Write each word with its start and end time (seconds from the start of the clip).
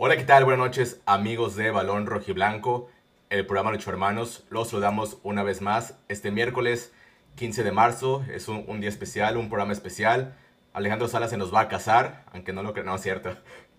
Hola, 0.00 0.16
¿qué 0.16 0.22
tal? 0.22 0.44
Buenas 0.44 0.64
noches, 0.64 1.00
amigos 1.06 1.56
de 1.56 1.72
Balón 1.72 2.06
Rojiblanco, 2.06 2.88
el 3.30 3.44
programa 3.46 3.72
de 3.72 3.82
hermanos. 3.84 4.44
Los 4.48 4.68
saludamos 4.68 5.18
una 5.24 5.42
vez 5.42 5.60
más 5.60 5.98
este 6.06 6.30
miércoles 6.30 6.92
15 7.34 7.64
de 7.64 7.72
marzo. 7.72 8.24
Es 8.32 8.46
un, 8.46 8.80
día 8.80 8.90
especial, 8.90 9.36
un 9.36 9.48
programa 9.48 9.72
especial. 9.72 10.36
Alejandro 10.72 11.08
Salas 11.08 11.30
se 11.30 11.36
nos 11.36 11.52
va 11.52 11.62
a 11.62 11.68
casar, 11.68 12.22
aunque 12.32 12.52
no 12.52 12.62
lo 12.62 12.74
creo, 12.74 12.84
no 12.84 12.94
es 12.94 13.02
cierto. 13.02 13.36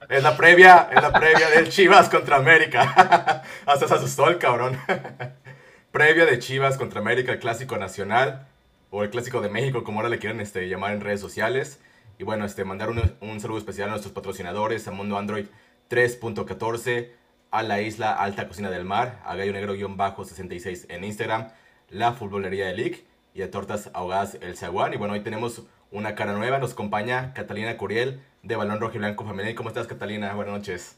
Es 0.09 0.21
la 0.21 0.35
previa, 0.35 0.89
es 0.93 1.01
la 1.01 1.13
previa 1.13 1.51
del 1.51 1.69
Chivas 1.69 2.09
contra 2.09 2.35
América. 2.35 3.41
Hasta 3.65 3.87
se 3.87 3.93
asustó 3.93 4.27
el 4.27 4.39
cabrón. 4.39 4.77
previa 5.93 6.25
de 6.25 6.37
Chivas 6.37 6.77
contra 6.77 6.99
América, 6.99 7.31
el 7.31 7.39
clásico 7.39 7.77
nacional, 7.77 8.45
o 8.89 9.03
el 9.03 9.09
clásico 9.09 9.39
de 9.39 9.47
México, 9.47 9.85
como 9.85 9.99
ahora 9.99 10.09
le 10.09 10.19
quieren 10.19 10.41
este, 10.41 10.67
llamar 10.67 10.91
en 10.91 10.99
redes 10.99 11.21
sociales. 11.21 11.79
Y 12.17 12.25
bueno, 12.25 12.43
este, 12.43 12.65
mandar 12.65 12.89
un, 12.89 13.15
un 13.21 13.39
saludo 13.39 13.59
especial 13.59 13.87
a 13.87 13.91
nuestros 13.91 14.13
patrocinadores, 14.13 14.85
a 14.85 14.91
Mundo 14.91 15.17
Android 15.17 15.45
3.14, 15.89 17.11
a 17.51 17.63
la 17.63 17.81
isla 17.81 18.13
Alta 18.13 18.47
Cocina 18.47 18.69
del 18.69 18.85
Mar, 18.85 19.21
a 19.25 19.35
Gallo 19.35 19.53
Negro-66 19.53 20.85
en 20.89 21.03
Instagram, 21.03 21.49
la 21.89 22.13
Futbolería 22.13 22.67
de 22.67 22.75
League 22.75 23.05
y 23.33 23.41
a 23.41 23.49
Tortas 23.49 23.89
Ahogadas 23.93 24.37
El 24.41 24.55
Zaguán. 24.55 24.93
Y 24.93 24.97
bueno, 24.97 25.15
hoy 25.15 25.21
tenemos 25.21 25.63
una 25.91 26.13
cara 26.13 26.33
nueva, 26.33 26.59
nos 26.59 26.73
acompaña 26.73 27.33
Catalina 27.33 27.75
Curiel 27.77 28.21
de 28.43 28.55
Balón 28.55 28.79
Rojo 28.79 28.95
y 28.95 28.99
Blanco 28.99 29.25
Femenil. 29.25 29.55
¿Cómo 29.55 29.69
estás, 29.69 29.87
Catalina? 29.87 30.33
Buenas 30.35 30.53
noches. 30.53 30.95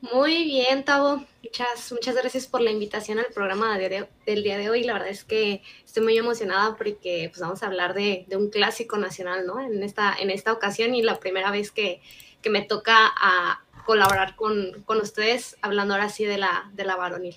Muy 0.00 0.44
bien, 0.44 0.84
Tavo. 0.84 1.26
Muchas, 1.42 1.92
muchas 1.92 2.14
gracias 2.14 2.46
por 2.46 2.62
la 2.62 2.70
invitación 2.70 3.18
al 3.18 3.26
programa 3.34 3.76
de, 3.76 4.08
del 4.24 4.42
día 4.42 4.56
de 4.56 4.70
hoy. 4.70 4.84
La 4.84 4.94
verdad 4.94 5.08
es 5.08 5.24
que 5.24 5.62
estoy 5.84 6.02
muy 6.02 6.16
emocionada 6.16 6.76
porque 6.76 7.28
pues, 7.30 7.40
vamos 7.40 7.62
a 7.62 7.66
hablar 7.66 7.92
de, 7.92 8.24
de, 8.28 8.36
un 8.36 8.48
clásico 8.48 8.96
nacional, 8.96 9.46
¿no? 9.46 9.60
En 9.60 9.82
esta, 9.82 10.14
en 10.18 10.30
esta 10.30 10.52
ocasión 10.52 10.94
y 10.94 11.02
la 11.02 11.20
primera 11.20 11.50
vez 11.50 11.70
que, 11.70 12.00
que 12.40 12.48
me 12.48 12.62
toca 12.62 13.12
a 13.14 13.62
colaborar 13.90 14.36
con, 14.36 14.84
con, 14.84 14.98
ustedes 14.98 15.56
hablando 15.62 15.94
ahora 15.94 16.08
sí 16.10 16.24
de 16.24 16.38
la, 16.38 16.70
de 16.74 16.84
la 16.84 16.94
varonil. 16.94 17.34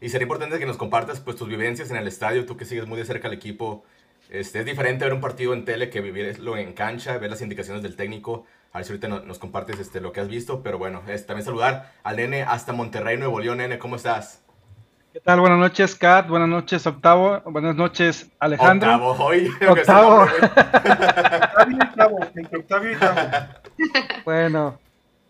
Y 0.00 0.08
sería 0.08 0.22
importante 0.22 0.56
que 0.60 0.66
nos 0.66 0.76
compartas 0.76 1.18
pues 1.18 1.36
tus 1.36 1.48
vivencias 1.48 1.90
en 1.90 1.96
el 1.96 2.06
estadio, 2.06 2.46
tú 2.46 2.56
que 2.56 2.64
sigues 2.64 2.86
muy 2.86 2.96
de 2.96 3.04
cerca 3.04 3.26
al 3.26 3.34
equipo. 3.34 3.82
Este, 4.30 4.60
es 4.60 4.64
diferente 4.64 5.04
ver 5.04 5.12
un 5.12 5.20
partido 5.20 5.52
en 5.52 5.64
tele 5.64 5.90
que 5.90 6.00
vivirlo 6.00 6.56
en 6.56 6.74
cancha, 6.74 7.18
ver 7.18 7.28
las 7.28 7.42
indicaciones 7.42 7.82
del 7.82 7.96
técnico. 7.96 8.46
A 8.70 8.78
ver 8.78 8.84
si 8.84 8.92
ahorita 8.92 9.08
nos, 9.08 9.24
nos 9.24 9.40
compartes 9.40 9.80
este, 9.80 10.00
lo 10.00 10.12
que 10.12 10.20
has 10.20 10.28
visto, 10.28 10.62
pero 10.62 10.78
bueno, 10.78 11.02
es, 11.08 11.26
también 11.26 11.44
saludar 11.44 11.92
al 12.04 12.18
nene 12.18 12.42
hasta 12.42 12.72
Monterrey, 12.72 13.16
Nuevo 13.18 13.40
León. 13.40 13.58
Nene, 13.58 13.80
¿cómo 13.80 13.96
estás? 13.96 14.44
¿Qué 15.12 15.18
tal? 15.18 15.40
Buenas 15.40 15.58
noches, 15.58 15.96
Kat. 15.96 16.28
Buenas 16.28 16.50
noches, 16.50 16.86
Octavo. 16.86 17.40
Buenas 17.46 17.74
noches, 17.74 18.30
Alejandro. 18.38 18.92
Octavo, 18.92 19.24
hoy. 19.24 19.50
Octavo. 19.68 20.22
Octavio 21.42 22.30
y 22.36 22.56
Octavio 22.56 22.92
y. 22.92 22.96
Bueno, 24.24 24.78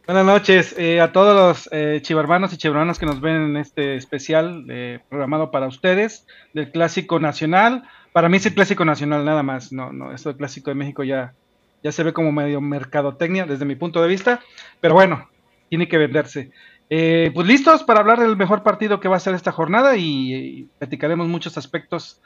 buenas 0.07 0.27
noches 0.27 0.75
eh, 0.79 1.01
a 1.01 1.13
todos 1.13 1.35
los 1.35 1.69
eh, 1.73 2.01
chivarmanos 2.03 2.53
y 2.53 2.57
chivarmanas 2.57 2.99
que 2.99 3.07
nos 3.07 3.21
ven 3.21 3.37
en 3.37 3.57
este 3.57 3.97
especial 3.97 4.67
eh, 4.69 5.01
programado 5.09 5.51
para 5.51 5.69
ustedes 5.69 6.27
del 6.53 6.71
Clásico 6.71 7.21
Nacional. 7.21 7.85
Para 8.13 8.29
mí 8.29 8.39
es 8.39 8.47
el 8.47 8.55
Clásico 8.55 8.85
Nacional 8.85 9.25
nada 9.25 9.43
más, 9.43 9.73
no, 9.73 9.93
no, 9.93 10.13
esto 10.13 10.31
del 10.31 10.39
Clásico 10.39 10.71
de 10.71 10.75
México 10.75 11.05
ya, 11.05 11.35
ya 11.83 11.93
se 11.93 12.03
ve 12.03 12.13
como 12.13 12.33
medio 12.33 12.61
mercadotecnia 12.61 13.47
desde 13.47 13.65
mi 13.65 13.77
punto 13.77 14.03
de 14.03 14.09
vista, 14.09 14.41
pero 14.81 14.95
bueno, 14.95 15.29
tiene 15.69 15.89
que 15.89 15.99
venderse. 15.99 16.51
Eh, 16.91 17.31
pues 17.33 17.47
listos 17.47 17.85
para 17.85 18.01
hablar 18.01 18.21
del 18.21 18.37
mejor 18.37 18.63
partido 18.63 19.01
que 19.01 19.09
va 19.09 19.17
a 19.17 19.21
ser 19.21 19.35
esta 19.35 19.53
jornada 19.53 19.97
y, 19.97 20.35
y 20.35 20.69
platicaremos 20.79 21.29
muchos 21.29 21.57
aspectos 21.57 22.21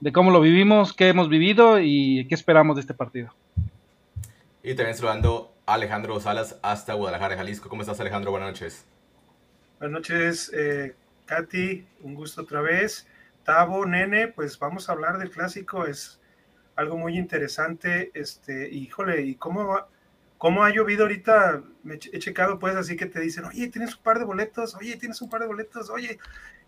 de 0.00 0.12
cómo 0.12 0.30
lo 0.30 0.40
vivimos, 0.40 0.92
qué 0.92 1.08
hemos 1.08 1.28
vivido 1.28 1.78
y 1.80 2.26
qué 2.28 2.34
esperamos 2.34 2.76
de 2.76 2.80
este 2.80 2.94
partido. 2.94 3.32
Y 4.62 4.74
también 4.74 4.96
saludando 4.96 5.54
Alejandro 5.74 6.18
Salas 6.20 6.56
hasta 6.62 6.94
Guadalajara, 6.94 7.36
Jalisco. 7.36 7.68
¿Cómo 7.68 7.82
estás, 7.82 8.00
Alejandro? 8.00 8.30
Buenas 8.30 8.50
noches. 8.50 8.84
Buenas 9.78 9.92
noches, 10.00 10.50
eh, 10.54 10.94
Katy. 11.26 11.86
Un 12.02 12.14
gusto 12.14 12.42
otra 12.42 12.60
vez. 12.60 13.06
Tavo, 13.44 13.86
Nene, 13.86 14.28
pues 14.28 14.58
vamos 14.58 14.88
a 14.88 14.92
hablar 14.92 15.18
del 15.18 15.30
clásico. 15.30 15.86
Es 15.86 16.20
algo 16.76 16.96
muy 16.96 17.16
interesante. 17.16 18.10
Este, 18.14 18.68
híjole, 18.70 19.22
¿y 19.22 19.34
cómo 19.36 19.66
va? 19.66 19.88
¿Cómo 20.38 20.64
ha 20.64 20.70
llovido 20.70 21.02
ahorita? 21.02 21.62
Me 21.82 21.94
he 21.94 22.18
checado, 22.18 22.58
pues, 22.58 22.74
así 22.74 22.96
que 22.96 23.06
te 23.06 23.20
dicen, 23.20 23.44
oye, 23.44 23.68
tienes 23.68 23.94
un 23.96 24.02
par 24.02 24.18
de 24.18 24.24
boletos, 24.24 24.74
oye, 24.74 24.96
tienes 24.96 25.20
un 25.20 25.28
par 25.28 25.42
de 25.42 25.46
boletos, 25.46 25.90
oye, 25.90 26.18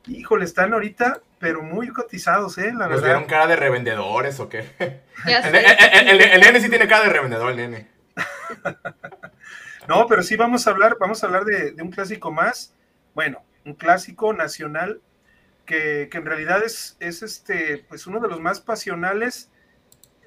híjole, 0.06 0.44
están 0.44 0.74
ahorita, 0.74 1.22
pero 1.38 1.62
muy 1.62 1.88
cotizados, 1.88 2.58
¿eh? 2.58 2.66
La 2.66 2.86
¿Nos 2.86 3.00
verdad. 3.00 3.04
dieron 3.04 3.24
cara 3.24 3.46
de 3.46 3.56
revendedores 3.56 4.38
o 4.40 4.48
qué? 4.50 4.66
Ya 5.26 5.38
El, 5.48 5.52
sé. 5.54 5.66
el- 6.00 6.08
el- 6.08 6.20
el 6.32 6.40
nene 6.42 6.60
sí 6.60 6.68
tiene 6.68 6.86
cara 6.86 7.04
de 7.04 7.10
revendedor, 7.14 7.50
el 7.50 7.56
nene. 7.56 7.86
No, 9.88 10.06
pero 10.06 10.22
sí 10.22 10.36
vamos 10.36 10.66
a 10.66 10.70
hablar, 10.70 10.96
vamos 11.00 11.22
a 11.22 11.26
hablar 11.26 11.44
de, 11.44 11.72
de 11.72 11.82
un 11.82 11.90
clásico 11.90 12.30
más. 12.30 12.72
Bueno, 13.14 13.42
un 13.64 13.74
clásico 13.74 14.32
nacional 14.32 15.00
que, 15.66 16.08
que 16.10 16.18
en 16.18 16.26
realidad 16.26 16.62
es, 16.64 16.96
es 17.00 17.22
este, 17.22 17.78
pues 17.88 18.06
uno 18.06 18.20
de 18.20 18.28
los 18.28 18.40
más 18.40 18.60
pasionales, 18.60 19.50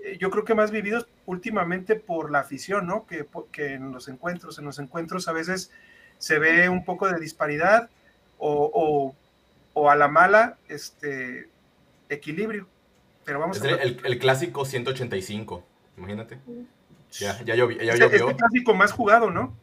eh, 0.03 0.18
yo 0.19 0.30
creo 0.30 0.44
que 0.44 0.56
más 0.56 0.72
vividos 0.72 1.08
últimamente 1.25 1.96
por 1.96 2.31
la 2.31 2.40
afición, 2.40 2.86
¿no? 2.88 3.06
Que, 3.08 3.25
que 3.52 3.74
en 3.74 3.91
los 3.94 4.08
encuentros, 4.09 4.59
en 4.59 4.66
los 4.66 4.78
encuentros 4.80 5.28
a 5.28 5.31
veces 5.31 5.72
se 6.18 6.38
ve 6.40 6.68
un 6.69 6.84
poco 6.84 7.07
de 7.07 7.19
disparidad 7.19 7.90
o, 8.38 8.69
o- 8.74 9.16
o 9.74 9.90
a 9.90 9.96
la 9.96 10.07
mala, 10.07 10.57
este, 10.69 11.50
equilibrio. 12.09 12.68
Pero 13.25 13.40
vamos 13.40 13.57
Es 13.57 13.63
a 13.63 13.69
el- 13.69 14.02
el 14.06 14.19
clásico 14.19 14.66
185, 14.66 15.63
imagínate. 15.97 16.40
Ya, 17.19 17.41
ya 17.43 17.55
llovió. 17.55 17.81
Ya 17.81 17.93
Es 17.93 17.99
llovió. 17.99 18.29
el 18.29 18.35
clásico 18.35 18.73
más 18.73 18.91
jugado, 18.91 19.31
¿no? 19.31 19.55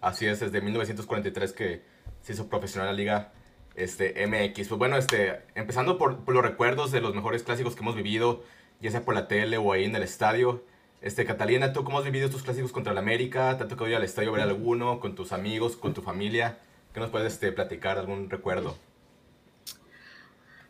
Así 0.00 0.26
es, 0.26 0.40
desde 0.40 0.60
1943 0.60 1.52
que 1.52 1.82
se 2.22 2.32
hizo 2.32 2.48
profesional 2.48 2.88
la 2.88 2.94
liga 2.94 3.32
este, 3.74 4.26
MX. 4.26 4.68
Pues 4.68 4.78
bueno, 4.78 4.96
este, 4.96 5.42
empezando 5.54 5.98
por, 5.98 6.24
por 6.24 6.34
los 6.34 6.42
recuerdos 6.42 6.90
de 6.90 7.00
los 7.00 7.14
mejores 7.14 7.42
clásicos 7.42 7.74
que 7.74 7.82
hemos 7.82 7.96
vivido, 7.96 8.42
ya 8.80 8.90
sea 8.90 9.04
por 9.04 9.14
la 9.14 9.28
tele 9.28 9.58
o 9.58 9.72
ahí 9.72 9.84
en 9.84 9.94
el 9.94 10.02
estadio. 10.02 10.64
Este, 11.02 11.24
Catalina, 11.24 11.72
¿tú 11.72 11.84
cómo 11.84 11.98
has 11.98 12.04
vivido 12.04 12.26
estos 12.26 12.42
clásicos 12.42 12.72
contra 12.72 12.92
el 12.92 12.98
América? 12.98 13.56
¿Te 13.56 13.64
ha 13.64 13.68
tocado 13.68 13.88
ir 13.88 13.96
al 13.96 14.04
estadio 14.04 14.30
a 14.30 14.32
ver 14.32 14.42
alguno 14.42 15.00
con 15.00 15.14
tus 15.14 15.32
amigos, 15.32 15.76
con 15.76 15.94
tu 15.94 16.02
familia? 16.02 16.58
¿Qué 16.92 17.00
nos 17.00 17.10
puedes 17.10 17.32
este, 17.32 17.52
platicar? 17.52 17.98
¿Algún 17.98 18.28
recuerdo? 18.28 18.76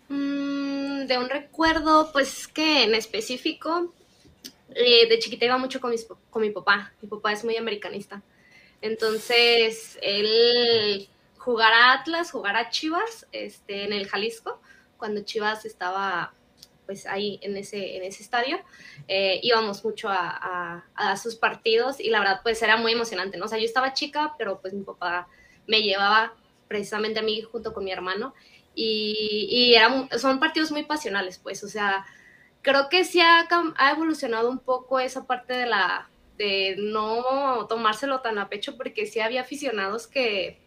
Mm, 0.09 1.07
de 1.07 1.19
un 1.19 1.29
recuerdo, 1.29 2.11
pues 2.13 2.47
que 2.49 2.85
en 2.85 2.95
específico, 2.95 3.93
eh, 4.75 5.09
de 5.09 5.19
chiquita 5.19 5.45
iba 5.45 5.59
mucho 5.59 5.81
con, 5.81 5.91
mis, 5.91 6.07
con 6.31 6.43
mi 6.43 6.51
papá. 6.51 6.93
Mi 7.01 7.09
papá 7.09 7.33
es 7.33 7.45
muy 7.45 7.57
americanista. 7.57 8.23
Entonces, 8.81 9.99
él 10.03 11.09
jugar 11.39 11.73
a 11.73 11.93
Atlas, 11.93 12.31
jugar 12.31 12.57
a 12.57 12.71
Chivas, 12.71 13.27
este, 13.33 13.85
en 13.85 13.93
el 13.93 14.07
Jalisco, 14.07 14.61
cuando 14.97 15.23
Chivas 15.23 15.65
estaba 15.65 16.35
pues 16.87 17.07
ahí 17.07 17.39
en 17.43 17.57
ese, 17.57 17.97
en 17.97 18.03
ese 18.03 18.21
estadio, 18.21 18.59
eh, 19.07 19.39
íbamos 19.45 19.85
mucho 19.85 20.09
a, 20.09 20.29
a, 20.29 20.85
a, 20.97 21.17
sus 21.17 21.37
partidos 21.37 22.01
y 22.01 22.11
la 22.11 22.19
verdad 22.19 22.41
pues 22.43 22.61
era 22.63 22.77
muy 22.79 22.91
emocionante, 22.91 23.39
¿no? 23.39 23.45
O 23.45 23.49
sea, 23.49 23.59
yo 23.59 23.65
estaba 23.65 23.93
chica, 23.93 24.35
pero 24.37 24.61
pues 24.61 24.75
mi 24.75 24.83
papá 24.83 25.29
me 25.69 25.83
llevaba 25.83 26.35
precisamente 26.67 27.21
a 27.21 27.23
mí 27.23 27.43
junto 27.43 27.73
con 27.73 27.85
mi 27.85 27.93
hermano 27.93 28.35
y, 28.75 29.47
y 29.51 29.75
eran, 29.75 30.09
son 30.19 30.41
partidos 30.41 30.73
muy 30.73 30.85
pasionales, 30.85 31.39
pues, 31.39 31.63
o 31.63 31.69
sea, 31.69 32.05
creo 32.63 32.89
que 32.89 33.05
sí 33.05 33.21
ha, 33.21 33.49
evolucionado 33.93 34.51
un 34.51 34.59
poco 34.59 35.01
esa 35.01 35.27
parte 35.27 35.55
de 35.55 35.67
la 35.67 36.09
de 36.39 36.77
no 36.79 37.67
tomárselo 37.69 38.21
tan 38.21 38.39
a 38.39 38.49
pecho 38.49 38.77
porque 38.77 39.07
sí 39.07 39.21
había 39.21 39.43
aficionados 39.43 40.07
que 40.07 40.59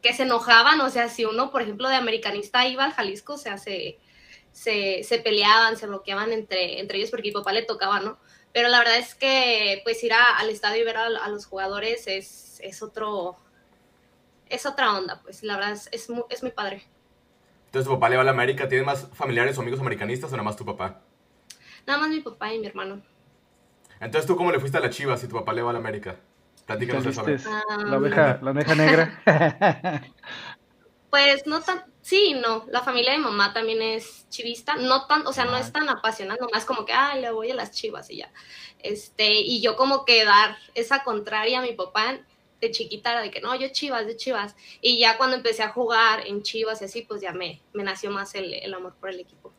que 0.00 0.12
se 0.12 0.24
enojaban, 0.24 0.80
o 0.80 0.90
sea, 0.90 1.08
si 1.08 1.24
uno, 1.24 1.50
por 1.50 1.62
ejemplo, 1.62 1.88
de 1.88 1.94
americanista 1.96 2.66
iba 2.66 2.84
al 2.84 2.92
Jalisco, 2.92 3.34
o 3.34 3.38
sea, 3.38 3.56
se, 3.56 3.98
se, 4.52 5.02
se 5.04 5.18
peleaban, 5.18 5.76
se 5.76 5.86
bloqueaban 5.86 6.32
entre, 6.32 6.80
entre 6.80 6.98
ellos 6.98 7.10
porque 7.10 7.28
mi 7.28 7.32
papá 7.32 7.52
le 7.52 7.62
tocaba, 7.62 8.00
¿no? 8.00 8.18
Pero 8.52 8.68
la 8.68 8.78
verdad 8.78 8.98
es 8.98 9.14
que, 9.14 9.80
pues, 9.84 10.02
ir 10.04 10.12
al 10.12 10.50
estadio 10.50 10.82
y 10.82 10.84
ver 10.84 10.96
a, 10.96 11.06
a 11.06 11.28
los 11.28 11.46
jugadores 11.46 12.06
es, 12.06 12.60
es, 12.60 12.82
otro, 12.82 13.36
es 14.48 14.66
otra 14.66 14.96
onda, 14.96 15.20
pues, 15.22 15.42
la 15.42 15.56
verdad 15.56 15.72
es, 15.72 15.88
es, 15.92 16.10
muy, 16.10 16.24
es 16.30 16.42
muy 16.42 16.52
padre. 16.52 16.84
Entonces, 17.72 17.88
¿tu 17.88 17.94
papá 17.94 18.10
le 18.10 18.16
va 18.16 18.20
a 18.22 18.24
la 18.26 18.32
América? 18.32 18.68
¿Tienes 18.68 18.84
más 18.84 19.08
familiares 19.14 19.56
o 19.56 19.62
amigos 19.62 19.80
americanistas 19.80 20.30
o 20.30 20.36
nada 20.36 20.42
más 20.44 20.56
tu 20.58 20.64
papá? 20.66 21.00
Nada 21.86 21.98
más 22.00 22.10
mi 22.10 22.20
papá 22.20 22.52
y 22.52 22.58
mi 22.58 22.66
hermano. 22.66 23.00
Entonces, 23.98 24.26
¿tú 24.26 24.36
cómo 24.36 24.52
le 24.52 24.60
fuiste 24.60 24.76
a 24.76 24.80
la 24.82 24.90
Chivas 24.90 25.22
si 25.22 25.26
tu 25.26 25.36
papá 25.36 25.54
le 25.54 25.62
va 25.62 25.70
a 25.70 25.72
la 25.72 25.78
América? 25.78 26.16
Platícanos 26.66 27.06
eso. 27.06 27.24
La 27.86 27.96
oveja, 27.96 28.38
la 28.42 28.50
oveja 28.50 28.74
negra. 28.74 29.22
Pues 31.08 31.46
no 31.46 31.60
tan, 31.60 31.84
sí, 32.00 32.32
no, 32.42 32.64
la 32.70 32.80
familia 32.80 33.12
de 33.12 33.18
mi 33.18 33.24
mamá 33.24 33.52
también 33.52 33.82
es 33.82 34.26
chivista, 34.30 34.76
no 34.76 35.06
tan, 35.06 35.26
o 35.26 35.32
sea, 35.34 35.44
no 35.44 35.56
Ah. 35.56 35.60
es 35.60 35.70
tan 35.70 35.86
apasionada, 35.90 36.38
nomás 36.40 36.64
como 36.64 36.86
que, 36.86 36.94
ah, 36.94 37.16
le 37.16 37.30
voy 37.30 37.50
a 37.50 37.54
las 37.54 37.70
chivas 37.72 38.08
y 38.10 38.16
ya. 38.16 38.32
Este, 38.78 39.30
y 39.30 39.60
yo 39.60 39.76
como 39.76 40.06
que 40.06 40.24
dar 40.24 40.56
esa 40.74 41.02
contraria 41.04 41.58
a 41.58 41.62
mi 41.62 41.74
papá 41.74 42.18
de 42.62 42.70
chiquita 42.70 43.12
era 43.12 43.20
de 43.20 43.30
que 43.30 43.40
no, 43.40 43.54
yo 43.58 43.68
chivas, 43.68 44.06
de 44.06 44.16
chivas. 44.16 44.56
Y 44.80 44.98
ya 44.98 45.18
cuando 45.18 45.36
empecé 45.36 45.62
a 45.62 45.68
jugar 45.68 46.26
en 46.26 46.42
chivas 46.42 46.80
y 46.80 46.86
así, 46.86 47.02
pues 47.02 47.20
ya 47.20 47.32
me, 47.32 47.60
me 47.74 47.82
nació 47.82 48.10
más 48.10 48.34
el, 48.34 48.54
el 48.54 48.72
amor 48.72 48.94
por 48.98 49.10
el 49.10 49.20
equipo. 49.20 49.52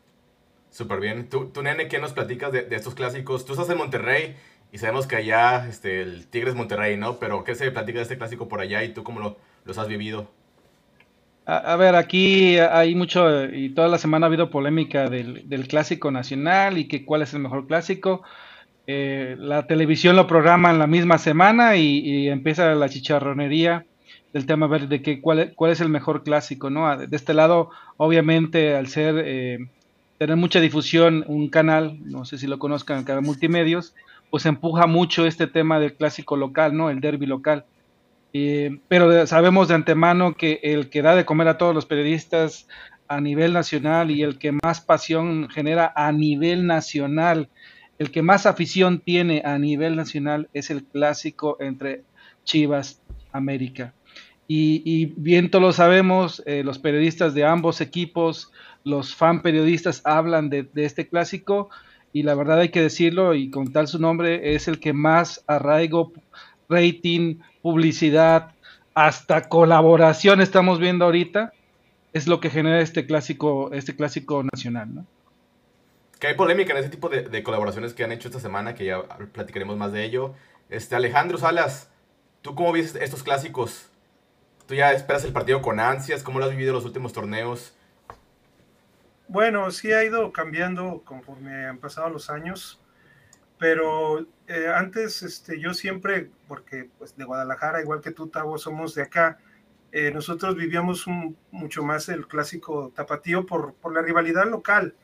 Súper 0.70 0.98
bien. 0.98 1.28
¿Tú, 1.28 1.50
tú, 1.50 1.62
nene, 1.62 1.86
qué 1.86 1.98
nos 2.00 2.12
platicas 2.12 2.50
de, 2.50 2.62
de 2.64 2.74
estos 2.74 2.94
clásicos? 2.94 3.44
Tú 3.44 3.52
estás 3.52 3.70
en 3.70 3.78
Monterrey 3.78 4.34
Y 4.72 4.78
sabemos 4.78 5.06
que 5.06 5.16
allá 5.16 5.68
este, 5.68 6.00
el 6.02 6.26
Tigres 6.26 6.56
Monterrey, 6.56 6.96
¿no? 6.96 7.18
Pero 7.20 7.44
¿qué 7.44 7.54
se 7.54 7.70
platica 7.70 7.98
de 7.98 8.02
este 8.02 8.18
clásico 8.18 8.48
por 8.48 8.60
allá 8.60 8.82
y 8.82 8.92
tú 8.92 9.04
cómo 9.04 9.20
lo, 9.20 9.36
los 9.64 9.78
has 9.78 9.86
vivido? 9.86 10.28
A, 11.46 11.76
ver, 11.76 11.94
aquí 11.94 12.58
hay 12.58 12.94
mucho, 12.94 13.44
y 13.44 13.68
toda 13.68 13.88
la 13.88 13.98
semana 13.98 14.24
ha 14.24 14.28
habido 14.28 14.48
polémica 14.48 15.10
del, 15.10 15.68
clásico 15.68 16.10
nacional 16.10 16.78
y 16.78 16.88
que 16.88 17.04
cuál 17.04 17.20
es 17.20 17.34
el 17.34 17.40
mejor 17.40 17.66
clásico. 17.66 18.22
Eh, 18.86 19.36
la 19.38 19.66
televisión 19.66 20.16
lo 20.16 20.26
programa 20.26 20.70
en 20.70 20.78
la 20.78 20.86
misma 20.86 21.18
semana 21.18 21.76
y, 21.76 22.28
empieza 22.28 22.74
la 22.74 22.88
chicharronería 22.88 23.86
del 24.32 24.46
tema 24.46 24.66
ver 24.66 24.88
de 24.88 25.00
qué, 25.00 25.20
cuál, 25.20 25.54
cuál 25.54 25.72
es 25.72 25.80
el 25.80 25.88
mejor 25.88 26.22
clásico, 26.22 26.68
¿no? 26.68 26.96
De 26.96 27.16
este 27.16 27.34
lado, 27.34 27.70
obviamente, 27.96 28.74
al 28.76 28.88
ser 28.88 29.14
eh, 29.24 29.58
tener 30.18 30.36
mucha 30.36 30.60
difusión, 30.60 31.24
un 31.28 31.48
canal, 31.48 31.98
no 32.04 32.24
sé 32.24 32.38
si 32.38 32.46
lo 32.46 32.58
conozcan, 32.58 32.98
el 32.98 33.04
canal 33.04 33.22
Multimedios, 33.22 33.94
pues 34.30 34.46
empuja 34.46 34.86
mucho 34.86 35.26
este 35.26 35.46
tema 35.46 35.78
del 35.78 35.94
clásico 35.94 36.36
local, 36.36 36.76
¿no? 36.76 36.90
El 36.90 37.00
derby 37.00 37.26
local. 37.26 37.64
Eh, 38.32 38.80
pero 38.88 39.26
sabemos 39.28 39.68
de 39.68 39.76
antemano 39.76 40.34
que 40.34 40.58
el 40.64 40.90
que 40.90 41.02
da 41.02 41.14
de 41.14 41.24
comer 41.24 41.46
a 41.46 41.56
todos 41.56 41.72
los 41.72 41.86
periodistas 41.86 42.66
a 43.06 43.20
nivel 43.20 43.52
nacional 43.52 44.10
y 44.10 44.22
el 44.22 44.38
que 44.38 44.50
más 44.50 44.80
pasión 44.80 45.48
genera 45.48 45.92
a 45.94 46.10
nivel 46.10 46.66
nacional, 46.66 47.48
el 47.98 48.10
que 48.10 48.22
más 48.22 48.46
afición 48.46 49.00
tiene 49.00 49.42
a 49.44 49.58
nivel 49.58 49.96
nacional 49.96 50.48
es 50.52 50.70
el 50.70 50.84
clásico 50.84 51.56
entre 51.60 52.02
Chivas 52.44 53.00
América. 53.32 53.94
Y, 54.46 55.06
bien 55.16 55.50
todos 55.50 55.62
lo 55.62 55.72
sabemos, 55.72 56.42
eh, 56.44 56.62
los 56.64 56.78
periodistas 56.78 57.32
de 57.32 57.44
ambos 57.44 57.80
equipos, 57.80 58.52
los 58.84 59.14
fan 59.14 59.40
periodistas 59.40 60.02
hablan 60.04 60.50
de, 60.50 60.64
de, 60.64 60.84
este 60.84 61.08
clásico 61.08 61.70
y 62.12 62.24
la 62.24 62.34
verdad 62.34 62.60
hay 62.60 62.68
que 62.68 62.82
decirlo 62.82 63.34
y 63.34 63.48
con 63.48 63.72
tal 63.72 63.88
su 63.88 63.98
nombre 63.98 64.54
es 64.54 64.68
el 64.68 64.80
que 64.80 64.92
más 64.92 65.42
arraigo, 65.46 66.12
rating, 66.68 67.36
publicidad, 67.62 68.52
hasta 68.94 69.48
colaboración 69.48 70.42
estamos 70.42 70.78
viendo 70.78 71.06
ahorita, 71.06 71.54
es 72.12 72.28
lo 72.28 72.40
que 72.40 72.50
genera 72.50 72.80
este 72.80 73.06
clásico, 73.06 73.72
este 73.72 73.96
clásico 73.96 74.42
nacional, 74.44 74.94
¿no? 74.94 75.06
Que 76.18 76.28
hay 76.28 76.34
polémica 76.34 76.72
en 76.72 76.78
ese 76.78 76.88
tipo 76.88 77.08
de, 77.08 77.42
colaboraciones 77.42 77.94
que 77.94 78.04
han 78.04 78.12
hecho 78.12 78.28
esta 78.28 78.40
semana, 78.40 78.74
que 78.74 78.84
ya 78.84 79.02
platicaremos 79.32 79.76
más 79.76 79.92
de 79.92 80.04
ello. 80.04 80.34
Este, 80.70 80.96
Alejandro 80.96 81.38
Salas, 81.38 81.90
¿tú 82.42 82.54
cómo 82.54 82.72
ves 82.72 82.94
estos 82.94 83.22
clásicos? 83.22 83.90
¿Tú 84.66 84.74
ya 84.74 84.92
esperas 84.92 85.24
el 85.24 85.32
partido 85.32 85.60
con 85.60 85.80
ansias? 85.80 86.22
¿Cómo 86.22 86.38
lo 86.38 86.46
has 86.46 86.50
vivido 86.50 86.72
los 86.72 86.84
últimos 86.84 87.12
torneos? 87.12 87.74
Bueno, 89.28 89.70
sí 89.70 89.92
ha 89.92 90.04
ido 90.04 90.32
cambiando 90.32 91.02
conforme 91.04 91.66
han 91.66 91.78
pasado 91.78 92.08
los 92.08 92.30
años 92.30 92.80
pero 93.58 94.26
eh, 94.46 94.68
antes 94.74 95.22
este, 95.22 95.58
yo 95.60 95.74
siempre, 95.74 96.30
porque 96.48 96.90
pues 96.98 97.16
de 97.16 97.24
Guadalajara, 97.24 97.80
igual 97.80 98.00
que 98.00 98.10
tú, 98.10 98.28
Tavo, 98.28 98.58
somos 98.58 98.94
de 98.94 99.02
acá, 99.02 99.38
eh, 99.92 100.10
nosotros 100.10 100.56
vivíamos 100.56 101.06
mucho 101.50 101.82
más 101.82 102.08
el 102.08 102.26
clásico 102.26 102.92
tapatío 102.94 103.46
por, 103.46 103.74
por 103.74 103.94
la 103.94 104.02
rivalidad 104.02 104.46
local, 104.46 104.94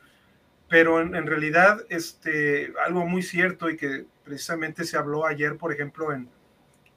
pero 0.70 1.00
en, 1.00 1.26
realidad 1.26 1.84
este, 1.88 2.72
algo 2.86 3.04
muy 3.04 3.22
cierto 3.22 3.68
y 3.68 3.76
que 3.76 4.06
precisamente 4.24 4.84
se 4.84 4.96
habló 4.96 5.26
ayer, 5.26 5.56
por 5.56 5.72
ejemplo, 5.72 6.12
en, 6.12 6.28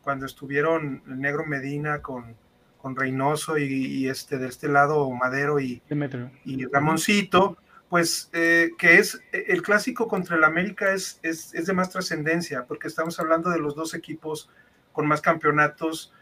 cuando 0.04 0.28
estuvieron 0.28 1.02
el 1.08 1.20
Negro 1.20 1.44
Medina 1.44 2.04
con, 2.04 2.36
con 2.78 2.96
Reynoso 2.96 3.58
y, 3.58 4.08
este 4.08 4.38
de 4.38 4.48
este 4.48 4.68
lado 4.68 5.10
Madero 5.10 5.60
y, 5.60 5.82
y 6.46 6.66
Ramoncito, 6.66 7.58
pues 7.90 8.30
eh, 8.34 8.70
que 8.78 9.00
es 9.00 9.20
eh, 9.32 9.46
el 9.48 9.64
clásico 9.64 10.08
contra 10.08 10.36
el 10.36 10.44
América 10.44 10.94
es, 10.94 11.20
es, 11.24 11.52
de 11.52 11.74
más 11.74 11.90
trascendencia, 11.90 12.66
porque 12.66 12.88
estamos 12.88 13.20
hablando 13.20 13.50
de 13.50 13.58
los 13.58 13.74
dos 13.74 13.96
equipos 13.96 14.52
con 14.92 15.08
más 15.08 15.22
campeonatos, 15.22 16.14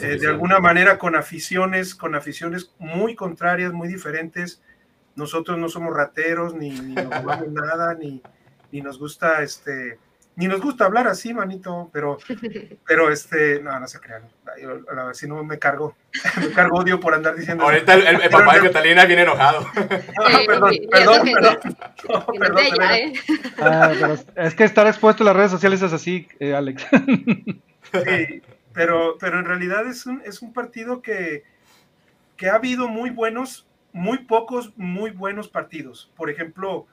eh, 0.00 0.18
de 0.18 0.26
alguna 0.26 0.58
manera 0.58 0.96
con 0.96 1.16
aficiones, 1.16 1.94
con 1.94 2.14
aficiones 2.14 2.72
muy 2.78 3.14
contrarias, 3.14 3.74
muy 3.74 3.88
diferentes. 3.88 4.62
Nosotros 5.16 5.58
no 5.58 5.68
somos 5.68 5.94
rateros, 5.94 6.54
ni, 6.54 6.70
ni 6.70 6.94
nos 6.94 7.14
jugamos 7.14 7.48
nada, 7.52 7.94
ni, 7.94 8.22
ni 8.72 8.80
nos 8.80 8.98
gusta 8.98 9.42
este 9.42 9.98
ni 10.36 10.48
nos 10.48 10.60
gusta 10.60 10.86
hablar 10.86 11.06
así, 11.06 11.32
manito, 11.32 11.90
pero, 11.92 12.18
pero 12.86 13.10
este, 13.10 13.60
no, 13.60 13.78
no 13.78 13.86
se 13.86 14.00
crean. 14.00 14.22
si 15.12 15.28
no 15.28 15.44
me 15.44 15.58
cargo, 15.58 15.96
me 16.40 16.50
cargo 16.50 16.78
odio 16.78 16.98
por 16.98 17.14
andar 17.14 17.36
diciendo. 17.36 17.64
Ahorita 17.64 17.94
el, 17.94 18.30
papá 18.30 18.54
de 18.54 18.62
Catalina 18.62 19.04
viene 19.04 19.22
enojado. 19.22 19.66
perdón, 20.46 20.76
perdón, 20.90 21.18
perdón, 22.38 22.62
¿eh? 22.90 23.12
ah, 23.58 24.16
es 24.36 24.54
que 24.54 24.64
estar 24.64 24.86
expuesto 24.86 25.22
a 25.22 25.26
las 25.26 25.36
redes 25.36 25.50
sociales 25.52 25.82
es 25.82 25.92
así, 25.92 26.26
eh, 26.40 26.54
Alex. 26.54 26.84
sí, 27.92 28.42
pero, 28.72 29.16
pero 29.20 29.38
en 29.38 29.44
realidad 29.44 29.86
es 29.86 30.04
un, 30.06 30.20
es 30.24 30.42
un 30.42 30.52
partido 30.52 31.00
que, 31.00 31.44
que 32.36 32.48
ha 32.48 32.56
habido 32.56 32.88
muy 32.88 33.10
buenos, 33.10 33.66
muy 33.94 34.18
pocos, 34.24 34.72
muy 34.76 35.12
buenos 35.12 35.48
partidos. 35.48 36.12
Por 36.16 36.28
ejemplo, 36.28 36.88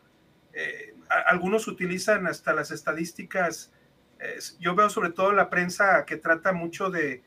eh, 0.54 0.94
algunos 1.28 1.68
utilizan 1.68 2.28
hasta 2.28 2.54
las 2.54 2.70
estadísticas. 2.72 3.74
yo 4.60 4.76
veo 4.76 4.88
sobre 4.88 5.10
todo 5.10 5.32
la 5.32 5.50
prensa 5.50 6.06
que 6.06 6.16
trata 6.16 6.54
mucho 6.54 6.92
de, 6.92 7.24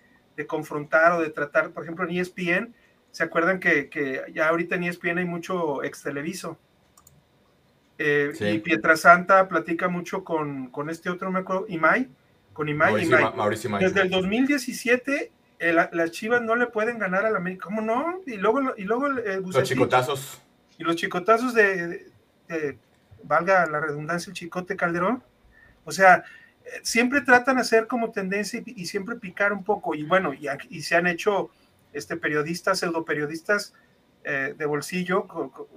confrontar 0.47 1.13
o 1.13 1.21
de 1.21 1.31
tratar, 1.31 1.73
por 1.73 1.83
ejemplo, 1.83 2.09
en 2.09 2.17
ESPN, 2.17 2.75
¿se 3.11 3.25
acuerdan 3.25 3.59
que, 3.59 4.23
ya 4.33 4.49
ahorita 4.49 4.77
en 4.77 4.85
ESPN 4.85 5.19
hay 5.19 5.25
mucho 5.25 5.83
ex 5.83 6.03
televiso? 6.05 6.57
Eh, 7.99 8.33
y 8.41 8.59
Pietrasanta 8.61 9.49
platica 9.49 9.89
mucho 9.89 10.23
con, 10.23 10.71
con 10.71 10.89
este 10.89 11.11
otro, 11.11 11.33
me 11.33 11.41
acuerdo, 11.41 11.67
Imai, 11.69 12.09
con 12.53 12.69
Imai. 12.69 13.09
Desde 13.81 14.03
el 14.03 14.11
2017 14.11 15.33
las 15.59 16.11
Chivas 16.11 16.43
no 16.43 16.57
le 16.57 16.67
pueden 16.67 16.99
ganar 16.99 17.25
a 17.27 17.31
la 17.31 17.39
América. 17.39 17.67
¿Cómo 17.67 17.81
no? 17.81 18.21
Y 18.27 18.37
luego, 18.37 18.61
y 18.77 18.85
luego 18.85 19.09
los 19.09 19.63
chicotazos. 19.63 20.43
Y 20.79 20.85
los 20.85 20.97
chicotazos 20.97 21.55
de, 21.55 22.09
valga 23.23 23.67
la 23.67 23.81
redundancia, 23.81 24.31
el 24.31 24.35
chicote 24.35 24.77
Calderón. 24.77 25.23
O 25.85 25.93
sea, 25.93 26.25
siempre 26.83 27.21
tratan 27.21 27.57
de 27.57 27.63
hacer 27.63 27.87
como 27.87 28.11
tendencia 28.11 28.63
y, 28.65 28.87
siempre 28.87 29.17
picar 29.17 29.53
un 29.53 29.65
poco. 29.65 29.95
Y 29.95 30.03
bueno, 30.03 30.33
y, 30.35 30.83
se 30.83 30.97
han 30.97 31.07
hecho 31.07 31.51
este, 31.93 32.17
periodistas, 32.17 32.79
pseudo 32.79 33.05
periodistas 33.05 33.75
eh, 34.25 34.55
de 34.57 34.67
bolsillo, 34.67 35.27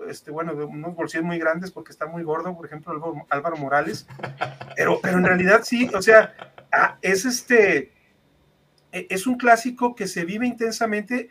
este, 0.08 0.32
bueno, 0.32 0.56
de 0.56 0.64
unos 0.64 0.96
bolsillos 0.96 1.26
muy 1.26 1.38
grandes 1.38 1.72
porque 1.72 1.92
está 1.92 2.08
muy 2.08 2.24
gordo, 2.24 2.56
por 2.56 2.66
ejemplo, 2.66 3.26
Álvaro, 3.30 3.58
Morales. 3.58 4.08
Pero, 4.76 5.00
pero 5.02 5.18
en 5.18 5.26
realidad 5.26 5.62
sí, 5.64 5.90
o 5.92 6.04
sea, 6.04 6.36
ah, 6.72 7.00
es 7.02 7.26
este, 7.26 7.97
es 9.10 9.28
un 9.28 9.38
clásico 9.38 9.96
que 9.96 10.08
se 10.08 10.26
vive 10.26 10.48
intensamente 10.48 11.30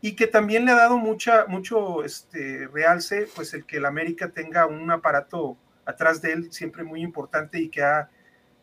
y 0.00 0.16
que 0.16 0.26
también 0.26 0.64
le 0.64 0.72
ha 0.72 0.76
dado 0.76 0.98
mucha, 0.98 1.46
mucho 1.46 2.04
este, 2.04 2.66
realce, 2.68 3.28
pues 3.34 3.54
el 3.54 3.64
que 3.64 3.76
el 3.76 3.84
América 3.84 4.30
tenga 4.30 4.66
un 4.66 4.90
aparato 4.90 5.56
atrás 5.84 6.22
de 6.22 6.32
él 6.32 6.52
siempre 6.52 6.84
muy 6.84 7.02
importante 7.02 7.60
y 7.60 7.68
que 7.68 7.82
ha, 7.82 8.10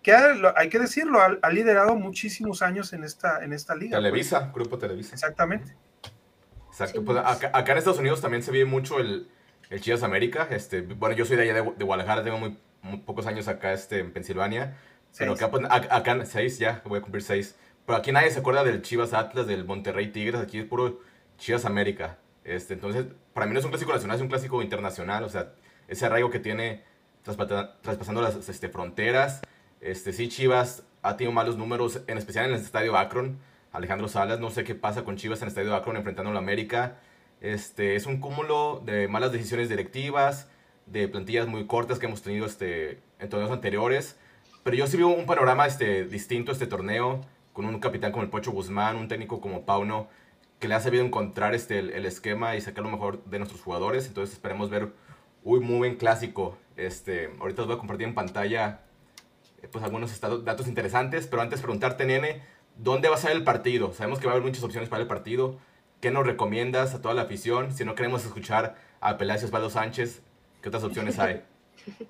que 0.01 0.13
hay 0.13 0.70
que 0.70 0.79
decirlo, 0.79 1.20
ha, 1.22 1.50
liderado 1.50 1.96
muchísimos 1.96 2.62
años 2.62 2.94
en 2.94 3.03
esta, 3.03 3.44
en 3.44 3.53
esta 3.53 3.75
liga. 3.75 3.98
Televisa, 3.98 4.51
Grupo 4.53 4.77
Televisa. 4.77 5.13
Exactamente. 5.13 5.75
Exacto. 6.68 7.03
Pues 7.03 7.18
acá, 7.18 7.72
en 7.72 7.77
Estados 7.77 8.00
Unidos 8.00 8.22
también 8.22 8.44
se 8.44 8.51
vive 8.51 8.65
mucho 8.65 9.00
el, 9.00 9.29
el 9.70 9.82
Chivas 9.82 10.03
América. 10.03 10.48
Este, 10.51 10.82
bueno, 10.82 11.15
yo 11.15 11.25
soy 11.25 11.38
de 11.38 11.44
allá 11.44 11.53
de, 11.53 11.84
Guadalajara, 11.84 12.24
tengo 12.24 12.38
muy, 12.38 12.58
pocos 13.06 13.27
años 13.27 13.48
acá 13.48 13.74
este, 13.74 14.00
en 14.00 14.13
Pensilvania. 14.13 14.77
Pero 15.18 15.34
acá, 15.34 15.50
pues, 15.50 15.65
acá, 15.70 16.25
seis 16.25 16.60
ya, 16.60 16.82
voy 16.86 17.00
a 17.00 17.01
cumplir 17.01 17.24
seis. 17.24 17.58
Pero 17.89 17.98
aquí 17.98 18.12
nadie 18.12 18.29
se 18.29 18.38
acuerda 18.38 18.63
del 18.63 18.84
Chivas 18.84 19.13
Atlas, 19.13 19.48
del 19.48 19.65
Monterrey 19.65 20.12
Tigres, 20.12 20.39
aquí 20.39 20.60
es 20.60 20.65
puro 20.65 21.00
Chivas 21.39 21.65
América. 21.65 22.19
Este, 22.43 22.75
entonces, 22.75 23.08
para 23.34 23.48
mí 23.48 23.53
no 23.53 23.58
es 23.58 23.65
un 23.65 23.72
clásico 23.72 23.91
nacional, 23.91 24.15
es 24.15 24.22
un 24.22 24.27
clásico 24.27 24.62
internacional. 24.62 25.24
O 25.24 25.29
sea, 25.29 25.53
ese 25.88 26.05
arraigo 26.05 26.29
que 26.29 26.38
tiene 26.38 26.84
traspasando 27.24 28.22
las 28.22 28.48
este, 28.48 28.69
fronteras. 28.69 29.41
Este, 29.81 30.13
sí, 30.13 30.29
Chivas 30.29 30.84
ha 31.01 31.17
tenido 31.17 31.31
malos 31.31 31.58
números, 31.58 32.01
en 32.05 32.19
especial 32.19 32.46
en 32.46 32.51
el 32.51 32.62
estadio 32.62 32.96
Akron. 32.96 33.39
Alejandro 33.72 34.08
Salas, 34.08 34.39
no 34.39 34.51
sé 34.51 34.63
qué 34.63 34.75
pasa 34.75 35.03
con 35.03 35.17
Chivas 35.17 35.39
en 35.39 35.46
el 35.46 35.50
estadio 35.50 35.74
Akron 35.74 35.98
enfrentando 35.98 36.29
a 36.29 36.34
la 36.36 36.41
América. 36.41 36.98
Este, 37.41 37.96
es 37.96 38.05
un 38.05 38.19
cúmulo 38.19 38.84
de 38.86 39.08
malas 39.08 39.31
decisiones 39.31 39.67
directivas, 39.67 40.48
de 40.86 41.08
plantillas 41.08 41.48
muy 41.48 41.65
cortas 41.65 41.98
que 41.98 42.05
hemos 42.05 42.22
tenido 42.22 42.46
este, 42.46 43.00
en 43.17 43.29
torneos 43.29 43.50
anteriores. 43.50 44.15
Pero 44.62 44.77
yo 44.77 44.86
sí 44.86 44.96
veo 44.96 45.08
un 45.08 45.25
panorama 45.25 45.65
este, 45.65 46.03
distinto 46.03 46.51
este 46.51 46.67
torneo, 46.67 47.25
con 47.60 47.66
un 47.66 47.82
capitán 47.82 48.13
como 48.13 48.24
el 48.24 48.30
Pocho 48.30 48.51
Guzmán, 48.51 48.96
un 48.96 49.10
técnico 49.10 49.42
como 49.42 49.66
Pauno, 49.66 50.08
que 50.60 50.70
le 50.70 50.75
ha 50.75 50.80
sabido 50.80 51.04
encontrar 51.04 51.54
este, 51.54 51.80
el, 51.80 52.06
esquema 52.06 52.56
y 52.56 52.62
sacar 52.62 52.86
lo 52.86 52.89
mejor 52.89 53.22
de 53.25 53.38
nuestros 53.38 53.62
jugadores. 53.62 54.08
Entonces 54.08 54.36
esperemos 54.36 54.70
ver 54.70 54.94
un 55.44 55.66
muy 55.66 55.80
buen 55.80 55.98
clásico. 55.98 56.58
Este, 56.78 57.36
ahorita 57.38 57.63
os 57.63 57.68
voy 57.68 57.75
a 57.75 57.80
compartir 57.80 58.08
en 58.08 58.16
pantalla 58.16 58.80
eh, 59.62 59.68
pues 59.70 59.84
algunos 59.84 60.22
datos 60.22 60.70
interesantes, 60.70 61.28
pero 61.28 61.42
antes 61.42 61.60
preguntarte, 61.60 62.06
nene, 62.06 62.44
¿dónde 62.78 63.10
va 63.10 63.16
a 63.16 63.18
ser 63.18 63.32
el 63.32 63.44
partido? 63.44 63.92
Sabemos 63.92 64.20
que 64.20 64.28
va 64.28 64.32
a 64.32 64.36
haber 64.36 64.46
muchas 64.48 64.63
opciones 64.63 64.88
para 64.88 65.01
el 65.01 65.10
partido. 65.10 65.58
¿Qué 66.00 66.12
nos 66.12 66.25
recomiendas 66.25 66.96
a 66.96 67.01
toda 67.01 67.13
la 67.13 67.24
afición? 67.24 67.74
Si 67.74 67.84
no 67.84 67.94
queremos 67.94 68.24
escuchar 68.24 68.78
a 69.01 69.18
Pelacio 69.18 69.48
Osvaldo 69.48 69.70
Sánchez, 69.70 70.22
¿qué 70.62 70.70
otras 70.70 70.86
opciones 70.86 71.20
hay? 71.20 71.44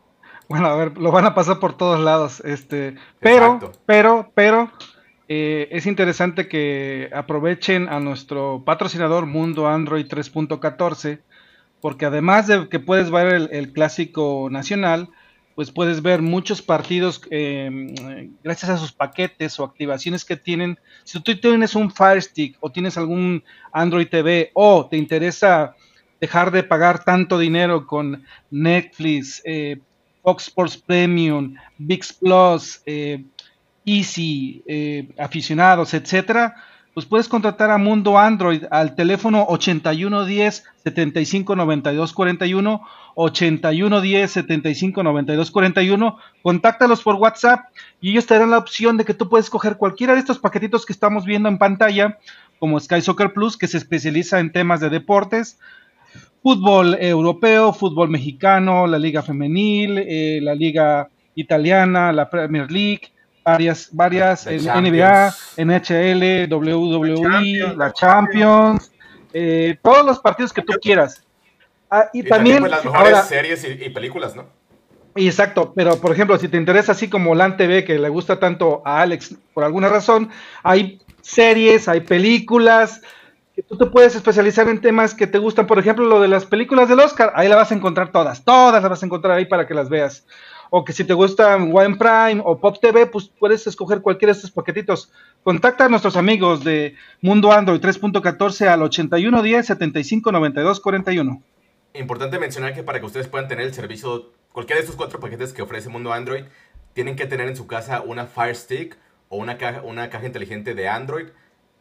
Bueno, 0.47 0.67
a 0.67 0.75
ver, 0.75 0.97
lo 0.97 1.11
van 1.11 1.25
a 1.27 1.35
pasar 1.35 1.59
por 1.59 1.77
todos 1.77 1.99
lados. 1.99 2.39
Este, 2.43 2.95
pero, 3.19 3.71
pero, 3.85 4.31
pero, 4.33 4.71
eh, 5.31 5.67
es 5.69 5.85
interesante 5.85 6.47
que 6.47 7.11
aprovechen 7.13 7.87
a 7.87 7.99
nuestro 7.99 8.63
patrocinador 8.65 9.27
Mundo 9.27 9.67
Android 9.67 10.07
3.14, 10.07 11.19
porque 11.81 12.07
además 12.07 12.47
de 12.47 12.67
que 12.67 12.79
puedes 12.79 13.11
ver 13.11 13.47
el, 13.51 13.71
clásico 13.71 14.47
nacional, 14.49 15.09
pues 15.53 15.69
puedes 15.69 16.01
ver 16.01 16.23
muchos 16.23 16.63
partidos 16.63 17.21
em, 17.29 17.93
gracias 18.43 18.71
a 18.71 18.77
sus 18.77 18.91
paquetes 18.91 19.59
o 19.59 19.65
activaciones 19.65 20.25
que 20.25 20.35
tienen. 20.35 20.79
Si 21.03 21.21
tú 21.21 21.39
tienes 21.39 21.75
un 21.75 21.91
Fire 21.91 22.23
Stick 22.23 22.57
o 22.59 22.71
tienes 22.71 22.97
algún 22.97 23.43
Android 23.71 24.07
TV 24.07 24.49
o 24.55 24.87
te 24.87 24.97
interesa 24.97 25.75
dejar 26.19 26.49
de 26.49 26.63
pagar 26.63 27.03
tanto 27.03 27.37
dinero 27.37 27.85
con 27.85 28.25
Netflix, 28.49 29.43
eh, 29.45 29.79
Fox 30.23 30.47
Sports 30.47 30.77
Premium, 30.77 31.53
VIX 31.77 32.13
Plus, 32.13 32.81
eh, 32.87 33.23
Easy, 33.89 34.63
eh, 34.67 35.09
aficionados, 35.17 35.93
etcétera, 35.93 36.55
pues 36.93 37.05
puedes 37.05 37.27
contratar 37.27 37.71
a 37.71 37.77
Mundo 37.77 38.17
Android 38.17 38.63
al 38.71 38.93
teléfono 38.95 39.45
8110 39.47 40.63
75 40.83 41.55
92 41.55 42.13
41 42.13 42.81
8110 43.15 44.31
75 44.31 45.03
92 45.03 45.51
41 45.51 46.17
contáctalos 46.41 47.01
por 47.01 47.15
WhatsApp 47.15 47.65
y 48.01 48.11
ellos 48.11 48.25
te 48.25 48.33
darán 48.33 48.51
la 48.51 48.57
opción 48.57 48.97
de 48.97 49.05
que 49.05 49.13
tú 49.13 49.29
puedes 49.29 49.49
coger 49.49 49.77
cualquiera 49.77 50.13
de 50.13 50.19
estos 50.19 50.39
paquetitos 50.39 50.85
que 50.85 50.93
estamos 50.93 51.25
viendo 51.25 51.47
en 51.47 51.57
pantalla 51.57 52.17
como 52.59 52.79
Sky 52.79 53.01
Soccer 53.01 53.33
Plus 53.33 53.55
que 53.55 53.67
se 53.67 53.77
especializa 53.77 54.39
en 54.39 54.51
temas 54.51 54.81
de 54.81 54.89
deportes 54.89 55.57
fútbol 56.41 56.97
europeo, 56.99 57.73
fútbol 57.73 58.09
mexicano, 58.09 58.87
la 58.87 58.97
liga 58.97 59.21
femenil, 59.21 59.97
eh, 59.97 60.39
la 60.41 60.55
liga 60.55 61.09
italiana, 61.35 62.11
la 62.11 62.29
Premier 62.29 62.71
League, 62.71 63.11
varias, 63.51 63.89
varias 63.91 64.45
NBA, 64.45 65.33
NHL, 65.57 66.53
WWE, 66.53 67.75
la 67.75 67.91
Champions, 67.93 68.91
eh, 69.33 69.77
todos 69.81 70.05
los 70.05 70.19
partidos 70.19 70.53
que 70.53 70.61
tú 70.61 70.73
quieras. 70.81 71.23
Ah, 71.89 72.09
y, 72.13 72.23
también, 72.23 72.59
pues, 72.59 72.71
las 72.71 72.85
mejores 72.85 73.25
series 73.25 73.63
y, 73.63 73.89
películas, 73.89 74.35
¿no? 74.35 74.45
exacto, 75.15 75.73
pero 75.75 75.99
por 75.99 76.11
ejemplo, 76.11 76.37
si 76.37 76.47
te 76.47 76.57
interesa 76.57 76.91
así 76.93 77.09
como 77.09 77.35
LAN 77.35 77.57
TV, 77.57 77.83
que 77.83 77.97
le 77.97 78.09
gusta 78.09 78.39
tanto 78.39 78.81
a 78.85 79.01
Alex 79.01 79.35
por 79.53 79.63
alguna 79.63 79.89
razón, 79.89 80.29
hay 80.63 81.01
series, 81.21 81.87
hay 81.87 82.01
películas, 82.01 83.01
que 83.59 83.63
tú 83.63 83.77
te 83.77 83.87
puedes 83.87 84.15
especializar 84.15 84.69
en 84.69 84.79
temas 84.79 85.13
que 85.13 85.27
te 85.27 85.37
gustan, 85.37 85.67
por 85.67 85.79
ejemplo, 85.79 86.05
lo 86.05 86.21
de 86.21 86.29
las 86.29 86.45
películas 86.45 86.87
del 86.87 87.01
Oscar, 87.01 87.33
ahí 87.35 87.49
la 87.49 87.57
vas 87.57 87.71
a 87.71 87.75
encontrar 87.75 88.11
todas, 88.11 88.45
todas 88.45 88.81
las 88.81 88.89
vas 88.89 89.03
a 89.03 89.05
encontrar 89.05 89.37
ahí 89.37 89.45
para 89.45 89.67
que 89.67 89.73
las 89.73 89.89
veas. 89.89 90.25
O 90.69 90.85
que 90.85 90.93
si 90.93 91.03
te 91.03 91.13
gustan 91.13 91.71
Wine 91.73 91.97
Prime 91.97 92.41
o 92.43 92.59
Pop 92.59 92.77
TV, 92.79 93.07
pues 93.07 93.31
puedes 93.39 93.65
escoger 93.65 94.01
cualquiera 94.01 94.33
de 94.33 94.37
estos 94.37 94.51
paquetitos. 94.51 95.11
Contacta 95.43 95.85
a 95.85 95.89
nuestros 95.89 96.15
amigos 96.15 96.63
de 96.63 96.95
Mundo 97.21 97.51
Android 97.51 97.79
3.14 97.79 98.67
al 98.67 98.83
8110 98.83 99.65
75 99.65 100.31
92 100.31 100.79
41. 100.79 101.41
Importante 101.95 102.39
mencionar 102.39 102.73
que 102.73 102.83
para 102.83 102.99
que 102.99 103.05
ustedes 103.05 103.27
puedan 103.27 103.47
tener 103.47 103.65
el 103.65 103.73
servicio, 103.73 104.31
cualquiera 104.51 104.77
de 104.77 104.83
estos 104.83 104.95
cuatro 104.95 105.19
paquetes 105.19 105.53
que 105.53 105.61
ofrece 105.61 105.89
Mundo 105.89 106.13
Android, 106.13 106.43
tienen 106.93 107.15
que 107.15 107.25
tener 107.25 107.47
en 107.47 107.55
su 107.55 107.65
casa 107.65 108.01
una 108.01 108.25
Fire 108.25 108.55
Stick 108.55 108.97
o 109.29 109.37
una 109.37 109.57
caja, 109.57 109.81
una 109.81 110.09
caja 110.09 110.27
inteligente 110.27 110.75
de 110.75 110.87
Android 110.87 111.27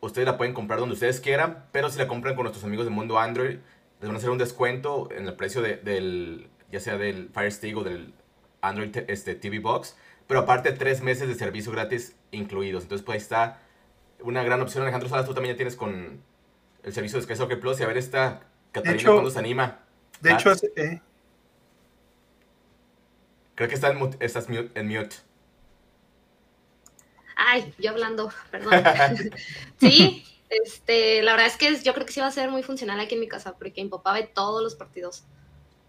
ustedes 0.00 0.26
la 0.26 0.36
pueden 0.36 0.54
comprar 0.54 0.80
donde 0.80 0.94
ustedes 0.94 1.20
quieran, 1.20 1.64
pero 1.72 1.90
si 1.90 1.98
la 1.98 2.08
compran 2.08 2.34
con 2.34 2.44
nuestros 2.44 2.64
amigos 2.64 2.86
de 2.86 2.90
Mundo 2.90 3.18
Android, 3.18 3.58
les 4.00 4.08
van 4.08 4.14
a 4.14 4.18
hacer 4.18 4.30
un 4.30 4.38
descuento 4.38 5.08
en 5.10 5.26
el 5.26 5.34
precio 5.34 5.60
de, 5.60 5.76
del, 5.76 6.48
ya 6.70 6.80
sea 6.80 6.98
del 6.98 7.30
Fire 7.30 7.52
Stick 7.52 7.76
o 7.76 7.84
del 7.84 8.12
Android 8.60 8.96
este, 9.08 9.34
TV 9.34 9.58
Box, 9.58 9.96
pero 10.26 10.40
aparte 10.40 10.72
tres 10.72 11.02
meses 11.02 11.28
de 11.28 11.34
servicio 11.34 11.72
gratis 11.72 12.14
incluidos. 12.30 12.84
Entonces, 12.84 13.04
pues 13.04 13.14
ahí 13.14 13.22
está 13.22 13.60
una 14.20 14.42
gran 14.42 14.60
opción. 14.60 14.82
Alejandro 14.82 15.08
Salas, 15.08 15.26
tú 15.26 15.34
también 15.34 15.54
ya 15.54 15.56
tienes 15.56 15.76
con 15.76 16.22
el 16.82 16.92
servicio 16.92 17.18
de 17.18 17.24
Sky 17.24 17.36
Soccer 17.36 17.60
Plus 17.60 17.80
y 17.80 17.82
a 17.82 17.86
ver 17.86 17.98
esta 17.98 18.42
Catalina 18.72 19.12
cuando 19.12 19.30
se 19.30 19.38
anima. 19.38 19.80
De 20.20 20.32
hecho, 20.32 20.52
eh. 20.76 21.00
creo 23.54 23.68
que 23.68 23.74
está 23.74 23.90
en, 23.90 24.16
estás 24.20 24.48
en 24.48 24.88
mute. 24.88 25.16
Ay, 27.36 27.72
yo 27.78 27.90
hablando, 27.90 28.32
perdón. 28.50 28.72
sí, 29.80 30.24
este, 30.48 31.22
la 31.22 31.32
verdad 31.32 31.46
es 31.46 31.56
que 31.56 31.76
yo 31.80 31.94
creo 31.94 32.04
que 32.04 32.12
sí 32.12 32.20
va 32.20 32.26
a 32.26 32.32
ser 32.32 32.50
muy 32.50 32.62
funcional 32.64 32.98
aquí 32.98 33.14
en 33.14 33.20
mi 33.20 33.28
casa, 33.28 33.56
porque 33.56 33.82
mi 33.82 33.88
papá 33.88 34.12
ve 34.12 34.24
todos 34.32 34.62
los 34.62 34.74
partidos, 34.74 35.24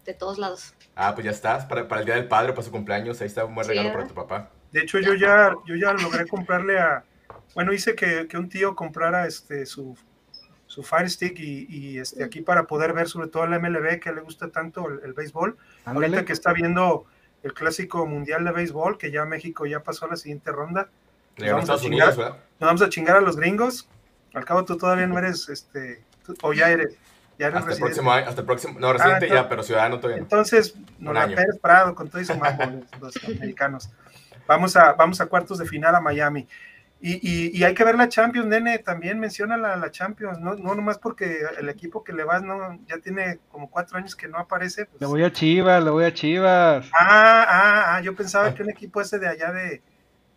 de 0.04 0.14
todos 0.14 0.38
lados. 0.38 0.74
Ah, 0.94 1.14
pues 1.14 1.24
ya 1.24 1.30
estás, 1.30 1.64
para, 1.66 1.82
el 2.00 2.04
Día 2.04 2.16
del 2.16 2.28
Padre, 2.28 2.52
para 2.52 2.62
su 2.62 2.70
cumpleaños, 2.70 3.20
ahí 3.20 3.26
está 3.26 3.44
un 3.44 3.54
buen 3.54 3.66
regalo 3.66 3.92
para 3.92 4.06
tu 4.06 4.14
papá. 4.14 4.50
De 4.72 4.80
hecho, 4.80 4.98
yo 4.98 5.14
ya, 5.14 5.54
yo 5.66 5.74
ya 5.74 5.92
logré 5.92 6.26
comprarle 6.26 6.78
a, 6.78 7.04
bueno, 7.54 7.72
hice 7.72 7.94
que, 7.94 8.26
un 8.36 8.48
tío 8.48 8.74
comprara 8.76 9.26
este, 9.26 9.66
su, 9.66 9.96
su 10.66 10.82
Fire 10.82 11.10
Stick 11.10 11.38
y, 11.38 11.98
este, 11.98 12.22
aquí 12.22 12.40
para 12.40 12.66
poder 12.66 12.92
ver 12.92 13.08
sobre 13.08 13.28
todo 13.28 13.44
el 13.44 13.50
MLB, 13.50 13.98
que 13.98 14.12
le 14.12 14.20
gusta 14.20 14.48
tanto 14.48 14.86
el, 14.88 15.12
béisbol. 15.12 15.56
Ahorita 15.84 16.24
que 16.24 16.32
está 16.32 16.52
viendo 16.52 17.06
el 17.42 17.54
clásico 17.54 18.06
mundial 18.06 18.44
de 18.44 18.52
béisbol, 18.52 18.98
que 18.98 19.10
ya 19.10 19.24
México 19.24 19.66
ya 19.66 19.82
pasó 19.82 20.06
a 20.06 20.08
la 20.08 20.16
siguiente 20.16 20.52
ronda, 20.52 20.90
nos 21.38 21.50
vamos, 21.50 21.70
a 21.70 21.78
chingar, 21.78 22.16
nos 22.16 22.36
vamos 22.58 22.82
a 22.82 22.88
chingar 22.88 23.16
a 23.16 23.20
los 23.20 23.36
gringos. 23.36 23.88
Al 24.34 24.44
cabo 24.44 24.64
tú 24.64 24.76
todavía 24.76 25.06
no 25.06 25.18
eres, 25.18 25.48
este, 25.48 26.04
o 26.42 26.52
ya 26.52 26.70
eres, 26.70 26.96
ya 27.40 27.48
hasta 27.48 27.72
El 27.72 27.78
próximo 27.78 28.12
año, 28.12 28.28
hasta 28.28 28.40
el 28.42 28.46
próximo, 28.46 28.78
no, 28.78 28.92
residente 28.92 29.28
ah, 29.30 29.34
ya, 29.34 29.48
pero 29.48 29.62
ciudadano 29.62 29.98
todavía. 29.98 30.22
Entonces, 30.22 30.74
nos 30.98 31.14
la 31.14 31.26
Pérez 31.26 31.58
Prado 31.60 31.94
con 31.94 32.08
todo 32.08 32.20
eso 32.20 32.34
los, 33.00 33.24
americanos. 33.24 33.90
Vamos 34.46 34.76
a, 34.76 34.92
vamos 34.92 35.20
a 35.20 35.26
cuartos 35.26 35.58
de 35.58 35.64
final 35.64 35.94
a 35.94 36.00
Miami. 36.00 36.46
Y, 37.00 37.12
y, 37.12 37.58
y, 37.58 37.64
hay 37.64 37.72
que 37.72 37.82
ver 37.82 37.94
la 37.94 38.10
Champions, 38.10 38.46
nene, 38.46 38.78
también 38.78 39.18
menciona 39.18 39.56
la, 39.56 39.74
la 39.74 39.90
Champions, 39.90 40.38
no, 40.38 40.54
no 40.56 40.74
nomás 40.74 40.98
porque 40.98 41.38
el 41.58 41.70
equipo 41.70 42.04
que 42.04 42.12
le 42.12 42.24
vas 42.24 42.42
no 42.42 42.78
ya 42.86 42.98
tiene 42.98 43.38
como 43.50 43.70
cuatro 43.70 43.96
años 43.96 44.14
que 44.14 44.28
no 44.28 44.36
aparece. 44.36 44.84
Pues. 44.84 45.00
Le 45.00 45.06
voy 45.06 45.24
a 45.24 45.32
Chivas, 45.32 45.82
le 45.82 45.88
voy 45.88 46.04
a 46.04 46.12
Chivas. 46.12 46.90
Ah, 46.92 47.46
ah, 47.48 47.84
ah, 47.94 48.00
yo 48.02 48.14
pensaba 48.14 48.52
que 48.52 48.62
un 48.62 48.68
equipo 48.68 49.00
ese 49.00 49.18
de 49.18 49.28
allá 49.28 49.50
de, 49.50 49.80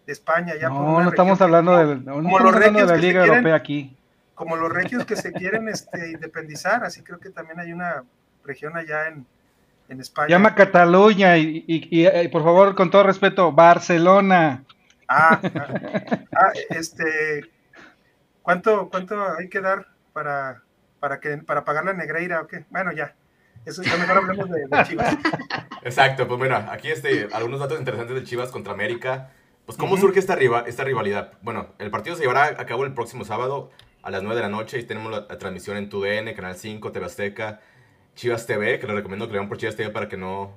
de 0.05 0.13
España. 0.13 0.53
Ya 0.55 0.69
no, 0.69 1.03
no 1.03 1.09
estamos 1.09 1.41
hablando, 1.41 1.75
de, 1.75 2.01
como 2.05 2.39
los 2.39 2.57
de 2.57 2.71
la 2.71 2.95
Liga 2.95 3.25
Europea 3.25 3.55
aquí. 3.55 3.97
Como 4.35 4.55
los 4.55 4.71
regios 4.71 5.05
que 5.05 5.15
se 5.15 5.31
quieren 5.31 5.69
este, 5.69 6.11
independizar, 6.11 6.83
así 6.83 7.03
creo 7.03 7.19
que 7.19 7.29
también 7.29 7.59
hay 7.59 7.71
una 7.71 8.03
región 8.43 8.75
allá 8.75 9.07
en, 9.07 9.25
en 9.89 9.99
España. 10.01 10.29
Llama 10.29 10.55
Cataluña 10.55 11.37
y, 11.37 11.63
y, 11.67 12.07
y, 12.07 12.27
por 12.29 12.43
favor, 12.43 12.75
con 12.75 12.89
todo 12.89 13.03
respeto, 13.03 13.51
Barcelona. 13.51 14.63
Ah, 15.07 15.39
ah, 15.43 16.13
ah, 16.35 16.51
este, 16.69 17.51
¿cuánto, 18.41 18.89
¿cuánto 18.89 19.15
hay 19.37 19.49
que 19.49 19.61
dar 19.61 19.87
para, 20.13 20.63
para, 20.99 21.19
que, 21.19 21.37
para 21.37 21.63
pagar 21.63 21.85
la 21.85 21.93
Negreira 21.93 22.41
o 22.41 22.47
qué? 22.47 22.65
Bueno, 22.69 22.91
ya. 22.91 23.13
Eso 23.65 23.81
ya 23.83 23.95
mejor 23.97 24.17
hablemos 24.17 24.49
de, 24.49 24.65
de 24.67 24.83
Chivas. 24.83 25.15
Exacto, 25.83 26.27
pues 26.27 26.37
bueno, 26.37 26.57
aquí 26.69 26.89
este, 26.89 27.29
algunos 27.31 27.59
datos 27.59 27.79
interesantes 27.79 28.15
de 28.15 28.23
Chivas 28.23 28.49
contra 28.49 28.73
América. 28.73 29.29
Pues, 29.65 29.77
¿cómo 29.77 29.95
surge 29.95 30.19
esta, 30.19 30.35
esta 30.65 30.83
rivalidad? 30.83 31.33
Bueno, 31.41 31.67
el 31.79 31.89
partido 31.89 32.15
se 32.17 32.23
llevará 32.23 32.47
a 32.59 32.65
cabo 32.65 32.83
el 32.83 32.93
próximo 32.93 33.23
sábado 33.23 33.71
a 34.03 34.11
las 34.11 34.21
9 34.21 34.35
de 34.35 34.41
la 34.41 34.49
noche 34.49 34.77
y 34.79 34.83
tenemos 34.83 35.11
la, 35.11 35.27
transmisión 35.39 35.77
en 35.77 35.89
TUDN, 35.89 36.33
Canal 36.35 36.55
5, 36.55 36.91
TV 36.91 37.05
Azteca, 37.05 37.61
Chivas 38.15 38.45
TV, 38.45 38.79
que 38.79 38.85
les 38.85 38.95
recomiendo 38.95 39.27
que 39.27 39.33
lo 39.33 39.39
vean 39.39 39.49
por 39.49 39.57
Chivas 39.57 39.75
TV 39.75 39.89
para 39.89 40.09
que 40.09 40.17
no, 40.17 40.53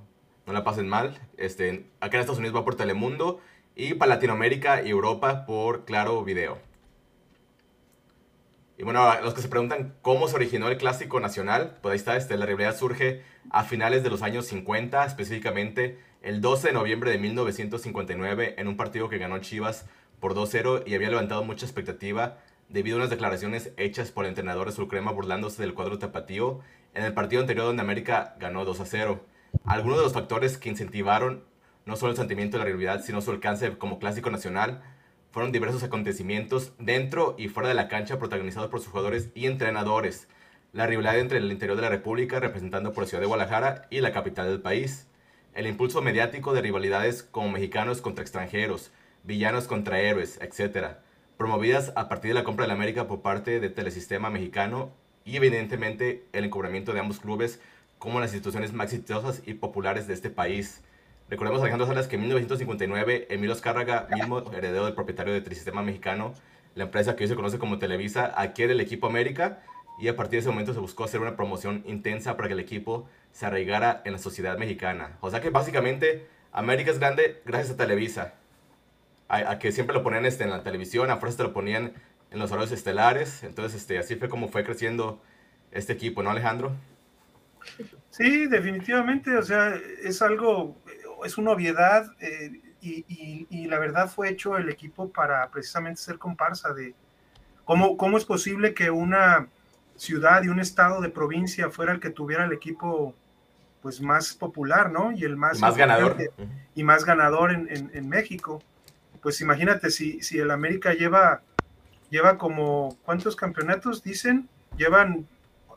no 0.47 0.53
la 0.53 0.65
pasen 0.65 0.89
mal. 0.89 1.19
Este, 1.39 1.87
acá 2.01 2.17
en 2.17 2.21
Estados 2.21 2.41
Unidos 2.41 2.57
va 2.57 2.65
por 2.65 2.75
Telemundo 2.75 3.41
y 3.77 3.95
para 3.95 4.15
Latinoamérica 4.15 4.83
y 4.83 4.91
Europa 4.91 5.47
por 5.47 5.85
Claro 5.85 6.23
Video. 6.25 6.59
Y 8.79 8.83
bueno, 8.83 9.09
los 9.23 9.33
que 9.33 9.41
se 9.41 9.49
preguntan 9.49 9.95
cómo 10.03 10.29
se 10.29 10.35
originó 10.35 10.69
el 10.69 10.77
clásico 10.77 11.19
nacional, 11.21 11.79
pues 11.81 11.93
ahí 11.93 11.97
está, 11.97 12.17
este, 12.17 12.37
la 12.37 12.45
rivalidad 12.45 12.77
surge 12.77 13.23
a 13.51 13.65
finales 13.65 14.03
de 14.03 14.11
los 14.11 14.23
años 14.23 14.47
50, 14.47 15.07
específicamente 15.07 15.99
el 16.21 16.41
12 16.41 16.69
de 16.69 16.75
noviembre 16.75 17.11
de 17.11 17.19
1959 17.19 18.57
en 18.59 18.69
un 18.69 18.77
partido 18.77 19.09
que 19.09 19.19
ganó 19.19 19.39
Chivas 19.39 19.87
por 20.21 20.35
2-0 20.35 20.83
y 20.85 20.95
había 20.95 21.09
levantado 21.09 21.45
mucha 21.45 21.65
expectativa 21.65 22.39
debido 22.69 22.97
a 22.97 23.01
unas 23.01 23.11
declaraciones 23.11 23.73
hechas 23.77 24.11
por 24.11 24.25
el 24.25 24.31
entrenador 24.31 24.73
de 24.73 25.01
burlándose 25.13 25.63
del 25.63 25.75
cuadro 25.75 25.99
tapatío 25.99 26.61
en 26.95 27.05
el 27.05 27.15
partido 27.15 27.41
anterior 27.41 27.67
donde 27.67 27.83
América 27.83 28.37
ganó 28.39 28.65
2-0. 28.67 29.21
Algunos 29.65 29.99
de 29.99 30.05
los 30.05 30.13
factores 30.13 30.59
que 30.59 30.69
incentivaron 30.69 31.45
no 31.85 31.97
solo 31.97 32.13
el 32.13 32.17
sentimiento 32.17 32.57
de 32.57 32.65
la 32.65 32.67
rivalidad, 32.67 33.03
sino 33.03 33.21
su 33.21 33.31
alcance 33.31 33.79
como 33.79 33.99
clásico 33.99 34.31
nacional, 34.31 34.83
fueron 35.31 35.53
diversos 35.53 35.83
acontecimientos 35.83 36.73
dentro 36.79 37.37
y 37.39 37.49
fuera 37.49 37.69
de 37.69 37.75
la 37.75 37.89
cancha 37.89 38.19
protagonizados 38.19 38.71
por 38.71 38.81
sus 38.81 38.89
jugadores 38.89 39.31
y 39.35 39.47
entrenadores. 39.47 40.29
La 40.73 40.87
rivalidad 40.87 41.19
entre 41.19 41.39
el 41.39 41.53
interior 41.53 41.77
de 41.77 41.83
la 41.83 41.91
República, 41.91 42.41
representando 42.41 42.93
por 42.93 43.05
la 43.05 43.09
ciudad 43.09 43.21
de 43.21 43.29
Guadalajara, 43.29 43.87
y 43.91 44.01
la 44.01 44.13
capital 44.13 44.49
del 44.49 44.61
país 44.61 45.07
el 45.57 45.67
impulso 45.67 46.03
mediático 46.03 46.53
de 46.53 46.61
rivalidades 46.61 47.23
como 47.23 47.49
mexicanos 47.49 48.03
contra 48.03 48.23
extranjeros, 48.23 48.93
villanos 49.25 49.67
contra 49.67 50.01
héroes, 50.01 50.39
etc., 50.43 50.99
promovidas 51.37 51.93
a 51.97 52.09
partir 52.09 52.31
de 52.31 52.35
la 52.35 52.45
compra 52.45 52.65
de 52.65 52.69
la 52.69 52.75
América 52.75 53.07
por 53.07 53.21
parte 53.21 53.61
del 53.61 53.75
Telesistema 53.75 54.31
Mexicano 54.31 54.91
y 55.25 55.37
evidentemente 55.37 56.25
el 56.33 56.45
encubrimiento 56.45 56.93
de 56.93 57.01
ambos 57.01 57.21
clubes 57.21 57.61
como 57.99 58.21
las 58.21 58.33
instituciones 58.33 58.73
más 58.73 58.93
exitosas 58.93 59.43
y 59.47 59.55
populares 59.55 60.07
de 60.07 60.15
este 60.15 60.31
país. 60.31 60.83
Recordemos, 61.29 61.61
Alejandro 61.61 61.87
Salas, 61.87 62.07
que 62.07 62.17
en 62.17 62.23
1959 62.23 63.27
Emilio 63.31 63.53
Azcárraga, 63.53 64.07
mismo 64.15 64.39
heredero 64.53 64.85
del 64.85 64.95
propietario 64.95 65.33
de 65.33 65.41
Trisistema 65.41 65.83
Mexicano, 65.83 66.35
la 66.75 66.85
empresa 66.85 67.17
que 67.17 67.25
hoy 67.25 67.29
se 67.29 67.35
conoce 67.35 67.59
como 67.59 67.79
Televisa, 67.79 68.27
adquiere 68.27 68.73
el 68.75 68.81
equipo 68.81 69.07
América 69.07 69.63
y 69.99 70.09
a 70.09 70.17
partir 70.17 70.33
de 70.33 70.41
ese 70.41 70.51
momento 70.51 70.75
se 70.75 70.81
buscó 70.81 71.05
hacer 71.05 71.21
una 71.21 71.37
promoción 71.37 71.83
intensa 71.87 72.37
para 72.37 72.49
que 72.49 72.55
el 72.55 72.61
equipo 72.61 73.09
se 73.33 73.47
arraigara 73.47 74.03
en 74.05 74.13
la 74.13 74.19
sociedad 74.19 74.59
mexicana. 74.59 75.17
O 75.21 75.31
sea 75.31 75.41
que 75.41 75.51
básicamente 75.51 76.27
América 76.53 76.91
es 76.91 76.99
grande 76.99 77.43
gracias 77.45 77.75
a 77.75 77.77
Televisa. 77.77 78.35
A, 79.29 79.59
que 79.59 79.73
siempre 79.73 79.95
lo 79.95 80.03
ponían 80.03 80.25
este, 80.25 80.45
en 80.45 80.51
la 80.51 80.63
televisión, 80.63 81.11
a 81.11 81.17
fuerza 81.17 81.39
te 81.39 81.43
lo 81.43 81.53
ponían 81.53 81.93
en 82.31 82.39
los 82.39 82.53
horarios 82.53 82.73
estelares. 82.73 83.43
Entonces, 83.43 83.81
este, 83.81 83.99
así 83.99 84.17
fue 84.17 84.29
como 84.29 84.49
fue 84.49 84.65
creciendo 84.65 85.21
este 85.73 85.93
equipo, 85.93 86.23
¿no, 86.23 86.31
Alejandro? 86.31 86.73
Sí, 88.11 88.47
definitivamente. 88.47 89.37
O 89.37 89.43
sea, 89.43 89.75
es 90.03 90.23
algo, 90.23 90.77
es 91.25 91.39
una 91.39 91.51
obviedad. 91.51 92.07
Eh, 92.21 92.61
y, 92.81 93.47
y, 93.51 93.67
la 93.67 93.81
verdad 93.81 94.09
fue 94.09 94.29
hecho 94.29 94.57
el 94.57 94.69
equipo 94.69 95.11
para 95.11 95.51
precisamente 95.51 96.01
ser 96.01 96.19
comparsa 96.19 96.73
de 96.73 96.95
cómo, 97.65 97.97
cómo 97.97 98.17
es 98.17 98.25
posible 98.25 98.75
que 98.75 98.91
una 98.91 99.49
ciudad 99.97 100.45
y 100.45 100.49
un 100.49 100.61
estado 100.61 101.01
de 101.01 101.09
provincia 101.09 101.71
fuera 101.71 101.93
el 101.93 102.01
que 102.01 102.11
tuviera 102.11 102.45
el 102.45 102.53
equipo 102.53 103.15
pues 103.83 104.01
más 104.01 104.35
popular, 104.35 104.91
¿no? 104.91 105.13
Y 105.13 105.25
el 105.25 105.37
más, 105.37 105.61
más 105.61 105.77
ganador. 105.77 106.17
Y 106.75 106.83
más 106.83 107.05
ganador 107.05 107.53
en, 107.53 107.91
en, 107.93 108.09
México. 108.09 108.63
Pues 109.23 109.41
imagínate, 109.41 109.91
si, 109.91 110.23
si 110.23 110.39
el 110.39 110.51
América 110.51 110.95
lleva, 110.95 111.43
lleva 112.11 112.39
como, 112.39 112.97
¿cuántos 113.05 113.37
campeonatos 113.37 114.03
dicen? 114.03 114.49
Llevan 114.77 115.27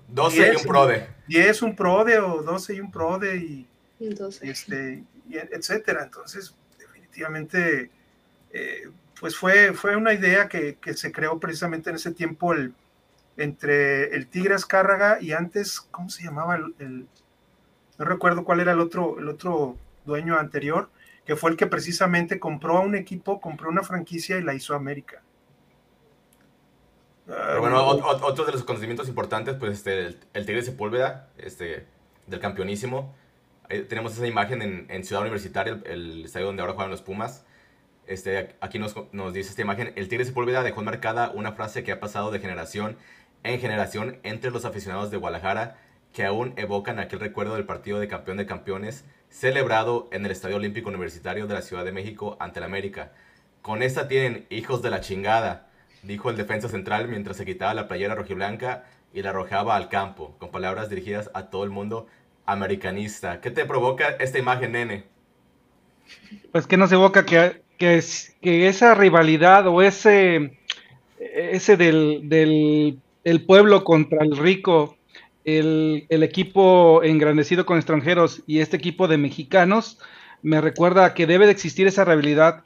12 0.08 0.53
y 0.53 0.55
un 0.55 0.63
PRODE. 0.63 1.08
10 1.27 1.62
un 1.62 1.75
PRODE 1.75 2.19
o 2.19 2.41
12 2.43 2.75
y 2.75 2.79
un 2.79 2.91
PRODE 2.91 3.36
y, 3.38 3.67
este, 4.41 5.03
y 5.27 5.38
etcétera. 5.38 6.03
Entonces, 6.03 6.55
definitivamente, 6.77 7.91
eh, 8.51 8.89
pues 9.19 9.36
fue, 9.36 9.74
fue 9.74 9.96
una 9.96 10.13
idea 10.13 10.48
que, 10.48 10.77
que, 10.81 10.93
se 10.93 11.12
creó 11.12 11.39
precisamente 11.39 11.89
en 11.89 11.98
ese 11.98 12.12
tiempo 12.12 12.53
el, 12.53 12.74
entre 13.38 14.15
el 14.15 14.27
Tigre 14.27 14.55
Azcárraga 14.55 15.19
y 15.22 15.31
antes, 15.31 15.79
¿cómo 15.79 16.10
se 16.10 16.24
llamaba 16.24 16.55
el, 16.55 17.08
no 17.98 18.05
recuerdo 18.05 18.43
cuál 18.43 18.60
era 18.60 18.74
el 18.74 18.79
otro, 18.79 19.19
el 19.19 19.27
otro 19.29 19.77
dueño 20.05 20.38
anterior, 20.38 20.89
que 21.30 21.36
fue 21.36 21.52
el 21.52 21.58
que 21.58 21.68
precisamente 21.68 22.40
compró 22.40 22.80
a 22.80 22.80
un 22.80 22.96
equipo, 22.96 23.40
compró 23.40 23.70
una 23.70 23.84
franquicia 23.84 24.40
y 24.40 24.42
la 24.42 24.56
hizo 24.56 24.74
América. 24.74 25.22
Pero 27.28 27.60
bueno, 27.60 27.86
otro 27.86 28.46
de 28.46 28.52
los 28.52 28.64
conocimientos 28.64 29.08
importantes, 29.08 29.54
pues 29.54 29.74
este, 29.74 30.18
el, 30.34 30.46
Tigre 30.48 30.64
Sepúlveda, 30.64 31.30
este, 31.38 31.86
del 32.26 32.40
campeonísimo. 32.40 33.14
tenemos 33.68 34.14
esa 34.14 34.26
imagen 34.26 34.64
en, 34.64 34.88
en 34.90 35.04
Ciudad 35.04 35.22
Universitaria, 35.22 35.80
el, 35.86 36.26
estadio 36.26 36.48
donde 36.48 36.64
ahora 36.64 36.74
juegan 36.74 36.90
los 36.90 37.04
Pumas. 37.04 37.46
Este, 38.08 38.56
aquí 38.60 38.80
nos, 38.80 38.96
nos, 39.12 39.32
dice 39.32 39.52
esta 39.52 39.62
imagen, 39.62 39.94
el 39.98 40.10
Tigre 40.10 40.26
Sepúlveda 40.26 40.64
dejó 40.64 40.82
marcada 40.82 41.30
una 41.30 41.52
frase 41.52 41.84
que 41.84 41.92
ha 41.92 42.00
pasado 42.00 42.32
de 42.32 42.40
generación 42.40 42.98
en 43.44 43.60
generación 43.60 44.18
entre 44.24 44.50
los 44.50 44.66
aficionados 44.66 45.12
de 45.12 45.18
Guadalajara 45.18 45.78
que 46.12 46.26
aún 46.26 46.54
evocan 46.58 46.98
aquel 46.98 47.20
recuerdo 47.20 47.54
del 47.54 47.66
partido 47.66 48.00
de 48.00 48.08
campeón 48.08 48.38
de 48.38 48.48
campeones 48.48 49.06
celebrado 49.30 50.10
en 50.12 50.26
el 50.26 50.32
Estadio 50.32 50.58
Olímpico 50.58 50.90
Universitario 50.90 51.48
de 51.48 51.54
la 51.54 51.62
Ciudad 51.62 51.86
de 51.86 51.92
México 51.92 52.38
ante 52.40 52.60
el 52.60 52.66
América. 52.66 53.12
Con 53.62 53.84
esta 53.84 54.08
tienen 54.08 54.46
hijos 54.50 54.82
de 54.82 54.90
la 54.90 55.02
chingada, 55.02 55.68
dijo 56.04 56.30
el 56.30 56.38
defensa 56.38 56.70
central 56.70 57.08
mientras 57.08 57.38
se 57.38 57.46
quitaba 57.46 57.74
la 57.74 57.88
playera 57.88 58.16
rojiblanca 58.16 58.86
y 59.14 59.22
la 59.22 59.30
arrojaba 59.30 59.76
al 59.76 59.90
campo, 59.90 60.36
con 60.40 60.52
palabras 60.52 60.90
dirigidas 60.90 61.30
a 61.34 61.50
todo 61.50 61.64
el 61.64 61.70
mundo 61.70 62.08
americanista. 62.46 63.42
¿Qué 63.42 63.52
te 63.52 63.66
provoca 63.66 64.10
esta 64.20 64.40
imagen, 64.40 64.72
nene? 64.74 65.04
Pues 66.52 66.68
que 66.68 66.78
nos 66.78 66.92
evoca 66.92 67.26
que, 67.26 67.62
que, 67.78 68.04
que 68.42 68.68
esa 68.68 68.96
rivalidad 68.96 69.68
o 69.68 69.82
ese, 69.82 70.58
ese 71.20 71.78
del, 71.78 72.22
del 72.30 73.00
el 73.24 73.46
pueblo 73.46 73.84
contra 73.84 74.24
el 74.24 74.38
rico 74.38 74.98
el, 75.58 76.24
equipo 76.24 77.02
engrandecido 77.04 77.65
con 77.65 77.78
extranjeros 77.78 78.43
y 78.45 78.60
este 78.60 78.78
equipo 78.78 79.08
de 79.08 79.17
mexicanos, 79.17 79.97
me 80.41 80.62
recuerda 80.62 81.13
que 81.13 81.28
debe 81.28 81.45
de 81.45 81.52
existir 81.52 81.88
esa 81.88 82.06
rivalidad 82.06 82.63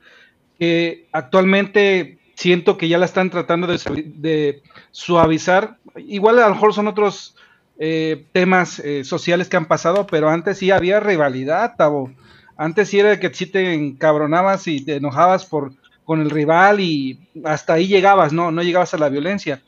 que 0.59 1.07
actualmente 1.11 2.19
siento 2.35 2.77
que 2.77 2.87
ya 2.87 2.97
la 2.97 3.05
están 3.05 3.29
tratando 3.29 3.67
de, 3.67 4.61
suavizar. 4.91 5.77
Igual 5.95 6.39
a 6.39 6.47
lo 6.47 6.55
mejor 6.55 6.73
son 6.73 6.87
otros 6.87 7.35
eh, 7.79 8.25
temas 8.31 8.79
eh, 8.79 9.03
sociales 9.03 9.49
que 9.49 9.57
han 9.57 9.67
pasado, 9.67 10.05
pero 10.07 10.29
antes 10.29 10.57
sí 10.57 10.71
había 10.71 10.99
rivalidad, 10.99 11.75
Tavo. 11.77 12.11
Antes 12.57 12.89
sí 12.89 12.99
era 12.99 13.19
que 13.19 13.33
sí 13.33 13.47
te 13.47 13.73
encabronabas 13.73 14.67
y 14.67 14.81
te 14.81 14.95
enojabas 14.95 15.45
por, 15.45 15.73
con 16.05 16.21
el 16.21 16.29
rival 16.29 16.79
y 16.79 17.19
hasta 17.43 17.73
ahí 17.73 17.87
llegabas, 17.87 18.33
no, 18.33 18.51
no 18.51 18.61
llegabas 18.61 18.93
a 18.93 18.97
la 18.97 19.09
violencia. 19.09 19.61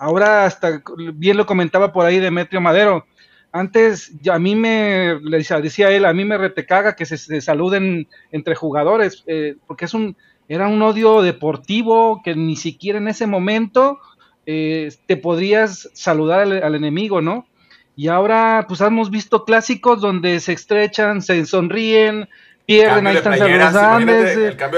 Ahora 0.00 0.46
hasta 0.46 0.82
bien 1.12 1.36
lo 1.36 1.44
comentaba 1.44 1.92
por 1.92 2.06
ahí 2.06 2.18
Demetrio 2.18 2.62
Madero. 2.62 3.04
Antes 3.52 4.10
a 4.32 4.38
mí 4.38 4.56
me 4.56 5.18
decía 5.60 5.90
él, 5.90 6.06
a 6.06 6.14
mí 6.14 6.24
me 6.24 6.38
retecaga 6.38 6.96
que 6.96 7.04
se, 7.04 7.40
saluden 7.42 8.08
entre 8.32 8.54
jugadores, 8.54 9.22
eh, 9.26 9.56
porque 9.66 9.84
es 9.84 9.92
un 9.92 10.16
era 10.48 10.68
un 10.68 10.80
odio 10.80 11.20
deportivo 11.20 12.22
que 12.24 12.34
ni 12.34 12.56
siquiera 12.56 12.98
en 12.98 13.08
ese 13.08 13.26
momento 13.26 13.98
eh, 14.46 14.90
te 15.04 15.18
podrías 15.18 15.90
saludar 15.92 16.40
al, 16.40 16.74
enemigo, 16.74 17.20
¿no? 17.20 17.46
Y 17.94 18.08
ahora, 18.08 18.64
pues 18.66 18.80
hemos 18.80 19.10
visto 19.10 19.44
clásicos 19.44 20.00
donde 20.00 20.40
se 20.40 20.54
estrechan, 20.54 21.20
se 21.20 21.44
sonríen, 21.44 22.26
pierden, 22.64 23.06
ahí 23.06 23.16
están 23.18 23.36
saludando, 23.36 24.12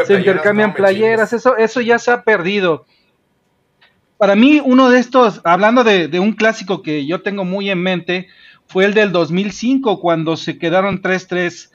se 0.04 0.14
intercambian 0.14 0.74
playeras, 0.74 1.32
eso, 1.32 1.56
eso 1.56 1.80
ya 1.80 2.00
se 2.00 2.11
ha 2.11 2.24
perdido 2.24 2.87
para 4.22 4.37
mí 4.37 4.62
uno 4.64 4.88
de 4.88 5.00
estos, 5.00 5.40
hablando 5.42 5.82
de, 5.82 6.20
un 6.20 6.35
clásico 6.35 6.80
que 6.80 7.06
yo 7.06 7.22
tengo 7.22 7.44
muy 7.44 7.70
en 7.70 7.82
mente, 7.82 8.28
fue 8.68 8.85
el 8.85 8.94
del 8.94 9.11
2005 9.11 9.98
cuando 9.98 10.37
se 10.37 10.58
quedaron 10.58 11.02
3-3. 11.02 11.70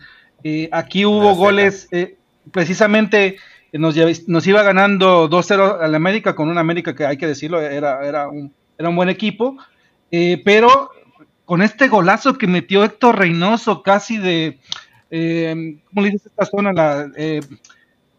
Eh, 0.46 0.70
aquí 0.72 1.06
hubo 1.06 1.36
goles, 1.36 1.90
eh, 1.92 2.16
precisamente 2.54 3.36
nos, 3.74 3.98
nos, 4.28 4.48
iba 4.48 4.64
ganando 4.64 5.30
2-0 5.30 5.82
al 5.82 5.94
América, 5.94 6.36
con 6.36 6.48
un 6.48 6.58
América 6.58 6.96
que 6.96 7.06
hay 7.06 7.18
que 7.18 7.28
decirlo, 7.28 7.60
era, 7.60 8.08
era, 8.08 8.30
un, 8.30 8.54
era 8.78 8.88
un 8.88 8.96
buen 8.96 9.10
equipo, 9.10 9.58
eh, 10.10 10.42
pero 10.46 10.92
con 11.44 11.62
este 11.62 11.90
golazo 11.90 12.38
que 12.38 12.48
metió 12.48 12.86
Héctor 12.86 13.20
Reynoso, 13.20 13.84
casi 13.84 14.20
de, 14.20 14.58
¿cómo 15.90 16.02
le 16.02 16.12
dices 16.12 16.28
esta 16.28 16.46
zona? 16.46 16.72
La, 16.72 17.12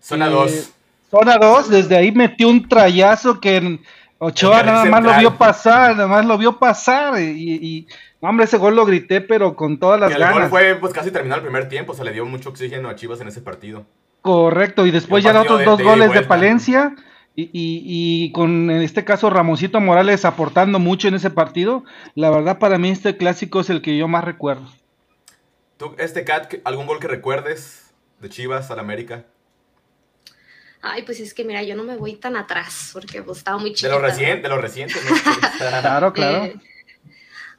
zona 0.01 0.29
2. 0.29 0.73
Zona 1.11 1.39
2, 1.39 1.71
desde 1.71 1.97
ahí 1.97 2.13
metió 2.13 2.51
un 2.51 2.69
trayazo 2.69 3.41
que 3.41 3.81
Ochoa 4.19 4.65
nada 4.65 4.85
más 4.85 5.03
lo 5.03 5.17
vio 5.19 5.37
pasar, 5.37 5.95
nada 5.95 6.09
más 6.09 6.27
lo 6.27 6.37
vio 6.37 6.59
pasar 6.59 7.21
y, 7.21 7.87
hombre, 8.21 8.47
ese 8.47 8.59
gol 8.59 8.75
lo 8.75 8.85
grité, 8.85 9.21
pero 9.21 9.55
con 9.55 9.79
todas 9.79 10.01
las 10.01 10.11
ganas. 10.11 10.29
El 10.29 10.43
gol 10.43 10.51
fue 10.51 10.75
pues 10.75 10.93
casi 10.93 11.11
terminado 11.13 11.41
el 11.41 11.47
primer 11.47 11.69
tiempo, 11.69 11.95
se 11.95 12.03
le 12.05 12.13
dio 12.13 12.25
mucho 12.25 12.49
oxígeno 12.49 12.89
a 12.89 12.97
Chivas 12.97 13.21
en 13.21 13.29
ese 13.29 13.41
partido. 13.41 13.87
Correcto, 14.23 14.87
y 14.87 14.91
después 14.91 15.23
ya 15.23 15.41
otros 15.41 15.65
dos 15.65 15.81
goles 15.83 16.13
de 16.13 16.23
Palencia 16.23 16.97
y, 17.37 17.49
y, 17.53 18.33
con 18.33 18.69
en 18.71 18.83
este 18.83 19.05
caso 19.05 19.31
Ramoncito 19.31 19.81
Morales 19.81 20.25
aportando 20.25 20.81
mucho 20.81 21.07
en 21.07 21.15
ese 21.15 21.31
partido. 21.31 21.85
La 22.17 22.31
verdad 22.31 22.59
para 22.59 22.79
mí 22.79 22.91
este 22.91 23.17
clásico 23.17 23.61
es 23.61 23.71
el 23.71 23.81
que 23.81 23.97
yo 23.97 24.09
más 24.09 24.25
recuerdo. 24.25 24.67
¿Tú, 25.77 25.95
este 25.99 26.25
Cat, 26.25 26.55
algún 26.65 26.87
gol 26.87 26.99
que 26.99 27.07
recuerdes 27.07 27.95
de 28.19 28.29
Chivas 28.29 28.73
al 28.73 28.81
América? 28.81 29.25
Ay, 30.81 31.03
pues 31.03 31.21
es 31.21 31.35
que 31.35 31.45
mira, 31.45 31.63
yo 31.63 31.75
no 31.75 31.83
me 31.83 31.97
voy 31.97 32.17
tan 32.17 32.37
atrás 32.37 32.91
porque 32.93 33.23
pues, 33.23 33.39
estaba 33.39 33.59
muy 33.59 33.71
chiquita. 33.71 33.89
De 33.89 33.95
lo 33.95 34.01
reciente, 34.01 34.43
de 34.43 34.49
lo 34.49 34.59
reciente. 34.61 34.95
claro, 35.59 36.13
claro. 36.13 36.45
Eh, 36.45 36.57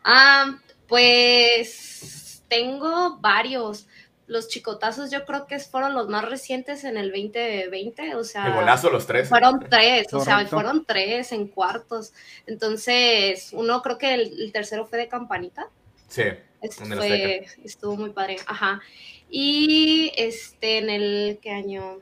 ah, 0.03 0.57
pues 0.87 2.43
tengo 2.47 3.17
varios. 3.19 3.87
Los 4.27 4.47
chicotazos 4.47 5.09
yo 5.09 5.25
creo 5.25 5.47
que 5.47 5.57
fueron 5.57 5.95
los 5.95 6.07
más 6.07 6.23
recientes 6.23 6.83
en 6.83 6.97
el 6.97 7.11
2020, 7.11 8.13
o 8.15 8.23
sea... 8.23 8.45
El 8.45 8.53
golazo 8.53 8.91
los 8.91 9.07
tres. 9.07 9.27
Fueron 9.27 9.59
tres, 9.67 10.13
o 10.13 10.19
sea, 10.19 10.45
fueron 10.45 10.85
tres 10.85 11.31
en 11.31 11.47
cuartos. 11.47 12.13
Entonces, 12.45 13.49
uno 13.53 13.81
creo 13.81 13.97
que 13.97 14.13
el, 14.13 14.51
tercero 14.51 14.85
fue 14.85 14.99
de 14.99 15.07
campanita. 15.07 15.67
Sí. 16.07 16.23
fue, 16.95 17.47
estuvo 17.63 17.95
muy 17.95 18.11
padre, 18.11 18.37
ajá. 18.45 18.81
Y 19.31 20.11
este, 20.15 20.77
en 20.77 20.89
el, 20.91 21.39
¿qué 21.41 21.49
año? 21.49 21.99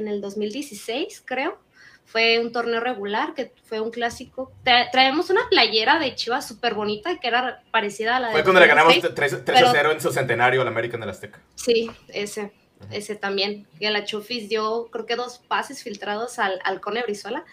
En 0.00 0.08
el 0.08 0.20
2016, 0.20 1.22
creo. 1.24 1.58
Fue 2.04 2.40
un 2.40 2.50
torneo 2.50 2.80
regular, 2.80 3.34
que 3.34 3.52
fue 3.64 3.80
un 3.80 3.92
clásico. 3.92 4.50
traemos 4.64 5.30
una 5.30 5.42
playera 5.48 6.00
de 6.00 6.16
Chivas 6.16 6.48
súper 6.48 6.74
bonita, 6.74 7.18
que 7.20 7.28
era 7.28 7.62
parecida 7.70 8.16
a 8.16 8.20
la 8.20 8.28
de... 8.28 8.32
Fue 8.32 8.42
cuando 8.42 8.60
le 8.60 8.66
ganamos 8.66 8.96
3, 9.14 9.42
0 9.46 9.92
en 9.92 10.00
su 10.00 10.10
centenario 10.10 10.60
al 10.62 10.68
American 10.68 10.98
del 11.00 11.10
Azteca. 11.10 11.38
Sí, 11.54 11.88
ese, 12.08 12.50
ese 12.90 13.14
también. 13.14 13.68
Y 13.78 13.88
la 13.88 14.04
Chufis 14.04 14.48
dio, 14.48 14.88
creo 14.90 15.06
que 15.06 15.14
dos 15.14 15.38
pases 15.38 15.84
filtrados 15.84 16.40
al, 16.40 16.58
al 16.64 16.80
Cone 16.80 17.02
Brizuela. 17.02 17.44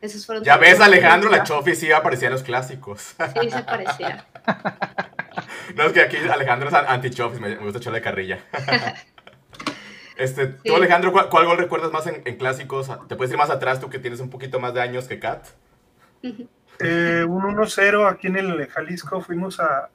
Esos 0.00 0.26
fueron 0.26 0.44
ya 0.44 0.56
ves, 0.56 0.78
Alejandro, 0.80 1.30
la 1.30 1.42
Chofis 1.42 1.78
sí 1.78 1.90
aparecía 1.90 2.28
en 2.28 2.34
los 2.34 2.42
clásicos. 2.42 3.14
Sí, 3.40 3.50
se 3.50 3.62
parecía. 3.62 4.26
no, 5.74 5.84
es 5.84 5.92
que 5.92 6.02
aquí 6.02 6.16
Alejandro 6.16 6.68
es 6.68 6.74
anti-Chofis, 6.74 7.40
me, 7.40 7.56
gusta 7.56 7.78
echarle 7.78 8.00
carrilla. 8.00 8.40
Este, 10.16 10.46
tú, 10.46 10.74
Alejandro, 10.74 11.12
¿cuál, 11.12 11.46
gol 11.46 11.58
recuerdas 11.58 11.92
más 11.92 12.06
en, 12.06 12.22
clásicos? 12.36 12.90
¿Te 13.08 13.16
puedes 13.16 13.32
ir 13.32 13.38
más 13.38 13.50
atrás, 13.50 13.80
tú 13.80 13.90
que 13.90 13.98
tienes 13.98 14.20
un 14.20 14.30
poquito 14.30 14.58
más 14.58 14.72
de 14.72 14.80
años 14.80 15.06
que 15.06 15.18
Kat? 15.18 15.46
Eh, 16.22 17.24
un 17.28 17.42
1-0 17.42 18.10
aquí 18.10 18.26
en 18.28 18.36
el 18.36 18.66
Jalisco. 18.66 19.20
Fuimos 19.20 19.60
a, 19.60 19.90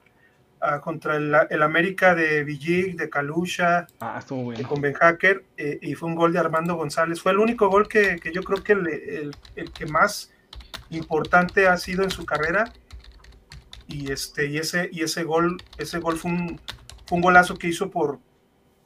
contra 0.81 1.15
el, 1.15 1.61
América 1.63 2.13
de 2.13 2.43
Villig, 2.43 2.95
de 2.95 3.09
Calusha, 3.09 3.87
ah, 3.99 4.23
con 4.67 4.81
Ben 4.81 4.93
Hacker, 4.93 5.43
eh, 5.57 5.79
y 5.81 5.95
fue 5.95 6.07
un 6.07 6.15
gol 6.15 6.33
de 6.33 6.39
Armando 6.39 6.75
González. 6.75 7.19
Fue 7.19 7.31
el 7.31 7.39
único 7.39 7.69
gol 7.69 7.87
que, 7.87 8.19
yo 8.31 8.43
creo 8.43 8.63
que 8.63 8.73
el, 8.73 9.31
el, 9.55 9.71
que 9.71 9.87
más 9.87 10.31
importante 10.91 11.67
ha 11.67 11.77
sido 11.77 12.03
en 12.03 12.11
su 12.11 12.25
carrera. 12.25 12.71
Y, 13.87 14.11
este, 14.11 14.45
y, 14.45 14.57
ese, 14.57 14.89
y 14.91 15.01
ese 15.01 15.23
gol, 15.23 15.57
ese 15.77 15.99
gol 15.99 16.17
fue 16.17 16.31
un, 16.31 16.61
fue 17.07 17.17
un 17.17 17.21
golazo 17.21 17.55
que 17.55 17.67
hizo 17.67 17.89
por, 17.89 18.19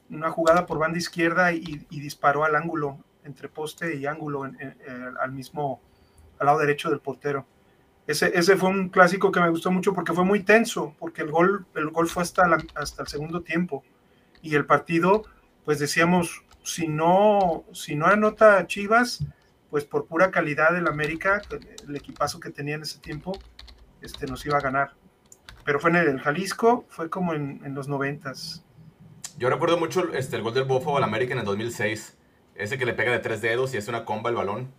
una 0.09 0.29
jugada 0.29 0.65
por 0.65 0.77
banda 0.77 0.97
izquierda 0.97 1.51
y, 1.51 1.85
disparó 1.89 2.43
al 2.43 2.55
ángulo, 2.55 2.99
entre 3.23 3.49
poste 3.49 3.95
y 3.95 4.05
ángulo, 4.05 4.43
al 4.43 5.31
mismo, 5.31 5.81
al 6.39 6.45
lado 6.45 6.59
derecho 6.59 6.89
del 6.89 6.99
portero. 6.99 7.45
Ese, 8.07 8.37
ese 8.37 8.55
fue 8.55 8.69
un 8.69 8.89
clásico 8.89 9.31
que 9.31 9.39
me 9.39 9.49
gustó 9.49 9.71
mucho 9.71 9.93
porque 9.93 10.13
fue 10.13 10.23
muy 10.23 10.43
tenso, 10.43 10.95
porque 10.99 11.23
el 11.23 11.31
gol, 11.31 11.65
el 11.73 11.89
gol 11.89 12.07
fue 12.07 12.21
hasta, 12.21 12.43
hasta 12.75 13.01
el 13.01 13.07
segundo 13.07 13.41
tiempo. 13.41 13.83
Y 14.43 14.53
el 14.53 14.65
partido, 14.65 15.23
pues 15.63 15.79
decíamos, 15.79 16.43
si 16.61 16.87
no, 16.87 17.65
si 17.73 17.95
no 17.95 18.05
anota 18.05 18.67
Chivas, 18.67 19.25
pues 19.71 19.85
por 19.85 20.05
pura 20.05 20.29
calidad 20.29 20.73
del 20.73 20.87
América, 20.87 21.41
el 21.87 21.95
equipazo 21.95 22.39
que 22.39 22.51
tenía 22.51 22.75
en 22.75 22.83
ese 22.83 22.99
tiempo, 22.99 23.37
este, 24.01 24.27
nos 24.27 24.45
iba 24.45 24.57
a 24.57 24.61
ganar. 24.61 24.93
Pero 25.63 25.79
fue 25.79 25.89
en 25.89 25.95
el 25.95 26.19
Jalisco, 26.19 26.85
fue 26.89 27.09
como 27.09 27.33
en, 27.33 27.61
en 27.65 27.73
los 27.73 27.87
noventas. 27.87 28.63
Yo 29.37 29.49
recuerdo 29.49 29.77
mucho 29.77 30.13
este, 30.13 30.37
el 30.37 30.43
gol 30.43 30.53
del 30.53 30.63
Bofo 30.63 30.95
al 30.95 31.03
América 31.03 31.33
en 31.33 31.39
el 31.39 31.45
2006. 31.45 32.15
Ese 32.55 32.77
que 32.77 32.85
le 32.85 32.93
pega 32.93 33.11
de 33.11 33.19
tres 33.19 33.41
dedos 33.41 33.73
y 33.73 33.77
hace 33.77 33.89
una 33.89 34.05
comba 34.05 34.29
el 34.29 34.35
balón. 34.37 34.71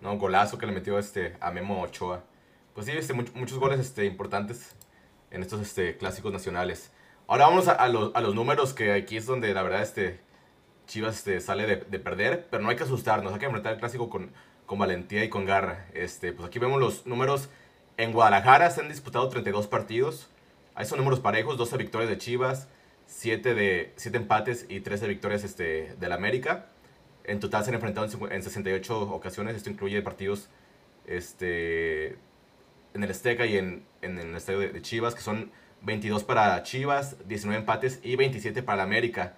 no, 0.00 0.18
golazo 0.18 0.56
que 0.56 0.66
le 0.66 0.72
metió 0.72 1.00
este, 1.00 1.36
a 1.40 1.50
Memo 1.50 1.82
Ochoa. 1.82 2.22
Pues 2.74 2.86
sí, 2.86 2.92
este, 2.92 3.12
muchos 3.12 3.58
goles 3.58 3.80
este, 3.80 4.04
importantes 4.04 4.76
en 5.32 5.42
estos 5.42 5.60
este, 5.60 5.96
clásicos 5.96 6.32
nacionales. 6.32 6.92
Ahora 7.26 7.46
vamos 7.46 7.66
a, 7.66 7.88
los, 7.88 8.14
a, 8.14 8.20
los, 8.20 8.36
números, 8.36 8.72
que 8.72 8.92
aquí 8.92 9.16
es 9.16 9.26
donde 9.26 9.52
la 9.52 9.64
verdad 9.64 9.82
este, 9.82 10.20
Chivas 10.86 11.24
sale 11.40 11.66
de, 11.66 11.76
de, 11.76 11.98
perder, 11.98 12.46
pero 12.50 12.62
no 12.62 12.68
hay 12.68 12.76
que 12.76 12.84
asustarnos, 12.84 13.32
hay 13.32 13.40
que 13.40 13.46
enfrentar 13.46 13.72
el 13.72 13.80
clásico 13.80 14.08
con, 14.08 14.30
valentía 14.68 15.24
y 15.24 15.28
con 15.28 15.44
garra. 15.44 15.86
Pues 15.92 16.40
aquí 16.44 16.60
vemos 16.60 16.80
los 16.80 17.04
números. 17.04 17.48
En 17.96 18.12
Guadalajara 18.12 18.70
se 18.70 18.80
han 18.80 18.88
disputado 18.88 19.28
32 19.28 19.66
partidos. 19.66 20.30
Ahí 20.76 20.86
son 20.86 20.98
números 20.98 21.18
parejos, 21.18 21.56
12 21.56 21.76
victorias 21.78 22.08
de 22.08 22.16
Chivas, 22.18 22.68
7, 23.10 23.54
de, 23.54 23.92
siete 23.96 24.18
empates 24.18 24.66
y 24.68 24.80
13 24.80 25.08
victorias 25.08 25.42
este, 25.42 25.94
del 25.98 26.12
América. 26.12 26.66
En 27.24 27.40
total 27.40 27.64
se 27.64 27.70
han 27.70 27.74
enfrentado 27.74 28.06
en 28.30 28.42
68 28.42 29.00
ocasiones. 29.10 29.56
Esto 29.56 29.68
incluye 29.68 30.00
partidos 30.00 30.48
este, 31.06 32.16
en 32.94 33.02
el 33.02 33.10
Azteca 33.10 33.46
y 33.46 33.56
en, 33.56 33.84
en 34.00 34.18
el 34.18 34.36
estadio 34.36 34.60
de, 34.60 34.80
Chivas, 34.80 35.14
que 35.14 35.22
son 35.22 35.50
22 35.82 36.22
para 36.22 36.62
Chivas, 36.62 37.16
19 37.26 37.60
empates 37.60 37.98
y 38.04 38.14
27 38.14 38.62
para 38.62 38.82
el 38.82 38.88
América. 38.88 39.36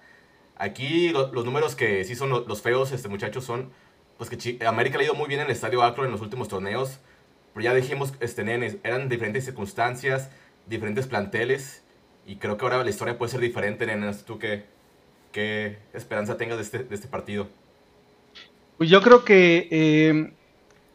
Aquí 0.55 1.09
los 1.09 1.43
números 1.43 1.75
que 1.75 2.03
sí 2.03 2.15
son 2.15 2.29
los, 2.29 2.61
feos, 2.61 2.91
este, 2.91 3.09
muchachos, 3.09 3.43
son 3.43 3.71
pues 4.17 4.29
que 4.29 4.63
América 4.65 4.99
ha 4.99 5.03
ido 5.03 5.15
muy 5.15 5.27
bien 5.27 5.41
en 5.41 5.47
el 5.47 5.51
estadio 5.51 5.81
Acro 5.81 6.05
en 6.05 6.11
los 6.11 6.21
últimos 6.21 6.47
torneos. 6.47 6.99
Pero 7.53 7.63
ya 7.63 7.73
dijimos, 7.73 8.13
este, 8.19 8.43
nenes, 8.43 8.77
eran 8.83 9.09
diferentes 9.09 9.45
circunstancias, 9.45 10.29
diferentes 10.67 11.07
planteles. 11.07 11.82
Y 12.25 12.37
creo 12.37 12.57
que 12.57 12.65
ahora 12.65 12.83
la 12.83 12.89
historia 12.89 13.17
puede 13.17 13.31
ser 13.31 13.41
diferente, 13.41 13.85
nenas. 13.85 14.23
¿Tú 14.23 14.39
qué, 14.39 14.65
qué 15.31 15.77
esperanza 15.93 16.37
tengas 16.37 16.57
de 16.57 16.63
este, 16.63 16.83
de 16.83 16.95
este 16.95 17.07
partido? 17.07 17.47
Pues 18.77 18.89
yo 18.89 19.01
creo 19.01 19.23
que 19.23 19.67
eh, 19.71 20.33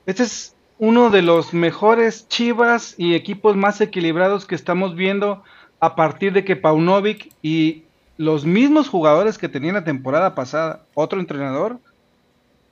este 0.06 0.22
es 0.22 0.54
uno 0.78 1.10
de 1.10 1.22
los 1.22 1.52
mejores 1.52 2.28
Chivas 2.28 2.94
y 2.96 3.14
equipos 3.14 3.56
más 3.56 3.80
equilibrados 3.80 4.46
que 4.46 4.54
estamos 4.54 4.94
viendo 4.94 5.42
a 5.80 5.96
partir 5.96 6.32
de 6.32 6.44
que 6.44 6.56
Paunovic 6.56 7.32
y 7.42 7.84
los 8.16 8.44
mismos 8.44 8.88
jugadores 8.88 9.38
que 9.38 9.48
tenía 9.48 9.72
la 9.72 9.84
temporada 9.84 10.34
pasada, 10.34 10.84
otro 10.94 11.20
entrenador, 11.20 11.78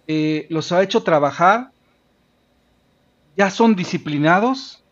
eh, 0.08 0.46
los 0.50 0.72
ha 0.72 0.82
hecho 0.82 1.02
trabajar, 1.02 1.70
ya 3.36 3.50
son 3.50 3.76
disciplinados, 3.76 4.82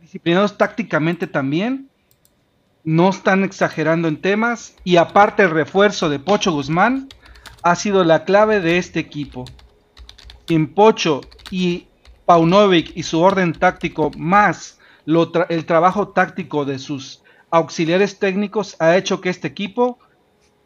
disciplinados 0.00 0.58
tácticamente 0.58 1.26
también, 1.26 1.88
no 2.84 3.08
están 3.08 3.44
exagerando 3.44 4.08
en 4.08 4.20
temas 4.20 4.76
y 4.84 4.98
aparte 4.98 5.42
el 5.42 5.50
refuerzo 5.50 6.10
de 6.10 6.18
Pocho 6.18 6.52
Guzmán 6.52 7.08
ha 7.62 7.74
sido 7.76 8.04
la 8.04 8.24
clave 8.24 8.60
de 8.60 8.76
este 8.76 9.00
equipo. 9.00 9.46
En 10.48 10.72
Pocho 10.74 11.22
y 11.50 11.88
Paunovic 12.26 12.92
y 12.94 13.02
su 13.02 13.20
orden 13.20 13.54
táctico 13.54 14.10
más 14.16 14.78
el 15.06 15.66
trabajo 15.66 16.08
táctico 16.08 16.64
de 16.64 16.78
sus 16.78 17.22
auxiliares 17.50 18.18
técnicos 18.18 18.76
ha 18.78 18.96
hecho 18.96 19.20
que 19.20 19.30
este 19.30 19.48
equipo 19.48 19.98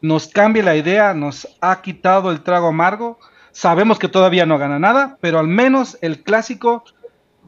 nos 0.00 0.28
cambie 0.28 0.62
la 0.62 0.76
idea, 0.76 1.14
nos 1.14 1.48
ha 1.61 1.83
quitado 1.83 2.31
el 2.31 2.42
trago 2.42 2.68
amargo. 2.68 3.18
Sabemos 3.50 3.98
que 3.98 4.09
todavía 4.09 4.46
no 4.46 4.59
gana 4.59 4.78
nada, 4.78 5.18
pero 5.20 5.40
al 5.40 5.48
menos 5.48 5.98
el 6.02 6.22
clásico 6.22 6.85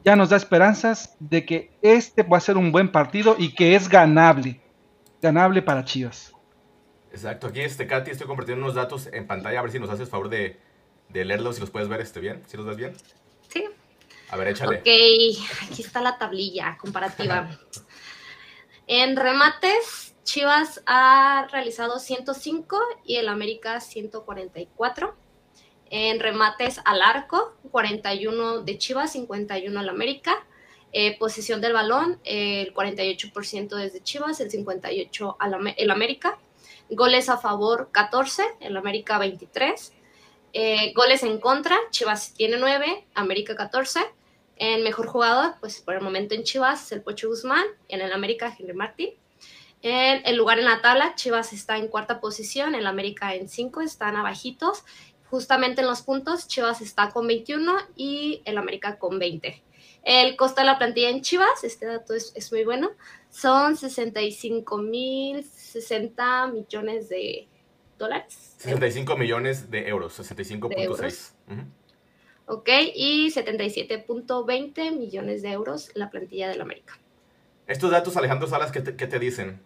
ya 0.03 0.15
nos 0.15 0.29
da 0.29 0.37
esperanzas 0.37 1.15
de 1.19 1.45
que 1.45 1.71
este 1.81 2.23
va 2.23 2.37
a 2.37 2.41
ser 2.41 2.57
un 2.57 2.71
buen 2.71 2.91
partido 2.91 3.35
y 3.37 3.53
que 3.53 3.75
es 3.75 3.87
ganable 3.87 4.60
ganable 5.21 5.61
para 5.61 5.85
Chivas. 5.85 6.33
Exacto, 7.11 7.47
aquí 7.47 7.61
este 7.61 7.87
Katy 7.87 8.11
estoy 8.11 8.27
compartiendo 8.27 8.63
unos 8.63 8.75
datos 8.75 9.07
en 9.11 9.27
pantalla, 9.27 9.59
a 9.59 9.61
ver 9.61 9.71
si 9.71 9.79
nos 9.79 9.89
haces 9.89 10.09
favor 10.09 10.29
de, 10.29 10.59
leerlos, 11.09 11.55
si 11.55 11.61
los 11.61 11.69
puedes 11.69 11.89
ver 11.89 12.01
este 12.01 12.19
bien, 12.19 12.41
si 12.47 12.57
los 12.57 12.65
ves 12.65 12.77
bien. 12.77 12.93
Sí. 13.49 13.65
A 14.29 14.37
ver, 14.37 14.47
échale. 14.47 14.77
Ok, 14.77 14.87
aquí 15.69 15.81
está 15.81 16.01
la 16.01 16.17
tablilla 16.17 16.77
comparativa. 16.79 17.49
en 18.87 19.17
remates, 19.17 20.15
Chivas 20.23 20.81
ha 20.85 21.47
realizado 21.51 21.99
105 21.99 22.79
y 23.03 23.17
el 23.17 23.27
América 23.27 23.81
144. 23.81 25.15
En 25.89 26.21
remates 26.21 26.79
al 26.85 27.01
arco, 27.01 27.57
41 27.71 28.61
de 28.61 28.77
Chivas, 28.77 29.11
51 29.11 29.77
al 29.77 29.89
América. 29.89 30.45
Eh, 30.93 31.17
posición 31.17 31.61
del 31.61 31.73
balón, 31.73 32.19
el 32.25 32.73
48% 32.73 33.75
desde 33.75 34.03
Chivas, 34.03 34.41
el 34.41 34.51
58% 34.51 35.37
al 35.39 35.73
el 35.77 35.91
América. 35.91 36.37
Goles 36.89 37.29
a 37.29 37.37
favor, 37.37 37.89
14, 37.91 38.43
el 38.59 38.75
América 38.75 39.17
23. 39.17 39.93
Eh, 40.53 40.91
goles 40.93 41.23
en 41.23 41.39
contra, 41.39 41.77
Chivas 41.91 42.33
tiene 42.33 42.57
9, 42.57 43.05
América 43.13 43.55
14. 43.55 44.01
En 44.57 44.83
mejor 44.83 45.07
jugador, 45.07 45.55
pues 45.61 45.81
por 45.81 45.95
el 45.95 46.01
momento 46.01 46.35
en 46.35 46.43
Chivas 46.43 46.85
es 46.85 46.91
el 46.91 47.01
Pocho 47.01 47.29
Guzmán, 47.29 47.65
en 47.87 48.01
el 48.01 48.11
América 48.11 48.53
Henry 48.57 48.73
Martín. 48.73 49.11
En 49.81 50.21
el 50.25 50.35
lugar 50.35 50.59
en 50.59 50.65
la 50.65 50.81
tabla, 50.81 51.15
Chivas 51.15 51.53
está 51.53 51.77
en 51.77 51.87
cuarta 51.87 52.19
posición, 52.19 52.75
el 52.75 52.85
América 52.85 53.33
en 53.33 53.47
5, 53.47 53.81
están 53.81 54.17
abajitos. 54.17 54.83
Justamente 55.29 55.81
en 55.81 55.87
los 55.87 56.01
puntos, 56.01 56.47
Chivas 56.49 56.81
está 56.81 57.09
con 57.09 57.25
21 57.25 57.77
y 57.95 58.41
el 58.43 58.57
América 58.57 58.99
con 58.99 59.17
20. 59.17 59.63
El 60.03 60.35
costo 60.35 60.61
de 60.61 60.67
la 60.67 60.77
plantilla 60.77 61.09
en 61.09 61.21
Chivas, 61.21 61.63
este 61.63 61.85
dato 61.85 62.13
es, 62.15 62.51
muy 62.51 62.63
bueno, 62.63 62.91
son 63.29 63.77
65 63.77 64.77
mil 64.79 65.43
60 65.43 66.47
millones 66.47 67.07
de 67.07 67.47
dólares. 67.99 68.55
65 68.57 69.15
millones 69.15 69.69
de 69.69 69.87
euros, 69.87 70.19
65.6. 70.19 71.33
Ok, 72.47 72.69
y 72.95 73.31
77.20 73.31 74.97
millones 74.97 75.41
de 75.43 75.51
euros 75.51 75.91
la 75.93 76.09
plantilla 76.09 76.49
del 76.49 76.61
América. 76.61 76.97
Estos 77.67 77.91
datos, 77.91 78.17
Alejandro 78.17 78.47
Salas, 78.47 78.71
¿qué 78.71 78.81
te, 78.81 78.95
¿qué 78.95 79.07
te, 79.07 79.19
dicen? 79.19 79.61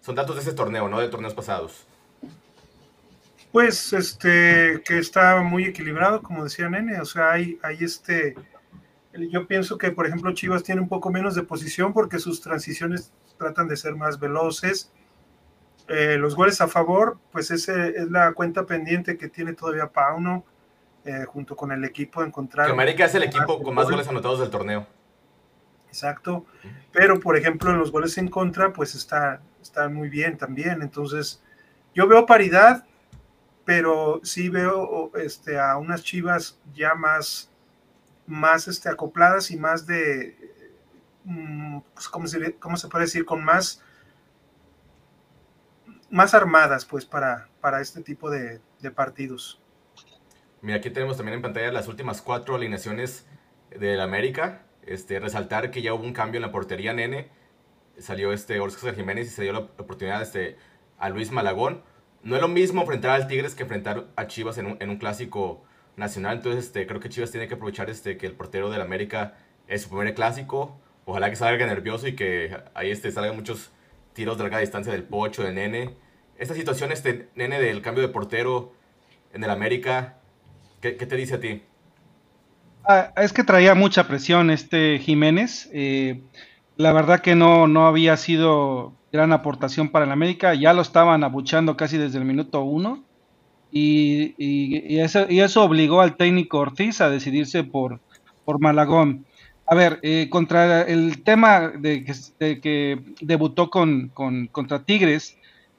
Son 0.00 0.14
datos 0.14 0.36
de 0.36 0.42
ese 0.42 0.52
torneo, 0.52 0.88
no 0.88 0.98
de 0.98 1.08
torneos 1.08 1.34
pasados. 1.34 1.86
Pues, 3.52 3.92
este, 3.92 4.82
que 4.84 4.98
está 4.98 5.40
muy 5.42 5.64
equilibrado, 5.64 6.22
como 6.22 6.44
decía 6.44 6.68
Nene, 6.68 7.00
o 7.00 7.04
sea, 7.04 7.32
hay, 7.32 7.58
hay 7.62 7.78
este 7.80 8.34
yo 9.30 9.46
pienso 9.46 9.78
que, 9.78 9.90
por 9.90 10.06
ejemplo, 10.06 10.32
Chivas 10.32 10.62
tiene 10.62 10.80
un 10.80 10.88
poco 10.88 11.10
menos 11.10 11.34
de 11.34 11.42
posición 11.42 11.92
porque 11.92 12.18
sus 12.18 12.40
transiciones 12.40 13.12
tratan 13.38 13.68
de 13.68 13.76
ser 13.76 13.94
más 13.94 14.18
veloces. 14.18 14.92
Eh, 15.88 16.16
los 16.18 16.34
goles 16.34 16.60
a 16.60 16.68
favor, 16.68 17.18
pues 17.30 17.50
ese 17.50 17.90
es 17.90 18.10
la 18.10 18.32
cuenta 18.32 18.66
pendiente 18.66 19.16
que 19.16 19.28
tiene 19.28 19.52
todavía 19.52 19.86
Pauno, 19.86 20.44
eh, 21.04 21.24
junto 21.26 21.54
con 21.54 21.70
el 21.70 21.84
equipo 21.84 22.20
de 22.20 22.28
encontrar. 22.28 22.66
Que 22.66 22.72
América 22.72 23.04
es 23.04 23.14
el 23.14 23.22
equipo 23.22 23.62
con 23.62 23.74
más 23.74 23.88
goles 23.88 24.08
anotados 24.08 24.40
del 24.40 24.50
torneo. 24.50 24.86
Exacto. 25.88 26.44
Pero, 26.92 27.20
por 27.20 27.36
ejemplo, 27.36 27.70
en 27.70 27.78
los 27.78 27.92
goles 27.92 28.18
en 28.18 28.28
contra, 28.28 28.72
pues 28.72 28.94
está, 28.94 29.40
está 29.62 29.88
muy 29.88 30.08
bien 30.08 30.36
también. 30.36 30.82
Entonces, 30.82 31.42
yo 31.94 32.08
veo 32.08 32.26
paridad, 32.26 32.84
pero 33.64 34.20
sí 34.24 34.48
veo 34.48 35.12
este, 35.16 35.58
a 35.58 35.76
unas 35.76 36.02
Chivas 36.02 36.58
ya 36.74 36.94
más 36.94 37.50
más 38.26 38.68
este, 38.68 38.88
acopladas 38.88 39.50
y 39.50 39.56
más 39.56 39.86
de, 39.86 40.36
mm, 41.24 41.80
pues, 41.94 42.08
¿cómo, 42.08 42.26
se, 42.26 42.54
¿cómo 42.56 42.76
se 42.76 42.88
puede 42.88 43.04
decir? 43.04 43.24
Con 43.24 43.44
más, 43.44 43.82
más 46.10 46.34
armadas 46.34 46.84
pues 46.84 47.04
para, 47.04 47.48
para 47.60 47.80
este 47.80 48.02
tipo 48.02 48.30
de, 48.30 48.60
partidos. 48.94 49.60
Mira, 50.62 50.78
aquí 50.78 50.90
tenemos 50.90 51.16
también 51.16 51.36
en 51.36 51.42
pantalla 51.42 51.72
las 51.72 51.88
últimas 51.88 52.22
cuatro 52.22 52.54
alineaciones 52.54 53.26
del 53.70 54.00
América. 54.00 54.62
Este, 54.82 55.18
resaltar 55.18 55.72
que 55.72 55.82
ya 55.82 55.92
hubo 55.92 56.04
un 56.04 56.12
cambio 56.12 56.38
en 56.38 56.42
la 56.42 56.52
portería, 56.52 56.92
nene. 56.92 57.30
Salió 57.98 58.32
este 58.32 58.60
Oscar 58.60 58.94
Jiménez 58.94 59.26
y 59.26 59.30
se 59.30 59.42
dio 59.42 59.52
la 59.52 59.58
oportunidad 59.58 60.22
este, 60.22 60.56
a 60.98 61.08
Luis 61.08 61.32
Malagón. 61.32 61.82
No 62.22 62.36
es 62.36 62.42
lo 62.42 62.46
mismo 62.46 62.82
enfrentar 62.82 63.10
al 63.10 63.26
Tigres 63.26 63.56
que 63.56 63.64
enfrentar 63.64 64.06
a 64.14 64.28
Chivas 64.28 64.56
en 64.58 64.66
un, 64.66 64.76
en 64.78 64.90
un 64.90 64.98
clásico 64.98 65.64
nacional. 65.96 66.36
Entonces, 66.36 66.66
este, 66.66 66.86
creo 66.86 67.00
que 67.00 67.08
Chivas 67.08 67.30
tiene 67.30 67.48
que 67.48 67.54
aprovechar 67.54 67.90
este, 67.90 68.16
que 68.16 68.26
el 68.26 68.32
portero 68.32 68.70
del 68.70 68.80
América 68.80 69.34
es 69.68 69.82
su 69.82 69.88
primer 69.88 70.14
clásico. 70.14 70.78
Ojalá 71.04 71.30
que 71.30 71.36
salga 71.36 71.66
nervioso 71.66 72.06
y 72.08 72.14
que 72.14 72.56
ahí 72.74 72.90
este, 72.90 73.10
salgan 73.10 73.36
muchos 73.36 73.70
tiros 74.12 74.36
de 74.38 74.44
larga 74.44 74.58
distancia 74.58 74.92
del 74.92 75.04
Pocho, 75.04 75.42
del 75.42 75.54
Nene. 75.54 75.94
Esta 76.38 76.54
situación, 76.54 76.92
este 76.92 77.28
Nene, 77.34 77.60
del 77.60 77.82
cambio 77.82 78.02
de 78.02 78.12
portero 78.12 78.72
en 79.32 79.44
el 79.44 79.50
América, 79.50 80.16
¿qué, 80.80 80.92
te 80.92 81.16
dice 81.16 81.34
a 81.34 81.40
ti? 81.40 81.62
Ah, 82.84 83.12
es 83.16 83.32
que 83.32 83.44
traía 83.44 83.74
mucha 83.74 84.06
presión 84.06 84.50
este 84.50 84.98
Jiménez. 84.98 85.68
Eh, 85.72 86.22
la 86.76 86.92
verdad 86.92 87.20
que 87.20 87.34
no, 87.34 87.66
no 87.66 87.86
había 87.86 88.16
sido 88.16 88.94
gran 89.12 89.32
aportación 89.32 89.88
para 89.90 90.04
el 90.04 90.12
América. 90.12 90.54
Ya 90.54 90.72
lo 90.72 90.82
estaban 90.82 91.24
abuchando 91.24 91.76
casi 91.76 91.98
desde 91.98 92.18
el 92.18 92.24
minuto 92.24 92.62
uno. 92.62 93.05
Y, 93.70 94.98
eso, 95.00 95.26
y, 95.28 95.40
eso, 95.40 95.64
obligó 95.64 96.00
al 96.00 96.16
técnico 96.16 96.58
Ortiz 96.58 97.00
a 97.00 97.10
decidirse 97.10 97.64
por, 97.64 98.00
por 98.44 98.60
Malagón. 98.60 99.26
A 99.66 99.74
ver, 99.74 99.98
eh, 100.02 100.28
contra 100.30 100.82
el 100.82 101.22
tema 101.24 101.72
de 101.76 102.04
que, 102.38 103.00
debutó 103.20 103.68
con, 103.68 104.08
contra 104.08 104.84
Tigres, 104.84 105.36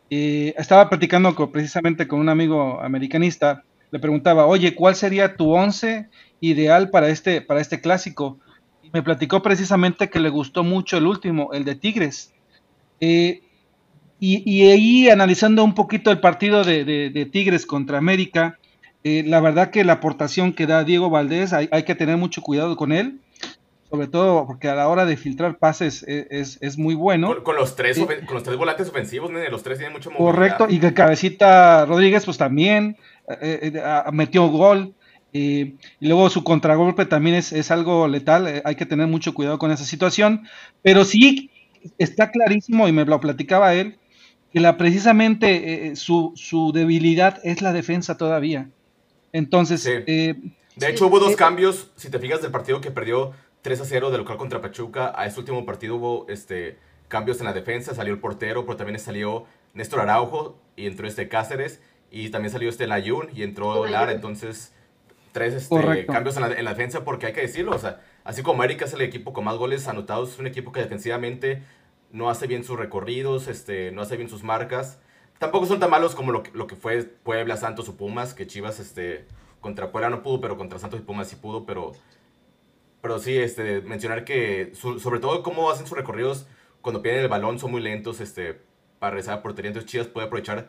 eh, 0.10 0.54
estaba 0.58 0.90
platicando 0.90 1.34
precisamente 1.52 2.08
con 2.08 2.20
un 2.20 2.30
amigo 2.30 2.80
americanista, 2.82 3.64
le 3.92 4.00
preguntaba, 4.00 4.46
oye, 4.46 4.76
¿cuál 4.76 4.96
sería 4.96 5.36
tu 5.36 5.54
once 5.54 6.10
ideal 6.42 6.90
para 6.90 7.10
este, 7.10 7.42
para 7.42 7.62
este 7.62 7.80
clásico? 7.80 8.38
Y 8.84 8.90
me 8.92 9.04
platicó 9.04 9.42
precisamente 9.42 10.10
que 10.10 10.20
le 10.20 10.30
gustó 10.30 10.64
mucho 10.64 10.98
el 10.98 11.08
último, 11.08 11.52
el 11.54 11.64
de 11.64 11.76
Tigres. 11.76 12.34
Eh, 13.00 13.42
y, 14.20 14.70
ahí 14.70 15.10
analizando 15.10 15.64
un 15.64 15.76
poquito 15.76 16.12
el 16.12 16.20
partido 16.20 16.64
de, 16.64 17.30
Tigres 17.32 17.66
contra 17.66 17.98
América, 17.98 18.58
la 19.04 19.40
verdad 19.40 19.70
que 19.72 19.84
la 19.84 19.94
aportación 19.94 20.54
que 20.54 20.68
da 20.68 20.84
Diego 20.84 21.10
Valdés, 21.10 21.54
hay, 21.54 21.70
hay 21.72 21.84
que 21.84 21.96
tener 21.96 22.18
mucho 22.18 22.42
cuidado 22.42 22.76
con 22.76 22.92
él 22.92 23.20
sobre 23.90 24.08
todo 24.08 24.46
porque 24.46 24.68
a 24.68 24.76
la 24.76 24.90
hora 24.90 25.06
de 25.06 25.16
filtrar 25.16 25.58
pases 25.58 26.04
e, 26.08 26.28
es, 26.30 26.78
muy 26.78 26.96
bueno. 26.96 27.44
Con, 27.44 27.56
los 27.56 27.76
tres, 27.76 27.98
con 27.98 28.34
los 28.34 28.44
tres 28.44 28.58
volantes 28.58 28.90
ofensivos, 28.90 29.32
los 29.32 29.64
tres 29.64 29.78
tienen 29.78 29.94
mucho 29.94 30.12
movilidad. 30.12 30.32
Correcto, 30.32 30.68
y 30.70 30.80
que 30.80 30.94
Cabecita 30.94 31.86
Rodríguez 31.86 32.26
pues 32.26 32.38
también 32.38 32.98
eh, 33.30 33.60
eh, 33.62 33.72
eh, 33.76 34.12
metió 34.12 34.48
gol. 34.48 34.94
y 35.32 35.76
luego 36.02 36.30
su 36.30 36.44
contragolpe 36.44 37.06
también 37.06 37.36
es, 37.36 37.72
algo 37.72 38.08
letal, 38.08 38.62
hay 38.64 38.76
que 38.76 38.86
tener 38.86 39.08
mucho 39.08 39.34
cuidado 39.34 39.58
con 39.58 39.72
esa 39.72 39.86
situación, 39.86 40.48
pero 40.82 41.06
sí 41.06 41.50
está 41.98 42.32
clarísimo, 42.32 42.88
y 42.88 42.92
me 42.92 43.06
lo 43.06 43.20
platicaba 43.22 43.74
él, 43.74 43.98
que 44.58 44.62
la, 44.62 44.76
precisamente 44.76 45.96
su, 45.96 46.34
su, 46.36 46.72
debilidad 46.74 47.40
es 47.44 47.62
la 47.62 47.74
defensa 47.74 48.18
todavía. 48.18 48.70
Entonces... 49.32 49.84
de 49.84 50.36
hecho, 50.80 51.08
hubo 51.08 51.20
dos 51.20 51.36
cambios, 51.36 51.92
si 51.96 52.10
te 52.10 52.18
fijas 52.18 52.42
del 52.42 52.52
partido 52.52 52.82
que 52.82 52.90
perdió 52.90 53.34
3 53.62 53.82
a 53.82 53.86
0 53.86 54.12
de 54.12 54.18
local 54.18 54.38
contra 54.38 54.62
Pachuca. 54.62 55.14
A 55.16 55.26
este 55.26 55.42
último 55.42 55.66
partido 55.66 55.98
hubo 55.98 56.26
este, 56.30 56.78
cambios 57.08 57.40
en 57.40 57.46
la 57.46 57.54
defensa. 57.54 57.94
Salió 57.94 58.14
el 58.14 58.20
portero, 58.20 58.66
pero 58.66 58.78
también 58.78 58.98
salió 58.98 59.46
Néstor 59.74 60.00
Araujo 60.00 60.58
y 60.76 60.88
entró 60.88 61.08
este 61.08 61.28
Cáceres. 61.28 61.82
Y 62.10 62.30
también 62.30 62.52
salió 62.52 62.70
este 62.70 62.88
Layun 62.88 63.30
y 63.34 63.44
entró 63.44 63.86
Lara. 63.86 64.12
Entonces, 64.12 64.74
tres 65.34 65.54
este, 65.54 66.06
cambios 66.06 66.38
en 66.38 66.44
la, 66.44 66.54
en 66.54 66.64
la, 66.66 66.72
defensa 66.72 67.04
porque 67.04 67.28
hay 67.28 67.34
que 67.34 67.42
decirlo. 67.42 67.76
O 67.76 67.80
sea, 67.80 68.02
así 68.24 68.42
como 68.42 68.64
América 68.64 68.86
es 68.86 68.94
el 68.94 69.02
equipo 69.02 69.34
con 69.34 69.44
más 69.44 69.58
goles 69.58 69.88
anotados, 69.88 70.32
es 70.32 70.40
un 70.40 70.48
equipo 70.48 70.72
que 70.72 70.80
defensivamente 70.80 71.62
no 72.12 72.30
hace 72.30 72.48
bien 72.48 72.64
sus 72.64 72.78
recorridos, 72.78 73.48
este, 73.48 73.92
no 73.92 74.02
hace 74.02 74.18
bien 74.18 74.30
sus 74.30 74.44
marcas. 74.44 75.00
Tampoco 75.40 75.66
son 75.66 75.80
tan 75.80 75.90
malos 75.90 76.16
como 76.16 76.32
lo, 76.32 76.44
lo 76.54 76.68
que 76.68 76.76
fue 76.76 77.04
Puebla, 77.04 77.58
Santos 77.58 77.90
o 77.90 77.98
Pumas, 77.98 78.34
que 78.34 78.48
Chivas 78.48 78.80
este, 78.80 79.26
contra 79.62 79.92
Puebla 79.92 80.10
no 80.10 80.24
pudo, 80.24 80.42
pero 80.42 80.58
contra 80.58 80.80
Santos 80.80 81.00
y 81.00 81.04
Pumas 81.04 81.28
sí 81.28 81.36
pudo, 81.36 81.66
pero 81.66 81.94
pero 83.02 83.20
sí, 83.20 83.38
este, 83.38 83.82
mencionar 83.82 84.26
que 84.26 84.74
sobre 84.74 85.20
todo 85.20 85.44
cómo 85.44 85.70
hacen 85.70 85.88
sus 85.88 85.98
recorridos 85.98 86.48
cuando 86.82 87.02
pierden 87.02 87.24
el 87.24 87.30
balón 87.30 87.60
son 87.60 87.72
muy 87.72 87.82
lentos 87.82 88.20
este, 88.20 88.60
para 89.00 89.12
regresar 89.12 89.38
a 89.38 89.42
portería. 89.42 89.70
Entonces 89.70 89.90
Chivas 89.90 90.08
puede 90.08 90.28
aprovechar 90.28 90.68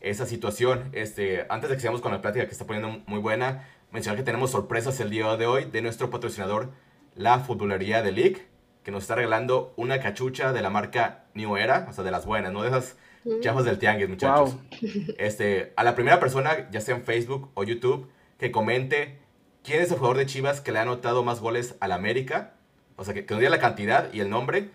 esa 0.00 0.26
situación. 0.26 0.90
Este, 0.92 1.46
antes 1.48 1.70
de 1.70 1.76
que 1.76 1.80
sigamos 1.80 2.00
con 2.00 2.12
la 2.12 2.20
plática 2.20 2.46
que 2.46 2.52
está 2.52 2.66
poniendo 2.66 3.02
muy 3.06 3.20
buena, 3.20 3.68
mencionar 3.90 4.18
que 4.18 4.24
tenemos 4.24 4.50
sorpresas 4.50 4.98
el 5.00 5.10
día 5.10 5.36
de 5.36 5.46
hoy 5.46 5.64
de 5.64 5.80
nuestro 5.80 6.10
patrocinador, 6.10 6.72
la 7.14 7.38
Futbolería 7.40 8.02
de 8.02 8.12
League, 8.12 8.47
que 8.88 8.92
nos 8.92 9.02
está 9.02 9.16
regalando 9.16 9.74
una 9.76 10.00
cachucha 10.00 10.54
de 10.54 10.62
la 10.62 10.70
marca 10.70 11.26
New 11.34 11.58
Era, 11.58 11.86
o 11.90 11.92
sea, 11.92 12.04
de 12.04 12.10
las 12.10 12.24
buenas, 12.24 12.54
no 12.54 12.62
de 12.62 12.68
esas 12.68 12.96
mm. 13.24 13.40
chafas 13.40 13.66
del 13.66 13.78
tianguis, 13.78 14.08
muchachos. 14.08 14.56
Este, 15.18 15.74
a 15.76 15.84
la 15.84 15.94
primera 15.94 16.18
persona, 16.18 16.70
ya 16.70 16.80
sea 16.80 16.96
en 16.96 17.02
Facebook 17.02 17.50
o 17.52 17.64
YouTube, 17.64 18.10
que 18.38 18.50
comente 18.50 19.18
quién 19.62 19.82
es 19.82 19.90
el 19.90 19.98
jugador 19.98 20.16
de 20.16 20.24
Chivas 20.24 20.62
que 20.62 20.72
le 20.72 20.78
ha 20.78 20.82
anotado 20.82 21.22
más 21.22 21.40
goles 21.40 21.76
al 21.80 21.92
América. 21.92 22.54
O 22.96 23.04
sea, 23.04 23.12
que, 23.12 23.26
nos 23.28 23.38
diga 23.40 23.50
la 23.50 23.58
cantidad 23.58 24.10
y 24.10 24.20
el 24.20 24.30
nombre. 24.30 24.70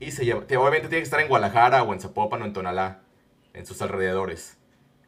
Y 0.00 0.10
se 0.10 0.24
lleva, 0.24 0.40
obviamente 0.40 0.88
tiene 0.88 0.98
que 0.98 1.02
estar 1.02 1.20
en 1.20 1.28
Guadalajara 1.28 1.84
o 1.84 1.92
en 1.92 2.00
Zapopan 2.00 2.42
o 2.42 2.46
en 2.46 2.54
Tonalá, 2.54 3.02
en 3.54 3.64
sus 3.64 3.80
alrededores. 3.80 4.58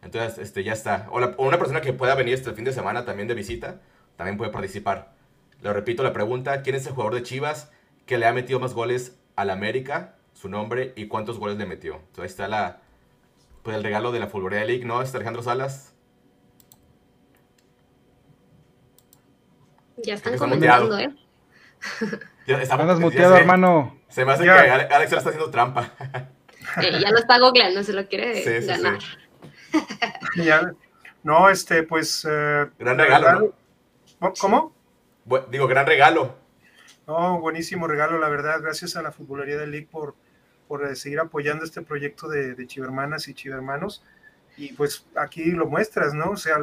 Entonces, 0.01 0.39
este, 0.39 0.63
ya 0.63 0.75
está. 0.75 1.09
O, 1.11 1.19
una 1.45 1.59
persona 1.59 1.81
que 1.81 1.93
pueda 1.93 2.15
venir 2.15 2.35
este 2.35 2.53
fin 2.53 2.65
de 2.65 2.73
semana 2.73 3.05
también 3.05 3.27
de 3.27 3.35
visita, 3.35 3.81
también 4.17 4.37
puede 4.37 4.53
participar. 4.53 5.13
Le 5.61 5.73
repito 5.73 6.05
la 6.05 6.13
pregunta, 6.13 6.63
¿quién 6.63 6.77
es 6.77 6.87
el 6.87 6.93
jugador 6.93 7.17
de 7.17 7.25
Chivas 7.25 7.73
que 8.07 8.19
le 8.19 8.27
ha 8.27 8.33
metido 8.33 8.61
más 8.61 8.75
goles 8.75 9.19
al 9.37 9.51
América? 9.51 10.17
Su 10.33 10.49
nombre 10.49 10.93
y 10.97 11.07
cuántos 11.07 11.39
goles 11.39 11.57
le 11.59 11.67
metió. 11.67 11.95
Entonces 11.95 12.19
ahí 12.19 12.27
está 12.27 12.49
la, 12.49 12.81
pues 13.63 13.77
el 13.77 13.83
regalo 13.85 14.13
de 14.13 14.21
la 14.21 14.27
Fulgorea 14.27 14.65
League, 14.65 14.85
¿no? 14.85 15.01
Está 15.01 15.19
Alejandro 15.19 15.43
Salas. 15.43 15.95
Ya 19.97 20.15
están 20.15 20.37
comentando, 20.39 20.99
¿eh? 20.99 21.15
Ya 22.47 22.61
está, 22.61 22.77
muteado, 22.77 23.37
hermano. 23.37 23.99
Se 24.09 24.23
me 24.25 24.33
hace 24.33 24.45
que 24.45 24.51
Alex 24.51 25.11
le 25.11 25.17
está 25.17 25.31
haciendo 25.31 25.51
trampa. 25.51 25.93
Eh, 26.81 26.99
ya 26.99 27.11
lo 27.11 27.19
está 27.19 27.39
googleando, 27.39 27.85
se 27.85 27.93
lo 27.93 28.09
quiere 28.09 28.43
ganar. 28.63 28.99
no, 31.23 31.51
este, 31.51 31.83
pues. 31.83 32.27
Eh, 32.29 32.67
gran 32.79 32.99
regalo. 32.99 33.55
¿Cómo? 34.41 34.75
digo, 35.51 35.67
gran 35.67 35.87
regalo. 35.87 36.35
No, 37.07 37.39
buenísimo 37.41 37.87
regalo, 37.87 38.19
la 38.19 38.29
verdad. 38.29 38.61
Gracias 38.63 38.97
a 38.97 39.03
la 39.03 39.13
Futbolería 39.13 39.59
del 39.59 39.71
League 39.71 39.89
por, 39.91 40.15
por 40.67 40.87
eh, 40.87 40.97
seguir 40.97 41.21
apoyando 41.21 41.65
este 41.65 41.83
proyecto 41.83 42.29
de, 42.29 42.55
de 42.55 42.67
Chivermanas 42.67 43.29
y 43.29 43.35
Chivermanos. 43.35 44.03
Y 44.57 44.73
pues 44.73 45.07
aquí 45.17 45.51
lo 45.51 45.67
muestras, 45.67 46.15
¿no? 46.15 46.31
O 46.31 46.37
sea, 46.37 46.59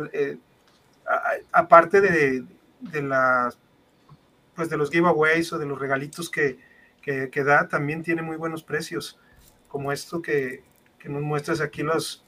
aparte 1.52 2.02
de, 2.02 2.46
de 2.80 3.52
pues 4.56 4.70
de 4.70 4.78
los 4.78 4.90
giveaways 4.90 5.52
o 5.54 5.60
de 5.60 5.66
los 5.66 5.80
regalitos 5.80 6.30
que, 6.30 6.58
que, 7.02 7.44
da, 7.44 7.68
también 7.68 8.04
tiene 8.04 8.22
muy 8.22 8.38
buenos 8.38 8.64
precios, 8.64 9.20
como 9.68 9.92
esto 9.92 10.22
que, 10.22 10.64
que 11.00 11.10
nos 11.10 11.22
muestras 11.22 11.62
aquí 11.62 11.84
los, 11.84 12.24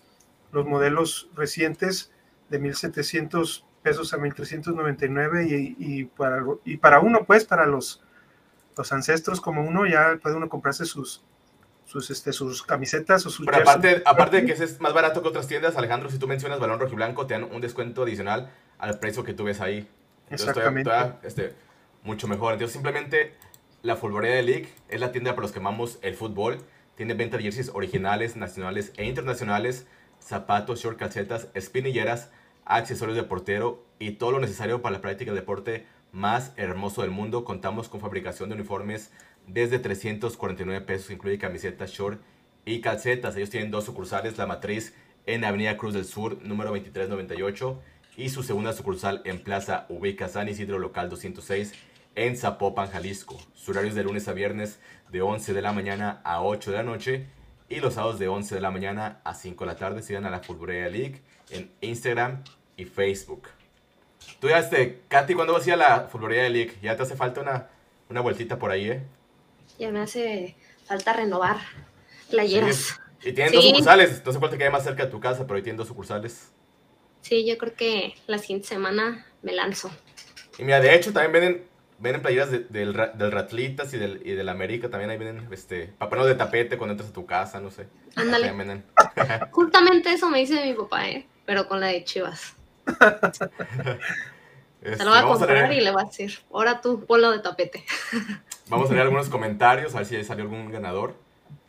los 0.52 0.65
modelos 0.65 1.30
recientes 1.36 2.12
de 2.49 2.60
1700 2.60 3.65
pesos 3.84 4.13
a 4.13 4.17
1399 4.17 5.45
y, 5.47 5.76
y, 5.78 6.06
para, 6.06 6.43
y 6.65 6.78
para 6.78 6.99
uno, 6.99 7.26
pues, 7.26 7.45
para 7.45 7.65
los, 7.65 8.02
los 8.77 8.91
ancestros 8.91 9.41
como 9.41 9.62
uno, 9.62 9.86
ya 9.86 10.19
puede 10.21 10.36
uno 10.36 10.49
comprarse 10.49 10.86
sus, 10.86 11.23
sus, 11.86 12.09
este, 12.09 12.33
sus 12.33 12.63
camisetas 12.63 13.25
o 13.25 13.29
sus... 13.29 13.45
Pero 13.45 13.57
aparte, 13.57 14.01
aparte 14.05 14.41
de 14.41 14.45
que 14.45 14.53
es 14.53 14.79
más 14.79 14.93
barato 14.93 15.21
que 15.21 15.27
otras 15.27 15.47
tiendas, 15.47 15.75
Alejandro, 15.75 16.09
si 16.09 16.17
tú 16.17 16.27
mencionas 16.27 16.59
balón 16.59 16.79
rojo 16.79 16.93
y 16.93 16.95
blanco, 16.95 17.27
te 17.27 17.33
dan 17.33 17.43
un 17.43 17.62
descuento 17.62 18.03
adicional 18.03 18.51
al 18.77 18.99
precio 18.99 19.23
que 19.23 19.33
tú 19.33 19.43
ves 19.43 19.62
ahí. 19.62 19.88
Exactamente. 20.29 20.91
este, 21.23 21.53
mucho 22.03 22.27
mejor. 22.27 22.53
Entonces, 22.53 22.73
simplemente 22.73 23.36
la 23.81 23.95
Fulborea 23.95 24.36
de 24.36 24.43
League 24.43 24.69
es 24.89 24.99
la 24.99 25.12
tienda 25.12 25.31
para 25.31 25.43
los 25.43 25.51
que 25.51 25.59
amamos 25.59 25.99
el 26.01 26.15
fútbol. 26.15 26.59
Tiene 26.95 27.13
venta 27.13 27.38
de 27.38 27.43
jerseys 27.43 27.71
originales, 27.73 28.36
nacionales 28.36 28.93
e 28.97 29.05
internacionales, 29.05 29.88
zapatos, 30.19 30.79
short, 30.79 30.97
calcetas, 30.97 31.47
espinilleras, 31.53 32.29
accesorios 32.65 33.17
de 33.17 33.23
portero 33.23 33.83
y 33.99 34.12
todo 34.12 34.31
lo 34.31 34.39
necesario 34.39 34.81
para 34.81 34.93
la 34.95 35.01
práctica 35.01 35.31
del 35.31 35.39
deporte 35.39 35.86
más 36.13 36.54
hermoso 36.56 37.02
del 37.02 37.12
mundo. 37.12 37.43
Contamos 37.43 37.89
con 37.89 37.99
fabricación 37.99 38.47
de 38.47 38.56
uniformes 38.56 39.12
desde 39.47 39.80
349 39.80 40.80
pesos, 40.86 41.12
incluye 41.12 41.38
camisetas, 41.38 41.91
short 41.91 42.21
y 42.63 42.80
calcetas. 42.80 43.36
Ellos 43.36 43.49
tienen 43.49 43.71
dos 43.71 43.84
sucursales, 43.84 44.38
la 44.38 44.45
matriz 44.45 44.93
en 45.26 45.43
Avenida 45.43 45.76
Cruz 45.76 45.93
del 45.93 46.06
Sur, 46.06 46.41
número 46.41 46.69
2398 46.69 47.82
y 48.15 48.30
su 48.30 48.43
segunda 48.43 48.73
sucursal 48.73 49.21
en 49.26 49.43
Plaza 49.43 49.86
Ubica 49.89 50.30
San 50.30 50.47
Isidro 50.47 50.80
Local 50.80 51.10
206 51.10 51.73
en 52.15 52.38
Zapopan, 52.38 52.89
Jalisco. 52.89 53.39
Su 53.56 53.71
horario 53.71 53.89
es 53.89 53.95
de 53.95 54.04
lunes 54.04 54.28
a 54.28 54.34
viernes 54.34 54.80
de 55.12 55.21
11 55.21 55.54
de 55.54 55.62
la 55.62 55.73
mañana 55.73 56.21
a 56.23 56.43
8 56.43 56.71
de 56.71 56.78
la 56.78 56.84
noche 56.84 57.26
y 57.69 57.80
los 57.80 57.95
sábados 57.95 58.19
de 58.19 58.28
11 58.28 58.54
de 58.54 58.62
la 58.62 58.71
mañana 58.71 59.19
a 59.23 59.34
5 59.34 59.65
de 59.65 59.71
la 59.71 59.78
tarde. 59.78 60.04
Sigan 60.04 60.26
a 60.26 60.30
la 60.30 60.39
Fulburea 60.39 60.89
League 60.89 61.21
en 61.49 61.71
Instagram 61.82 62.43
y 62.78 62.86
Facebook. 62.86 63.47
Tú 64.39 64.49
ya, 64.49 64.59
este, 64.59 65.01
Katy, 65.07 65.33
¿cuándo 65.36 65.53
vas 65.53 65.63
a 65.65 65.67
ir 65.69 65.73
a 65.73 65.77
la 65.77 66.01
Fulburea 66.09 66.49
League? 66.49 66.73
Ya 66.81 66.95
te 66.95 67.03
hace 67.03 67.15
falta 67.15 67.41
una, 67.41 67.69
una 68.09 68.21
vueltita 68.21 68.57
por 68.59 68.71
ahí, 68.71 68.89
¿eh? 68.89 69.03
Ya 69.79 69.89
me 69.91 70.01
hace 70.01 70.55
falta 70.86 71.13
renovar 71.13 71.57
playeras. 72.29 72.99
Sí. 73.21 73.29
Y 73.29 73.33
tienen 73.33 73.53
dos 73.53 73.63
Sí. 73.63 73.69
sucursales. 73.69 74.21
No 74.25 74.31
sé 74.33 74.39
cuál 74.39 74.51
te 74.51 74.57
quede 74.57 74.69
más 74.69 74.83
cerca 74.83 75.05
de 75.05 75.12
tu 75.12 75.19
casa, 75.19 75.43
pero 75.47 75.55
ahí 75.55 75.63
tienen 75.63 75.77
dos 75.77 75.88
sucursales. 75.88 76.51
Sí, 77.21 77.45
yo 77.47 77.57
creo 77.57 77.73
que 77.73 78.15
la 78.27 78.38
siguiente 78.38 78.67
semana 78.67 79.25
me 79.41 79.53
lanzo. 79.53 79.89
Y 80.57 80.63
mira, 80.63 80.81
de 80.81 80.93
hecho, 80.93 81.13
también 81.13 81.31
venden, 81.31 81.67
venden 81.99 82.21
playeras 82.21 82.51
de- 82.51 82.59
del, 82.59 82.91
del 82.93 83.31
Ratlitas 83.31 83.93
y 83.93 83.97
del, 83.97 84.21
y 84.25 84.31
del 84.33 84.49
América. 84.49 84.89
También 84.89 85.09
ahí 85.09 85.17
venden 85.17 85.47
este, 85.53 85.88
papelos 85.97 86.25
de 86.27 86.36
tapete 86.36 86.77
cuando 86.77 86.91
entras 86.91 87.09
a 87.12 87.13
tu 87.13 87.25
casa, 87.25 87.62
no 87.62 87.71
sé. 87.71 87.88
Ándale. 88.17 88.51
Justamente 89.51 90.12
eso 90.12 90.29
me 90.29 90.39
dice 90.39 90.63
mi 90.65 90.73
papá, 90.73 91.07
¿eh? 91.09 91.25
Pero 91.45 91.67
con 91.69 91.79
la 91.79 91.88
de 91.88 92.03
Chivas. 92.03 92.55
Este, 94.83 94.97
Se 94.97 95.05
lo 95.05 95.11
va 95.11 95.19
a 95.19 95.21
a 95.21 95.27
comprar 95.27 95.71
y 95.71 95.79
le 95.79 95.91
va 95.91 96.01
a 96.01 96.03
decir, 96.03 96.39
ahora 96.51 96.81
tú, 96.81 97.05
ponlo 97.05 97.31
de 97.31 97.39
tapete. 97.39 97.85
vamos 98.67 98.89
a 98.89 98.93
leer 98.93 99.03
algunos 99.03 99.29
comentarios, 99.29 99.95
a 99.95 99.99
ver 99.99 100.05
si 100.05 100.17
ahí 100.17 100.25
salió 100.25 100.43
algún 100.43 100.69
ganador. 100.71 101.15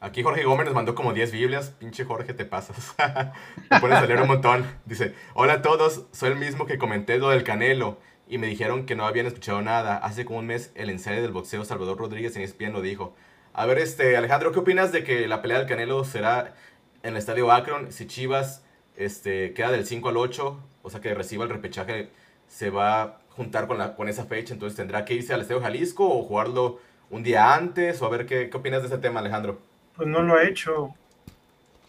Aquí 0.01 0.23
Jorge 0.23 0.43
Gómez 0.43 0.67
nos 0.67 0.75
mandó 0.75 0.95
como 0.97 1.13
10 1.13 1.31
Biblias. 1.31 1.71
Pinche 1.79 2.05
Jorge, 2.05 2.35
te 2.35 2.45
pasas. 2.45 2.95
Me 3.71 3.81
pones 3.81 3.99
a 3.99 4.07
leer 4.07 4.21
un 4.21 4.29
montón. 4.29 4.67
Dice, 4.85 5.15
hola 5.35 5.55
a 5.55 5.63
todos, 5.63 6.07
soy 6.11 6.31
el 6.31 6.37
mismo 6.37 6.67
que 6.67 6.77
comenté 6.77 7.19
lo 7.19 7.31
del 7.31 7.45
Canelo. 7.45 7.99
Y 8.27 8.39
me 8.39 8.49
dijeron 8.49 8.85
que 8.85 8.97
no 8.97 9.07
habían 9.07 9.27
escuchado 9.27 9.63
nada. 9.63 9.97
Hace 9.97 10.25
como 10.25 10.41
un 10.41 10.47
mes 10.47 10.73
el 10.75 10.91
ensayo 10.91 11.23
del 11.23 11.31
boxeo 11.31 11.65
Salvador 11.65 11.97
Rodríguez 11.99 12.35
en 12.37 12.43
ESPN 12.43 12.73
lo 12.73 12.83
dijo. 12.83 13.15
A 13.53 13.65
ver, 13.67 13.79
este, 13.79 14.17
Alejandro, 14.17 14.51
¿qué 14.51 14.59
opinas 14.59 14.93
de 14.93 15.05
que 15.05 15.29
la 15.29 15.41
pelea 15.41 15.59
del 15.59 15.69
Canelo 15.69 16.05
será 16.05 16.55
en 17.03 17.13
el 17.13 17.17
Estadio 17.17 17.53
Akron? 17.53 17.93
Si 17.93 18.07
Chivas 18.07 18.63
este, 18.97 19.55
queda 19.55 19.71
del 19.71 19.87
5 19.87 20.09
al 20.09 20.17
8, 20.17 20.61
o 20.85 20.91
sea 20.91 21.01
que 21.01 21.15
reciba 21.15 21.45
el 21.45 21.51
repechaje, 21.51 22.11
se 22.47 22.71
va 22.71 23.03
a 23.03 23.19
juntar 23.31 23.67
con, 23.67 23.79
la, 23.79 23.97
con 23.97 24.07
esa 24.09 24.27
fecha. 24.27 24.53
Entonces 24.53 24.77
tendrá 24.77 25.05
que 25.05 25.15
irse 25.15 25.33
al 25.33 25.41
Estadio 25.41 25.63
Jalisco 25.63 26.07
o 26.07 26.23
jugarlo 26.23 26.79
un 27.11 27.23
día 27.23 27.55
antes. 27.55 28.01
O 28.03 28.07
a 28.07 28.11
ver, 28.11 28.27
¿qué, 28.27 28.51
opinas 28.53 28.83
de 28.83 28.89
ese 28.89 28.99
tema, 28.99 29.21
Alejandro? 29.21 29.59
Pues 29.97 30.07
no 30.07 30.23
lo 30.23 30.37
ha 30.37 30.45
hecho. 30.45 30.95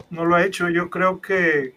No 0.09 0.23
lo 0.23 0.35
ha 0.35 0.45
hecho. 0.45 0.69
Yo 0.69 0.89
creo 0.89 1.21
que 1.21 1.75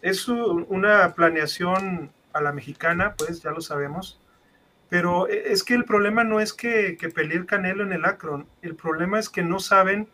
es 0.00 0.26
una 0.26 1.12
planeación 1.14 2.10
a 2.32 2.40
la 2.40 2.52
mexicana, 2.52 3.14
pues 3.16 3.42
ya 3.42 3.50
lo 3.50 3.60
sabemos. 3.60 4.18
Pero 4.88 5.28
e- 5.28 5.52
es 5.52 5.62
que 5.62 5.74
el 5.74 5.84
problema 5.84 6.24
no 6.24 6.40
es 6.40 6.54
que, 6.54 6.96
que 6.96 7.10
pelee 7.10 7.36
el 7.36 7.46
Canelo 7.46 7.84
en 7.84 7.92
el 7.92 8.06
Akron. 8.06 8.46
El 8.62 8.74
problema 8.74 9.18
es 9.18 9.28
que 9.28 9.42
no 9.42 9.60
saben 9.60 10.08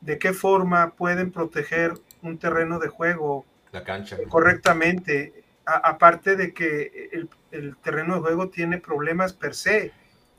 de 0.00 0.18
qué 0.18 0.32
forma 0.32 0.90
pueden 0.90 1.32
proteger 1.32 1.94
un 2.22 2.38
terreno 2.38 2.78
de 2.78 2.88
juego 2.88 3.44
La 3.74 3.84
cancha. 3.84 4.16
correctamente. 4.28 5.44
Aparte 5.66 6.36
de 6.36 6.52
que 6.52 7.10
el, 7.12 7.28
el 7.50 7.76
terreno 7.76 8.14
de 8.14 8.20
juego 8.20 8.48
tiene 8.48 8.78
problemas 8.78 9.32
per 9.32 9.54
se. 9.54 9.92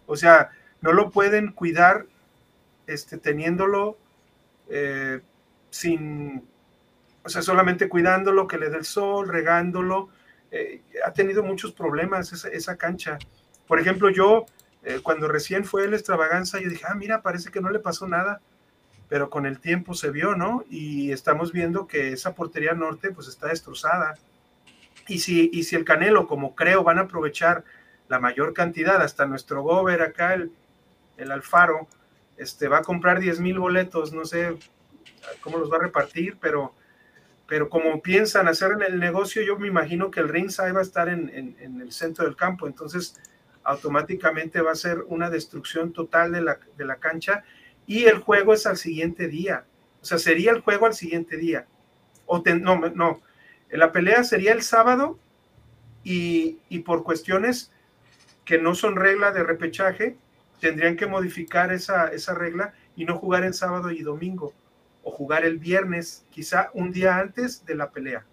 O 0.05 0.15
sea, 0.15 0.51
no 0.81 0.93
lo 0.93 1.09
pueden 1.09 1.51
cuidar 1.51 2.05
este, 2.87 3.17
teniéndolo 3.17 3.97
eh, 4.69 5.21
sin, 5.69 6.43
o 7.23 7.29
sea, 7.29 7.41
solamente 7.41 7.89
cuidándolo, 7.89 8.47
que 8.47 8.57
le 8.57 8.69
dé 8.69 8.77
el 8.77 8.85
sol, 8.85 9.27
regándolo. 9.27 10.09
Eh, 10.51 10.81
ha 11.05 11.11
tenido 11.11 11.43
muchos 11.43 11.71
problemas 11.71 12.31
esa, 12.31 12.49
esa 12.49 12.77
cancha. 12.77 13.17
Por 13.67 13.79
ejemplo, 13.79 14.09
yo, 14.09 14.45
eh, 14.83 14.99
cuando 15.03 15.27
recién 15.27 15.65
fue 15.65 15.87
la 15.89 15.95
extravaganza, 15.95 16.59
yo 16.59 16.69
dije, 16.69 16.85
ah, 16.87 16.95
mira, 16.95 17.21
parece 17.21 17.51
que 17.51 17.61
no 17.61 17.69
le 17.69 17.79
pasó 17.79 18.07
nada, 18.07 18.41
pero 19.07 19.29
con 19.29 19.45
el 19.45 19.59
tiempo 19.59 19.93
se 19.93 20.09
vio, 20.09 20.35
¿no? 20.35 20.63
Y 20.69 21.11
estamos 21.11 21.51
viendo 21.51 21.87
que 21.87 22.13
esa 22.13 22.33
portería 22.33 22.73
norte, 22.73 23.11
pues 23.11 23.27
está 23.27 23.47
destrozada. 23.47 24.15
Y 25.07 25.19
si, 25.19 25.49
y 25.53 25.63
si 25.63 25.75
el 25.75 25.85
Canelo, 25.85 26.27
como 26.27 26.55
creo, 26.55 26.83
van 26.83 26.97
a 26.97 27.01
aprovechar 27.01 27.63
la 28.07 28.19
mayor 28.19 28.53
cantidad, 28.53 29.01
hasta 29.01 29.25
nuestro 29.25 29.61
gober 29.61 30.01
acá, 30.01 30.33
el, 30.33 30.51
el 31.17 31.31
Alfaro, 31.31 31.87
este, 32.37 32.67
va 32.67 32.79
a 32.79 32.83
comprar 32.83 33.19
10 33.19 33.39
mil 33.39 33.59
boletos, 33.59 34.11
no 34.13 34.25
sé 34.25 34.57
cómo 35.41 35.57
los 35.57 35.71
va 35.71 35.77
a 35.77 35.81
repartir, 35.81 36.37
pero, 36.41 36.73
pero 37.47 37.69
como 37.69 38.01
piensan 38.01 38.47
hacer 38.47 38.71
el 38.87 38.99
negocio, 38.99 39.41
yo 39.43 39.57
me 39.57 39.67
imagino 39.67 40.11
que 40.11 40.19
el 40.19 40.29
ringside 40.29 40.71
va 40.71 40.79
a 40.79 40.83
estar 40.83 41.09
en, 41.09 41.29
en, 41.33 41.55
en 41.59 41.81
el 41.81 41.91
centro 41.91 42.25
del 42.25 42.35
campo, 42.35 42.67
entonces 42.67 43.15
automáticamente 43.63 44.61
va 44.61 44.71
a 44.71 44.75
ser 44.75 45.03
una 45.07 45.29
destrucción 45.29 45.91
total 45.91 46.31
de 46.31 46.41
la, 46.41 46.59
de 46.77 46.85
la 46.85 46.97
cancha 46.97 47.43
y 47.87 48.05
el 48.05 48.19
juego 48.19 48.53
es 48.53 48.65
al 48.65 48.77
siguiente 48.77 49.27
día, 49.27 49.65
o 50.01 50.05
sea, 50.05 50.17
sería 50.17 50.51
el 50.51 50.61
juego 50.61 50.85
al 50.85 50.93
siguiente 50.93 51.37
día, 51.37 51.65
o 52.25 52.41
ten, 52.41 52.61
no, 52.61 52.77
no, 52.77 53.21
la 53.69 53.91
pelea 53.91 54.23
sería 54.23 54.53
el 54.53 54.61
sábado 54.61 55.19
y, 56.03 56.59
y 56.69 56.79
por 56.79 57.03
cuestiones 57.03 57.71
que 58.45 58.57
no 58.57 58.75
son 58.75 58.95
regla 58.95 59.31
de 59.31 59.43
repechaje, 59.43 60.15
tendrían 60.59 60.95
que 60.95 61.07
modificar 61.07 61.73
esa, 61.73 62.07
esa 62.07 62.33
regla 62.33 62.73
y 62.95 63.05
no 63.05 63.17
jugar 63.17 63.43
en 63.43 63.53
sábado 63.53 63.91
y 63.91 64.01
domingo, 64.01 64.53
o 65.03 65.11
jugar 65.11 65.45
el 65.45 65.59
viernes, 65.59 66.25
quizá 66.31 66.69
un 66.73 66.91
día 66.91 67.17
antes 67.17 67.65
de 67.65 67.75
la 67.75 67.91
pelea. 67.91 68.25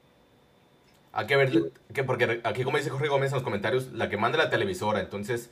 Hay 1.13 1.27
que 1.27 1.37
ver, 1.37 1.73
que 1.93 2.05
porque 2.05 2.41
aquí 2.45 2.65
como 2.65 2.79
dice 2.79 2.89
Jorge 2.89 3.09
Gómez 3.09 3.31
en 3.31 3.35
los 3.35 3.43
comentarios, 3.43 3.93
la 3.93 4.09
que 4.09 4.17
manda 4.17 4.39
la 4.39 4.49
televisora, 4.49 5.01
entonces, 5.01 5.51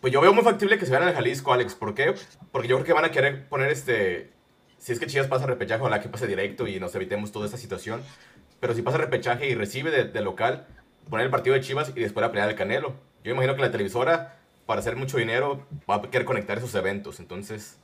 pues 0.00 0.12
yo 0.12 0.20
veo 0.20 0.32
muy 0.32 0.44
factible 0.44 0.78
que 0.78 0.86
se 0.86 0.92
vayan 0.92 1.08
al 1.08 1.14
Jalisco, 1.14 1.52
Alex, 1.52 1.74
¿por 1.74 1.94
qué? 1.94 2.14
Porque 2.52 2.68
yo 2.68 2.76
creo 2.76 2.86
que 2.86 2.92
van 2.92 3.04
a 3.04 3.10
querer 3.10 3.48
poner 3.48 3.70
este, 3.70 4.30
si 4.78 4.92
es 4.92 5.00
que 5.00 5.06
Chivas 5.06 5.26
pasa 5.26 5.46
repechaje, 5.46 5.80
ojalá 5.80 6.00
que 6.00 6.08
pase 6.08 6.26
directo 6.26 6.66
y 6.66 6.78
nos 6.78 6.94
evitemos 6.94 7.32
toda 7.32 7.46
esta 7.46 7.58
situación, 7.58 8.00
pero 8.60 8.74
si 8.74 8.82
pasa 8.82 8.98
repechaje 8.98 9.48
y 9.48 9.54
recibe 9.54 9.90
de, 9.90 10.04
de 10.04 10.20
local, 10.20 10.66
poner 11.10 11.26
el 11.26 11.30
partido 11.30 11.54
de 11.54 11.60
Chivas 11.60 11.92
y 11.94 12.00
después 12.00 12.22
la 12.22 12.30
pelea 12.30 12.46
del 12.46 12.56
Canelo. 12.56 12.94
Yo 13.24 13.32
imagino 13.32 13.56
que 13.56 13.62
la 13.62 13.70
televisora, 13.70 14.36
para 14.66 14.80
hacer 14.80 14.96
mucho 14.96 15.16
dinero, 15.16 15.66
va 15.90 15.96
a 15.96 16.02
querer 16.02 16.24
conectar 16.24 16.58
esos 16.58 16.74
eventos, 16.74 17.20
entonces... 17.20 17.78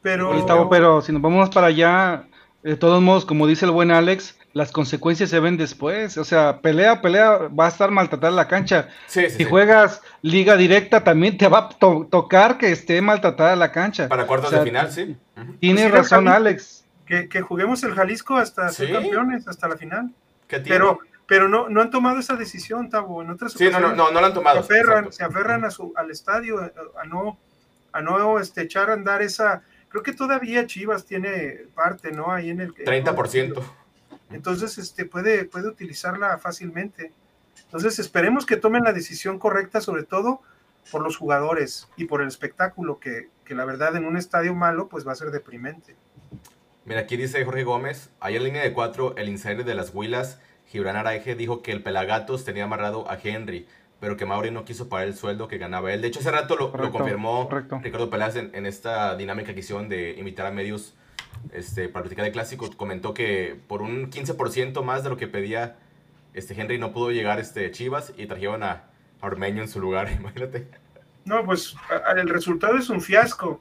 Pero, 0.00 0.68
pero 0.70 1.02
si 1.02 1.12
nos 1.12 1.20
vamos 1.20 1.50
para 1.50 1.66
allá, 1.66 2.28
de 2.62 2.76
todos 2.76 3.02
modos, 3.02 3.24
como 3.24 3.48
dice 3.48 3.64
el 3.64 3.72
buen 3.72 3.90
Alex, 3.90 4.37
las 4.54 4.72
consecuencias 4.72 5.30
se 5.30 5.40
ven 5.40 5.56
después. 5.56 6.16
O 6.18 6.24
sea, 6.24 6.60
pelea, 6.60 7.00
pelea, 7.02 7.48
va 7.48 7.66
a 7.66 7.68
estar 7.68 7.90
maltratada 7.90 8.32
la 8.32 8.48
cancha. 8.48 8.88
Sí, 9.06 9.22
sí, 9.24 9.30
Si 9.30 9.36
sí. 9.38 9.44
juegas 9.44 10.00
liga 10.22 10.56
directa, 10.56 11.04
también 11.04 11.36
te 11.38 11.48
va 11.48 11.58
a 11.58 11.68
to- 11.68 12.08
tocar 12.10 12.58
que 12.58 12.72
esté 12.72 13.00
maltratada 13.00 13.54
la 13.56 13.70
cancha. 13.72 14.08
Para 14.08 14.26
cuartos 14.26 14.48
O 14.48 14.50
sea, 14.50 14.60
de 14.60 14.64
final, 14.66 14.90
sí. 14.90 15.16
Ujú. 15.36 15.52
Tiene 15.60 15.82
Pues 15.82 15.92
razón 15.92 16.24
Jalisco. 16.26 16.36
Alex. 16.36 16.84
que, 17.06 17.28
que 17.28 17.40
juguemos 17.40 17.82
el 17.84 17.94
Jalisco 17.94 18.36
hasta 18.36 18.68
ser 18.70 18.92
campeones, 18.92 19.46
hasta 19.48 19.68
la 19.68 19.76
final. 19.76 20.10
¿Qué 20.46 20.60
tiene? 20.60 20.78
Pero, 20.78 20.98
pero 21.26 21.48
no, 21.48 21.68
no 21.68 21.82
han 21.82 21.90
tomado 21.90 22.18
esa 22.18 22.34
decisión, 22.36 22.88
Tavo. 22.90 23.22
En 23.22 23.30
otras 23.30 23.52
Sí, 23.52 23.64
no, 23.64 23.70
no, 23.72 23.76
ocasiones 23.78 23.96
no, 23.98 24.10
no 24.12 24.20
lo 24.20 24.26
han 24.26 24.34
tomado. 24.34 24.62
se 24.62 24.74
aferran, 24.74 25.12
se 25.12 25.24
aferran 25.24 25.64
a 25.66 25.70
su, 25.70 25.92
al 25.94 26.10
estadio, 26.10 26.58
a, 26.58 26.70
a 27.02 27.04
no, 27.06 27.38
a 27.92 28.00
no 28.00 28.38
este, 28.40 28.62
echar 28.62 28.90
a 28.90 28.94
andar 28.94 29.20
esa. 29.22 29.62
Creo 29.90 30.02
que 30.02 30.12
todavía 30.12 30.66
Chivas 30.66 31.04
tiene 31.06 31.64
parte, 31.74 32.12
¿no? 32.12 32.30
Ahí 32.32 32.50
en 32.50 32.60
el 32.60 32.74
30%. 32.74 33.62
Entonces, 34.30 34.78
este, 34.78 35.04
puede, 35.04 35.44
puede 35.44 35.68
utilizarla 35.68 36.38
fácilmente. 36.38 37.12
Entonces, 37.64 37.98
esperemos 37.98 38.46
que 38.46 38.56
tomen 38.56 38.84
la 38.84 38.92
decisión 38.92 39.38
correcta, 39.38 39.80
sobre 39.80 40.02
todo 40.02 40.40
por 40.90 41.02
los 41.02 41.16
jugadores 41.16 41.88
y 41.96 42.04
por 42.04 42.22
el 42.22 42.28
espectáculo, 42.28 42.98
que, 42.98 43.28
que 43.44 43.54
la 43.54 43.64
verdad 43.64 43.96
en 43.96 44.04
un 44.04 44.16
estadio 44.16 44.54
malo, 44.54 44.88
pues 44.88 45.06
va 45.06 45.12
a 45.12 45.16
ser 45.16 45.30
deprimente. 45.30 45.96
Mira, 46.84 47.00
aquí 47.00 47.16
dice 47.16 47.44
Jorge 47.44 47.64
Gómez, 47.64 48.10
ayer 48.20 48.40
en 48.40 48.44
línea 48.44 48.62
de 48.62 48.72
cuatro, 48.72 49.14
el 49.16 49.28
insider 49.28 49.64
de 49.64 49.74
las 49.74 49.94
Huilas, 49.94 50.40
Gibran 50.68 50.96
Araige, 50.96 51.34
dijo 51.34 51.62
que 51.62 51.72
el 51.72 51.82
Pelagatos 51.82 52.44
tenía 52.44 52.64
amarrado 52.64 53.10
a 53.10 53.18
Henry, 53.22 53.66
pero 54.00 54.16
que 54.16 54.24
Mauri 54.24 54.50
no 54.50 54.64
quiso 54.64 54.88
pagar 54.88 55.08
el 55.08 55.14
sueldo 55.14 55.48
que 55.48 55.58
ganaba 55.58 55.92
él. 55.92 56.00
De 56.00 56.08
hecho, 56.08 56.20
hace 56.20 56.30
rato 56.30 56.56
lo, 56.56 56.72
confirmó 56.90 57.48
correcto. 57.48 57.80
Ricardo 57.82 58.08
Peláez 58.08 58.36
en, 58.36 58.54
en 58.54 58.64
esta 58.64 59.16
dinámica 59.16 59.52
que 59.52 59.60
hicieron 59.60 59.88
de 59.88 60.12
invitar 60.12 60.46
a 60.46 60.50
medios 60.50 60.94
este, 61.52 61.88
para 61.88 62.02
platicar 62.04 62.24
de 62.24 62.32
clásico. 62.32 62.70
Comentó 62.76 63.14
que 63.14 63.58
por 63.68 63.82
un 63.82 64.10
15% 64.10 64.82
más 64.82 65.02
de 65.04 65.10
lo 65.10 65.16
que 65.16 65.26
pedía 65.28 65.76
este 66.34 66.60
Henry 66.60 66.78
no 66.78 66.92
pudo 66.92 67.10
llegar 67.10 67.38
este 67.40 67.70
Chivas 67.70 68.12
y 68.16 68.26
trajeron 68.26 68.62
a, 68.62 68.70
a 69.20 69.26
Ormeño 69.26 69.62
en 69.62 69.68
su 69.68 69.80
lugar, 69.80 70.10
imagínate. 70.18 70.68
No, 71.24 71.44
pues 71.44 71.74
a- 71.90 72.12
el 72.12 72.28
resultado 72.28 72.76
es 72.76 72.88
un 72.90 73.00
fiasco. 73.00 73.60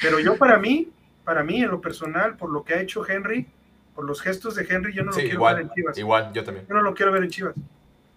Pero 0.00 0.20
yo 0.20 0.36
para 0.36 0.58
mí, 0.58 0.88
para 1.24 1.42
mí 1.42 1.62
en 1.62 1.70
lo 1.70 1.80
personal, 1.80 2.36
por 2.36 2.50
lo 2.50 2.64
que 2.64 2.74
ha 2.74 2.80
hecho 2.80 3.08
Henry, 3.08 3.46
por 3.94 4.04
los 4.04 4.20
gestos 4.22 4.54
de 4.54 4.66
Henry, 4.68 4.92
yo 4.94 5.02
no 5.02 5.12
Sí, 5.12 5.22
lo 5.22 5.28
quiero 5.28 5.44
ver 5.44 5.58
en 5.60 5.70
Chivas. 5.70 5.98
igual, 5.98 6.32
yo 6.32 6.44
también. 6.44 6.66
Yo 6.68 6.74
no 6.74 6.82
lo 6.82 6.94
quiero 6.94 7.10
ver 7.12 7.24
en 7.24 7.30
Chivas. 7.30 7.54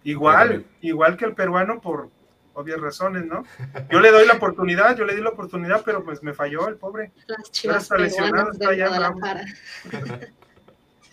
Igual, 0.03 0.65
igual 0.81 1.17
que 1.17 1.25
el 1.25 1.33
peruano 1.33 1.79
por 1.81 2.09
obvias 2.53 2.79
razones, 2.79 3.25
¿no? 3.25 3.43
Yo 3.89 3.99
le 3.99 4.11
doy 4.11 4.25
la 4.27 4.33
oportunidad, 4.33 4.97
yo 4.97 5.05
le 5.05 5.15
di 5.15 5.21
la 5.21 5.29
oportunidad, 5.29 5.81
pero 5.83 6.03
pues 6.03 6.23
me 6.23 6.33
falló 6.33 6.67
el 6.67 6.75
pobre. 6.75 7.11
Las 7.27 7.51
chivas 7.51 7.83
está 7.83 7.97
lesionado, 7.97 8.51
peruanas 8.57 8.77
está 8.77 8.97
bravo. 8.97 9.19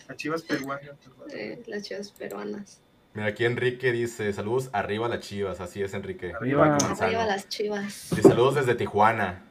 A 0.07 0.15
Chivas 0.15 0.41
peruanas. 0.43 0.91
Eh, 1.33 1.63
las 1.67 1.83
chivas 1.83 2.11
peruanas. 2.11 2.81
Mira, 3.13 3.27
aquí 3.27 3.45
Enrique 3.45 3.91
dice, 3.91 4.31
saludos 4.31 4.69
arriba 4.71 5.09
las 5.09 5.19
Chivas, 5.19 5.59
así 5.59 5.81
es 5.81 5.93
Enrique. 5.93 6.33
Arriba. 6.33 6.77
Arriba 6.77 7.25
las 7.25 7.49
chivas. 7.49 8.11
Y 8.13 8.21
saludos 8.21 8.55
desde 8.55 8.75
Tijuana. 8.75 9.43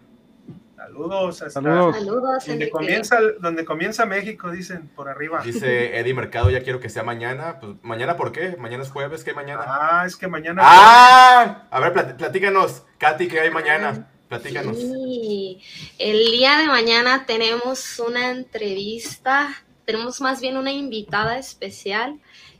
Saludos. 0.80 1.42
Hasta 1.42 1.60
Saludos. 1.60 1.94
Saludos, 1.96 2.46
Donde 2.46 2.70
comienza, 2.70 3.18
donde 3.38 3.64
comienza 3.66 4.06
México, 4.06 4.50
dicen, 4.50 4.88
por 4.96 5.10
arriba. 5.10 5.42
Dice 5.44 5.98
Eddie 5.98 6.14
Mercado, 6.14 6.48
ya 6.48 6.62
quiero 6.62 6.80
que 6.80 6.88
sea 6.88 7.02
mañana. 7.02 7.60
Pues, 7.60 7.72
¿Mañana 7.82 8.16
por 8.16 8.32
qué? 8.32 8.56
¿Mañana 8.56 8.82
es 8.82 8.90
jueves? 8.90 9.22
¿Qué 9.22 9.30
hay 9.30 9.36
mañana? 9.36 9.62
Ah, 9.66 10.04
es 10.06 10.16
que 10.16 10.26
mañana. 10.26 10.62
¡Ah! 10.64 11.68
A 11.70 11.80
ver, 11.80 11.92
plat- 11.92 12.16
platícanos. 12.16 12.82
Katy, 12.96 13.28
¿qué 13.28 13.40
hay 13.40 13.50
mañana? 13.50 14.08
Platícanos. 14.30 14.78
Sí, 14.78 15.60
el 15.98 16.30
día 16.30 16.56
de 16.58 16.68
mañana 16.68 17.26
tenemos 17.26 17.98
una 17.98 18.30
entrevista, 18.30 19.48
tenemos 19.84 20.20
más 20.22 20.40
bien 20.40 20.56
una 20.56 20.72
invitada 20.72 21.36
especial 21.36 22.18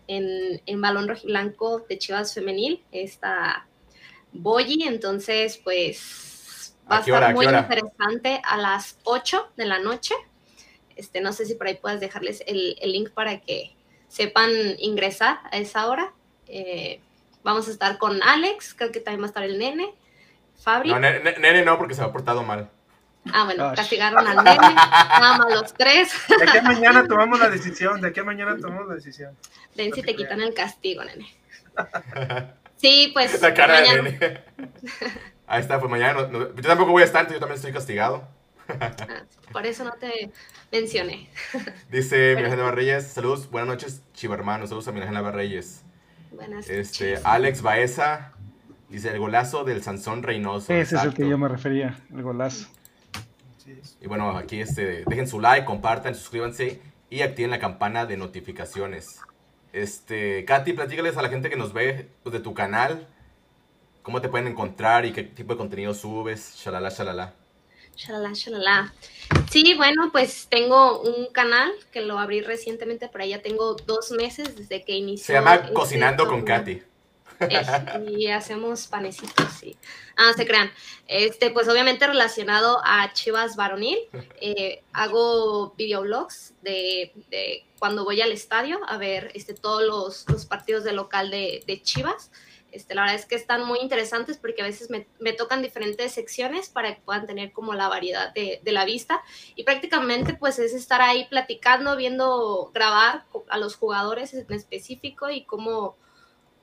en, 0.09 0.61
en 0.67 0.81
Balón 0.81 1.09
Rojiblanco 1.09 1.87
de 1.89 1.97
Chivas 1.97 2.35
Femenil, 2.35 2.83
esta 2.93 3.67
Boyi, 4.33 4.83
entonces 4.83 5.59
pues 5.65 6.30
va 6.91 6.97
¿A 6.99 7.03
qué 7.05 7.11
estar 7.11 7.17
hora? 7.23 7.27
¿A 7.27 7.29
qué 7.31 7.35
muy 7.35 7.47
hora? 7.47 7.59
interesante 7.61 8.41
a 8.45 8.57
las 8.57 8.99
8 9.05 9.53
de 9.57 9.65
la 9.67 9.79
noche. 9.79 10.15
Este, 10.97 11.21
no 11.21 11.33
sé 11.33 11.47
si 11.47 11.55
por 11.55 11.67
ahí 11.67 11.75
puedas 11.77 12.01
dejarles 12.01 12.43
el, 12.47 12.77
el 12.81 12.93
link 12.93 13.11
para 13.11 13.41
que 13.41 13.75
sepan 14.09 14.51
ingresar 14.79 15.39
a 15.51 15.57
esa 15.57 15.87
hora. 15.89 16.13
Eh, 16.47 17.01
vamos 17.43 17.69
a 17.69 17.71
estar 17.71 17.97
con 17.99 18.23
Alex, 18.23 18.75
creo 18.75 18.93
que 18.93 19.01
también 19.01 19.23
va 19.23 19.27
a 19.27 19.29
estar 19.29 19.43
el 19.45 19.59
nene, 19.59 19.95
Fabri. 20.63 20.91
No, 20.91 20.99
ne- 20.99 21.21
ne- 21.21 21.39
nene 21.39 21.65
no, 21.65 21.79
porque 21.79 21.95
se 21.95 22.03
ha 22.03 22.13
portado 22.13 22.43
mal. 22.43 22.69
Ah, 23.33 23.45
bueno, 23.45 23.69
Ay. 23.69 23.77
castigaron 23.77 24.27
al 24.27 24.43
nene, 24.45 24.57
nada 24.75 25.39
más 25.39 25.53
los 25.53 25.75
tres. 25.75 26.11
De 26.29 26.59
a 26.59 26.63
mañana 26.63 27.05
tomamos 27.09 27.39
la 27.39 27.49
decisión. 27.51 28.01
De 28.01 28.19
a 28.19 28.25
mañana 28.25 28.57
tomamos 28.59 28.89
la 28.89 28.95
decisión. 28.95 29.37
Ven 29.77 29.93
si 29.95 30.03
te 30.03 30.17
quitan 30.17 30.41
el 30.41 30.53
castigo, 30.55 31.03
nene. 31.05 31.33
Sí, 32.77 33.11
pues 33.13 33.43
La 33.43 33.53
cara 33.53 33.79
de 33.83 34.03
mañana. 34.03 34.03
nene. 34.11 34.41
Ahí 35.51 35.61
está, 35.61 35.81
pues 35.81 35.91
mañana. 35.91 36.13
no- 36.15 36.29
no- 36.29 36.55
yo 36.55 36.63
tampoco 36.63 36.93
voy 36.93 37.03
a 37.03 37.07
estar, 37.07 37.23
entonces 37.23 37.37
yo 37.37 37.41
también 37.41 37.57
estoy 37.57 37.73
castigado. 37.73 38.29
Ah, 38.69 38.93
por 39.51 39.67
eso 39.67 39.83
no 39.83 39.91
te 39.95 40.31
mencioné. 40.71 41.29
Dice 41.91 42.35
Miguel 42.37 42.53
Ángel 42.53 42.73
Reyes, 42.73 43.09
saludos, 43.09 43.51
buenas 43.51 43.67
noches, 43.69 44.01
chivarmanos, 44.15 44.69
saludos 44.69 44.87
a 44.87 44.93
Miguel 44.93 45.09
Ángel 45.09 45.33
Reyes. 45.33 45.83
Buenas 46.31 46.69
Este, 46.71 47.11
noches. 47.11 47.27
Alex 47.27 47.63
Baeza 47.63 48.33
dice 48.89 49.09
el 49.11 49.19
golazo 49.19 49.65
del 49.65 49.83
Sansón 49.83 50.23
Reynoso. 50.23 50.73
Ese 50.73 50.95
es 50.95 51.03
el 51.03 51.15
que 51.15 51.29
yo 51.29 51.37
me 51.37 51.49
refería, 51.49 51.99
el 52.15 52.23
golazo. 52.23 52.69
Y 54.01 54.07
bueno, 54.07 54.37
aquí 54.37 54.61
este, 54.61 55.05
dejen 55.07 55.27
su 55.27 55.41
like, 55.41 55.65
compartan, 55.65 56.15
suscríbanse 56.15 56.81
y 57.11 57.23
activen 57.23 57.51
la 57.51 57.59
campana 57.59 58.07
de 58.07 58.17
notificaciones. 58.17 59.21
Este, 59.73 60.45
Katy, 60.45 60.73
platícales 60.75 61.17
a 61.17 61.23
la 61.23 61.29
gente 61.29 61.51
que 61.51 61.57
nos 61.57 61.73
ve 61.73 62.09
pues, 62.23 62.33
de 62.33 62.39
tu 62.41 62.55
canal, 62.55 63.09
cómo 64.03 64.21
te 64.21 64.29
pueden 64.29 64.47
encontrar 64.47 65.05
y 65.07 65.13
qué 65.13 65.23
tipo 65.23 65.55
de 65.55 65.59
contenido 65.59 65.95
subes, 65.95 66.55
shalala, 66.57 66.91
shalala. 66.91 67.35
Shalala, 67.97 68.33
shalala. 68.33 68.95
Sí, 69.51 69.75
bueno, 69.75 70.11
pues 70.13 70.47
tengo 70.49 71.01
un 71.01 71.27
canal 71.33 71.71
que 71.93 72.01
lo 72.01 72.19
abrí 72.19 72.41
recientemente, 72.41 73.09
por 73.09 73.21
ahí 73.21 73.31
ya 73.31 73.43
tengo 73.43 73.75
dos 73.75 74.11
meses 74.13 74.57
desde 74.57 74.85
que 74.85 74.93
inició. 74.93 75.27
Se 75.27 75.33
llama 75.35 75.57
este 75.57 75.73
Cocinando 75.73 76.27
con. 76.27 76.43
Katy. 76.43 76.83
Y 78.07 78.27
hacemos 78.29 78.87
panecitos, 78.87 79.47
sí. 79.59 79.77
Ah, 80.17 80.33
se 80.37 80.47
crean. 80.47 80.71
Este, 81.07 81.51
pues 81.51 81.69
obviamente 81.69 82.07
relacionado 82.07 82.81
a 82.85 83.13
Chivas 83.13 83.57
Varonil, 83.57 83.99
eh, 84.41 84.83
hago 84.93 85.75
videoblogs 85.77 86.55
de, 86.63 87.13
de 87.31 87.65
cuando 87.79 88.05
voy 88.05 88.21
al 88.21 88.33
estadio 88.33 88.81
a 88.87 88.99
ver 88.99 89.31
este, 89.35 89.55
todos 89.55 89.83
los, 89.83 90.29
los 90.29 90.45
partidos 90.45 90.85
de 90.85 90.93
local 90.93 91.31
de, 91.31 91.65
de 91.67 91.83
Chivas. 91.83 92.31
Este, 92.73 92.95
la 92.95 93.03
verdad 93.03 93.17
es 93.17 93.27
que 93.27 93.35
están 93.35 93.65
muy 93.67 93.81
interesantes 93.81 94.37
porque 94.39 94.63
a 94.63 94.67
veces 94.67 94.91
me, 94.91 95.07
me 95.19 95.33
tocan 95.33 95.63
diferentes 95.63 96.13
secciones 96.13 96.69
para 96.69 96.95
que 96.95 97.01
puedan 97.03 97.27
tener 97.27 97.53
como 97.53 97.75
la 97.75 97.89
variedad 97.89 98.33
de, 98.35 98.61
de 98.63 98.73
la 98.73 98.85
vista 98.85 99.23
y 99.57 99.65
prácticamente 99.65 100.35
pues 100.35 100.59
es 100.59 100.73
estar 100.75 101.01
ahí 101.03 101.27
platicando, 101.29 101.97
viendo, 101.97 102.71
grabar 102.75 103.25
a 103.49 103.59
los 103.59 103.77
jugadores 103.77 104.35
en 104.35 104.47
específico 104.53 105.31
y 105.31 105.45
cómo, 105.45 105.97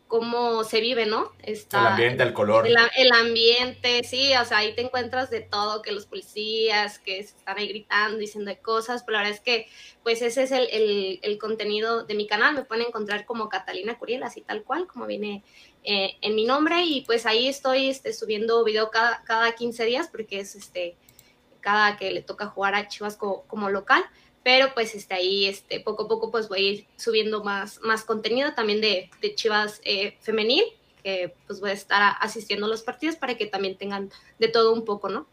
cómo 0.08 0.64
se 0.64 0.80
vive, 0.80 1.06
¿no? 1.06 1.34
Está, 1.44 1.82
El 1.82 1.88
ambiente, 1.88 2.24
el 2.24 2.32
color. 2.34 2.66
el, 2.66 3.12
ambiente, 3.12 4.04
sí, 4.06 4.32
o 4.42 4.46
sea, 4.46 4.60
ahí 4.60 4.74
te 4.74 4.82
encuentras 4.82 5.30
de 5.30 5.42
todo, 5.42 5.82
que 5.82 5.92
los 5.92 6.06
policías, 6.06 7.00
que 7.00 7.20
están 7.20 7.58
ahí 7.58 7.68
gritando, 7.68 8.18
diciendo 8.18 8.50
cosas, 8.64 9.04
pero 9.04 9.18
la 9.18 9.24
verdad 9.24 9.36
es 9.36 9.42
que, 9.42 9.68
pues 10.04 10.22
ese 10.22 10.44
es 10.44 10.52
el, 10.52 10.70
el- 10.72 11.20
el 11.24 11.38
contenido 11.38 12.06
de 12.06 12.16
mi 12.16 12.26
canal, 12.26 12.56
me 12.56 12.64
pueden 12.64 12.86
encontrar 12.88 13.26
como 13.26 13.50
Catalina 13.50 13.98
Curiel, 13.98 14.24
así 14.24 14.42
tal 14.42 14.64
cual, 14.64 14.88
como 14.88 15.08
viene 15.08 15.44
eh, 15.90 16.18
en 16.22 16.36
mi 16.36 16.44
nombre, 16.46 16.84
y 16.84 17.02
pues 17.02 17.26
ahí 17.26 17.48
estoy 17.48 17.90
este, 17.90 18.12
subiendo 18.12 18.64
video 18.64 18.92
cada, 18.92 19.24
cada 19.24 19.54
15 19.54 19.86
días, 19.86 20.08
porque 20.10 20.40
es 20.42 20.54
este, 20.56 20.96
cada 21.62 21.96
que 21.98 22.12
le 22.12 22.22
toca 22.22 22.48
jugar 22.48 22.76
a 22.76 22.88
Chivas 22.90 23.16
co- 23.16 23.46
como 23.48 23.70
local, 23.70 24.04
pero 24.44 24.74
pues 24.74 24.96
este, 24.96 25.14
ahí 25.16 25.46
este, 25.46 25.80
poco 25.80 26.04
a 26.04 26.08
poco 26.08 26.30
pues 26.30 26.48
voy 26.50 26.60
a 26.60 26.70
ir 26.72 26.88
subiendo 26.98 27.44
más, 27.44 27.80
más 27.82 28.04
contenido 28.04 28.54
también 28.54 28.82
de, 28.82 29.10
de 29.22 29.36
Chivas 29.36 29.82
eh, 29.84 30.18
femenil, 30.22 30.64
que 31.04 31.34
pues 31.48 31.60
voy 31.62 31.70
a 31.70 31.74
estar 31.74 32.16
asistiendo 32.20 32.66
a 32.66 32.70
los 32.70 32.82
partidos 32.84 33.16
para 33.16 33.36
que 33.38 33.46
también 33.46 33.78
tengan 33.78 34.10
de 34.40 34.48
todo 34.50 34.74
un 34.74 34.84
poco, 34.84 35.10
¿no? 35.10 35.26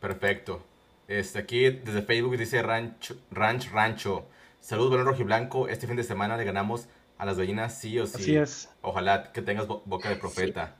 Perfecto. 0.00 0.62
Este, 1.08 1.40
aquí 1.40 1.68
desde 1.68 2.02
Facebook 2.02 2.36
dice 2.38 2.62
Rancho, 2.62 3.16
Ranch 3.30 3.70
Rancho. 3.72 4.24
Saludos, 4.60 4.90
Balón 4.92 5.06
Rojiblanco. 5.06 5.68
Este 5.68 5.86
fin 5.86 5.96
de 5.96 6.04
semana 6.04 6.36
le 6.36 6.44
ganamos 6.44 6.86
a 7.20 7.26
las 7.26 7.36
gallinas 7.38 7.78
sí 7.78 7.98
o 7.98 8.06
sí. 8.06 8.14
Así 8.22 8.36
es. 8.36 8.68
Ojalá 8.82 9.30
que 9.32 9.42
tengas 9.42 9.66
bo- 9.66 9.82
boca 9.84 10.08
de 10.08 10.16
profeta. 10.16 10.76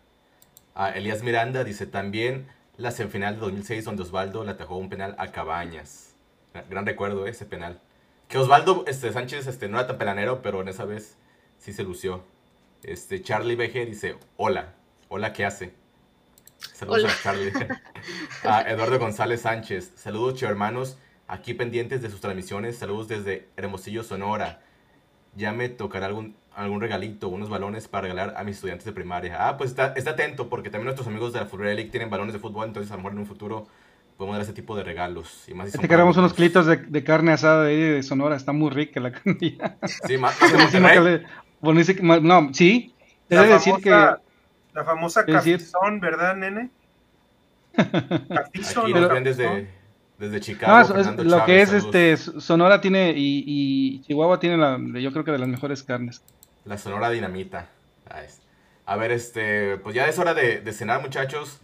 Ah, 0.75 0.91
Elías 0.91 1.23
Miranda 1.23 1.65
dice 1.65 1.87
también 1.87 2.49
la 2.77 2.91
semifinal 2.93 3.35
de 3.35 3.41
2006 3.43 3.85
donde 3.85 4.03
Osvaldo 4.03 4.43
le 4.45 4.53
atajó 4.53 4.77
un 4.77 4.89
penal 4.89 5.15
a 5.19 5.29
Cabañas. 5.33 6.15
Gran, 6.71 6.87
recuerdo 6.87 7.27
ese 7.27 7.45
penal. 7.45 7.81
Que 8.29 8.39
Osvaldo 8.39 8.85
este, 8.87 9.13
Sánchez 9.13 9.47
este, 9.47 9.69
no 9.69 9.79
era 9.79 9.87
tan 9.87 9.99
pelanero, 9.99 10.41
pero 10.41 10.63
en 10.63 10.69
esa 10.69 10.85
vez 10.85 11.17
sí 11.59 11.73
se 11.73 11.83
lució. 11.83 12.25
Este, 12.83 13.23
Charlie 13.23 13.57
BG 13.57 13.87
dice, 13.87 14.17
hola. 14.37 14.73
Hola, 15.09 15.33
¿qué 15.33 15.45
hace? 15.45 15.75
Saludos 16.73 17.03
Hola. 17.05 17.13
a 17.13 17.23
Charlie. 17.23 17.53
a 18.45 18.63
Eduardo 18.63 18.99
González 18.99 19.43
Sánchez. 19.43 19.93
Saludos, 19.97 20.37
chivo 20.37 20.51
hermanos. 20.51 20.97
Aquí 21.29 21.53
pendientes 21.55 22.01
de 22.01 22.09
sus 22.11 22.21
transmisiones. 22.21 22.79
Saludos 22.79 23.09
desde 23.09 23.49
Hermosillo, 23.57 24.03
Sonora. 24.05 24.63
Ya 25.37 25.53
me 25.53 25.69
tocará 25.69 26.07
algún, 26.07 26.35
algún 26.55 26.81
regalito, 26.81 27.29
unos 27.29 27.49
balones 27.49 27.87
para 27.89 28.03
regalar 28.03 28.35
a 28.37 28.45
mis 28.45 28.57
estudiantes 28.57 28.85
de 28.85 28.93
primaria. 28.93 29.49
Ah, 29.49 29.57
pues 29.57 29.71
está, 29.71 29.93
está 29.97 30.11
atento 30.11 30.49
porque 30.49 30.71
también 30.71 30.87
nuestros 30.87 31.07
amigos 31.07 31.33
de 31.33 31.41
la 31.41 31.47
Fútbol 31.47 31.67
League 31.77 31.91
tienen 31.91 32.11
balones 32.11 32.33
de 32.33 32.39
fútbol, 32.41 32.67
entonces 32.67 32.91
a 32.91 32.95
lo 32.95 32.99
mejor 32.99 33.13
en 33.13 33.19
un 33.21 33.27
futuro 33.27 33.67
podemos 34.17 34.37
dar 34.37 34.43
ese 34.43 34.53
tipo 34.53 34.77
de 34.77 34.83
regalos. 34.85 35.45
Y 35.49 35.55
más 35.55 35.67
si 35.67 35.73
Ya 35.73 35.77
son 35.77 35.83
te 35.83 35.89
queremos 35.89 36.17
unos 36.17 36.35
clitos 36.35 36.67
de, 36.67 36.77
de 36.79 37.05
carne 37.05 37.33
asada 37.33 37.65
de, 37.65 37.71
ahí 37.71 37.81
de 37.81 38.03
Sonora, 38.03 38.37
está 38.37 38.53
muy 38.53 38.71
rica 38.71 38.99
la 39.01 39.13
carnilla. 39.13 39.77
Sí, 40.07 40.19
más, 40.19 40.37
cale- 40.37 41.25
buenísima- 41.61 42.21
no, 42.21 42.53
sí, 42.53 42.93
debe 43.29 43.47
decir 43.49 43.75
que 43.77 43.91
famosa, 43.91 44.21
la 44.75 44.85
famosa 44.85 45.25
cafizón, 45.27 46.01
¿verdad, 46.01 46.37
nene? 46.37 46.71
Cafizón. 48.29 48.83
Aquí 48.85 48.93
¿no? 48.93 49.01
nos 49.01 49.11
ven 49.13 49.25
desde, 49.25 49.69
desde 50.21 50.39
Chicago. 50.41 50.95
no, 50.95 51.01
es- 51.01 51.25
lo 51.27 51.45
que 51.45 51.63
es 51.63 51.71
saludos. 51.71 51.95
este 51.95 52.17
Sonora 52.41 52.81
tiene 52.81 53.11
y, 53.17 53.43
y 53.47 54.03
Chihuahua 54.03 54.39
tiene 54.39 54.57
la, 54.57 54.79
yo 55.01 55.11
creo 55.13 55.25
que 55.25 55.33
de 55.33 55.39
las 55.39 55.49
mejores 55.49 55.83
carnes. 55.83 56.23
La 56.65 56.79
Sonora 56.79 57.11
Dinamita. 57.11 57.69
A 58.87 58.97
ver, 58.97 59.13
este, 59.13 59.77
pues 59.79 59.95
ya 59.95 60.07
es 60.09 60.19
hora 60.19 60.35
de, 60.35 60.61
de 60.61 60.73
cenar, 60.73 61.01
muchachos. 61.01 61.59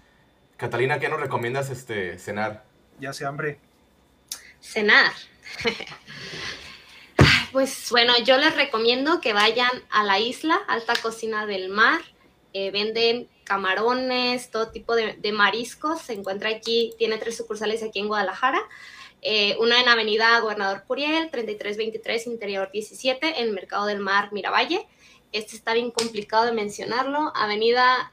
Catalina, 0.56 0.98
¿qué 0.98 1.08
nos 1.08 1.20
recomiendas 1.20 1.70
este, 1.70 2.18
cenar? 2.18 2.64
Ya 2.98 3.12
se 3.12 3.26
hambre. 3.26 3.58
Cenar. 4.60 5.12
Pues 7.52 7.88
bueno, 7.90 8.12
yo 8.22 8.36
les 8.36 8.54
recomiendo 8.54 9.20
que 9.22 9.32
vayan 9.32 9.70
a 9.90 10.04
la 10.04 10.18
isla, 10.18 10.58
Alta 10.68 10.92
Cocina 11.00 11.46
del 11.46 11.70
Mar. 11.70 12.00
Eh, 12.52 12.70
venden 12.70 13.28
camarones, 13.46 14.50
todo 14.50 14.70
tipo 14.70 14.94
de, 14.94 15.14
de 15.14 15.32
mariscos. 15.32 16.02
Se 16.02 16.12
encuentra 16.12 16.50
aquí, 16.50 16.92
tiene 16.98 17.16
tres 17.16 17.38
sucursales 17.38 17.82
aquí 17.82 18.00
en 18.00 18.08
Guadalajara. 18.08 18.60
Eh, 19.22 19.56
una 19.58 19.80
en 19.80 19.88
Avenida 19.88 20.38
Gobernador 20.40 20.84
Curiel, 20.86 21.30
3323, 21.30 22.26
Interior 22.26 22.70
17, 22.70 23.40
en 23.40 23.54
Mercado 23.54 23.86
del 23.86 24.00
Mar, 24.00 24.30
Miravalle. 24.32 24.86
Este 25.32 25.56
está 25.56 25.72
bien 25.72 25.90
complicado 25.90 26.44
de 26.44 26.52
mencionarlo. 26.52 27.32
Avenida 27.34 28.12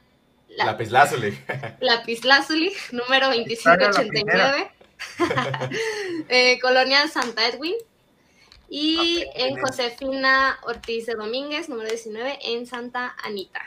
La- 0.49 0.65
Lapislázuli. 0.65 1.37
Lapislázuli, 1.81 2.71
número 2.91 3.27
Saga 3.57 3.89
la 3.91 3.91
2589, 3.91 4.71
eh, 6.29 6.59
Colonia 6.61 7.07
Santa 7.07 7.47
Edwin. 7.47 7.75
Y 8.69 9.17
Ok, 9.25 9.31
en 9.35 9.53
bien. 9.55 9.65
Josefina 9.65 10.57
Ortiz 10.63 11.05
de 11.05 11.13
Domínguez, 11.13 11.69
número 11.69 11.89
19, 11.89 12.39
en 12.41 12.65
Santa 12.65 13.15
Anita. 13.23 13.61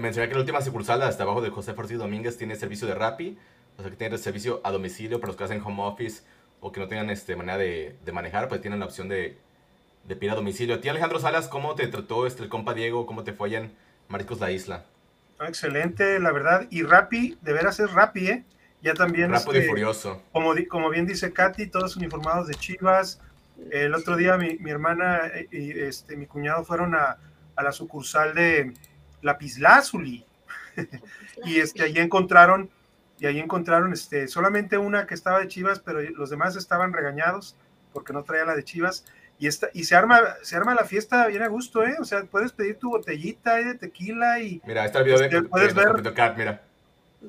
Mencioné 0.00 0.28
que 0.28 0.34
la 0.34 0.40
última 0.40 0.60
sucursal, 0.62 1.02
hasta 1.02 1.22
abajo 1.22 1.42
de 1.42 1.50
José 1.50 1.72
Ortiz 1.76 1.98
Domínguez, 1.98 2.36
tiene 2.38 2.56
servicio 2.56 2.88
de 2.88 2.94
Rappi. 2.94 3.38
O 3.78 3.82
sea, 3.82 3.90
que 3.90 3.96
tiene 3.96 4.18
servicio 4.18 4.60
a 4.64 4.70
domicilio 4.70 5.20
para 5.20 5.28
los 5.28 5.36
que 5.36 5.44
hacen 5.44 5.62
home 5.62 5.82
office 5.82 6.22
o 6.60 6.72
que 6.72 6.80
no 6.80 6.88
tengan 6.88 7.08
este, 7.10 7.36
manera 7.36 7.56
de, 7.58 7.96
de 8.04 8.12
manejar, 8.12 8.48
pues 8.48 8.60
tienen 8.60 8.80
la 8.80 8.86
opción 8.86 9.08
de, 9.08 9.38
de 10.04 10.16
pedir 10.16 10.32
a 10.32 10.34
domicilio. 10.34 10.74
A 10.74 10.80
ti, 10.80 10.88
Alejandro 10.88 11.18
Salas, 11.18 11.48
¿cómo 11.48 11.74
te 11.74 11.86
trató 11.86 12.26
este, 12.26 12.42
el 12.42 12.48
compa 12.48 12.74
Diego? 12.74 13.06
¿Cómo 13.06 13.24
te 13.24 13.32
fue 13.32 13.48
allá 13.48 13.60
en 13.60 13.72
Mariscos 14.08 14.40
La 14.40 14.50
Isla? 14.50 14.84
Ah, 15.38 15.48
Excelente, 15.48 16.18
la 16.18 16.32
verdad. 16.32 16.66
Y 16.70 16.82
Rappi, 16.82 17.38
de 17.40 17.52
veras 17.52 17.80
es 17.80 17.92
Rappi, 17.92 18.28
¿eh? 18.28 18.44
Ya 18.82 18.94
también. 18.94 19.30
Rápido 19.30 19.54
y 19.54 19.58
este, 19.58 19.68
furioso. 19.68 20.22
Como, 20.32 20.54
como 20.68 20.90
bien 20.90 21.06
dice 21.06 21.32
Katy, 21.32 21.66
todos 21.68 21.96
uniformados 21.96 22.46
de 22.48 22.54
Chivas. 22.54 23.20
El 23.70 23.94
otro 23.94 24.16
día 24.16 24.36
mi, 24.36 24.56
mi 24.58 24.70
hermana 24.70 25.26
eh, 25.26 25.48
y 25.50 25.78
este, 25.78 26.16
mi 26.16 26.26
cuñado 26.26 26.64
fueron 26.64 26.94
a, 26.94 27.18
a 27.56 27.62
la 27.62 27.72
sucursal 27.72 28.34
de 28.34 28.72
Lapislázuli 29.22 30.24
y 31.44 31.58
este, 31.60 31.82
allí 31.82 31.98
encontraron, 31.98 32.70
y 33.18 33.26
allí 33.26 33.38
encontraron 33.40 33.92
este, 33.92 34.28
solamente 34.28 34.78
una 34.78 35.06
que 35.06 35.14
estaba 35.14 35.40
de 35.40 35.48
Chivas, 35.48 35.80
pero 35.80 36.00
los 36.00 36.30
demás 36.30 36.56
estaban 36.56 36.92
regañados 36.92 37.56
porque 37.92 38.12
no 38.12 38.22
traía 38.22 38.44
la 38.44 38.54
de 38.54 38.64
Chivas. 38.64 39.04
Y, 39.38 39.46
esta, 39.46 39.68
y 39.72 39.84
se, 39.84 39.96
arma, 39.96 40.20
se 40.42 40.54
arma 40.56 40.74
la 40.74 40.84
fiesta 40.84 41.26
bien 41.26 41.42
a 41.42 41.48
gusto, 41.48 41.82
¿eh? 41.82 41.96
O 41.98 42.04
sea, 42.04 42.24
puedes 42.24 42.52
pedir 42.52 42.78
tu 42.78 42.90
botellita 42.90 43.54
ahí 43.54 43.64
de 43.64 43.74
tequila 43.74 44.38
y... 44.40 44.60
Mira, 44.66 44.82
ahí 44.82 44.86
está 44.86 44.98
el 44.98 45.04
video 45.06 45.18
de, 45.18 45.24
Este, 45.24 45.40
de 45.40 45.48
puedes 45.48 45.74
ver- 45.74 46.14
Cat, 46.14 46.36
mira. 46.36 46.62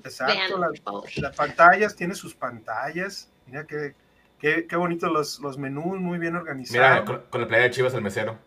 Exacto, 0.03 0.33
Vean, 0.59 0.61
la- 0.61 1.29
las 1.29 1.35
pantallas, 1.35 1.95
tiene 1.95 2.13
sus 2.15 2.33
pantallas. 2.35 3.29
Mira 3.47 3.65
qué, 3.65 3.95
qué, 4.39 4.67
qué 4.67 4.75
bonitos 4.75 5.09
los, 5.11 5.39
los 5.39 5.57
menús, 5.57 5.99
muy 5.99 6.19
bien 6.19 6.33
Mira, 6.33 6.41
organizados. 6.41 7.05
con, 7.05 7.21
con 7.29 7.41
la 7.41 7.47
playa 7.47 7.63
de 7.63 7.71
Chivas 7.71 7.93
el 7.93 8.01
mesero. 8.01 8.37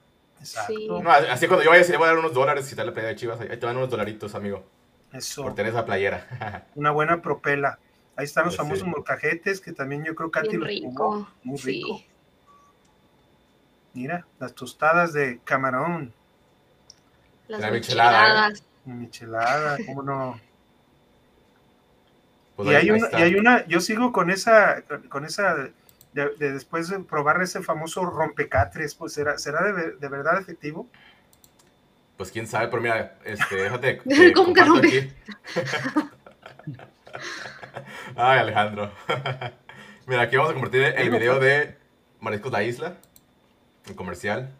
Exacto. 0.49 0.73
Sí. 0.75 0.87
No, 0.89 1.11
así 1.11 1.47
cuando 1.47 1.65
yo 1.65 1.71
vaya, 1.71 1.85
si 1.85 1.93
le 1.93 1.99
voy 1.99 2.05
a 2.07 2.11
dar 2.11 2.19
unos 2.19 2.33
dólares 2.35 2.65
si 2.67 2.71
está 2.73 2.85
la 2.85 2.93
playa 2.93 3.09
de 3.09 3.17
Chivas, 3.17 3.41
ahí 3.41 3.49
te 3.57 3.67
van 3.67 3.77
unos 3.77 3.91
dolaritos, 3.91 4.35
amigo, 4.35 4.65
Eso, 5.13 5.43
por 5.43 5.55
tener 5.55 5.73
esa 5.73 5.85
playera. 5.85 6.67
una 6.75 6.91
buena 6.91 7.21
propela. 7.23 7.79
Ahí 8.17 8.27
están 8.27 8.45
los 8.45 8.57
famosos 8.57 8.87
molcajetes, 8.87 9.61
que 9.61 9.73
también 9.73 10.05
yo 10.05 10.15
creo 10.15 10.31
que 10.31 10.41
Katy 10.41 10.57
los 10.57 10.69
rico. 10.69 11.29
Muy 11.43 11.59
sí. 11.59 11.67
rico. 11.67 12.03
Mira, 13.95 14.27
las 14.39 14.55
tostadas 14.55 15.13
de 15.13 15.41
camarón, 15.45 16.13
Las 17.49 17.61
La 17.61 17.71
michelada, 17.71 18.49
¿eh? 18.51 18.53
michelada, 18.87 19.79
cómo 19.87 20.03
no. 20.03 20.41
Pues 22.57 22.69
y, 22.69 22.75
ahí- 22.75 22.77
hay 22.77 22.91
una, 22.91 23.09
y 23.13 23.23
hay 23.23 23.35
una, 23.35 23.67
yo 23.67 23.81
sigo 23.81 24.13
con 24.13 24.31
esa, 24.31 24.83
con 25.09 25.25
esa, 25.25 25.69
de, 26.15 26.31
de 26.37 26.53
después 26.53 26.89
de 26.89 27.01
probar 27.01 27.43
ese 27.43 27.63
famoso 27.63 28.07
rompecatres, 28.07 28.95
pues 28.95 29.13
será, 29.13 29.37
será 29.37 29.73
de, 29.73 29.93
de 29.93 30.09
verdad 30.09 30.41
efectivo. 30.41 30.89
Pues 32.17 32.31
quién 32.31 32.47
sabe, 32.47 32.69
pero 32.69 32.81
mira, 32.81 33.19
este, 33.25 33.57
déjate. 33.57 34.01
te 34.09 34.33
¿Cómo 34.33 34.55
que 34.55 34.65
rompe? 34.65 34.87
aquí. 34.87 35.13
Ay, 38.17 38.39
Alejandro. 38.39 38.93
mira, 40.07 40.23
aquí 40.23 40.37
vamos 40.37 40.53
a 40.53 40.55
compartir 40.55 40.83
el 40.83 41.11
video 41.11 41.41
de 41.41 41.77
Mariscos 42.21 42.53
La 42.53 42.63
Isla, 42.63 42.97
el 43.87 43.97
comercial. 43.97 44.51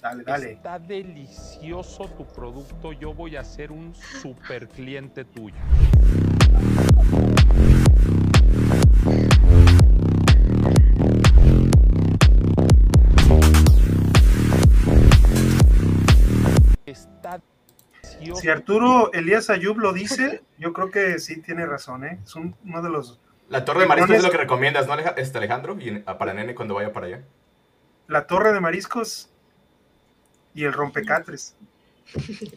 Dale, 0.00 0.24
dale. 0.24 0.52
Está 0.52 0.78
delicioso 0.78 2.08
tu 2.08 2.26
producto. 2.26 2.92
Yo 2.92 3.12
voy 3.14 3.36
a 3.36 3.44
ser 3.44 3.70
un 3.70 3.94
super 3.94 4.66
cliente 4.68 5.24
tuyo. 5.24 5.54
Si 18.34 18.48
Arturo 18.48 19.12
Elías 19.12 19.50
Ayub 19.50 19.78
lo 19.78 19.92
dice, 19.92 20.42
yo 20.58 20.72
creo 20.72 20.90
que 20.90 21.18
sí 21.18 21.40
tiene 21.40 21.66
razón, 21.66 22.04
¿eh? 22.04 22.18
Es 22.24 22.34
un- 22.36 22.54
uno 22.64 22.82
de 22.82 22.90
los... 22.90 23.18
La 23.48 23.64
torre 23.64 23.80
de 23.80 23.86
mariscos 23.86 24.16
es 24.16 24.22
lo 24.22 24.30
que 24.30 24.38
recomiendas, 24.38 24.86
¿no, 24.86 24.94
este, 24.98 25.38
Alejandro? 25.38 25.76
Y 25.78 25.88
en- 25.88 26.02
para 26.04 26.32
Nene 26.32 26.54
cuando 26.54 26.74
vaya 26.74 26.92
para 26.92 27.06
allá. 27.06 27.22
La 28.08 28.26
torre 28.26 28.52
de 28.52 28.60
mariscos 28.60 29.28
y 30.54 30.64
el 30.64 30.72
rompecatres. 30.72 31.54
El, 32.14 32.50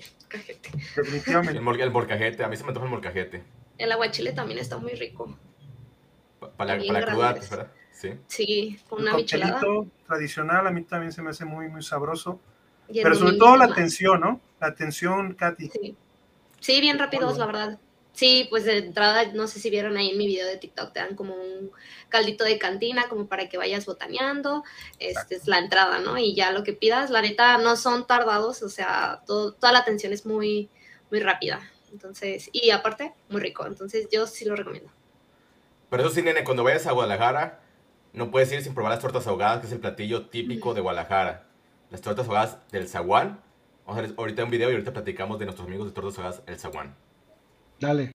definitivamente. 0.95 1.61
mol- 1.61 1.79
el 1.81 1.91
molcajete, 1.91 2.43
a 2.43 2.47
mí 2.47 2.57
se 2.57 2.63
me 2.63 2.69
antoja 2.69 2.85
el 2.85 2.91
molcajete. 2.91 3.43
El 3.77 3.91
aguachile 3.91 4.31
también 4.33 4.59
está 4.59 4.77
muy 4.77 4.93
rico. 4.93 5.37
Pa- 6.39 6.51
Para 6.51 6.75
la, 6.75 6.81
Bien 6.81 6.93
para 6.93 7.05
la 7.05 7.11
cruda. 7.11 7.33
¿verdad? 7.49 7.71
Sí. 7.91 8.13
Sí, 8.27 8.79
con 8.89 8.99
Un 9.01 9.07
una 9.07 9.15
michelada. 9.17 9.61
tradicional 10.07 10.67
a 10.67 10.71
mí 10.71 10.81
también 10.83 11.11
se 11.13 11.21
me 11.21 11.29
hace 11.29 11.45
muy, 11.45 11.67
muy 11.69 11.81
sabroso. 11.83 12.39
Y 12.89 13.01
Pero 13.01 13.15
sobre 13.15 13.37
todo 13.37 13.57
la 13.57 13.65
atención, 13.65 14.21
¿no? 14.21 14.39
La 14.59 14.67
atención, 14.67 15.33
Katy. 15.33 15.69
Sí. 15.69 15.95
Sí, 16.59 16.81
bien 16.81 16.97
rápidos, 16.97 17.37
la 17.37 17.45
verdad. 17.45 17.79
Sí, 18.13 18.47
pues 18.49 18.63
de 18.63 18.77
entrada, 18.77 19.25
no 19.33 19.45
sé 19.45 19.59
si 19.59 19.69
vieron 19.69 19.97
ahí 19.97 20.11
en 20.11 20.17
mi 20.17 20.25
video 20.25 20.47
de 20.47 20.55
TikTok, 20.57 20.93
te 20.93 21.01
dan 21.01 21.15
como 21.15 21.35
un 21.35 21.69
caldito 22.07 22.45
de 22.45 22.57
cantina, 22.57 23.09
como 23.09 23.27
para 23.27 23.49
que 23.49 23.57
vayas 23.57 23.85
botaneando. 23.85 24.63
Esta 24.99 25.35
es 25.35 25.47
la 25.47 25.59
entrada, 25.59 25.99
¿no? 25.99 26.17
Y 26.17 26.33
ya 26.33 26.51
lo 26.51 26.63
que 26.63 26.71
pidas, 26.71 27.09
la 27.09 27.21
neta, 27.21 27.57
no 27.57 27.75
son 27.75 28.07
tardados, 28.07 28.63
o 28.63 28.69
sea, 28.69 29.21
todo- 29.27 29.51
toda 29.51 29.73
la 29.73 29.79
atención 29.79 30.13
es 30.13 30.25
muy, 30.25 30.69
muy 31.11 31.19
rápida. 31.19 31.69
Entonces, 31.91 32.49
y 32.53 32.69
aparte, 32.69 33.13
muy 33.29 33.41
rico. 33.41 33.65
Entonces, 33.67 34.07
yo 34.09 34.27
sí 34.27 34.45
lo 34.45 34.55
recomiendo. 34.55 34.89
Pero 35.89 36.03
eso 36.03 36.11
sí, 36.15 36.21
Nene, 36.21 36.43
cuando 36.45 36.63
vayas 36.63 36.87
a 36.87 36.93
Guadalajara, 36.93 37.59
no 38.13 38.31
puedes 38.31 38.51
ir 38.51 38.61
sin 38.63 38.73
probar 38.73 38.93
las 38.93 39.01
tortas 39.01 39.27
ahogadas, 39.27 39.59
que 39.59 39.67
es 39.67 39.73
el 39.73 39.79
platillo 39.79 40.27
típico 40.27 40.73
de 40.73 40.81
Guadalajara. 40.81 41.44
Las 41.91 42.01
tortas 42.01 42.27
ahogadas 42.27 42.57
del 42.71 42.87
zaguán. 42.87 43.39
Vamos 43.85 43.99
a 43.99 44.01
ver 44.01 44.15
ahorita 44.17 44.43
un 44.43 44.49
video 44.49 44.69
y 44.69 44.73
ahorita 44.73 44.93
platicamos 44.93 45.37
de 45.37 45.45
nuestros 45.45 45.67
amigos 45.67 45.87
de 45.87 45.93
tortas 45.93 46.17
ahogadas 46.17 46.43
El 46.47 46.57
Zaguán. 46.57 46.95
Dale. 47.79 48.14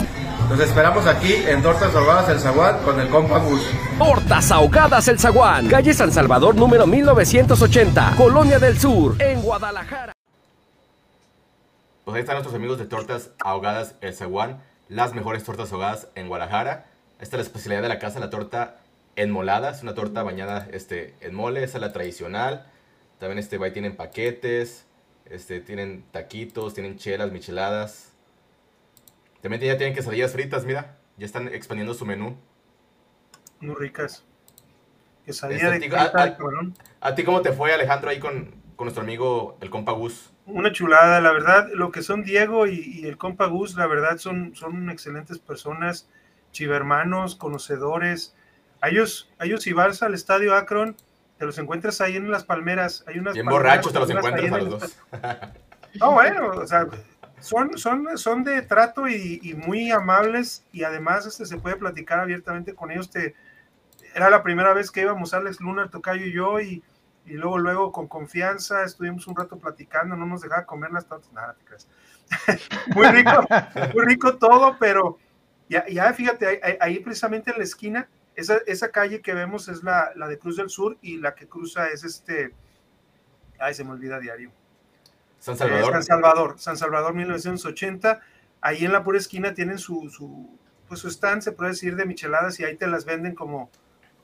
Los 0.51 0.59
esperamos 0.59 1.07
aquí 1.07 1.33
en 1.33 1.63
Tortas 1.63 1.95
Ahogadas 1.95 2.27
El 2.27 2.37
Zaguán 2.37 2.83
con 2.83 2.99
el 2.99 3.07
compa 3.07 3.39
Gus. 3.39 3.61
Tortas 3.97 4.51
Ahogadas 4.51 5.07
El 5.07 5.17
Zaguán. 5.17 5.69
Calle 5.69 5.93
San 5.93 6.11
Salvador 6.11 6.55
número 6.55 6.85
1980. 6.85 8.15
Colonia 8.17 8.59
del 8.59 8.77
Sur, 8.77 9.15
en 9.21 9.41
Guadalajara. 9.41 10.11
Pues 12.03 12.15
ahí 12.15 12.19
están 12.19 12.35
nuestros 12.35 12.53
amigos 12.53 12.79
de 12.79 12.85
tortas 12.85 13.29
ahogadas 13.39 13.95
El 14.01 14.13
Zaguán. 14.13 14.61
Las 14.89 15.13
mejores 15.13 15.41
tortas 15.45 15.71
ahogadas 15.71 16.09
en 16.15 16.27
Guadalajara. 16.27 16.85
Esta 17.21 17.37
es 17.37 17.39
la 17.39 17.43
especialidad 17.43 17.83
de 17.83 17.87
la 17.87 17.99
casa, 17.99 18.19
la 18.19 18.29
torta 18.29 18.75
enmolada. 19.15 19.71
Es 19.71 19.83
una 19.83 19.93
torta 19.93 20.21
bañada 20.21 20.67
este, 20.73 21.15
en 21.21 21.33
mole. 21.33 21.63
Esa 21.63 21.77
es 21.77 21.81
la 21.81 21.93
tradicional. 21.93 22.65
También 23.19 23.39
este, 23.39 23.57
ahí 23.63 23.71
tienen 23.71 23.95
paquetes. 23.95 24.83
Este, 25.29 25.61
tienen 25.61 26.03
taquitos, 26.11 26.73
tienen 26.73 26.97
chelas, 26.97 27.31
micheladas. 27.31 28.10
También 29.41 29.61
ya 29.61 29.77
tienen 29.77 29.95
quesadillas 29.95 30.31
fritas, 30.31 30.65
mira. 30.65 30.97
Ya 31.17 31.25
están 31.25 31.47
expandiendo 31.47 31.93
su 31.93 32.05
menú. 32.05 32.37
Muy 33.59 33.75
ricas. 33.75 34.23
Quesadilla 35.25 35.73
Este, 35.73 35.79
de 35.79 35.79
tico-. 35.79 36.73
¿A 37.01 37.15
ti 37.15 37.23
cómo 37.23 37.41
te 37.41 37.51
fue, 37.53 37.73
Alejandro, 37.73 38.09
ahí 38.09 38.19
con, 38.19 38.55
con 38.75 38.85
nuestro 38.85 39.03
amigo 39.03 39.57
el 39.61 39.69
compa 39.69 39.91
Gus? 39.91 40.31
Una 40.45 40.71
chulada, 40.71 41.21
la 41.21 41.31
verdad, 41.31 41.69
lo 41.73 41.91
que 41.91 42.01
son 42.01 42.23
Diego 42.23 42.65
y, 42.67 42.79
y 42.79 43.05
el 43.05 43.17
compa 43.17 43.45
Gus, 43.45 43.75
la 43.75 43.87
verdad, 43.87 44.17
son, 44.17 44.55
son 44.55 44.89
excelentes 44.89 45.37
personas, 45.39 46.09
chivermanos, 46.51 47.35
conocedores. 47.35 48.35
A 48.81 48.89
ellos, 48.89 49.31
a 49.37 49.45
ellos 49.45 49.61
si 49.61 49.73
vas 49.73 50.01
al 50.01 50.15
estadio 50.15 50.55
Akron, 50.55 50.95
te 51.37 51.45
los 51.45 51.57
encuentras 51.59 52.01
ahí 52.01 52.15
en 52.15 52.31
las 52.31 52.43
palmeras. 52.43 53.03
Hay 53.07 53.19
unas 53.19 53.33
Bien 53.35 53.45
borrachos 53.45 53.93
te 53.93 53.99
los 53.99 54.09
encuentras 54.09 54.51
a 54.51 54.57
los 54.57 54.69
dos. 54.69 54.97
No, 55.99 56.13
bueno, 56.13 56.47
o 56.49 56.65
sea, 56.65 56.87
son, 57.41 57.77
son, 57.77 58.17
son 58.17 58.43
de 58.43 58.61
trato 58.61 59.07
y, 59.07 59.53
muy 59.65 59.91
amables 59.91 60.63
y 60.71 60.83
además 60.83 61.25
este, 61.25 61.45
se 61.45 61.57
puede 61.57 61.75
platicar 61.75 62.19
abiertamente 62.19 62.73
con 62.73 62.91
ellos. 62.91 63.09
Te, 63.09 63.35
era 64.15 64.29
la 64.29 64.43
primera 64.43 64.73
vez 64.73 64.91
que 64.91 65.01
íbamos 65.01 65.33
Alex 65.33 65.59
Luna, 65.59 65.89
Tocayo 65.89 66.25
y 66.25 66.33
yo 66.33 66.59
y, 66.59 66.83
y 67.25 67.33
luego, 67.33 67.57
luego 67.57 67.91
con 67.91 68.07
confianza 68.07 68.83
estuvimos 68.83 69.27
un 69.27 69.35
rato 69.35 69.57
platicando, 69.57 70.15
no 70.15 70.25
nos 70.25 70.41
dejaba 70.41 70.65
comer 70.65 70.91
las 70.91 71.05
tortas, 71.07 71.31
nada, 71.33 71.53
te 71.55 71.65
creas. 71.65 71.87
muy 72.95 73.07
rico, 73.07 73.45
muy 73.93 74.05
rico 74.05 74.37
todo, 74.37 74.77
pero 74.79 75.17
ya, 75.69 75.85
ya 75.87 76.13
fíjate, 76.13 76.61
ahí- 76.63 76.77
ahí 76.79 76.99
precisamente 76.99 77.51
en 77.51 77.57
la 77.57 77.63
esquina, 77.63 78.09
esa, 78.35 78.57
esa 78.65 78.91
calle 78.91 79.21
que 79.21 79.33
vemos 79.33 79.67
es 79.67 79.83
la, 79.83 80.11
la 80.15 80.27
de 80.27 80.39
Cruz 80.39 80.57
del 80.57 80.69
Sur 80.69 80.97
y 81.01 81.17
la 81.17 81.35
que 81.35 81.47
cruza 81.47 81.87
es 81.89 82.03
este, 82.03 82.53
ay, 83.59 83.73
se 83.73 83.83
me 83.83 83.91
olvida 83.91 84.19
diario. 84.19 84.51
San 85.41 85.55
Eh, 85.55 85.57
Salvador. 85.57 85.91
San 85.93 86.03
Salvador, 86.03 86.55
San 86.59 86.77
Salvador 86.77 87.13
1980. 87.13 88.21
Ahí 88.61 88.85
en 88.85 88.93
la 88.93 89.03
pura 89.03 89.17
esquina 89.17 89.53
tienen 89.53 89.77
su, 89.79 90.09
su, 90.09 90.57
pues 90.87 90.99
su 90.99 91.07
stand, 91.09 91.41
se 91.41 91.51
puede 91.51 91.71
decir, 91.71 91.95
de 91.95 92.05
micheladas 92.05 92.59
y 92.59 92.63
ahí 92.63 92.77
te 92.77 92.87
las 92.87 93.05
venden 93.05 93.33
como, 93.35 93.69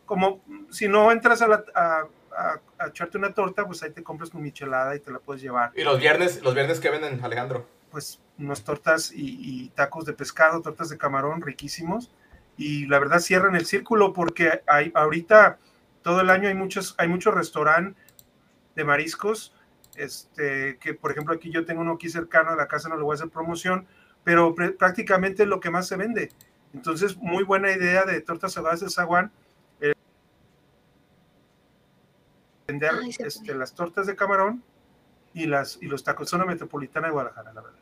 como 0.06 0.44
si 0.70 0.88
no 0.88 1.12
entras 1.12 1.42
a, 1.42 1.48
la, 1.48 1.64
a, 1.76 2.06
a- 2.38 2.62
a 2.80 2.88
echarte 2.90 3.18
una 3.18 3.34
torta, 3.34 3.66
pues 3.66 3.82
ahí 3.82 3.90
te 3.92 4.04
compras 4.04 4.30
tu 4.30 4.38
michelada 4.38 4.96
y 4.96 5.00
te 5.00 5.12
la 5.12 5.18
puedes 5.20 5.42
llevar. 5.42 5.72
Y 5.76 5.84
los 5.84 6.00
viernes, 6.00 6.42
los 6.44 6.54
viernes 6.54 6.80
que 6.80 6.92
venden, 6.92 7.20
Alejandro. 7.24 7.68
Pues 7.90 8.22
unas 8.38 8.64
tortas 8.64 9.12
y, 9.12 9.70
tacos 9.70 10.06
de 10.06 10.14
pescado, 10.14 10.62
tortas 10.62 10.90
de 10.90 10.98
camarón 11.00 11.42
riquísimos. 11.42 12.12
Y 12.58 12.86
la 12.86 13.00
verdad 13.00 13.20
cierran 13.20 13.56
el 13.56 13.66
círculo 13.66 14.14
porque 14.14 14.62
hay, 14.68 14.92
ahorita 14.94 15.58
todo 16.04 16.22
el 16.22 16.30
año 16.30 16.48
hay 16.48 16.54
muchos, 16.54 16.94
hay 17.00 17.08
muchos 17.08 17.34
restaurantes 17.34 17.96
de 18.76 18.84
mariscos. 18.84 19.56
Este, 19.98 20.78
que 20.78 20.94
por 20.94 21.12
ejemplo 21.12 21.34
aquí 21.34 21.52
yo 21.52 21.66
tengo 21.66 21.82
uno 21.82 21.94
aquí 21.94 22.08
cercano 22.08 22.52
a 22.52 22.56
la 22.56 22.68
casa, 22.68 22.88
no 22.88 22.98
le 22.98 23.04
voy 23.04 23.14
a 23.14 23.16
hacer 23.16 23.30
promoción, 23.30 23.88
pero 24.24 24.54
prácticamente 24.54 25.44
es 25.44 25.50
lo 25.50 25.60
que 25.60 25.72
más 25.72 25.88
se 25.88 25.98
vende. 25.98 26.32
Entonces, 26.74 27.18
muy 27.18 27.44
buena 27.44 27.72
idea 27.72 28.06
de 28.06 28.22
tortas 28.22 28.56
ahogadas 28.58 28.82
de 28.82 28.90
zaguán. 28.90 29.32
Eh, 29.82 29.94
vender 32.68 32.92
este, 33.20 33.56
las 33.56 33.74
tortas 33.74 34.06
de 34.06 34.16
camarón 34.16 34.64
y, 35.34 35.48
las, 35.48 35.80
y 35.82 35.88
los 35.88 36.04
tacos. 36.04 36.30
Zona 36.30 36.46
metropolitana 36.46 37.08
de 37.08 37.14
Guadalajara, 37.14 37.54
la 37.54 37.62
verdad. 37.62 37.80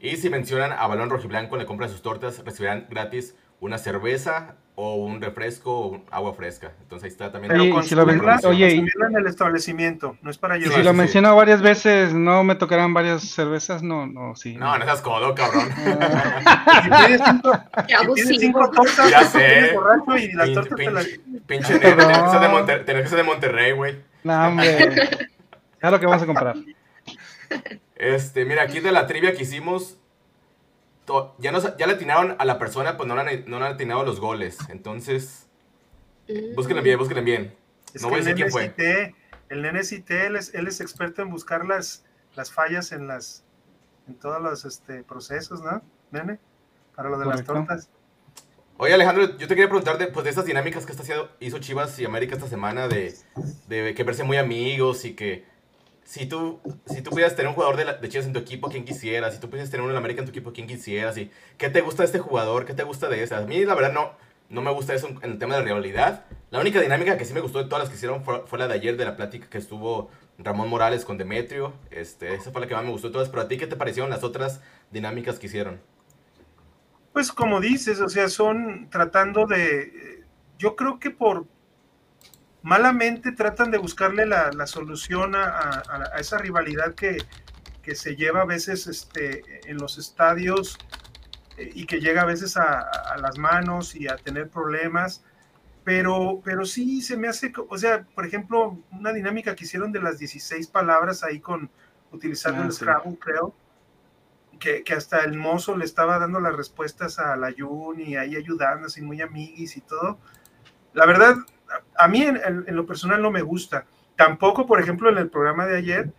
Y 0.00 0.16
si 0.16 0.28
mencionan 0.28 0.72
a 0.72 0.86
Balón 0.86 1.10
Rojiblanco, 1.10 1.56
le 1.56 1.66
compran 1.66 1.90
sus 1.90 2.02
tortas, 2.02 2.44
recibirán 2.44 2.86
gratis 2.90 3.34
una 3.60 3.78
cerveza 3.78 4.56
o 4.80 4.94
un 4.94 5.20
refresco 5.20 5.76
o 5.76 6.00
agua 6.08 6.34
fresca. 6.34 6.72
Entonces 6.82 7.06
ahí 7.06 7.10
está 7.10 7.32
también. 7.32 7.52
Oye, 7.52 7.82
si 7.82 7.96
lo 7.96 8.04
oye, 8.04 8.76
en 8.76 9.16
el 9.16 9.26
establecimiento, 9.26 10.16
no 10.22 10.30
es 10.30 10.38
para 10.38 10.56
llevar. 10.56 10.78
Si 10.78 10.84
lo 10.84 10.92
menciono 10.92 11.34
varias 11.34 11.60
veces, 11.60 12.14
¿no 12.14 12.44
me 12.44 12.54
tocarán 12.54 12.94
varias 12.94 13.24
cervezas? 13.24 13.82
No, 13.82 14.06
no, 14.06 14.36
sí. 14.36 14.56
No, 14.56 14.78
no 14.78 14.84
seas 14.84 15.00
codo, 15.00 15.34
cabrón. 15.34 15.68
si 15.74 16.90
tienes 16.90 17.20
cinco, 17.24 17.52
si 17.88 18.14
tienes 18.14 18.40
cinco 18.40 18.70
tortas, 18.70 19.10
ya 19.10 19.24
sé. 19.24 19.72
borracho 19.74 20.16
y 20.16 20.32
las 20.32 20.52
tortas 20.52 20.78
pinche, 20.78 20.84
te 20.84 20.90
las... 20.92 21.06
Pinche 21.48 21.78
tenés 21.80 22.06
que 22.06 22.30
ser 22.30 22.40
de, 22.40 22.48
Monter 22.48 22.84
tenés 22.84 23.02
que 23.02 23.08
ser 23.08 23.18
de 23.18 23.24
Monterrey, 23.24 23.72
güey. 23.72 23.96
No, 24.22 24.46
hombre. 24.46 24.94
Es 25.80 25.90
lo 25.90 25.98
que 25.98 26.06
vamos 26.06 26.22
a 26.22 26.26
comprar. 26.26 26.54
Este, 27.96 28.44
mira, 28.44 28.62
aquí 28.62 28.78
de 28.78 28.92
la 28.92 29.08
trivia 29.08 29.34
que 29.34 29.42
hicimos, 29.42 29.98
ya, 31.38 31.52
no, 31.52 31.76
ya 31.76 31.86
le 31.86 31.92
atinaron 31.92 32.36
a 32.38 32.44
la 32.44 32.58
persona, 32.58 32.96
pues 32.96 33.08
no 33.08 33.14
le, 33.14 33.20
han, 33.20 33.44
no 33.46 33.58
le 33.58 33.66
han 33.66 33.72
atinado 33.74 34.04
los 34.04 34.20
goles. 34.20 34.58
Entonces, 34.68 35.46
mm. 36.28 36.54
búsquenle 36.54 36.82
bien, 36.82 36.98
búsquenle 36.98 37.22
bien. 37.22 37.54
no 38.00 38.08
voy 38.08 38.16
a 38.16 38.18
decir 38.18 38.34
quién 38.34 38.50
fue. 38.50 38.74
el 39.48 39.62
nene 39.62 39.84
Cité, 39.84 40.26
él 40.26 40.36
es, 40.36 40.54
él 40.54 40.66
es 40.66 40.80
experto 40.80 41.22
en 41.22 41.30
buscar 41.30 41.66
las, 41.66 42.04
las 42.34 42.52
fallas 42.52 42.92
en 42.92 43.06
las 43.06 43.44
en 44.08 44.14
todos 44.14 44.40
los 44.40 44.64
este, 44.64 45.02
procesos, 45.02 45.60
¿no? 45.62 45.82
Nene, 46.10 46.38
para 46.96 47.10
lo 47.10 47.18
de 47.18 47.26
las 47.26 47.44
tortas. 47.44 47.90
Oye 48.78 48.94
Alejandro, 48.94 49.36
yo 49.36 49.48
te 49.48 49.54
quería 49.54 49.68
preguntar 49.68 49.98
de, 49.98 50.06
pues, 50.06 50.24
de 50.24 50.30
estas 50.30 50.46
dinámicas 50.46 50.86
que 50.86 50.92
está 50.92 51.02
haciendo, 51.02 51.30
hizo 51.40 51.58
Chivas 51.58 51.98
y 51.98 52.04
América 52.04 52.36
esta 52.36 52.48
semana 52.48 52.88
de, 52.88 53.14
de 53.66 53.94
que 53.94 54.04
verse 54.04 54.22
muy 54.22 54.36
amigos 54.36 55.04
y 55.04 55.14
que 55.14 55.44
si 56.08 56.24
tú, 56.24 56.58
si 56.86 57.02
tú 57.02 57.10
pudieras 57.10 57.36
tener 57.36 57.50
un 57.50 57.54
jugador 57.54 57.76
de, 57.76 57.84
de 57.84 58.08
Chivas 58.08 58.26
en 58.26 58.32
tu 58.32 58.38
equipo, 58.38 58.70
¿quién 58.70 58.86
quisieras? 58.86 59.34
Si 59.34 59.40
tú 59.40 59.50
pudieras 59.50 59.70
tener 59.70 59.88
en 59.90 59.94
América 59.94 60.20
en 60.20 60.24
tu 60.24 60.30
equipo, 60.30 60.54
¿quién 60.54 60.66
quisieras? 60.66 61.16
¿Qué 61.58 61.68
te 61.68 61.82
gusta 61.82 62.02
de 62.02 62.06
este 62.06 62.18
jugador? 62.18 62.64
¿Qué 62.64 62.72
te 62.72 62.82
gusta 62.82 63.10
de 63.10 63.22
ese? 63.22 63.34
A 63.34 63.42
mí, 63.42 63.62
la 63.66 63.74
verdad, 63.74 63.92
no, 63.92 64.12
no 64.48 64.62
me 64.62 64.72
gusta 64.72 64.94
eso 64.94 65.08
en, 65.08 65.18
el 65.32 65.38
tema 65.38 65.56
de 65.56 65.64
rivalidad. 65.64 66.24
La 66.50 66.60
única 66.60 66.80
dinámica 66.80 67.18
que 67.18 67.26
sí 67.26 67.34
me 67.34 67.40
gustó 67.40 67.58
de 67.58 67.66
todas 67.66 67.80
las 67.80 67.90
que 67.90 67.96
hicieron 67.96 68.24
fue, 68.24 68.58
la 68.58 68.68
de 68.68 68.72
ayer, 68.72 68.96
de 68.96 69.04
la 69.04 69.16
plática 69.16 69.50
que 69.50 69.58
estuvo 69.58 70.08
Ramón 70.38 70.70
Morales 70.70 71.04
con 71.04 71.18
Demetrio. 71.18 71.74
Este, 71.90 72.32
esa 72.32 72.52
fue 72.52 72.62
la 72.62 72.66
que 72.66 72.74
más 72.74 72.84
me 72.84 72.90
gustó 72.90 73.08
de 73.08 73.12
todas. 73.12 73.28
Pero 73.28 73.42
a 73.42 73.48
ti, 73.48 73.58
¿qué 73.58 73.66
te 73.66 73.76
parecieron 73.76 74.08
las 74.08 74.24
otras 74.24 74.62
dinámicas 74.90 75.38
que 75.38 75.48
hicieron? 75.48 75.78
Pues 77.12 77.32
como 77.32 77.60
dices, 77.60 78.00
o 78.00 78.08
sea, 78.08 78.30
son 78.30 78.88
tratando 78.88 79.44
de... 79.44 80.24
Yo 80.58 80.74
creo 80.74 80.98
que 80.98 81.10
por, 81.10 81.44
malamente 82.62 83.32
tratan 83.32 83.70
de 83.70 83.78
buscarle 83.78 84.26
la, 84.26 84.66
solución 84.66 85.34
a, 85.34 85.82
esa 86.18 86.38
rivalidad 86.38 86.94
que, 86.94 87.18
se 87.94 88.16
lleva 88.16 88.42
a 88.42 88.44
veces 88.44 88.86
este, 88.86 89.42
en 89.64 89.78
los 89.78 89.96
estadios 89.96 90.76
eh, 91.56 91.70
y 91.74 91.86
que 91.86 92.00
llega 92.00 92.20
a 92.20 92.26
veces 92.26 92.58
a, 92.58 93.16
las 93.18 93.38
manos 93.38 93.94
y 93.94 94.08
a 94.08 94.16
tener 94.16 94.50
problemas. 94.50 95.24
Pero, 95.84 96.42
pero 96.44 96.66
sí 96.66 97.00
se 97.00 97.16
me 97.16 97.28
hace, 97.28 97.50
o 97.66 97.78
sea, 97.78 98.04
por 98.14 98.26
ejemplo, 98.26 98.78
una 98.90 99.10
dinámica 99.14 99.56
que 99.56 99.64
hicieron 99.64 99.90
de 99.90 100.02
las 100.02 100.18
16 100.18 100.66
palabras 100.66 101.24
ahí 101.24 101.40
con 101.40 101.70
utilizando 102.12 102.62
ah, 102.62 102.66
el 102.66 102.72
Scrabble, 102.72 103.18
creo, 103.18 103.54
que, 104.58 104.84
hasta 104.94 105.20
el 105.20 105.36
mozo 105.36 105.76
le 105.76 105.84
estaba 105.84 106.18
dando 106.18 106.40
las 106.40 106.54
respuestas 106.54 107.18
a 107.18 107.36
la 107.36 107.54
Jun 107.56 108.00
y 108.00 108.16
ahí 108.16 108.36
ayudando, 108.36 108.88
así 108.88 109.00
muy 109.00 109.22
amiguis 109.22 109.76
y 109.76 109.80
todo. 109.80 110.18
La 110.92 111.06
verdad, 111.06 111.36
a 111.98 112.08
mí 112.08 112.22
en, 112.22 112.64
lo 112.74 112.86
personal 112.86 113.20
no 113.20 113.30
me 113.30 113.42
gusta. 113.42 113.84
Tampoco, 114.16 114.66
por 114.66 114.80
ejemplo, 114.80 115.10
en 115.10 115.18
el 115.18 115.28
programa 115.28 115.66
de 115.66 115.76
ayer, 115.76 116.12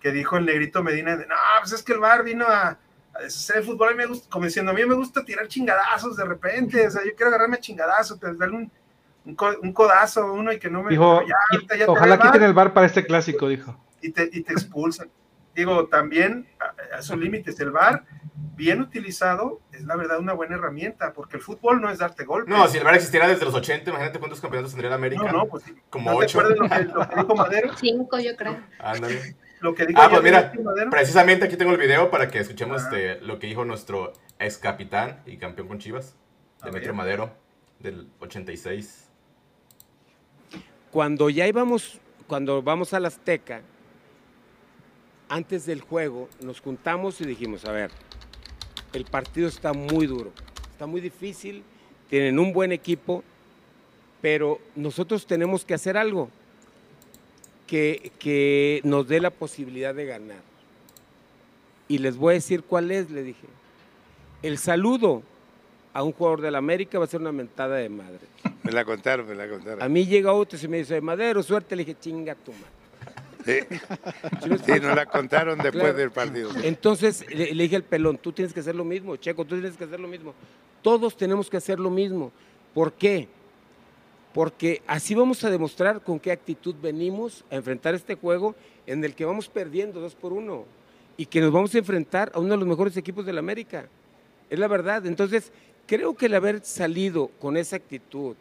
que 0.00 0.10
dijo 0.10 0.36
el 0.36 0.46
negrito 0.46 0.82
Medina, 0.82 1.16
de, 1.16 1.26
no, 1.26 1.34
pues 1.60 1.72
es 1.72 1.82
que 1.82 1.92
el 1.92 2.00
bar 2.00 2.24
vino 2.24 2.46
a, 2.46 2.78
a 3.14 3.22
deshacer 3.22 3.58
el 3.58 3.64
fútbol, 3.64 3.94
me 3.94 4.06
gusta, 4.06 4.28
como 4.30 4.46
diciendo, 4.46 4.72
a 4.72 4.74
mí 4.74 4.84
me 4.84 4.94
gusta 4.94 5.24
tirar 5.24 5.46
chingadazos 5.46 6.16
de 6.16 6.24
repente, 6.24 6.86
o 6.86 6.90
sea, 6.90 7.04
yo 7.04 7.14
quiero 7.14 7.28
agarrarme 7.28 7.56
a 7.56 7.60
chingadazos, 7.60 8.18
darle 8.20 8.56
un, 8.56 8.72
un, 9.24 9.72
codazo 9.72 10.22
a 10.22 10.32
uno 10.32 10.52
y 10.52 10.58
que 10.58 10.70
no 10.70 10.82
me... 10.82 10.90
Dijo, 10.90 11.22
ojalá 11.86 12.18
quiten 12.18 12.42
el 12.42 12.54
bar 12.54 12.72
para 12.72 12.86
este 12.86 13.04
clásico, 13.04 13.48
dijo. 13.48 13.78
Y 14.00 14.10
te, 14.10 14.28
y 14.32 14.42
te 14.42 14.52
expulsan. 14.52 15.10
Digo, 15.54 15.86
también 15.86 16.46
a, 16.92 17.02
sus 17.02 17.16
límites, 17.16 17.58
el 17.60 17.70
bar 17.70 18.04
bien 18.56 18.80
utilizado, 18.80 19.60
es 19.72 19.84
la 19.84 19.96
verdad 19.96 20.18
una 20.18 20.32
buena 20.32 20.56
herramienta, 20.56 21.12
porque 21.12 21.36
el 21.36 21.42
fútbol 21.42 21.80
no 21.80 21.90
es 21.90 21.98
darte 21.98 22.24
golpes. 22.24 22.48
No, 22.48 22.66
si 22.68 22.78
el 22.78 22.84
VAR 22.84 22.94
existiera 22.94 23.28
desde 23.28 23.44
los 23.44 23.54
80, 23.54 23.90
imagínate 23.90 24.18
cuántos 24.18 24.40
campeonatos 24.40 24.72
tendría 24.72 24.90
la 24.90 24.96
América. 24.96 25.24
No, 25.24 25.32
no, 25.32 25.46
pues 25.46 25.64
como 25.90 26.10
¿no 26.10 26.16
8. 26.16 26.42
Lo 26.42 26.48
que, 26.48 26.84
lo 26.84 27.08
que 27.08 27.16
dijo 27.16 27.34
Madero? 27.34 27.76
Cinco, 27.76 28.18
yo 28.18 28.34
creo. 28.36 28.58
Ándale. 28.78 29.36
Lo 29.60 29.74
que 29.74 29.86
dijo 29.86 30.00
ah, 30.00 30.08
pues 30.10 30.22
mira, 30.22 30.52
precisamente 30.90 31.46
aquí 31.46 31.56
tengo 31.56 31.72
el 31.72 31.78
video 31.78 32.10
para 32.10 32.28
que 32.28 32.38
escuchemos 32.38 32.82
ah. 32.82 32.84
este, 32.84 33.20
lo 33.24 33.38
que 33.38 33.46
dijo 33.46 33.64
nuestro 33.64 34.12
ex 34.38 34.58
capitán 34.58 35.22
y 35.26 35.38
campeón 35.38 35.68
con 35.68 35.78
Chivas, 35.78 36.14
Demetrio 36.62 36.94
Madero, 36.94 37.32
del 37.80 38.08
86. 38.20 39.08
Cuando 40.90 41.30
ya 41.30 41.46
íbamos, 41.46 42.00
cuando 42.26 42.62
vamos 42.62 42.94
a 42.94 43.00
la 43.00 43.08
Azteca, 43.08 43.62
antes 45.28 45.66
del 45.66 45.80
juego, 45.80 46.28
nos 46.40 46.60
juntamos 46.60 47.20
y 47.20 47.24
dijimos, 47.24 47.64
a 47.64 47.72
ver, 47.72 47.90
el 48.92 49.04
partido 49.04 49.48
está 49.48 49.72
muy 49.72 50.06
duro, 50.06 50.32
está 50.72 50.86
muy 50.86 51.00
difícil, 51.00 51.62
tienen 52.08 52.38
un 52.38 52.52
buen 52.52 52.72
equipo, 52.72 53.24
pero 54.20 54.60
nosotros 54.74 55.26
tenemos 55.26 55.64
que 55.64 55.74
hacer 55.74 55.96
algo 55.96 56.30
que, 57.66 58.12
que 58.18 58.80
nos 58.84 59.08
dé 59.08 59.20
la 59.20 59.30
posibilidad 59.30 59.94
de 59.94 60.06
ganar. 60.06 60.42
Y 61.88 61.98
les 61.98 62.16
voy 62.16 62.32
a 62.32 62.34
decir 62.34 62.62
cuál 62.62 62.90
es, 62.90 63.10
le 63.10 63.22
dije. 63.22 63.46
El 64.42 64.58
saludo 64.58 65.22
a 65.92 66.02
un 66.02 66.12
jugador 66.12 66.40
de 66.40 66.50
la 66.50 66.58
América 66.58 66.98
va 66.98 67.04
a 67.04 67.08
ser 67.08 67.20
una 67.20 67.32
mentada 67.32 67.76
de 67.76 67.88
madre. 67.88 68.20
Me 68.62 68.72
la 68.72 68.84
contaron, 68.84 69.26
me 69.26 69.34
la 69.34 69.48
contaron. 69.48 69.82
A 69.82 69.88
mí 69.88 70.04
llega 70.04 70.32
otro 70.32 70.58
y 70.60 70.68
me 70.68 70.78
dice, 70.78 71.00
Madero, 71.00 71.42
suerte, 71.42 71.76
le 71.76 71.84
dije, 71.84 71.98
chinga 71.98 72.34
tu 72.34 72.52
madre. 72.52 72.66
Sí, 73.46 74.80
nos 74.80 74.96
la 74.96 75.06
contaron 75.06 75.58
después 75.58 75.96
del 75.96 76.10
partido. 76.10 76.50
Entonces 76.62 77.24
le, 77.30 77.46
dije 77.54 77.76
al 77.76 77.84
pelón, 77.84 78.18
tú 78.18 78.32
tienes 78.32 78.52
que 78.52 78.60
hacer 78.60 78.74
lo 78.74 78.84
mismo, 78.84 79.16
Checo, 79.16 79.44
tú 79.44 79.54
tienes 79.54 79.76
que 79.76 79.84
hacer 79.84 80.00
lo 80.00 80.08
mismo. 80.08 80.34
Todos 80.82 81.16
tenemos 81.16 81.48
que 81.48 81.56
hacer 81.56 81.78
lo 81.78 81.90
mismo. 81.90 82.32
¿Por 82.74 82.92
qué? 82.92 83.28
Porque 84.34 84.82
así 84.86 85.14
vamos 85.14 85.42
a 85.44 85.50
demostrar 85.50 86.02
con 86.02 86.20
qué 86.20 86.32
actitud 86.32 86.74
venimos 86.82 87.44
a 87.50 87.56
enfrentar 87.56 87.94
este 87.94 88.16
juego 88.16 88.54
en 88.86 89.02
el 89.04 89.14
que 89.14 89.24
vamos 89.24 89.48
perdiendo 89.48 90.00
dos 90.00 90.14
por 90.14 90.32
uno 90.32 90.66
y 91.16 91.26
que 91.26 91.40
nos 91.40 91.52
vamos 91.52 91.74
a 91.74 91.78
enfrentar 91.78 92.30
a 92.34 92.40
uno 92.40 92.50
de 92.50 92.58
los 92.58 92.68
mejores 92.68 92.96
equipos 92.96 93.24
de 93.24 93.32
la 93.32 93.40
América. 93.40 93.88
Es 94.50 94.58
la 94.58 94.68
verdad. 94.68 95.06
Entonces, 95.06 95.52
creo 95.86 96.14
que 96.14 96.26
el 96.26 96.34
haber 96.34 96.64
salido 96.64 97.28
con 97.40 97.56
esa 97.56 97.76
actitud, 97.76 98.36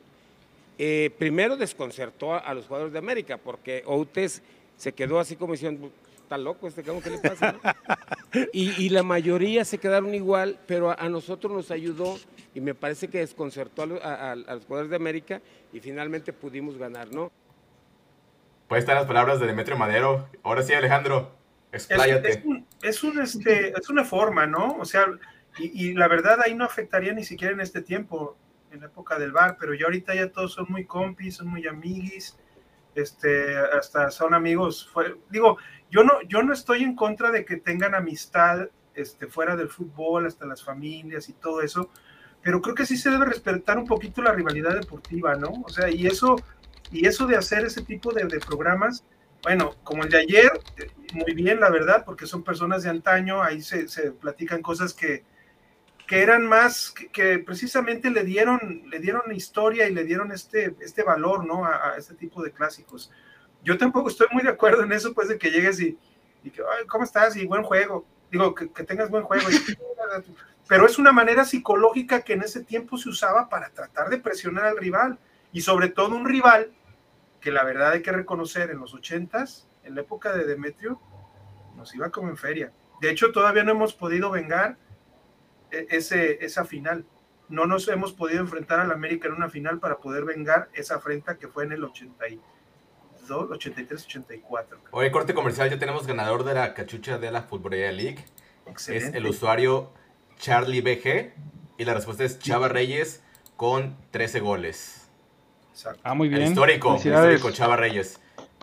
eh, 0.78 1.12
primero 1.18 1.56
desconcertó 1.56 2.34
a, 2.36 2.54
los 2.54 2.66
jugadores 2.66 2.92
de 2.92 3.00
América, 3.00 3.38
porque 3.38 3.84
Outes 3.86 4.42
se 4.78 4.94
quedó 4.94 5.20
así 5.20 5.36
como 5.36 5.54
diciendo, 5.54 5.92
está 6.26 6.38
loco 6.38 6.68
este 6.68 6.84
cabrón, 6.84 7.02
¿qué 7.02 7.12
le 7.12 7.18
pasa? 7.20 7.56
y, 8.52 8.90
la 8.90 9.04
mayoría 9.04 9.64
se 9.64 9.78
quedaron 9.78 10.14
igual, 10.14 10.60
pero 10.68 10.98
a, 11.00 11.10
nosotros 11.10 11.54
nos 11.54 11.72
ayudó 11.72 12.18
y 12.54 12.62
me 12.62 12.74
parece 12.74 13.08
que 13.08 13.20
desconcertó 13.20 13.84
a, 13.84 14.36
los 14.36 14.66
jugadores 14.66 14.90
de 14.90 14.96
América 14.96 15.42
y 15.72 15.80
finalmente 15.80 16.34
pudimos 16.34 16.78
ganar, 16.78 17.14
¿no? 17.14 17.32
Pues 18.68 18.80
están 18.80 18.96
las 18.96 19.06
palabras 19.06 19.40
de 19.40 19.46
Demetrio 19.46 19.78
Madero. 19.78 20.28
Ahora 20.42 20.64
sí, 20.64 20.74
Alejandro, 20.74 21.32
expláyate. 21.72 22.30
Es, 22.30 22.40
es, 22.82 23.04
un, 23.04 23.22
este, 23.22 23.70
es 23.78 23.90
una 23.90 24.04
forma, 24.04 24.48
¿no? 24.48 24.78
O 24.80 24.86
sea, 24.86 25.06
y, 25.60 25.90
y, 25.90 25.94
la 25.94 26.08
verdad 26.08 26.40
ahí 26.44 26.56
no 26.56 26.66
afectaría 26.66 27.14
ni 27.14 27.24
siquiera 27.24 27.54
en 27.54 27.62
este 27.62 27.82
tiempo, 27.82 28.36
en 28.72 28.80
la 28.80 28.88
época 28.88 29.20
del 29.20 29.32
bar, 29.32 29.58
pero 29.60 29.76
ya 29.76 29.86
ahorita 29.86 30.16
ya 30.16 30.32
todos 30.32 30.54
son 30.54 30.66
muy 30.70 30.86
compis, 30.86 31.36
son 31.36 31.48
muy 31.48 31.68
amiguis 31.68 32.36
este, 32.96 33.58
hasta 33.58 34.10
son 34.12 34.34
amigos. 34.34 34.90
Fue, 34.92 35.18
digo, 35.30 35.58
yo 35.92 36.04
no, 36.04 36.22
yo 36.28 36.44
no 36.44 36.54
estoy 36.54 36.84
en 36.84 36.96
contra 36.96 37.32
de 37.32 37.46
que 37.46 37.58
tengan 37.58 37.96
amistad 37.96 38.70
este, 38.96 39.28
fuera 39.28 39.56
del 39.56 39.70
fútbol, 39.70 40.26
hasta 40.26 40.46
las 40.46 40.64
familias 40.64 41.30
y 41.30 41.34
todo 41.34 41.62
eso, 41.62 41.90
pero 42.42 42.62
creo 42.62 42.76
que 42.76 42.86
sí 42.86 42.98
se 42.98 43.10
debe 43.10 43.26
respetar 43.26 43.78
un 43.78 43.86
poquito 43.86 44.22
la 44.22 44.32
rivalidad 44.32 44.74
deportiva, 44.74 45.36
¿no? 45.36 45.64
O 45.66 45.70
sea, 45.70 45.90
y 45.90 46.08
eso, 46.08 46.36
y 46.92 47.06
eso 47.08 47.28
de 47.28 47.36
hacer 47.36 47.66
ese 47.66 47.82
tipo 47.84 48.14
de, 48.14 48.26
programas, 48.40 49.04
Bueno, 49.44 49.76
como 49.84 50.04
el 50.04 50.10
de 50.10 50.20
ayer, 50.20 50.52
muy 51.14 51.34
bien, 51.34 51.60
la 51.60 51.70
verdad, 51.70 52.04
porque 52.06 52.26
son 52.26 52.44
personas 52.44 52.84
de 52.84 52.90
antaño, 52.90 53.44
ahí 53.44 53.62
se, 53.62 53.88
se 53.88 54.12
platican 54.12 54.62
cosas 54.62 54.94
que, 54.94 55.24
que 56.08 56.22
eran 56.22 56.46
más, 56.46 56.92
que, 56.92 57.40
precisamente 57.40 58.10
le 58.12 58.24
dieron, 58.24 58.84
le 58.88 59.00
dieron 59.00 59.34
historia 59.34 59.88
y 59.88 59.94
le 59.94 60.04
dieron 60.04 60.32
este, 60.32 60.76
este 60.80 61.04
valor, 61.04 61.46
¿no? 61.46 61.66
A, 61.66 61.96
este 61.98 62.14
tipo 62.14 62.44
de 62.44 62.52
clásicos. 62.52 63.12
Yo 63.64 63.78
tampoco 63.78 64.10
estoy 64.10 64.28
muy 64.32 64.44
de 64.44 64.50
acuerdo 64.50 64.84
en 64.84 64.92
eso, 64.92 65.14
pues, 65.14 65.28
de 65.28 65.38
que 65.38 65.50
llegues 65.50 65.80
y, 65.80 65.98
y 66.44 66.52
que, 66.52 66.62
¿cómo 66.88 67.04
estás? 67.04 67.36
Y 67.36 67.46
buen 67.46 67.64
juego. 67.64 68.06
Digo, 68.32 68.54
que, 68.54 68.68
tengas 68.84 69.10
buen 69.10 69.24
juego. 69.24 69.48
pero 70.68 70.86
es 70.86 71.00
una 71.00 71.12
manera 71.12 71.46
psicológica 71.46 72.22
que 72.22 72.34
en 72.34 72.44
ese 72.44 72.64
tiempo 72.64 72.98
se 72.98 73.10
usaba 73.10 73.50
para 73.50 73.70
tratar 73.70 74.10
de 74.10 74.20
presionar 74.20 74.66
al 74.66 74.78
rival. 74.78 75.18
Y 75.52 75.62
sobre 75.62 75.90
todo 75.90 76.16
un 76.16 76.26
rival 76.26 76.72
que 77.42 77.52
la 77.52 77.64
verdad 77.64 77.92
hay 77.92 78.02
que 78.02 78.12
reconocer 78.12 78.70
en 78.70 78.80
los 78.80 78.94
ochentas, 78.94 79.68
en 79.84 79.96
la 79.96 80.02
época 80.02 80.34
de 80.34 80.46
Demetrio, 80.46 81.00
nos 81.76 81.94
iba 81.96 82.10
como 82.10 82.30
en 82.30 82.38
feria. 82.38 82.72
De 83.02 83.10
hecho, 83.10 83.32
todavía 83.32 83.64
no 83.64 83.72
hemos 83.72 83.94
podido 83.94 84.32
vengar 84.32 84.78
ese, 85.90 86.44
esa 86.46 86.66
final. 86.66 87.06
No 87.48 87.68
nos 87.68 87.88
hemos 87.88 88.14
podido 88.14 88.40
enfrentar 88.40 88.80
al 88.80 88.92
América 88.92 89.28
en 89.28 89.36
una 89.36 89.50
final 89.50 89.80
para 89.80 89.98
poder 89.98 90.26
vengar 90.26 90.70
esa 90.74 90.96
afrenta 90.96 91.38
que 91.38 91.48
fue 91.48 91.64
en 91.64 91.74
el 91.74 91.84
82, 91.84 93.52
83, 93.52 94.06
84. 94.06 94.80
Hoy, 94.92 95.12
corte 95.12 95.34
comercial, 95.34 95.70
ya 95.70 95.78
tenemos 95.78 96.08
ganador 96.08 96.44
de 96.44 96.56
la 96.56 96.74
cachucha 96.74 97.18
de 97.20 97.32
la 97.32 97.44
Football 97.44 97.96
League. 97.96 98.26
Es 98.88 99.14
el 99.14 99.28
usuario 99.28 99.92
Charlie 100.38 100.82
BG 100.82 101.34
y 101.78 101.86
la 101.86 101.94
respuesta 101.94 102.24
es 102.24 102.40
Chava 102.40 102.68
Reyes 102.68 103.22
con 103.56 103.96
13 104.12 104.40
goles. 104.40 105.10
Ah, 106.04 106.14
muy 106.14 106.30
bien. 106.30 106.42
El 106.42 106.50
histórico, 106.50 106.96
histórico 106.96 107.52
Chava 107.52 107.76
Reyes. 107.76 108.20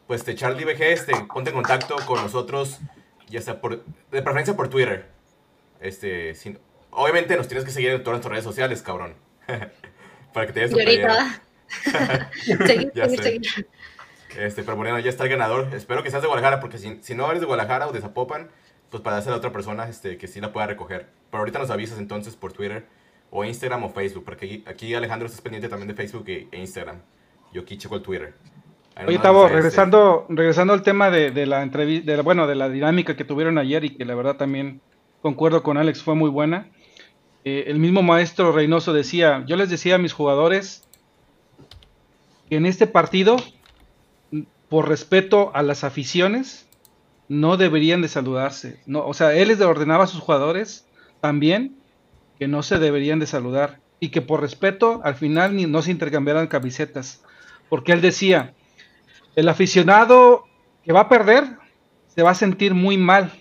Pues 0.06 0.20
este, 0.20 0.34
Charlie 0.34 0.64
BG, 0.64 0.82
este, 0.82 1.12
ponte 1.32 1.50
en 1.50 1.56
contacto 1.56 1.96
con 2.06 2.20
nosotros, 2.22 2.80
ya 3.28 3.40
sea 3.40 3.60
por, 3.60 3.84
de 3.84 4.22
preferencia 4.22 4.56
por 4.56 4.68
Twitter. 4.68 5.10
Este, 5.80 6.34
sin, 6.34 6.58
Obviamente 6.92 7.36
nos 7.36 7.48
tienes 7.48 7.64
que 7.64 7.70
seguir 7.70 7.90
en 7.90 8.02
todas 8.02 8.16
nuestras 8.16 8.32
redes 8.32 8.44
sociales, 8.44 8.82
cabrón. 8.82 9.14
Para 10.32 10.46
que 10.46 10.52
te 10.52 10.60
des 10.60 10.70
seguir, 12.66 12.92
seguir, 12.94 13.22
seguir. 13.22 13.66
Este, 14.38 14.62
pero 14.62 14.76
bueno, 14.76 14.98
ya 14.98 15.10
está 15.10 15.24
el 15.24 15.30
ganador. 15.30 15.68
Espero 15.74 16.02
que 16.02 16.10
seas 16.10 16.22
de 16.22 16.28
Guadalajara, 16.28 16.60
porque 16.60 16.78
si, 16.78 16.98
si 17.02 17.14
no 17.14 17.28
eres 17.28 17.40
de 17.40 17.46
Guadalajara 17.46 17.88
o 17.88 17.92
de 17.92 18.00
Zapopan, 18.00 18.50
pues 18.90 19.02
para 19.02 19.16
hacer 19.16 19.32
a 19.32 19.36
otra 19.36 19.52
persona 19.52 19.88
este, 19.88 20.18
que 20.18 20.28
sí 20.28 20.40
la 20.40 20.52
pueda 20.52 20.66
recoger. 20.66 21.08
Pero 21.30 21.40
ahorita 21.40 21.58
nos 21.58 21.70
avisas 21.70 21.98
entonces 21.98 22.36
por 22.36 22.52
Twitter 22.52 22.84
o 23.30 23.44
Instagram 23.44 23.84
o 23.84 23.88
Facebook, 23.88 24.24
porque 24.24 24.62
aquí, 24.66 24.94
Alejandro 24.94 25.26
está 25.26 25.42
pendiente 25.42 25.68
también 25.68 25.88
de 25.88 25.94
Facebook 25.94 26.24
e, 26.28 26.48
e 26.52 26.60
Instagram. 26.60 26.98
Yo 27.52 27.62
aquí 27.62 27.78
checo 27.78 27.96
el 27.96 28.02
Twitter. 28.02 28.34
Oye, 29.06 29.18
Tavo, 29.18 29.48
regresando, 29.48 30.26
regresando 30.28 30.74
al 30.74 30.82
tema 30.82 31.10
de, 31.10 31.30
de 31.30 31.46
la 31.46 31.62
entrevista, 31.62 32.20
bueno, 32.20 32.46
de 32.46 32.54
la 32.54 32.68
dinámica 32.68 33.16
que 33.16 33.24
tuvieron 33.24 33.56
ayer 33.56 33.84
y 33.84 33.96
que 33.96 34.04
la 34.04 34.14
verdad 34.14 34.36
también 34.36 34.82
concuerdo 35.22 35.62
con 35.62 35.78
Alex, 35.78 36.02
fue 36.02 36.14
muy 36.14 36.28
buena. 36.28 36.68
Eh, 37.44 37.64
el 37.66 37.78
mismo 37.78 38.02
maestro 38.02 38.52
Reynoso 38.52 38.92
decía, 38.92 39.44
yo 39.46 39.56
les 39.56 39.68
decía 39.68 39.96
a 39.96 39.98
mis 39.98 40.12
jugadores 40.12 40.84
que 42.48 42.56
en 42.56 42.66
este 42.66 42.86
partido, 42.86 43.36
por 44.68 44.88
respeto 44.88 45.50
a 45.54 45.62
las 45.62 45.84
aficiones, 45.84 46.68
no 47.28 47.56
deberían 47.56 48.02
de 48.02 48.08
saludarse. 48.08 48.80
No, 48.86 49.06
o 49.06 49.14
sea, 49.14 49.34
él 49.34 49.48
les 49.48 49.60
ordenaba 49.60 50.04
a 50.04 50.06
sus 50.06 50.20
jugadores 50.20 50.86
también 51.20 51.76
que 52.38 52.46
no 52.46 52.62
se 52.62 52.78
deberían 52.78 53.18
de 53.18 53.26
saludar 53.26 53.80
y 54.00 54.10
que 54.10 54.22
por 54.22 54.40
respeto 54.40 55.00
al 55.04 55.14
final 55.14 55.56
ni, 55.56 55.66
no 55.66 55.82
se 55.82 55.90
intercambiaran 55.90 56.46
camisetas. 56.46 57.22
Porque 57.68 57.92
él 57.92 58.00
decía, 58.00 58.54
el 59.34 59.48
aficionado 59.48 60.44
que 60.84 60.92
va 60.92 61.00
a 61.00 61.08
perder 61.08 61.44
se 62.08 62.22
va 62.22 62.30
a 62.30 62.34
sentir 62.34 62.74
muy 62.74 62.98
mal 62.98 63.32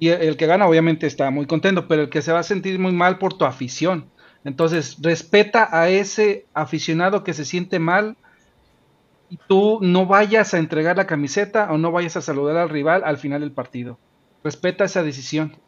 y 0.00 0.08
el 0.08 0.38
que 0.38 0.46
gana 0.46 0.66
obviamente 0.66 1.06
está 1.06 1.30
muy 1.30 1.46
contento, 1.46 1.86
pero 1.86 2.02
el 2.02 2.08
que 2.08 2.22
se 2.22 2.32
va 2.32 2.38
a 2.38 2.42
sentir 2.42 2.78
muy 2.78 2.92
mal 2.92 3.18
por 3.18 3.34
tu 3.34 3.44
afición. 3.44 4.10
Entonces, 4.44 4.96
respeta 5.02 5.68
a 5.70 5.90
ese 5.90 6.46
aficionado 6.54 7.22
que 7.22 7.34
se 7.34 7.44
siente 7.44 7.78
mal 7.78 8.16
y 9.28 9.38
tú 9.46 9.78
no 9.82 10.06
vayas 10.06 10.54
a 10.54 10.58
entregar 10.58 10.96
la 10.96 11.06
camiseta 11.06 11.70
o 11.70 11.76
no 11.76 11.92
vayas 11.92 12.16
a 12.16 12.22
saludar 12.22 12.56
al 12.56 12.70
rival 12.70 13.02
al 13.04 13.18
final 13.18 13.42
del 13.42 13.52
partido. 13.52 13.98
Respeta 14.42 14.84
esa 14.84 15.02
decisión. 15.02 15.58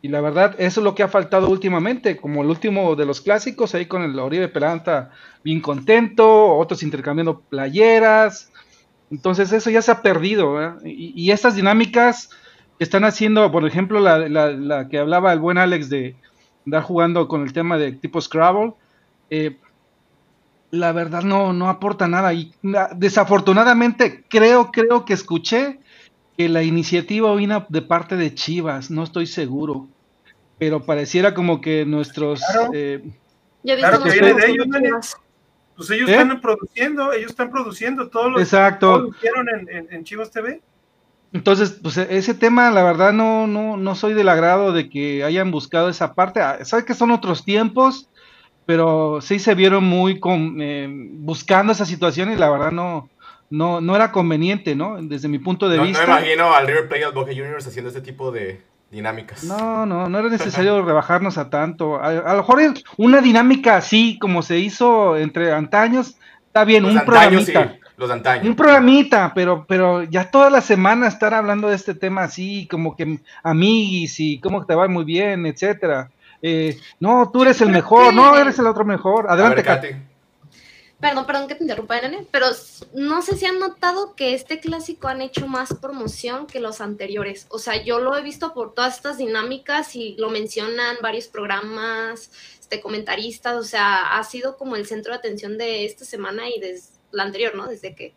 Y 0.00 0.08
la 0.08 0.22
verdad, 0.22 0.54
eso 0.56 0.80
es 0.80 0.84
lo 0.84 0.94
que 0.94 1.02
ha 1.02 1.08
faltado 1.08 1.50
últimamente, 1.50 2.16
como 2.16 2.42
el 2.42 2.48
último 2.48 2.96
de 2.96 3.04
los 3.04 3.20
clásicos, 3.20 3.74
ahí 3.74 3.84
con 3.84 4.02
el 4.02 4.18
Oribe 4.18 4.48
Peralta 4.48 5.10
bien 5.44 5.60
contento, 5.60 6.56
otros 6.56 6.82
intercambiando 6.82 7.40
playeras. 7.40 8.50
Entonces 9.10 9.52
eso 9.52 9.68
ya 9.68 9.82
se 9.82 9.90
ha 9.90 10.00
perdido. 10.00 10.78
Y, 10.82 11.12
y, 11.14 11.30
estas 11.30 11.56
dinámicas 11.56 12.30
están 12.80 13.04
haciendo, 13.04 13.52
por 13.52 13.66
ejemplo, 13.66 14.00
la, 14.00 14.18
la, 14.18 14.88
que 14.88 14.98
hablaba 14.98 15.32
el 15.32 15.38
buen 15.38 15.58
Alex 15.58 15.90
de 15.90 16.16
andar 16.64 16.82
jugando 16.82 17.28
con 17.28 17.42
el 17.42 17.52
tema 17.52 17.76
de 17.76 17.92
tipo 17.92 18.20
Scrabble, 18.20 18.72
eh, 19.28 19.58
la 20.70 20.92
verdad 20.92 21.22
no, 21.22 21.52
no 21.52 21.68
aporta 21.68 22.08
nada. 22.08 22.32
Y 22.32 22.52
desafortunadamente 22.96 24.24
creo, 24.28 24.72
creo 24.72 25.04
que 25.04 25.12
escuché 25.12 25.78
que 26.38 26.48
la 26.48 26.62
iniciativa 26.62 27.34
vino 27.34 27.66
de 27.68 27.82
parte 27.82 28.16
de 28.16 28.34
Chivas, 28.34 28.90
no 28.90 29.04
estoy 29.04 29.26
seguro. 29.26 29.86
Pero 30.58 30.82
pareciera 30.82 31.34
como 31.34 31.60
que 31.60 31.84
nuestros... 31.84 32.40
Claro, 32.50 32.70
eh, 32.72 33.02
claro 33.62 34.02
que 34.02 34.10
viene 34.10 34.34
de 34.34 34.50
ellos, 34.50 35.16
Pues 35.76 35.90
ellos 35.90 36.08
¿Eh? 36.08 36.12
están 36.12 36.40
produciendo, 36.40 37.12
ellos 37.12 37.30
están 37.30 37.50
produciendo 37.50 38.08
todos 38.08 38.32
los 38.32 38.40
Exacto. 38.40 39.10
que 39.20 39.28
en, 39.28 39.68
en, 39.68 39.92
en 39.92 40.04
Chivas 40.04 40.30
TV. 40.30 40.62
Entonces, 41.32 41.78
pues 41.82 41.96
e, 41.96 42.16
ese 42.16 42.34
tema, 42.34 42.70
la 42.70 42.82
verdad, 42.82 43.12
no, 43.12 43.46
no, 43.46 43.76
no 43.76 43.94
soy 43.94 44.14
del 44.14 44.28
agrado 44.28 44.72
de 44.72 44.88
que 44.88 45.24
hayan 45.24 45.50
buscado 45.50 45.88
esa 45.88 46.14
parte. 46.14 46.40
Ah, 46.40 46.58
Sabes 46.64 46.84
que 46.84 46.94
son 46.94 47.10
otros 47.10 47.44
tiempos, 47.44 48.08
pero 48.66 49.20
sí 49.20 49.38
se 49.38 49.54
vieron 49.54 49.84
muy 49.84 50.18
con, 50.18 50.56
eh, 50.60 50.88
buscando 50.90 51.72
esa 51.72 51.86
situación 51.86 52.32
y 52.32 52.36
la 52.36 52.50
verdad 52.50 52.72
no, 52.72 53.08
no, 53.50 53.80
no 53.80 53.96
era 53.96 54.12
conveniente, 54.12 54.74
¿no? 54.74 55.00
Desde 55.02 55.28
mi 55.28 55.38
punto 55.38 55.68
de 55.68 55.78
vista. 55.80 56.06
No 56.06 56.14
me 56.14 56.20
imagino 56.20 56.54
al 56.54 56.66
River 56.66 56.88
Plate 56.88 57.04
al 57.04 57.12
Boca 57.12 57.32
Juniors 57.32 57.66
haciendo 57.66 57.88
este 57.88 58.00
tipo 58.00 58.30
de 58.32 58.62
dinámicas. 58.90 59.44
No, 59.44 59.86
no, 59.86 60.08
no 60.08 60.18
era 60.18 60.28
necesario 60.30 60.82
rebajarnos 60.84 61.38
a 61.38 61.50
tanto. 61.50 62.02
A, 62.02 62.12
lo 62.12 62.36
mejor 62.38 62.60
una 62.96 63.20
dinámica 63.20 63.76
así 63.76 64.18
como 64.18 64.42
se 64.42 64.58
hizo 64.58 65.16
entre 65.16 65.52
antaños, 65.52 66.16
está 66.46 66.64
bien, 66.64 66.84
un 66.84 67.00
programita. 67.04 67.76
Los 68.00 68.10
antaños. 68.10 68.46
Un 68.46 68.56
programita, 68.56 69.30
pero, 69.34 69.66
pero 69.68 70.04
ya 70.04 70.30
toda 70.30 70.48
la 70.48 70.62
semana 70.62 71.06
estar 71.06 71.34
hablando 71.34 71.68
de 71.68 71.76
este 71.76 71.94
tema 71.94 72.22
así, 72.22 72.66
como 72.66 72.96
que 72.96 73.20
amiguis 73.42 74.18
y 74.20 74.40
cómo 74.40 74.64
te 74.64 74.74
va 74.74 74.88
muy 74.88 75.04
bien, 75.04 75.44
etcétera. 75.44 76.10
Eh, 76.40 76.78
no, 76.98 77.30
tú 77.30 77.42
eres 77.42 77.60
el 77.60 77.68
mejor, 77.68 78.14
no, 78.14 78.38
eres 78.38 78.58
el 78.58 78.66
otro 78.66 78.86
mejor. 78.86 79.26
Adelante, 79.28 79.62
Katy. 79.62 79.88
Perdón, 80.98 81.26
perdón 81.26 81.48
que 81.48 81.56
te 81.56 81.64
interrumpa, 81.64 82.00
nene, 82.00 82.26
pero 82.30 82.46
no 82.94 83.20
sé 83.20 83.36
si 83.36 83.44
han 83.44 83.58
notado 83.58 84.14
que 84.14 84.32
este 84.32 84.60
clásico 84.60 85.08
han 85.08 85.20
hecho 85.20 85.46
más 85.46 85.74
promoción 85.74 86.46
que 86.46 86.58
los 86.58 86.80
anteriores. 86.80 87.48
O 87.50 87.58
sea, 87.58 87.84
yo 87.84 88.00
lo 88.00 88.16
he 88.16 88.22
visto 88.22 88.54
por 88.54 88.72
todas 88.72 88.96
estas 88.96 89.18
dinámicas 89.18 89.94
y 89.94 90.16
lo 90.16 90.30
mencionan 90.30 90.96
varios 91.02 91.28
programas, 91.28 92.30
este, 92.60 92.80
comentaristas, 92.80 93.56
o 93.56 93.64
sea, 93.64 94.16
ha 94.18 94.24
sido 94.24 94.56
como 94.56 94.76
el 94.76 94.86
centro 94.86 95.12
de 95.12 95.18
atención 95.18 95.58
de 95.58 95.84
esta 95.84 96.06
semana 96.06 96.48
y 96.48 96.58
desde 96.60 96.99
la 97.12 97.24
anterior, 97.24 97.54
¿no? 97.54 97.66
Desde 97.66 97.94
que 97.94 98.14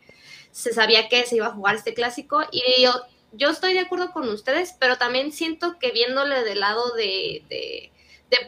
se 0.52 0.74
sabía 0.74 1.10
que 1.10 1.26
se 1.26 1.38
iba 1.38 1.48
a 1.48 1.54
jugar 1.54 1.76
este 1.76 1.94
clásico. 1.94 2.44
Y 2.52 2.84
yo, 2.84 2.94
yo 3.34 3.50
estoy 3.50 3.74
de 3.74 3.80
acuerdo 3.80 4.12
con 4.12 4.30
ustedes, 4.30 4.76
pero 4.80 4.98
también 4.98 5.32
siento 5.32 5.78
que 5.80 5.92
viéndole 5.92 6.44
del 6.44 6.60
lado 6.60 6.94
de, 6.94 7.44
de, 7.50 7.90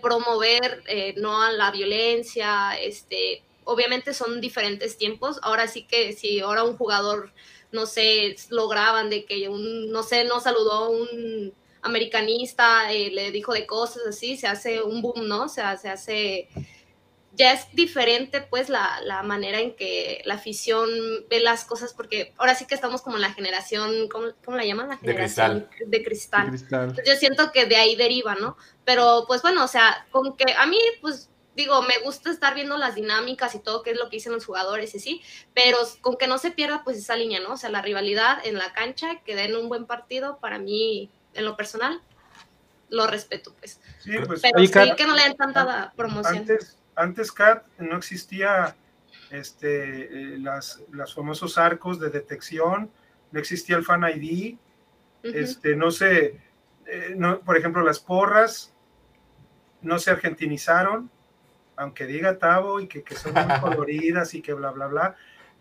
promover 0.02 0.82
eh, 0.88 1.14
no 1.18 1.52
la 1.52 1.70
violencia, 1.70 2.76
este, 2.82 3.43
obviamente 3.66 4.14
son 4.16 4.41
diferentes 4.41 4.98
tiempos. 4.98 5.38
Ahora 5.43 5.68
sí 5.68 5.84
que 5.84 6.14
si 6.14 6.39
ahora 6.39 6.64
un 6.64 6.76
jugador, 6.76 7.32
no 7.72 7.86
sé, 7.86 8.36
lograban 8.50 9.12
de 9.12 9.26
que 9.26 9.48
un, 9.48 9.91
no 9.91 10.02
sé, 10.02 10.24
no 10.24 10.39
saludó 10.39 10.72
a 10.72 10.89
un 10.89 11.54
americanista, 11.84 12.91
eh, 12.91 13.12
le 13.12 13.32
dijo 13.32 13.54
de 13.54 13.68
cosas 13.68 14.04
así, 14.08 14.38
se 14.38 14.48
hace 14.48 14.82
un 14.82 15.02
boom, 15.04 15.28
¿no? 15.28 15.43
O 15.43 15.50
sea, 15.50 15.78
se 15.78 15.89
hace 15.89 16.50
ya 17.36 17.53
es 17.53 17.67
diferente 17.73 18.41
pues 18.41 18.69
la, 18.69 18.99
la, 19.03 19.23
manera 19.23 19.59
en 19.59 19.75
que 19.75 20.21
la 20.25 20.36
afición 20.36 20.89
ve 21.29 21.39
las 21.39 21.65
cosas, 21.65 21.93
porque 21.93 22.33
ahora 22.38 22.55
sí 22.55 22.65
que 22.65 22.75
estamos 22.75 23.01
como 23.01 23.17
en 23.17 23.21
la 23.21 23.33
generación, 23.33 24.07
¿cómo, 24.09 24.27
cómo 24.43 24.57
la 24.57 24.65
llaman? 24.65 24.89
La 24.89 24.97
generación 24.97 25.67
de 25.86 26.03
cristal. 26.03 26.51
De 26.51 26.57
cristal. 26.57 26.95
yo 27.05 27.15
siento 27.15 27.51
que 27.51 27.65
de 27.65 27.75
ahí 27.75 27.95
deriva, 27.95 28.36
¿no? 28.36 28.57
Pero 28.86 29.25
pues 29.27 29.41
bueno, 29.41 29.63
o 29.63 29.67
sea, 29.67 30.05
con 30.11 30.36
que 30.36 30.53
a 30.53 30.65
mí 30.65 30.79
pues 31.01 31.29
digo, 31.55 31.81
me 31.83 31.99
gusta 32.03 32.31
estar 32.31 32.53
viendo 32.53 32.77
las 32.77 32.95
dinámicas 32.95 33.55
y 33.55 33.59
todo, 33.59 33.81
qué 33.81 33.91
es 33.91 33.97
lo 33.97 34.09
que 34.09 34.17
dicen 34.17 34.33
los 34.33 34.45
jugadores 34.45 34.93
y 34.93 34.99
sí, 34.99 35.21
pero 35.53 35.77
con 36.01 36.17
que 36.17 36.27
no 36.27 36.38
se 36.38 36.51
pierda 36.51 36.83
pues 36.83 36.97
esa 36.97 37.15
línea, 37.15 37.39
¿no? 37.39 37.53
O 37.53 37.57
sea, 37.57 37.69
la 37.69 37.81
rivalidad 37.81 38.45
en 38.45 38.57
la 38.57 38.73
cancha, 38.73 39.21
que 39.25 39.36
den 39.36 39.55
un 39.55 39.69
buen 39.69 39.86
partido, 39.86 40.38
para 40.39 40.59
mí, 40.59 41.09
en 41.33 41.45
lo 41.45 41.55
personal, 41.55 42.01
lo 42.89 43.07
respeto, 43.07 43.53
pues. 43.57 43.79
Sí, 43.99 44.11
pues 44.25 44.41
pero 44.41 44.59
sí 44.59 44.95
que 44.97 45.07
no 45.07 45.15
le 45.15 45.23
den 45.23 45.38
tanta 45.38 45.93
promoción 45.95 46.39
antes 46.39 46.77
CAT 46.96 47.66
no 47.78 47.98
existía 47.98 48.76
este, 49.32 50.34
eh, 50.34 50.38
las, 50.39 50.84
los 50.91 51.14
famosos 51.14 51.58
arcos 51.58 52.00
de 52.00 52.10
detección, 52.10 52.91
no 53.32 53.39
existía 53.39 53.78
el 53.78 53.84
Fan 53.84 54.04
ID, 54.04 54.58
este, 55.24 55.76
no 55.76 55.91
sé, 55.91 56.39
eh, 56.86 57.14
no, 57.18 57.39
por 57.39 57.58
ejemplo, 57.58 57.84
las 57.84 58.00
porras 58.00 58.74
no 59.82 60.00
se 60.00 60.12
argentinizaron, 60.12 61.10
aunque 61.76 62.06
diga 62.06 62.38
Tavo 62.38 62.80
y 62.80 62.88
que, 62.88 63.04
que 63.04 63.16
son 63.16 63.34
muy 63.34 63.43
coloridas 63.62 64.34
y 64.34 64.41
que 64.41 64.54
bla, 64.54 64.72
bla, 64.72 64.88
bla. 64.88 65.16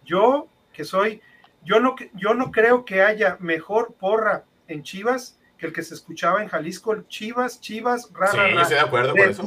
Yo, 0.05 0.49
que 0.73 0.85
soy, 0.85 1.23
yo 1.65 1.81
no, 1.81 1.97
yo 2.13 2.35
no 2.35 2.51
creo 2.53 2.85
que 2.85 3.03
haya 3.03 3.39
mejor 3.41 3.95
porra 3.95 4.45
en 4.69 4.83
Chivas 4.83 5.39
que 5.57 5.67
el 5.67 5.73
que 5.73 5.83
se 5.83 5.95
escuchaba 5.95 6.43
en 6.43 6.49
Jalisco, 6.49 7.03
Chivas, 7.03 7.61
Chivas, 7.61 8.11
rara, 8.13 8.33
sí, 8.33 8.39
estoy 8.61 8.75
de 8.75 8.81
acuerdo 8.81 9.13
con 9.13 9.21
eso. 9.21 9.45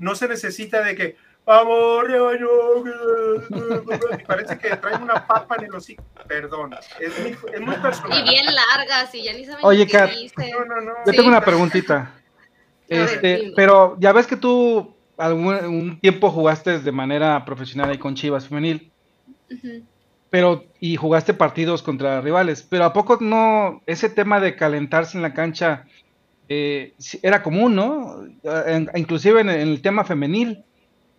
No 0.00 0.14
se 0.14 0.26
necesita 0.26 0.82
de 0.82 0.96
que, 0.96 1.16
vamos, 1.44 2.06
y 2.08 2.12
parece 4.24 4.58
que 4.58 4.74
traen 4.76 5.02
una 5.02 5.26
papa 5.26 5.56
en 5.58 5.66
el 5.66 5.74
hocico. 5.74 6.02
Perdón, 6.26 6.74
es 6.98 7.20
muy, 7.20 7.36
es 7.52 7.60
muy 7.60 7.76
personal. 7.76 8.18
Y 8.18 8.22
bien 8.22 8.46
largas, 8.46 9.14
y 9.14 9.22
ya 9.22 9.34
ni 9.34 9.44
saben 9.44 9.64
Oye, 9.64 9.86
Kat, 9.86 10.10
no, 10.38 10.80
no, 10.80 10.92
yo 11.06 11.12
tengo 11.12 11.28
una 11.28 11.44
preguntita. 11.44 12.14
Este, 12.88 13.52
pero 13.54 13.96
ya 14.00 14.12
ves 14.12 14.26
que 14.26 14.36
tú 14.36 14.96
algún 15.16 15.54
un 15.54 16.00
tiempo 16.00 16.30
jugaste 16.30 16.80
de 16.80 16.92
manera 16.92 17.44
profesional 17.44 17.90
ahí 17.90 17.98
con 17.98 18.14
Chivas 18.14 18.48
Femenil. 18.48 18.90
Pero, 20.30 20.64
y 20.78 20.96
jugaste 20.96 21.34
partidos 21.34 21.82
contra 21.82 22.20
rivales, 22.20 22.62
pero 22.62 22.84
¿a 22.84 22.92
poco 22.92 23.18
no 23.20 23.82
ese 23.86 24.08
tema 24.08 24.40
de 24.40 24.56
calentarse 24.56 25.18
en 25.18 25.22
la 25.22 25.34
cancha 25.34 25.86
eh, 26.50 26.94
era 27.22 27.42
común, 27.42 27.76
¿no? 27.76 28.24
inclusive 28.96 29.40
en, 29.40 29.48
el 29.48 29.80
tema 29.80 30.04
femenil. 30.04 30.64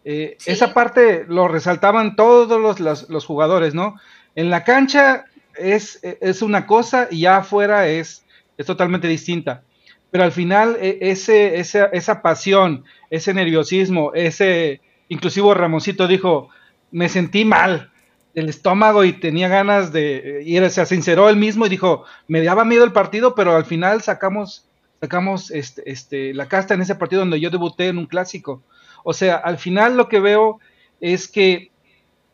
Eh, 0.04 0.38
esa 0.46 0.74
parte 0.74 1.26
lo 1.28 1.48
resaltaban 1.48 2.16
todos 2.16 2.60
los, 2.60 3.10
los, 3.10 3.26
jugadores, 3.26 3.74
¿no? 3.74 3.96
En 4.36 4.50
la 4.50 4.64
cancha 4.64 5.26
es, 5.56 6.00
es 6.04 6.42
una 6.42 6.68
cosa 6.68 7.08
y 7.10 7.22
ya 7.22 7.38
afuera 7.38 7.88
es, 7.88 8.26
es 8.58 8.66
totalmente 8.66 9.08
distinta. 9.08 9.64
Pero 10.10 10.26
al 10.26 10.34
final 10.34 10.78
e, 10.82 10.98
ese, 11.00 11.60
esa, 11.60 11.86
esa 11.86 12.22
pasión, 12.22 12.84
ese 13.10 13.34
nerviosismo, 13.34 14.12
ese, 14.14 14.82
inclusive 15.08 15.54
Ramoncito 15.54 16.08
dijo, 16.08 16.50
me 16.92 17.08
sentí 17.08 17.46
mal 17.46 17.92
el 18.36 18.50
estómago 18.50 19.06
y 19.06 19.14
tenía 19.14 19.48
ganas 19.48 19.94
de 19.94 20.42
ir, 20.46 20.70
se 20.70 20.86
sinceró 20.86 21.30
él 21.30 21.38
mismo 21.38 21.66
y 21.66 21.70
dijo, 21.70 22.04
me 22.28 22.44
daba 22.44 22.66
miedo 22.66 22.84
el 22.84 22.92
partido, 22.92 23.34
pero 23.36 23.56
al 23.56 23.66
final 23.66 24.02
sacamos, 24.02 24.68
sacamos 25.02 25.50
este, 25.52 25.90
este, 25.92 26.34
la 26.34 26.48
casta 26.48 26.76
en 26.76 26.82
ese 26.82 26.96
partido 26.96 27.22
donde 27.22 27.40
yo 27.40 27.50
debuté 27.50 27.88
en 27.88 27.98
un 27.98 28.06
clásico. 28.06 28.62
O 29.04 29.14
sea, 29.14 29.36
al 29.36 29.58
final 29.58 29.98
lo 29.98 30.08
que 30.08 30.20
veo 30.20 30.60
es 31.02 31.28
que 31.28 31.72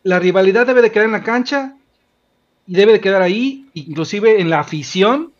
la 0.04 0.20
rivalidad 0.20 0.68
debe 0.68 0.82
de 0.82 0.92
quedar 0.92 1.06
en 1.06 1.14
la 1.14 1.24
cancha 1.24 1.76
y 2.68 2.74
debe 2.76 2.92
de 2.92 3.00
quedar 3.00 3.22
ahí, 3.22 3.70
inclusive 3.74 4.42
en 4.42 4.50
la 4.50 4.60
afición, 4.60 5.32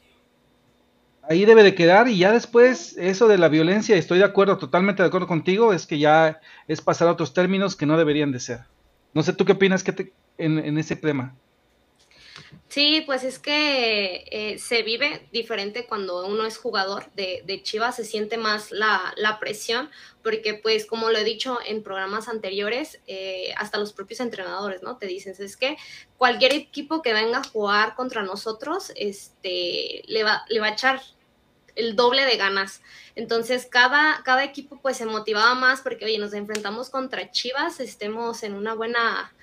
ahí 1.30 1.44
debe 1.44 1.64
de 1.64 1.76
quedar 1.76 2.08
y 2.08 2.18
ya 2.18 2.32
después 2.32 2.96
eso 2.98 3.28
de 3.28 3.38
la 3.38 3.50
violencia, 3.50 3.98
estoy 3.98 4.20
de 4.20 4.26
acuerdo, 4.26 4.58
totalmente 4.58 5.04
de 5.04 5.08
acuerdo 5.08 5.28
contigo, 5.28 5.74
es 5.74 5.86
que 5.86 6.00
ya 6.00 6.40
es 6.70 6.82
pasar 6.82 7.10
a 7.10 7.12
otros 7.12 7.34
términos 7.34 7.76
que 7.76 7.86
no 7.86 7.98
deberían 7.98 8.32
de 8.32 8.40
ser. 8.40 8.62
No 9.14 9.24
sé, 9.24 9.34
¿tú 9.34 9.44
qué 9.44 9.54
opinas 9.54 9.84
que 9.84 10.14
en, 10.38 10.78
ese 10.78 10.96
tema? 10.96 11.36
Sí, 12.70 13.02
pues 13.06 13.24
es 13.24 13.40
que 13.40 14.26
eh, 14.30 14.60
se 14.60 14.84
vive 14.84 15.28
diferente 15.32 15.86
cuando 15.88 16.26
uno 16.28 16.46
es 16.46 16.58
jugador 16.58 17.10
de, 17.14 17.62
Chivas, 17.64 17.96
se 17.96 18.04
siente 18.04 18.38
más 18.38 18.72
la, 18.72 19.14
la, 19.16 19.40
presión, 19.40 19.90
porque 20.22 20.54
pues 20.54 20.86
como 20.86 21.10
lo 21.10 21.18
he 21.18 21.24
dicho 21.24 21.60
en 21.66 21.82
programas 21.82 22.28
anteriores, 22.28 23.00
eh, 23.08 23.54
hasta 23.58 23.78
los 23.78 23.94
propios 23.94 24.20
entrenadores, 24.20 24.84
¿no? 24.84 24.98
Te 24.98 25.08
dicen, 25.08 25.34
es 25.40 25.56
que 25.56 25.78
cualquier 26.18 26.54
equipo 26.54 27.02
que 27.02 27.14
venga 27.14 27.40
a 27.40 27.44
jugar 27.44 27.96
contra 27.96 28.22
nosotros, 28.24 28.92
este, 28.96 30.04
le 30.08 30.24
va, 30.24 30.44
le 30.50 30.60
va 30.60 30.68
a 30.68 30.72
echar 30.74 31.02
el 31.78 31.96
doble 31.96 32.26
de 32.26 32.36
ganas. 32.36 32.82
Entonces, 33.16 33.66
cada, 33.66 34.22
cada 34.24 34.44
equipo 34.44 34.80
pues 34.82 34.98
se 34.98 35.06
motivaba 35.06 35.56
más 35.56 35.82
porque, 35.82 36.06
oye, 36.06 36.18
nos 36.18 36.34
enfrentamos 36.34 36.90
contra 36.90 37.32
Chivas, 37.32 37.80
estemos 37.80 38.44
en 38.44 38.56
una 38.56 38.74
buena 38.74 39.34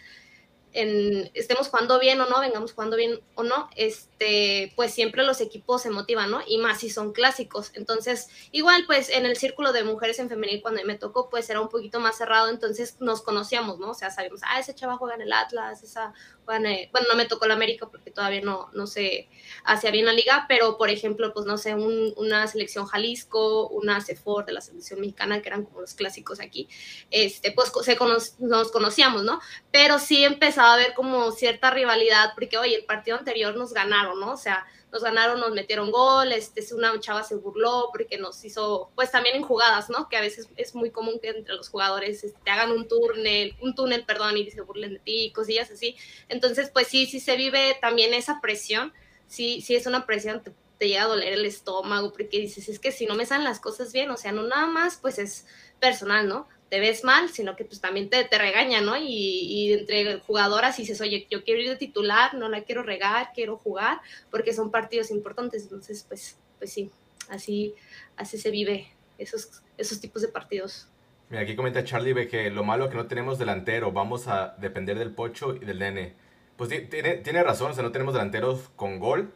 estemos 0.75 1.69
jugando 1.69 2.01
bien 2.01 2.21
o 2.21 2.27
no, 2.27 2.41
vengamos 2.41 2.73
jugando 2.73 2.97
bien 2.97 3.21
o 3.37 3.45
no, 3.45 3.71
este, 3.77 4.73
pues 4.75 4.93
siempre 4.93 5.23
los 5.23 5.41
equipos 5.41 5.83
se 5.83 5.91
motivan, 5.91 6.31
¿no? 6.31 6.41
Y 6.47 6.59
más 6.59 6.81
si 6.81 6.91
son 6.91 7.13
clásicos. 7.13 7.71
Entonces, 7.75 8.29
igual, 8.51 8.85
pues 8.87 9.09
en 9.09 9.25
el 9.25 9.37
círculo 9.37 9.73
de 9.73 9.85
mujeres 9.85 10.19
en 10.19 10.29
femenil, 10.29 10.63
cuando 10.63 10.83
me 10.85 10.99
tocó, 10.99 11.31
pues 11.31 11.49
era 11.49 11.61
un 11.61 11.69
poquito 11.69 12.01
más 12.01 12.19
cerrado, 12.19 12.49
entonces 12.49 12.97
nos 13.01 13.23
conocíamos, 13.23 13.79
¿no? 13.79 13.91
O 13.91 13.95
sea, 13.95 14.11
sabíamos, 14.11 14.41
ah, 14.45 14.59
ese 14.59 14.75
chava 14.75 14.97
juega 14.97 15.15
en 15.15 15.23
el 15.23 15.33
Atlas, 15.33 15.83
esa 15.83 16.13
bueno, 16.45 16.69
no 17.09 17.17
me 17.17 17.27
tocó 17.27 17.47
la 17.47 17.55
América 17.55 17.89
porque 17.91 18.11
todavía 18.11 18.41
no, 18.41 18.71
no 18.73 18.87
se 18.87 19.29
hacía 19.65 19.91
bien 19.91 20.07
la 20.07 20.13
liga, 20.13 20.47
pero 20.49 20.77
por 20.77 20.91
ejemplo, 20.91 21.33
pues 21.33 21.47
no 21.47 21.57
sé, 21.59 21.75
una 21.75 22.47
selección 22.47 22.87
Jalisco, 22.87 23.69
una 23.69 24.01
CEFOR 24.01 24.45
de 24.45 24.53
la 24.53 24.61
selección 24.61 25.01
mexicana, 25.01 25.41
que 25.43 25.49
eran 25.49 25.65
como 25.65 25.81
los 25.81 25.95
clásicos 25.95 26.41
aquí, 26.41 26.69
este, 27.11 27.53
pues 27.53 27.73
se 27.83 27.97
nos 28.39 28.71
conocíamos, 28.71 29.23
¿no? 29.23 29.41
Pero 29.71 29.99
sí 29.99 30.25
empezaba 30.25 30.71
a 30.71 30.75
haber 30.75 30.95
como 30.95 31.31
cierta 31.33 31.71
rivalidad, 31.71 32.33
porque 32.35 32.59
oye, 32.59 32.77
el 32.77 32.85
partido 32.85 33.17
anterior 33.17 33.57
nos 33.57 33.73
ganaron, 33.73 34.21
¿no? 34.21 34.33
O 34.33 34.37
sea, 34.37 34.67
nos 34.95 35.03
ganaron, 35.03 35.41
nos 35.41 35.51
metieron 35.51 35.91
gol, 35.91 36.31
este, 36.31 36.63
una 36.73 37.01
chava 37.01 37.25
se 37.25 37.35
burló 37.35 37.89
porque 37.93 38.17
nos 38.17 38.45
hizo, 38.45 38.93
pues 38.95 39.11
también 39.11 39.35
en 39.35 39.43
jugadas, 39.43 39.91
¿no? 39.91 40.09
Que 40.09 40.17
a 40.17 40.21
veces 40.21 40.49
es 40.55 40.73
muy 40.77 40.93
común 40.93 41.19
que 41.21 41.31
entre 41.31 41.57
los 41.57 41.69
jugadores 41.69 42.23
este, 42.23 42.39
te 42.45 42.51
hagan 42.53 42.71
un 42.71 42.87
túnel, 42.87 43.57
un 43.61 43.75
túnel, 43.75 44.05
perdón, 44.05 44.37
y 44.37 44.49
se 44.53 44.61
burlen 44.61 44.93
de 44.93 44.99
ti, 45.01 45.33
cosillas 45.35 45.69
así. 45.73 45.97
Entonces, 46.29 46.71
pues 46.73 46.87
sí, 46.87 47.07
sí 47.07 47.19
se 47.19 47.35
vive 47.35 47.77
también 47.81 48.15
esa 48.15 48.41
presión, 48.41 48.93
sí, 49.27 49.63
sí 49.63 49.75
es 49.75 49.87
una 49.87 50.07
presión, 50.07 50.45
te, 50.45 50.53
te 50.79 50.87
llega 50.87 51.03
a 51.03 51.09
doler 51.09 51.33
el 51.33 51.45
estómago, 51.45 52.13
porque 52.13 52.39
dices, 52.39 52.69
es 52.69 52.79
que 52.79 52.93
si 52.93 53.07
no 53.07 53.17
me 53.17 53.27
salen 53.27 53.43
las 53.43 53.59
cosas 53.59 53.93
bien, 53.93 54.13
o 54.13 54.17
sea, 54.17 54.31
no 54.31 54.45
nada 54.45 54.69
más, 54.69 54.99
pues 54.99 55.19
es 55.19 55.45
personal, 55.81 56.29
¿no? 56.29 56.47
Te 56.69 56.81
ves 56.81 57.05
mal, 57.05 57.29
sino 57.29 57.57
que 57.57 57.65
pues 57.65 57.81
también 57.81 58.09
te, 58.09 58.25
te 58.25 58.39
regaña, 58.39 58.81
¿no? 58.81 58.97
Y, 58.97 59.07
y, 59.07 59.73
entre 59.73 60.19
jugadoras 60.21 60.77
dices, 60.77 61.01
oye, 61.01 61.27
yo 61.31 61.45
quiero 61.45 61.61
ir 61.61 61.69
de 61.69 61.77
titular, 61.77 62.35
no 62.35 62.49
la 62.49 62.63
quiero 62.63 62.83
regar, 62.83 63.31
quiero 63.35 63.57
jugar, 63.57 64.01
porque 64.31 64.53
son 64.53 64.71
partidos 64.71 65.11
importantes, 65.11 65.63
entonces 65.63 66.05
pues, 66.09 66.39
pues 66.59 66.73
sí, 66.73 66.91
así, 67.29 67.75
así 68.17 68.39
se 68.39 68.51
vive 68.51 68.89
esos, 69.19 69.63
esos 69.77 70.01
tipos 70.01 70.23
de 70.23 70.29
partidos. 70.29 70.89
Mira, 71.31 71.43
aquí 71.43 71.57
comenta 71.57 71.85
Charlie 71.85 72.29
que 72.29 72.51
lo 72.51 72.65
malo 72.65 72.85
es 72.85 72.91
que 72.91 72.97
no 72.97 73.07
tenemos 73.07 73.39
delantero, 73.39 73.93
vamos 73.93 74.29
a 74.29 74.55
depender 74.59 74.99
del 74.99 75.13
Pocho 75.13 75.55
y 75.55 75.61
del 75.61 75.79
Nene. 75.79 76.15
Pues 76.57 76.71
tiene, 76.71 77.17
tiene 77.17 77.43
razón, 77.43 77.73
o 77.73 77.75
sea, 77.75 77.83
no 77.83 77.93
tenemos 77.93 78.15
delanteros 78.15 78.71
con 78.77 78.99
gol, 79.01 79.33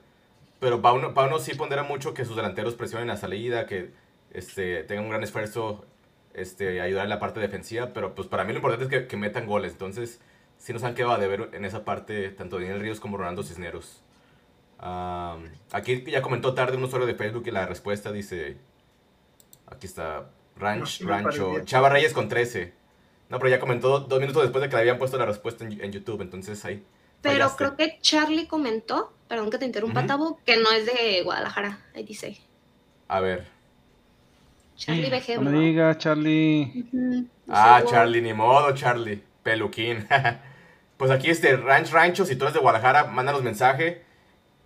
pero 0.60 0.82
Pauno, 0.82 1.14
Pauno 1.14 1.38
sí 1.38 1.54
pondera 1.54 1.82
mucho 1.82 2.14
que 2.14 2.24
sus 2.24 2.36
delanteros 2.36 2.74
presionen 2.74 3.08
la 3.08 3.16
salida, 3.16 3.66
que 3.66 3.90
este, 4.32 4.84
tengan 4.84 5.04
un 5.04 5.10
gran 5.10 5.22
esfuerzo 5.22 5.84
este, 6.40 6.80
ayudar 6.80 7.04
en 7.04 7.10
la 7.10 7.18
parte 7.18 7.40
defensiva, 7.40 7.92
pero 7.92 8.14
pues 8.14 8.28
para 8.28 8.44
mí 8.44 8.52
lo 8.52 8.58
importante 8.58 8.96
es 8.96 9.06
que, 9.06 9.16
metan 9.16 9.46
goles. 9.46 9.72
Entonces, 9.72 10.20
sí 10.58 10.72
nos 10.72 10.84
han 10.84 10.94
quedado 10.94 11.18
de 11.18 11.28
ver 11.28 11.50
en 11.52 11.64
esa 11.64 11.84
parte 11.84 12.30
tanto 12.30 12.58
Daniel 12.58 12.80
Ríos 12.80 13.00
como 13.00 13.16
Ronaldo 13.16 13.42
Cisneros. 13.42 14.02
aquí 15.72 16.04
ya 16.04 16.22
comentó 16.22 16.54
tarde 16.54 16.76
un 16.76 16.84
usuario 16.84 17.06
de 17.06 17.14
Facebook 17.14 17.44
y 17.46 17.50
la 17.50 17.66
respuesta 17.66 18.12
dice, 18.12 18.56
aquí 19.66 19.86
está, 19.86 20.30
Ranch, 20.56 21.02
Rancho, 21.02 21.60
Chava 21.64 21.88
Reyes 21.88 22.12
con 22.12 22.28
13. 22.28 22.74
No, 23.28 23.38
pero 23.38 23.50
ya 23.50 23.60
comentó 23.60 24.00
dos 24.00 24.20
minutos 24.20 24.42
después 24.42 24.62
de 24.62 24.68
que 24.68 24.76
le 24.76 24.80
habían 24.80 24.98
puesto 24.98 25.18
la 25.18 25.26
respuesta 25.26 25.64
en, 25.64 25.92
YouTube, 25.92 26.22
entonces 26.22 26.64
ahí. 26.64 26.82
Pero 27.20 27.54
creo 27.56 27.76
que 27.76 27.98
Charlie 28.00 28.46
comentó, 28.46 29.12
perdón 29.28 29.50
que 29.50 29.58
te 29.58 29.66
interrumpa, 29.66 30.06
Tabo, 30.06 30.40
que 30.46 30.56
no 30.56 30.70
es 30.70 30.86
de 30.86 31.22
Guadalajara, 31.24 31.84
ahí 31.94 32.04
dice. 32.04 32.38
A 33.08 33.20
ver. 33.20 33.57
Charlie. 34.78 35.10
No 35.40 35.50
me 35.50 35.58
diga, 35.58 35.98
Charlie. 35.98 36.86
Ah, 37.48 37.82
Charlie, 37.84 38.22
ni 38.22 38.32
modo, 38.32 38.72
Charlie. 38.74 39.20
Peluquín. 39.42 40.06
pues 40.96 41.10
aquí 41.10 41.30
este 41.30 41.56
Ranch 41.56 41.90
Rancho, 41.90 42.24
si 42.24 42.36
tú 42.36 42.44
eres 42.44 42.54
de 42.54 42.60
Guadalajara, 42.60 43.04
mándanos 43.04 43.42
mensaje 43.42 44.04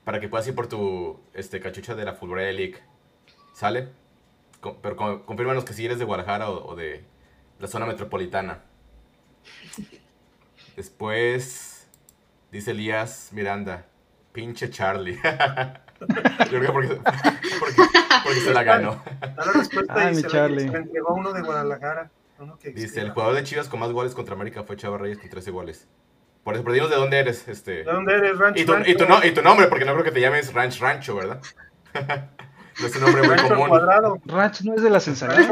para 0.04 0.20
que 0.20 0.28
puedas 0.28 0.46
ir 0.46 0.54
por 0.54 0.66
tu 0.66 1.18
este, 1.32 1.60
cachucha 1.60 1.94
de 1.94 2.04
la 2.04 2.12
Fulbright 2.12 2.56
League. 2.56 2.76
¿Sale? 3.54 3.88
pero 4.80 5.24
confírmanos 5.24 5.64
que 5.64 5.72
si 5.72 5.84
eres 5.84 5.98
de 5.98 6.04
Guadalajara 6.04 6.48
o, 6.50 6.76
de 6.76 7.04
la 7.58 7.66
zona 7.66 7.86
metropolitana. 7.86 8.62
Después, 10.76 11.88
dice 12.52 12.70
Elías 12.70 13.30
Miranda, 13.32 13.86
pinche 14.32 14.70
Charlie. 14.70 15.18
Yo 16.08 16.58
creo 16.58 16.60
que 16.60 16.72
porque, 16.72 17.00
porque, 18.24 18.40
se 18.40 18.52
la 18.52 18.62
ganó. 18.62 19.02
Da 19.20 19.46
la 19.46 19.52
respuesta 19.52 19.94
Ay, 19.96 20.16
dice, 20.16 20.28
Charlie. 20.28 20.68
se 20.68 20.76
entregó 20.76 21.14
uno 21.14 21.32
de 21.32 21.42
Guadalajara. 21.42 22.10
Uno 22.38 22.58
que 22.58 22.70
dice, 22.70 23.00
el 23.00 23.10
jugador 23.10 23.34
de 23.34 23.44
Chivas 23.44 23.68
con 23.68 23.80
más 23.80 23.92
goles 23.92 24.14
contra 24.14 24.34
América 24.34 24.64
fue 24.64 24.76
Chava 24.76 24.98
Reyes 24.98 25.18
con 25.18 25.28
13 25.30 25.50
goles. 25.50 25.88
Por 26.42 26.54
eso, 26.54 26.64
pero 26.64 26.74
dinos 26.74 26.90
de 26.90 26.96
dónde 26.96 27.18
eres. 27.18 27.46
Este... 27.46 27.84
¿De 27.84 27.84
dónde 27.84 28.14
eres, 28.14 28.36
Ranch 28.36 28.58
y 28.58 28.64
tu, 28.64 28.74
Y 28.84 28.96
tu, 28.96 29.06
no, 29.06 29.24
y 29.24 29.32
tu 29.32 29.42
nombre, 29.42 29.68
porque 29.68 29.84
no 29.84 29.92
creo 29.92 30.04
que 30.04 30.10
te 30.10 30.20
llames 30.20 30.52
Ranch 30.52 30.80
Rancho, 30.80 31.14
¿verdad? 31.14 31.40
no 32.80 32.86
es 32.86 32.96
un 32.96 33.02
nombre 33.02 33.22
muy 33.22 33.36
común. 33.36 33.70
Ranch 34.26 34.62
no 34.62 34.74
es 34.74 34.82
de 34.82 34.90
las 34.90 35.06
ensaladas. 35.06 35.46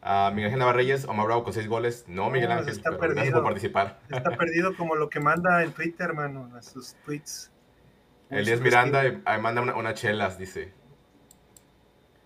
A 0.00 0.30
Miguel 0.30 0.46
Ángel 0.46 0.60
Navarreyes, 0.60 1.04
Omar 1.06 1.26
Bravo 1.26 1.44
con 1.44 1.52
6 1.52 1.68
goles. 1.68 2.04
No, 2.06 2.30
Miguel 2.30 2.48
No, 2.48 2.54
Ángel, 2.54 2.70
está 2.70 2.90
pero 2.90 2.98
gracias 2.98 3.16
perdido. 3.16 3.34
por 3.34 3.44
participar. 3.44 3.98
Está 4.08 4.30
perdido 4.30 4.76
como 4.76 4.94
lo 4.94 5.10
que 5.10 5.20
manda 5.20 5.62
en 5.62 5.72
Twitter, 5.72 6.08
hermano, 6.10 6.50
a 6.56 6.62
sus 6.62 6.94
tweets. 7.04 7.50
Elías 8.30 8.60
Miranda 8.60 9.06
eh, 9.06 9.20
ahí 9.24 9.40
manda 9.40 9.62
una, 9.62 9.74
una 9.74 9.94
chelas, 9.94 10.38
dice. 10.38 10.72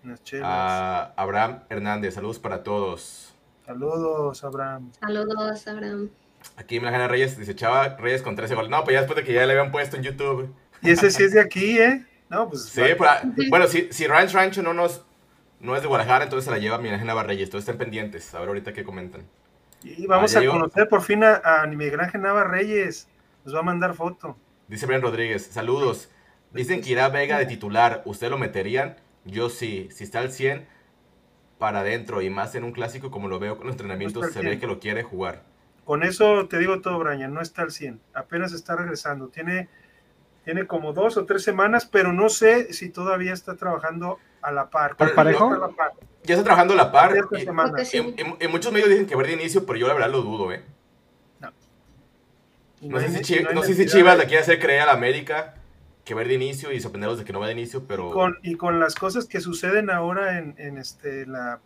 Unas 0.03 0.23
chelas. 0.23 0.45
A 0.49 1.13
Abraham 1.15 1.63
Hernández, 1.69 2.13
saludos 2.15 2.39
para 2.39 2.63
todos. 2.63 3.33
Saludos, 3.65 4.43
Abraham. 4.43 4.91
Saludos, 4.99 5.67
Abraham. 5.67 6.09
Aquí 6.57 6.77
Ángel 6.77 7.07
Reyes 7.09 7.37
dice 7.37 7.55
Chava 7.55 7.95
Reyes 7.95 8.21
con 8.21 8.35
13 8.35 8.55
goles. 8.55 8.69
No, 8.69 8.83
pues 8.83 8.95
ya 8.95 8.99
después 8.99 9.15
de 9.15 9.23
que 9.23 9.33
ya 9.33 9.45
le 9.45 9.53
habían 9.53 9.71
puesto 9.71 9.95
en 9.95 10.03
YouTube. 10.03 10.53
Y 10.81 10.91
ese 10.91 11.09
sí 11.09 11.23
es 11.23 11.31
de 11.31 11.39
aquí, 11.39 11.79
¿eh? 11.79 12.05
No, 12.29 12.49
pues. 12.49 12.63
Sí, 12.65 12.81
pero, 12.81 13.05
ah, 13.09 13.21
bueno, 13.49 13.67
si, 13.67 13.87
si 13.93 14.07
Ranch 14.07 14.33
Rancho 14.33 14.61
no 14.61 14.73
nos 14.73 15.05
no 15.61 15.77
es 15.77 15.81
de 15.81 15.87
Guadalajara, 15.87 16.25
entonces 16.25 16.43
se 16.43 16.51
la 16.51 16.57
lleva 16.57 16.77
Miguel 16.77 16.95
Ángel 16.95 17.07
Navarreyes. 17.07 17.45
Entonces 17.47 17.69
estén 17.69 17.77
pendientes. 17.79 18.35
A 18.35 18.39
ver 18.39 18.49
ahorita 18.49 18.73
qué 18.73 18.83
comentan. 18.83 19.21
Y 19.83 20.05
vamos 20.07 20.35
Ah, 20.35 20.39
a 20.39 20.41
llegó. 20.41 20.53
conocer 20.53 20.89
por 20.89 21.01
fin 21.01 21.23
a, 21.23 21.35
a 21.45 21.65
Miguel 21.67 22.01
Ángel 22.01 22.21
Nava 22.21 22.43
Reyes. 22.43 23.07
Nos 23.45 23.55
va 23.55 23.59
a 23.59 23.63
mandar 23.63 23.93
foto. 23.93 24.35
Dice 24.73 24.87
Brian 24.87 25.03
Rodríguez, 25.03 25.45
saludos. 25.45 26.09
Dicen 26.51 26.81
que 26.81 26.89
irá 26.89 27.07
Vega 27.09 27.37
de 27.37 27.45
titular. 27.45 28.01
¿Usted 28.05 28.31
lo 28.31 28.39
meterían? 28.39 28.95
Yo 29.23 29.51
sí. 29.51 29.87
Si 29.91 30.03
está 30.03 30.17
al 30.17 30.31
100 30.31 30.65
para 31.59 31.81
adentro 31.81 32.23
y 32.23 32.31
más 32.31 32.55
en 32.55 32.63
un 32.63 32.71
clásico 32.71 33.11
como 33.11 33.27
lo 33.27 33.37
veo 33.37 33.55
con 33.55 33.67
los 33.67 33.75
entrenamientos, 33.75 34.23
No 34.23 34.29
se 34.29 34.39
ve 34.39 34.47
100. 34.47 34.59
que 34.59 34.65
lo 34.65 34.79
quiere 34.79 35.03
jugar. 35.03 35.43
Con 35.85 36.01
eso 36.01 36.47
te 36.47 36.57
digo 36.57 36.81
todo, 36.81 36.97
Brian. 36.97 37.31
No 37.35 37.39
está 37.39 37.61
al 37.61 37.69
100. 37.69 38.01
Apenas 38.15 38.51
está 38.51 38.75
regresando. 38.75 39.27
Tiene, 39.27 39.69
tiene 40.43 40.65
como 40.65 40.91
dos 40.91 41.17
o 41.17 41.25
tres 41.27 41.43
semanas, 41.43 41.85
pero 41.85 42.11
no 42.11 42.29
sé 42.29 42.73
si 42.73 42.89
todavía 42.89 43.33
está 43.33 43.55
trabajando 43.55 44.17
a 44.41 44.51
la 44.51 44.71
par. 44.71 44.95
¿Al 44.97 45.11
parejo? 45.11 45.53
A 45.53 45.57
la 45.59 45.67
par. 45.67 45.91
Ya 46.23 46.33
está 46.33 46.43
trabajando 46.45 46.73
a 46.73 46.77
la 46.77 46.91
par. 46.91 47.15
Esta 47.15 47.35
Y, 47.95 47.97
y- 47.99 47.99
y- 48.41 48.45
y 48.45 48.47
muchos 48.47 48.73
medios 48.73 48.89
dicen 48.89 49.05
que 49.05 49.15
ver 49.15 49.27
de 49.27 49.33
inicio, 49.33 49.67
pero 49.67 49.77
yo 49.77 49.87
la 49.87 49.93
verdad 49.93 50.09
lo 50.09 50.23
dudo, 50.23 50.51
¿eh? 50.51 50.63
No 52.89 52.99
sé 52.99 53.09
si, 53.09 53.19
y 53.19 53.21
Chi- 53.21 53.35
hay 53.45 53.45
no 53.53 53.63
sé 53.63 53.73
si 53.75 53.85
Chivas 53.85 54.17
de- 54.17 54.23
le 54.23 54.25
quiere 54.27 54.41
hacer 54.43 54.59
creer 54.59 54.81
a 54.81 54.85
la 54.87 54.93
América 54.93 55.55
que 56.05 56.13
ver 56.15 56.27
de 56.27 56.33
inicio 56.35 56.71
y 56.71 56.79
sorprenderlos 56.81 57.19
de 57.19 57.25
que 57.25 57.33
no 57.33 57.39
va 57.39 57.47
de 57.47 57.53
inicio, 57.53 57.87
pero... 57.87 58.09
con, 58.09 58.37
y 58.43 58.55
con 58.55 58.79
las 58.79 58.95
cosas 58.95 59.25
que 59.25 59.41
suceden 59.41 59.89
ahora 59.89 60.37
en, 60.39 60.55
en 60.57 60.77
este 60.77 61.25
la 61.25 61.61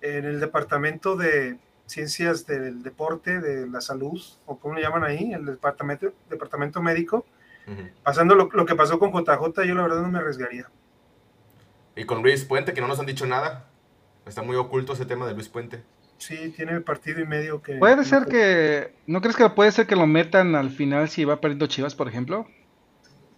en 0.00 0.24
el 0.24 0.40
departamento 0.40 1.16
de 1.16 1.58
ciencias 1.86 2.46
del 2.46 2.82
deporte 2.82 3.40
de 3.40 3.66
la 3.68 3.80
salud 3.80 4.20
o 4.46 4.58
como 4.58 4.74
le 4.74 4.82
llaman 4.82 5.04
ahí 5.04 5.32
el 5.32 5.44
departamento 5.46 6.12
departamento 6.28 6.82
médico 6.82 7.24
pasando 8.02 8.34
lo, 8.34 8.48
lo 8.52 8.66
que 8.66 8.74
pasó 8.74 8.98
con 8.98 9.12
JJ 9.12 9.64
yo 9.66 9.74
la 9.74 9.82
verdad 9.82 10.02
no 10.02 10.08
me 10.10 10.18
arriesgaría 10.18 10.68
Y 11.96 12.04
con 12.04 12.22
Luis 12.22 12.44
Puente, 12.44 12.72
que 12.72 12.80
no 12.80 12.88
nos 12.88 13.00
han 13.00 13.06
dicho 13.06 13.26
nada. 13.26 13.68
Está 14.26 14.42
muy 14.42 14.56
oculto 14.56 14.92
ese 14.92 15.06
tema 15.06 15.26
de 15.26 15.34
Luis 15.34 15.48
Puente. 15.48 15.82
Sí 16.18 16.52
tiene 16.56 16.80
partido 16.80 17.20
y 17.20 17.26
medio 17.26 17.62
que 17.62 17.74
Puede 17.78 18.04
ser 18.04 18.26
que. 18.26 18.92
¿No 19.06 19.20
crees 19.20 19.36
que 19.36 19.48
puede 19.50 19.72
ser 19.72 19.86
que 19.86 19.96
lo 19.96 20.06
metan 20.06 20.54
al 20.54 20.70
final 20.70 21.08
si 21.08 21.24
va 21.24 21.40
perdiendo 21.40 21.66
Chivas, 21.66 21.94
por 21.94 22.08
ejemplo? 22.08 22.46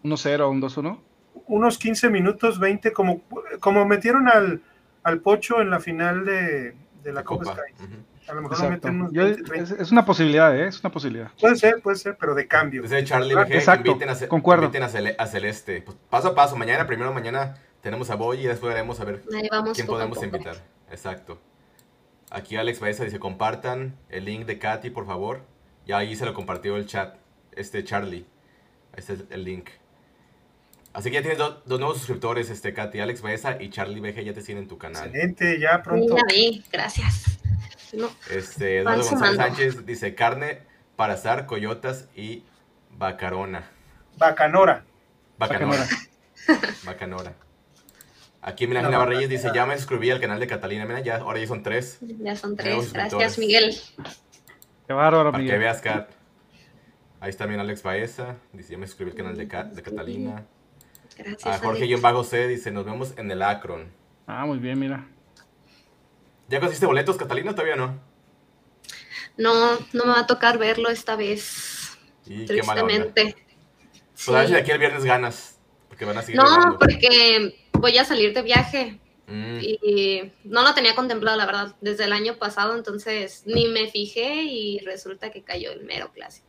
1-0 0.02 0.40
o 0.40 0.50
un 0.50 0.60
2-1. 0.62 0.98
unos 1.46 1.78
15 1.78 2.10
minutos 2.10 2.58
20 2.58 2.92
como 2.92 3.22
como 3.60 3.84
metieron 3.86 4.28
al, 4.28 4.62
al 5.02 5.20
Pocho 5.20 5.60
en 5.60 5.70
la 5.70 5.78
final 5.80 6.24
de, 6.24 6.74
de 7.02 7.12
la 7.12 7.20
de 7.20 7.24
Copa, 7.24 7.44
Copa. 7.44 7.56
Sky 7.76 7.86
a 8.28 8.34
lo 8.34 8.42
mejor 8.42 8.60
lo 8.62 8.70
meten 8.70 8.94
unos 9.00 9.12
Yo- 9.12 9.24
20, 9.24 9.42
30. 9.42 9.74
es, 9.74 9.80
es 9.80 9.90
una 9.92 10.04
posibilidad, 10.04 10.56
¿eh? 10.56 10.68
Es 10.68 10.80
una 10.80 10.90
posibilidad. 10.92 11.30
puede 11.40 11.56
ser 11.56 11.82
puede 11.82 11.96
ser 11.96 12.16
pero 12.18 12.34
de 12.34 12.46
cambio 12.46 12.82
Dice 12.82 13.02
Charlie 13.04 13.34
Ah, 13.36 13.46
exacto, 13.50 13.90
inviten, 13.90 14.08
a, 14.10 14.28
concuerdo. 14.28 14.64
inviten 14.66 14.84
a, 14.84 14.88
Cele- 14.88 15.16
a 15.18 15.26
Celeste. 15.26 15.82
Pues, 15.82 15.96
paso 16.08 16.28
a 16.28 16.34
paso, 16.34 16.54
mañana, 16.56 16.86
primero 16.86 17.12
mañana 17.12 17.56
tenemos 17.82 18.08
a 18.10 18.14
Boy 18.14 18.40
y 18.40 18.46
después 18.46 18.72
veremos 18.72 19.00
a 19.00 19.04
ver 19.04 19.22
Ahí 19.34 19.48
vamos 19.50 19.72
quién 19.74 19.86
podemos 19.86 20.22
invitar. 20.22 20.56
Exacto. 20.90 21.40
Aquí 22.30 22.56
Alex 22.56 22.78
Baeza 22.80 23.04
dice, 23.04 23.18
compartan 23.18 23.96
el 24.08 24.24
link 24.24 24.46
de 24.46 24.58
Katy, 24.58 24.90
por 24.90 25.06
favor. 25.06 25.42
Ya 25.86 25.98
ahí 25.98 26.14
se 26.14 26.24
lo 26.24 26.32
compartió 26.34 26.76
el 26.76 26.86
chat, 26.86 27.16
este 27.52 27.82
Charlie. 27.84 28.24
Este 28.96 29.14
es 29.14 29.24
el 29.30 29.44
link. 29.44 29.68
Así 30.92 31.08
que 31.10 31.16
ya 31.16 31.22
tienes 31.22 31.38
do- 31.38 31.62
dos 31.66 31.78
nuevos 31.78 31.98
suscriptores, 31.98 32.50
este 32.50 32.72
Katy, 32.72 33.00
Alex 33.00 33.22
Baeza 33.22 33.60
y 33.60 33.70
Charlie 33.70 34.00
BG 34.00 34.24
ya 34.24 34.32
te 34.32 34.40
siguen 34.42 34.62
en 34.64 34.68
tu 34.68 34.78
canal. 34.78 35.06
excelente 35.06 35.58
ya 35.60 35.82
pronto 35.82 36.16
Ya 36.16 36.22
vi, 36.32 36.64
gracias. 36.72 37.38
No, 37.92 38.08
Este, 38.30 38.78
Eduardo 38.78 39.02
González 39.02 39.08
sumando. 39.36 39.42
Sánchez 39.42 39.86
dice, 39.86 40.14
carne 40.14 40.60
para 40.96 41.14
asar, 41.14 41.46
coyotas 41.46 42.08
y 42.14 42.44
bacarona. 42.90 43.68
Bacanora 44.18 44.84
Bacanora. 45.38 45.86
Bacanora. 46.84 47.34
Aquí 48.42 48.66
Milán 48.66 48.90
No, 48.90 49.06
dice, 49.06 49.50
ya 49.54 49.66
me 49.66 49.76
suscribí 49.76 50.10
al 50.10 50.20
canal 50.20 50.40
de 50.40 50.46
Catalina. 50.46 50.86
Mira, 50.86 51.00
ya, 51.00 51.16
ahora 51.16 51.38
ya 51.38 51.46
son 51.46 51.62
tres. 51.62 51.98
ya 52.00 52.34
son 52.36 52.56
tres. 52.56 52.92
Gracias, 52.92 53.38
Miguel. 53.38 53.76
Qué 54.86 54.92
bárbaro, 54.92 55.30
Para 55.30 55.44
que 55.44 55.58
veas, 55.58 55.80
Kat. 55.80 56.10
Ahí 57.20 57.28
está 57.30 57.44
también 57.44 57.60
Alex 57.60 57.82
Baeza. 57.82 58.36
Dice, 58.52 58.72
ya 58.72 58.78
me 58.78 58.86
suscribí 58.86 59.10
al 59.10 59.16
canal 59.16 59.36
de, 59.36 59.46
Kat- 59.46 59.72
de 59.72 59.82
Catalina. 59.82 60.46
Gracias. 61.18 61.46
A 61.46 61.58
Jorge 61.58 61.84
Alex. 61.84 62.00
Bajo 62.00 62.24
C 62.24 62.48
dice, 62.48 62.70
nos 62.70 62.86
vemos 62.86 63.12
en 63.18 63.30
el 63.30 63.42
Akron. 63.42 63.92
Ah, 64.26 64.46
muy 64.46 64.58
bien, 64.58 64.78
mira. 64.78 65.06
¿Ya 66.48 66.58
conseguiste 66.60 66.86
boletos, 66.86 67.16
Catalina? 67.18 67.52
Todavía 67.52 67.76
no. 67.76 68.00
No, 69.36 69.78
no 69.92 70.04
me 70.06 70.12
va 70.12 70.20
a 70.20 70.26
tocar 70.26 70.56
verlo 70.58 70.88
esta 70.88 71.14
vez. 71.14 71.98
Y 72.26 72.46
qué 72.46 72.62
mala 72.62 72.82
onda. 72.82 72.94
Tristemente. 73.12 73.36
Pues 74.14 74.28
a 74.28 74.32
ver 74.32 74.46
si 74.48 74.52
de 74.54 74.60
aquí 74.60 74.70
el 74.70 74.78
viernes 74.78 75.04
ganas. 75.04 75.49
Porque 76.00 76.06
van 76.14 76.18
a 76.18 76.22
seguir 76.22 76.40
No, 76.40 76.48
grabando. 76.48 76.78
porque 76.78 77.54
voy 77.74 77.98
a 77.98 78.04
salir 78.06 78.32
de 78.32 78.40
viaje 78.42 78.98
Mm, 79.26 79.58
y 79.60 80.32
no 80.42 80.64
lo 80.64 80.74
tenía 80.74 80.96
contemplado, 80.96 81.36
la 81.38 81.46
verdad, 81.46 81.76
desde 81.80 82.02
el 82.02 82.12
año 82.12 82.34
pasado, 82.34 82.74
entonces 82.74 83.44
ni 83.46 83.68
me 83.68 83.88
fijé 83.88 84.42
y 84.42 84.80
resulta 84.80 85.30
que 85.30 85.44
cayó 85.44 85.70
el 85.70 85.84
mero 85.84 86.10
clásico. 86.12 86.48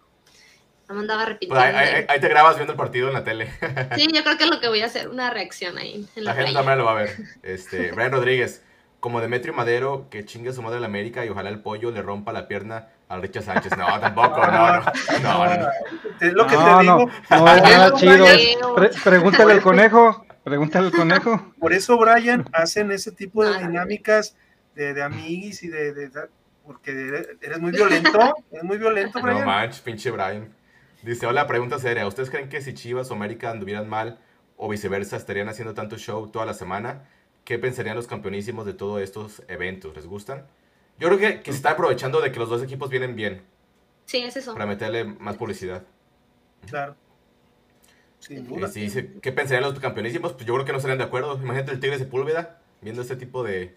No 0.90 0.96
me 0.96 1.02
andaba 1.02 1.20
pues 1.20 1.28
arrepintiendo. 1.30 1.78
ahí, 1.78 1.88
ahí- 1.90 2.06
ahí 2.08 2.20
te 2.20 2.28
grabas 2.28 2.56
viendo 2.56 2.74
el 2.74 2.78
partido 2.78 3.10
en 3.10 3.14
la 3.14 3.24
tele. 3.24 3.52
Sí, 3.96 4.08
yo 4.12 4.24
creo 4.24 4.36
que 4.36 4.46
es 4.46 4.50
lo 4.50 4.60
que 4.60 4.68
voy 4.68 4.82
a 4.82 4.88
hacer, 4.88 5.10
una 5.10 5.30
reacción 5.30 5.78
ahí 5.78 6.08
en 6.16 6.24
la, 6.24 6.32
La 6.34 6.42
gente 6.42 6.54
también 6.54 6.80
lo 6.80 6.86
va 6.86 6.92
a 6.94 7.04
ver. 7.04 7.16
Este, 7.44 7.92
Brian 7.92 8.14
Rodríguez, 8.14 8.64
como 9.00 9.22
Demetrio 9.22 9.54
Madero, 9.54 10.08
que 10.10 10.26
chingue 10.26 10.50
a 10.50 10.54
su 10.54 10.64
madre 10.64 10.80
la 10.80 10.88
América 10.88 11.24
y 11.24 11.30
ojalá 11.30 11.50
el 11.52 11.60
pollo 11.60 11.92
le 11.92 12.02
rompa 12.02 12.34
la 12.34 12.48
pierna 12.48 12.88
a 13.12 13.18
Richard 13.20 13.44
Sánchez. 13.44 13.76
No, 13.78 14.00
tampoco, 14.00 14.38
no, 14.46 14.52
no. 14.52 14.82
No, 15.24 15.46
no, 15.46 15.58
no. 15.58 15.68
Es 16.20 16.34
lo 16.34 16.48
que 16.48 16.56
no, 16.56 16.64
te 16.66 16.72
no, 16.72 16.80
digo. 16.82 16.98
no 16.98 17.08
es 17.12 17.28
Por 17.28 17.40
nada 17.44 17.88
eso, 17.88 17.98
chido. 17.98 18.76
Pre- 18.76 18.92
pregúntale 19.04 19.54
al 19.54 19.62
conejo. 19.62 20.26
Pregúntale 20.44 20.88
al 20.88 20.92
conejo. 20.94 21.54
Por 21.60 21.74
eso, 21.74 21.98
Brian, 21.98 22.46
hacen 22.54 22.92
ese 22.92 23.12
tipo 23.12 23.44
de 23.46 23.56
Ah. 23.56 23.68
dinámicas 23.68 24.36
de, 24.76 24.94
de 24.94 25.04
amiguis 25.04 25.62
y 25.64 25.68
de, 25.68 25.94
de- 25.94 26.10
de- 26.10 26.30
Porque 26.66 26.92
eres 27.42 27.60
muy 27.60 27.72
violento. 27.72 28.20
Eres 28.52 28.64
muy 28.64 28.78
violento, 28.78 29.20
No 29.20 29.26
Brian. 29.26 29.46
manches, 29.46 29.82
pinche 29.82 30.10
Brian. 30.12 30.50
Dice, 31.04 31.26
hola, 31.26 31.48
pregunta 31.48 31.80
seria. 31.80 32.06
¿Ustedes 32.08 32.30
creen 32.30 32.48
que 32.50 32.62
si 32.62 32.74
Chivas 32.74 33.10
o 33.12 33.14
América 33.16 33.50
anduvieran 33.52 33.90
mal 33.90 34.20
o 34.58 34.70
viceversa 34.70 35.18
estarían 35.18 35.50
haciendo 35.50 35.74
tanto 35.74 35.98
show 35.98 36.28
toda 36.28 36.46
la 36.46 36.54
semana? 36.54 37.04
¿Qué 37.44 37.58
pensarían 37.58 37.96
los 37.96 38.06
campeonísimos 38.08 38.66
de 38.68 38.74
todos 38.74 39.02
estos 39.02 39.42
eventos? 39.48 39.96
¿Les 39.96 40.06
gustan? 40.06 40.46
Yo 41.02 41.08
creo 41.10 41.20
que, 41.20 41.42
que 41.42 41.52
se 41.52 41.58
está 41.58 41.72
aprovechando 41.72 42.22
de 42.22 42.32
que 42.32 42.40
los 42.40 42.48
dos 42.48 42.62
equipos 42.64 42.90
vienen 42.90 43.16
bien 43.16 43.42
Sí, 44.06 44.20
es 44.24 44.38
eso. 44.38 44.54
para 44.54 44.66
meterle 44.66 45.04
más 45.04 45.36
publicidad. 45.36 45.84
Claro. 46.70 46.96
Sin 48.20 48.38
Y 48.38 48.42
duda. 48.42 48.68
si 48.68 48.82
dice, 48.82 49.14
¿qué 49.22 49.32
pensarían 49.32 49.64
los 49.64 49.80
campeonísimos? 49.80 50.34
Pues 50.34 50.46
yo 50.46 50.54
creo 50.54 50.66
que 50.66 50.72
no 50.72 50.78
estarían 50.78 51.00
de 51.00 51.06
acuerdo. 51.06 51.38
Imagínate 51.42 51.72
el 51.72 51.80
Tigre 51.80 51.98
Sepúlveda 51.98 52.62
viendo 52.82 53.02
este 53.02 53.16
tipo 53.16 53.44
de, 53.44 53.76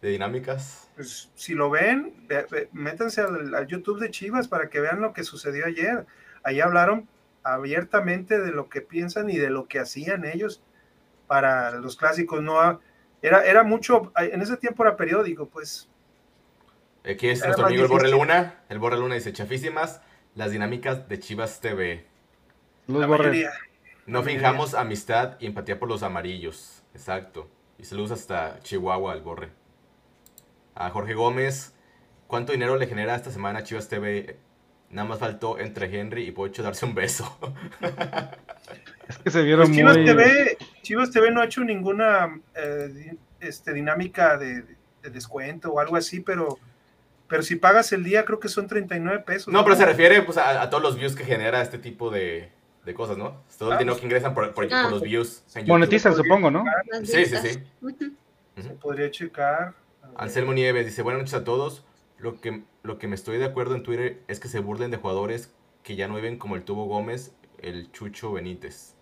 de 0.00 0.08
dinámicas. 0.10 0.90
Pues, 0.96 1.30
si 1.36 1.54
lo 1.54 1.70
ven, 1.70 2.12
ve- 2.26 2.46
ve- 2.50 2.68
métanse 2.72 3.20
al, 3.20 3.54
al 3.54 3.66
YouTube 3.68 4.00
de 4.00 4.10
Chivas 4.10 4.48
para 4.48 4.68
que 4.68 4.80
vean 4.80 5.00
lo 5.00 5.12
que 5.12 5.22
sucedió 5.22 5.64
ayer. 5.66 6.06
Ahí 6.42 6.60
hablaron 6.60 7.08
abiertamente 7.44 8.40
de 8.40 8.50
lo 8.50 8.68
que 8.68 8.80
piensan 8.80 9.30
y 9.30 9.38
de 9.38 9.50
lo 9.50 9.66
que 9.68 9.78
hacían 9.78 10.24
ellos 10.24 10.60
para 11.28 11.70
los 11.78 11.96
clásicos. 11.96 12.42
No 12.42 12.80
era, 13.22 13.44
era 13.44 13.62
mucho, 13.62 14.12
en 14.16 14.42
ese 14.42 14.56
tiempo 14.56 14.82
era 14.82 14.96
periódico, 14.96 15.46
pues. 15.48 15.88
Aquí 17.04 17.28
es 17.28 17.40
Era 17.40 17.48
nuestro 17.48 17.66
amigo 17.66 17.82
el 17.84 17.88
Borre. 17.88 18.10
Luna. 18.10 18.60
El 18.68 18.78
Borre 18.78 18.96
Luna 18.96 19.14
dice, 19.14 19.32
chafísimas 19.32 20.00
las 20.34 20.50
dinámicas 20.50 21.08
de 21.08 21.18
Chivas 21.18 21.60
TV. 21.60 22.06
Luz 22.86 23.00
La 23.00 23.06
Borre. 23.06 23.48
No 24.06 24.20
La 24.20 24.24
fijamos 24.24 24.74
amistad 24.74 25.36
y 25.40 25.46
empatía 25.46 25.78
por 25.78 25.88
los 25.88 26.02
amarillos. 26.02 26.82
Exacto. 26.94 27.48
Y 27.78 27.84
saludos 27.84 28.12
hasta 28.12 28.60
Chihuahua, 28.60 29.14
el 29.14 29.22
Borre. 29.22 29.50
A 30.74 30.90
Jorge 30.90 31.14
Gómez. 31.14 31.74
¿Cuánto 32.26 32.52
dinero 32.52 32.76
le 32.76 32.86
genera 32.86 33.14
esta 33.14 33.30
semana 33.30 33.60
a 33.60 33.62
Chivas 33.62 33.88
TV? 33.88 34.36
Nada 34.90 35.08
más 35.08 35.18
faltó 35.18 35.58
entre 35.58 35.86
Henry 35.98 36.24
y 36.26 36.32
Pocho 36.32 36.62
darse 36.62 36.86
un 36.86 36.94
beso. 36.94 37.38
Es 39.08 39.18
que 39.18 39.30
se 39.30 39.42
vieron 39.42 39.66
Pues 39.66 39.76
Chivas 39.76 39.96
muy. 39.96 40.06
TV, 40.06 40.56
Chivas 40.82 41.10
TV 41.10 41.30
no 41.30 41.40
ha 41.40 41.44
hecho 41.44 41.62
ninguna 41.64 42.40
eh, 42.54 43.16
este, 43.40 43.74
dinámica 43.74 44.38
de, 44.38 44.62
de 45.02 45.10
descuento 45.10 45.72
o 45.72 45.80
algo 45.80 45.96
así, 45.96 46.20
pero, 46.20 46.58
pero 47.32 47.42
si 47.42 47.56
pagas 47.56 47.90
el 47.92 48.04
día, 48.04 48.26
creo 48.26 48.38
que 48.38 48.50
son 48.50 48.66
39 48.66 49.20
pesos. 49.20 49.50
No, 49.50 49.64
pero 49.64 49.74
se 49.74 49.86
refiere 49.86 50.20
pues, 50.20 50.36
a, 50.36 50.60
a 50.60 50.68
todos 50.68 50.82
los 50.82 50.96
views 50.96 51.16
que 51.16 51.24
genera 51.24 51.62
este 51.62 51.78
tipo 51.78 52.10
de, 52.10 52.50
de 52.84 52.92
cosas, 52.92 53.16
¿no? 53.16 53.40
Todo 53.56 53.70
el 53.70 53.76
Ah, 53.76 53.78
dinero 53.78 53.94
pues- 53.94 54.00
que 54.00 54.06
ingresan 54.06 54.34
por, 54.34 54.52
por- 54.52 54.68
Ah. 54.70 54.82
por 54.82 54.90
los 54.92 55.00
views. 55.00 55.42
en 55.54 55.62
YouTube. 55.62 55.68
Monetizan, 55.68 56.14
supongo, 56.14 56.50
¿no? 56.50 56.62
Sí, 57.04 57.24
sí, 57.24 57.36
sí. 57.38 57.62
Se 58.60 58.68
podría 58.74 59.10
checar. 59.10 59.72
Anselmo 60.16 60.52
Nieves 60.52 60.84
dice, 60.84 61.00
buenas 61.00 61.22
noches 61.22 61.32
a 61.34 61.44
todos. 61.44 61.86
Lo 62.18 62.38
que, 62.38 62.64
lo 62.82 62.98
que 62.98 63.08
me 63.08 63.14
estoy 63.14 63.38
de 63.38 63.46
acuerdo 63.46 63.74
en 63.76 63.82
Twitter 63.82 64.20
es 64.28 64.38
que 64.40 64.48
se 64.48 64.60
burlen 64.60 64.90
de 64.90 64.98
jugadores 64.98 65.54
que 65.82 65.96
ya 65.96 66.06
no 66.06 66.16
viven 66.16 66.36
como 66.38 66.54
el 66.56 66.64
Tubo 66.64 66.84
Gómez, 66.84 67.32
el 67.62 67.90
Chucho 67.92 68.30
Benítez. 68.32 68.94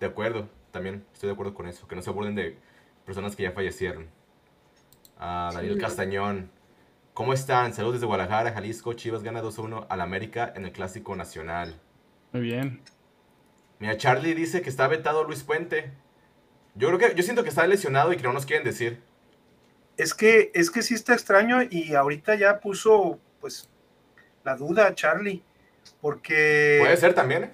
De 0.00 0.06
acuerdo, 0.06 0.50
también 0.70 1.06
estoy 1.14 1.28
de 1.28 1.32
acuerdo 1.32 1.54
con 1.54 1.66
eso. 1.66 1.88
Que 1.88 1.96
no 1.96 2.02
se 2.02 2.10
burlen 2.10 2.34
de 2.34 2.58
personas 3.06 3.34
que 3.36 3.44
ya 3.44 3.52
fallecieron. 3.52 4.06
Ah, 5.18 5.50
Daniel 5.54 5.74
Sí. 5.76 5.80
Castañón. 5.80 6.50
¿Cómo 7.20 7.34
están? 7.34 7.74
Saludos 7.74 7.96
desde 7.96 8.06
Guadalajara, 8.06 8.50
Jalisco. 8.52 8.94
Chivas 8.94 9.22
gana 9.22 9.42
2-1 9.42 9.84
al 9.90 10.00
América 10.00 10.54
en 10.56 10.64
el 10.64 10.72
Clásico 10.72 11.14
Nacional. 11.14 11.78
Muy 12.32 12.40
bien. 12.40 12.80
Mira, 13.78 13.98
Charlie 13.98 14.32
dice 14.32 14.62
que 14.62 14.70
está 14.70 14.88
vetado 14.88 15.24
Luis 15.24 15.42
Puente. 15.42 15.90
Yo 16.74 16.88
creo 16.88 16.98
que, 16.98 17.14
yo 17.14 17.22
siento 17.22 17.42
que 17.42 17.50
está 17.50 17.66
lesionado 17.66 18.10
y 18.14 18.16
que 18.16 18.22
no 18.22 18.32
nos 18.32 18.46
quieren 18.46 18.64
decir. 18.64 19.02
Es 19.98 20.14
que, 20.14 20.50
es 20.54 20.70
que 20.70 20.80
sí 20.80 20.94
está 20.94 21.12
extraño 21.12 21.58
y 21.68 21.92
ahorita 21.92 22.36
ya 22.36 22.58
puso, 22.58 23.20
pues, 23.38 23.68
la 24.42 24.56
duda 24.56 24.94
Charlie, 24.94 25.42
porque, 26.00 26.78
Puede 26.80 26.96
ser 26.96 27.12
también. 27.12 27.44
¿eh? 27.44 27.50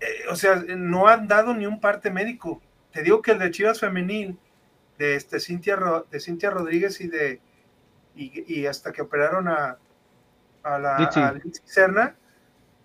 eh, 0.00 0.06
o 0.30 0.36
sea, 0.36 0.54
no 0.56 1.06
han 1.06 1.28
dado 1.28 1.52
ni 1.52 1.66
un 1.66 1.80
parte 1.80 2.10
médico. 2.10 2.62
Te 2.92 3.02
digo 3.02 3.20
que 3.20 3.32
el 3.32 3.40
de 3.40 3.50
Chivas 3.50 3.78
Femenil, 3.78 4.38
de, 4.96 5.16
este, 5.16 5.38
Cintia, 5.38 5.76
Ro- 5.76 6.06
de 6.10 6.18
Cintia 6.18 6.48
Rodríguez 6.48 6.98
y 7.02 7.08
de, 7.08 7.42
y, 8.14 8.44
y 8.60 8.66
hasta 8.66 8.92
que 8.92 9.02
operaron 9.02 9.48
a, 9.48 9.78
a 10.62 10.78
la 10.78 10.96
a 11.26 11.32
Serna, 11.64 12.16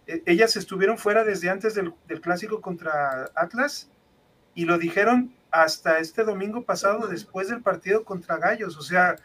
eh, 0.08 0.24
ellas 0.26 0.56
estuvieron 0.56 0.98
fuera 0.98 1.24
desde 1.24 1.50
antes 1.50 1.76
del, 1.76 1.94
del 2.08 2.22
clásico 2.22 2.62
contra 2.62 3.30
Atlas 3.36 3.90
y 4.56 4.66
lo 4.66 4.78
dijeron 4.78 5.34
hasta 5.52 6.00
este 6.00 6.24
domingo 6.24 6.64
pasado 6.64 7.08
después 7.08 7.50
del 7.50 7.62
partido 7.62 8.04
contra 8.04 8.38
Gallos. 8.38 8.78
O 8.78 8.82
sea, 8.82 9.16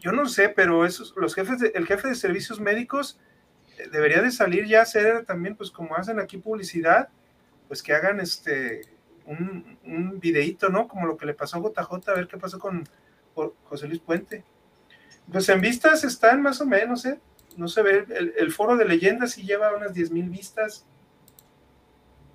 yo 0.00 0.12
no 0.12 0.26
sé, 0.26 0.48
pero 0.48 0.84
esos, 0.84 1.14
los 1.16 1.34
jefes 1.34 1.58
de- 1.60 1.72
el 1.74 1.86
jefe 1.86 2.08
de 2.08 2.14
servicios 2.14 2.60
médicos 2.60 3.18
eh, 3.78 3.88
debería 3.90 4.22
de 4.22 4.30
salir 4.30 4.66
ya 4.66 4.80
a 4.80 4.82
hacer 4.82 5.24
también, 5.24 5.56
pues 5.56 5.70
como 5.70 5.96
hacen 5.96 6.18
aquí 6.20 6.36
publicidad, 6.38 7.08
pues 7.68 7.82
que 7.82 7.92
hagan 7.94 8.20
este 8.20 8.82
un, 9.24 9.78
un 9.84 10.18
videíto, 10.20 10.68
¿no? 10.68 10.88
Como 10.88 11.06
lo 11.06 11.16
que 11.16 11.26
le 11.26 11.34
pasó 11.34 11.56
a 11.58 11.60
JJ, 11.60 12.08
a 12.10 12.14
ver 12.14 12.26
qué 12.26 12.36
pasó 12.36 12.58
con 12.58 12.84
Jo- 13.34 13.54
José 13.64 13.86
Luis 13.86 14.00
Puente. 14.00 14.44
Pues 15.30 15.48
en 15.48 15.60
vistas 15.60 16.04
están 16.04 16.42
más 16.42 16.60
o 16.60 16.66
menos, 16.66 17.04
¿eh? 17.06 17.20
No 17.56 17.68
se 17.68 17.82
ve, 17.82 18.04
el, 18.16 18.34
el 18.38 18.50
foro 18.52 18.76
de 18.76 18.84
leyendas 18.86 19.32
sí 19.32 19.42
lleva 19.42 19.74
unas 19.76 19.92
10 19.94 20.10
mil 20.10 20.28
vistas, 20.30 20.86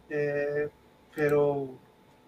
eh, 0.10 0.70
pero 1.16 1.78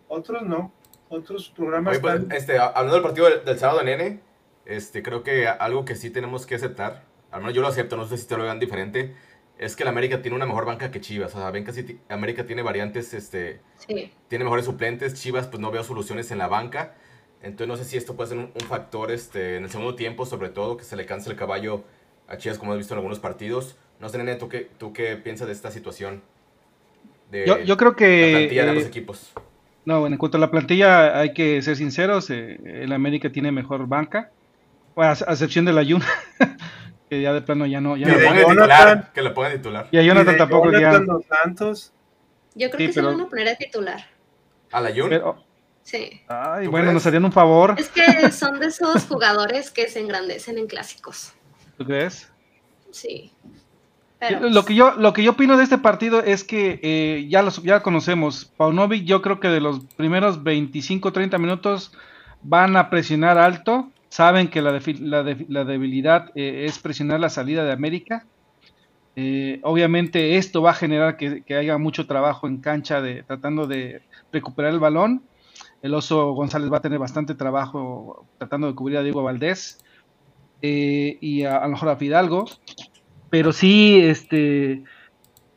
otros 0.08 0.44
no, 0.44 0.74
otros 1.10 1.50
programas 1.50 1.94
Oye, 1.94 2.00
pues, 2.02 2.16
están- 2.16 2.32
este, 2.32 2.58
hablando 2.60 2.94
del 2.94 3.04
partido 3.04 3.30
del, 3.30 3.46
del 3.46 3.60
sábado, 3.60 3.84
nene, 3.84 4.22
este, 4.66 5.02
creo 5.04 5.24
que 5.24 5.48
algo 5.48 5.86
que 5.86 5.96
sí 5.96 6.10
tenemos 6.10 6.46
que 6.46 6.56
aceptar, 6.56 7.04
al 7.32 7.42
menos 7.42 7.54
yo 7.56 7.62
lo 7.62 7.68
acepto, 7.68 7.96
no 7.96 8.06
sé 8.08 8.18
si 8.18 8.28
te 8.28 8.36
lo 8.38 8.44
vean 8.44 8.60
diferente, 8.60 9.16
es 9.58 9.76
que 9.76 9.84
el 9.84 9.90
América 9.90 10.22
tiene 10.22 10.36
una 10.38 10.46
mejor 10.46 10.66
banca 10.66 10.90
que 10.90 11.02
Chivas. 11.02 11.36
O 11.36 11.38
sea, 11.38 11.52
ven 11.52 11.66
que 11.66 11.98
América 12.08 12.46
tiene 12.46 12.62
variantes, 12.62 13.14
este, 13.14 13.60
Sí. 13.76 14.10
tiene 14.30 14.46
mejores 14.46 14.64
suplentes. 14.66 15.16
Chivas, 15.22 15.48
pues 15.48 15.60
no 15.60 15.70
veo 15.70 15.84
soluciones 15.84 16.32
en 16.32 16.38
la 16.38 16.48
banca. 16.48 16.96
Entonces 17.42 17.68
no 17.68 17.78
sé 17.78 17.86
si 17.86 17.98
esto 17.98 18.16
puede 18.16 18.30
ser 18.30 18.38
un, 18.38 18.52
un 18.54 18.68
factor 18.68 19.12
este, 19.12 19.56
en 19.58 19.64
el 19.64 19.70
segundo 19.70 19.96
tiempo, 19.96 20.26
sobre 20.26 20.50
todo, 20.50 20.76
que 20.78 20.84
se 20.84 20.96
le 20.96 21.06
canse 21.06 21.30
el 21.30 21.36
caballo 21.38 21.84
a 22.28 22.38
Chivas, 22.38 22.58
como 22.58 22.74
has 22.74 22.78
visto 22.78 22.94
en 22.94 22.98
algunos 23.00 23.20
partidos. 23.20 23.78
No 24.00 24.10
sé, 24.10 24.18
nene, 24.18 24.36
¿tú 24.36 24.50
qué, 24.50 24.70
tú 24.78 24.92
qué 24.94 25.16
piensas 25.16 25.48
de 25.48 25.54
esta 25.54 25.72
situación? 25.72 26.22
De 27.32 27.46
Yo, 27.46 27.60
yo 27.60 27.78
creo 27.78 27.92
la 27.92 27.98
que. 27.98 28.32
plantilla 28.38 28.64
de 28.64 28.70
ambos 28.70 28.84
eh, 28.84 28.88
equipos. 28.88 29.32
No, 29.86 30.00
bueno, 30.02 30.16
en 30.16 30.18
cuanto 30.18 30.38
a 30.38 30.42
la 30.42 30.52
plantilla, 30.52 31.18
hay 31.20 31.34
que 31.34 31.62
ser 31.62 31.76
sinceros. 31.78 32.30
eh, 32.30 32.60
el 32.84 32.92
América 32.92 33.32
tiene 33.32 33.52
mejor 33.52 33.88
banca. 33.88 34.32
Bueno, 34.96 35.12
a, 35.12 35.14
a 35.30 35.34
excepción 35.34 35.64
del 35.66 35.78
Ayun, 35.78 36.02
que 37.10 37.22
ya 37.22 37.34
de 37.34 37.42
plano 37.42 37.66
ya 37.66 37.80
no. 37.82 37.96
Ya 37.98 38.06
Que 38.08 38.12
no 38.12 38.18
lo 38.18 38.20
de 38.20 38.26
pongan 38.26 38.36
de 38.38 38.44
Jonathan. 38.44 38.68
titular. 39.00 39.14
Que 39.14 39.22
lo 39.22 39.34
pongan 39.34 39.52
de 39.54 39.58
titular. 39.60 39.88
y 39.92 39.98
a 39.98 40.02
Jonathan 40.02 40.30
y 40.30 40.32
de 40.34 40.38
tampoco 40.38 40.72
ya. 40.72 41.02
Santos. 41.44 41.94
Yo 42.56 42.70
creo 42.70 42.80
Sí, 42.80 42.88
que 42.88 42.94
se 42.94 43.00
pero- 43.00 43.12
lo 43.12 43.18
van 43.18 43.26
a 43.28 43.30
poner 43.30 43.48
a 43.50 43.56
titular. 43.56 44.00
¿A 44.72 44.82
la 44.82 44.90
Jun? 44.94 45.10
Pero, 45.10 45.44
Sí. 45.90 46.22
ay, 46.28 46.66
¿Tú 46.66 46.72
bueno, 46.72 46.86
crees? 46.86 46.94
nos 46.94 47.06
harían 47.08 47.26
un 47.26 47.32
favor. 47.32 47.76
Es 47.78 47.90
que 47.90 48.32
son 48.32 48.60
de 48.60 48.68
esos 48.68 49.06
jugadores 49.06 49.72
que 49.72 49.88
se 49.88 50.00
engrandecen 50.02 50.58
en 50.60 50.68
clásicos. 50.68 51.34
¿Tú 51.78 51.86
crees? 51.86 52.32
Sí. 52.92 53.32
Pero, 54.20 54.50
Lo 54.50 54.66
que 54.66 54.76
yo 54.76 54.92
lo 54.96 55.14
que 55.14 55.24
yo 55.24 55.32
opino 55.32 55.56
de 55.58 55.64
este 55.64 55.78
partido 55.78 56.22
es 56.22 56.44
que 56.44 56.80
eh, 56.84 57.26
ya 57.30 57.42
los 57.42 57.64
ya 57.64 57.82
conocemos. 57.82 58.46
Paunovic, 58.58 59.06
yo 59.06 59.22
creo 59.22 59.40
que 59.40 59.48
de 59.48 59.62
los 59.62 59.80
primeros 59.96 60.44
25 60.44 61.14
30 61.14 61.38
minutos 61.38 61.94
van 62.44 62.76
a 62.76 62.90
presionar 62.90 63.38
alto. 63.38 63.90
Saben 64.10 64.50
que 64.50 64.62
la, 64.62 64.72
la, 64.74 64.80
defi- 65.24 65.46
la 65.48 65.64
debilidad 65.64 66.32
eh, 66.36 66.66
es 66.68 66.78
presionar 66.80 67.20
la 67.20 67.30
salida 67.30 67.64
de 67.64 67.72
América. 67.72 68.26
Eh, 69.16 69.60
obviamente 69.64 70.38
esto 70.38 70.62
va 70.62 70.72
a 70.72 70.76
generar 70.76 71.18
que, 71.18 71.42
que 71.44 71.56
haya 71.56 71.78
mucho 71.78 72.06
trabajo 72.06 72.48
en 72.48 72.58
cancha 72.58 73.02
de 73.02 73.24
tratando 73.24 73.68
de 73.68 74.02
recuperar 74.32 74.74
el 74.74 74.80
balón. 74.80 75.24
El 75.82 75.94
oso 75.94 76.34
González 76.34 76.72
va 76.72 76.78
a 76.78 76.82
tener 76.82 77.00
bastante 77.00 77.36
trabajo 77.36 78.26
tratando 78.38 78.68
de 78.68 78.76
cubrir 78.76 78.98
a 78.98 79.04
Diego 79.04 79.24
Valdés 79.24 79.80
eh, 80.62 81.18
y 81.22 81.44
a, 81.44 81.58
a 81.58 81.64
lo 81.64 81.70
mejor 81.70 81.90
a 81.90 81.96
Fidalgo. 81.96 82.46
Pero 83.30 83.54
sí, 83.54 84.02
este, 84.02 84.84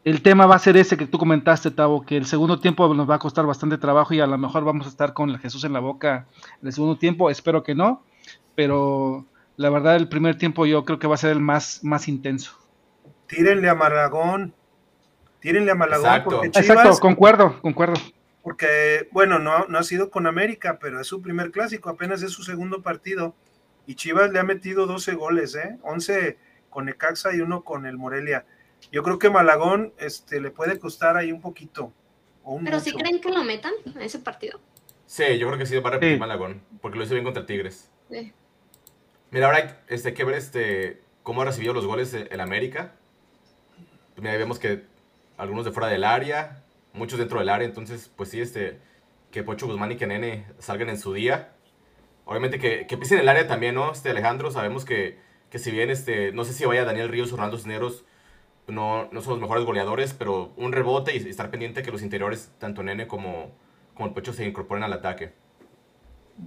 el 0.04 0.22
tema 0.22 0.46
va 0.46 0.56
a 0.56 0.60
ser 0.60 0.76
ese 0.76 0.96
que 0.96 1.06
tú 1.06 1.18
comentaste, 1.18 1.70
Tavo, 1.70 2.02
que 2.02 2.16
el 2.16 2.26
segundo 2.26 2.58
tiempo 2.58 2.92
nos 2.92 3.08
va 3.08 3.16
a 3.16 3.18
costar 3.18 3.46
bastante 3.46 3.78
trabajo 3.78 4.14
y 4.14 4.20
a 4.20 4.26
lo 4.26 4.36
mejor 4.36 4.64
vamos 4.64 4.86
a 4.86 4.90
estar 4.90 5.12
con 5.14 5.30
el 5.30 5.38
Jesús 5.38 5.64
en 5.64 5.72
la 5.72 5.80
boca 5.80 6.26
en 6.60 6.66
el 6.66 6.72
segundo 6.72 6.98
tiempo. 6.98 7.30
Espero 7.30 7.62
que 7.62 7.74
no, 7.74 8.02
pero 8.54 9.26
la 9.56 9.70
verdad 9.70 9.96
el 9.96 10.08
primer 10.08 10.36
tiempo 10.36 10.66
yo 10.66 10.84
creo 10.84 10.98
que 10.98 11.06
va 11.06 11.14
a 11.14 11.18
ser 11.18 11.30
el 11.30 11.40
más, 11.40 11.84
más 11.84 12.08
intenso. 12.08 12.52
Tírenle 13.28 13.68
a 13.68 13.74
Malagón. 13.74 14.54
Tírenle 15.40 15.70
a 15.70 15.74
Malagón 15.74 16.06
Exacto. 16.06 16.30
porque 16.30 16.50
Chivas, 16.50 16.70
Exacto, 16.70 16.98
concuerdo, 17.00 17.60
concuerdo. 17.62 17.94
Porque, 18.42 19.08
bueno, 19.12 19.38
no, 19.38 19.66
no 19.66 19.78
ha 19.78 19.82
sido 19.82 20.10
con 20.10 20.26
América, 20.26 20.78
pero 20.80 21.00
es 21.00 21.06
su 21.06 21.22
primer 21.22 21.50
clásico, 21.50 21.90
apenas 21.90 22.22
es 22.22 22.32
su 22.32 22.42
segundo 22.42 22.82
partido. 22.82 23.34
Y 23.86 23.94
Chivas 23.94 24.32
le 24.32 24.38
ha 24.38 24.44
metido 24.44 24.86
12 24.86 25.14
goles, 25.14 25.54
¿eh? 25.54 25.78
11 25.82 26.38
con 26.70 26.86
Necaxa 26.86 27.34
y 27.34 27.40
uno 27.40 27.62
con 27.62 27.86
el 27.86 27.98
Morelia. 27.98 28.44
Yo 28.90 29.02
creo 29.02 29.18
que 29.18 29.30
Malagón 29.30 29.92
este, 29.98 30.40
le 30.40 30.50
puede 30.50 30.78
costar 30.78 31.16
ahí 31.16 31.30
un 31.30 31.40
poquito. 31.40 31.92
O 32.42 32.54
un 32.54 32.64
pero 32.64 32.80
si 32.80 32.92
mucho. 32.92 33.04
creen 33.04 33.20
que 33.20 33.30
lo 33.30 33.44
metan 33.44 33.72
a 33.96 34.04
ese 34.04 34.18
partido. 34.18 34.60
Sí, 35.06 35.38
yo 35.38 35.46
creo 35.46 35.58
que 35.58 35.66
sí 35.66 35.76
va 35.78 35.88
a 35.90 35.92
repetir 35.92 36.14
Sí. 36.14 36.20
Malagón, 36.20 36.62
porque 36.80 36.98
lo 36.98 37.04
hizo 37.04 37.14
bien 37.14 37.24
contra 37.24 37.46
Tigres. 37.46 37.90
Sí. 38.10 38.32
Mira, 39.30 39.46
ahora 39.46 39.58
hay 39.58 39.74
este, 39.88 40.14
que 40.14 40.24
ver 40.24 40.36
este, 40.36 41.02
cómo 41.22 41.42
ha 41.42 41.44
recibido 41.44 41.74
los 41.74 41.86
goles 41.86 42.12
el 42.14 42.40
América. 42.40 42.94
Pues 44.14 44.18
mira, 44.18 44.32
ahí 44.32 44.38
vemos 44.38 44.58
que 44.58 44.84
algunos 45.36 45.64
de 45.64 45.72
fuera 45.72 45.88
del 45.88 46.04
área, 46.04 46.64
muchos 46.92 47.18
dentro 47.18 47.38
del 47.38 47.48
área, 47.48 47.66
entonces, 47.66 48.10
pues 48.16 48.30
sí, 48.30 48.40
este, 48.40 48.78
que 49.30 49.42
Pocho 49.42 49.66
Guzmán 49.66 49.92
y 49.92 49.96
que 49.96 50.06
Nene 50.06 50.46
salgan 50.58 50.88
en 50.88 50.98
su 50.98 51.12
día. 51.12 51.52
Obviamente 52.24 52.58
que, 52.58 52.86
que 52.86 52.96
pisen 52.96 53.18
el 53.18 53.28
área 53.28 53.46
también, 53.46 53.74
¿no? 53.74 53.90
Este, 53.92 54.10
Alejandro, 54.10 54.50
sabemos 54.50 54.84
que, 54.84 55.18
que 55.50 55.58
si 55.58 55.70
bien, 55.70 55.90
este, 55.90 56.32
no 56.32 56.44
sé 56.44 56.52
si 56.52 56.64
vaya 56.64 56.84
Daniel 56.84 57.08
Ríos 57.08 57.32
o 57.32 57.36
Ronaldo 57.36 57.56
Cisneros, 57.58 58.04
no, 58.68 59.08
no 59.10 59.20
son 59.20 59.32
los 59.32 59.40
mejores 59.40 59.64
goleadores, 59.64 60.14
pero 60.14 60.52
un 60.56 60.72
rebote 60.72 61.16
y 61.16 61.28
estar 61.28 61.50
pendiente 61.50 61.82
que 61.82 61.90
los 61.90 62.02
interiores, 62.02 62.52
tanto 62.58 62.82
Nene 62.82 63.06
como, 63.08 63.50
como 63.94 64.08
el 64.08 64.14
Pocho, 64.14 64.32
se 64.32 64.46
incorporen 64.46 64.84
al 64.84 64.92
ataque. 64.92 65.32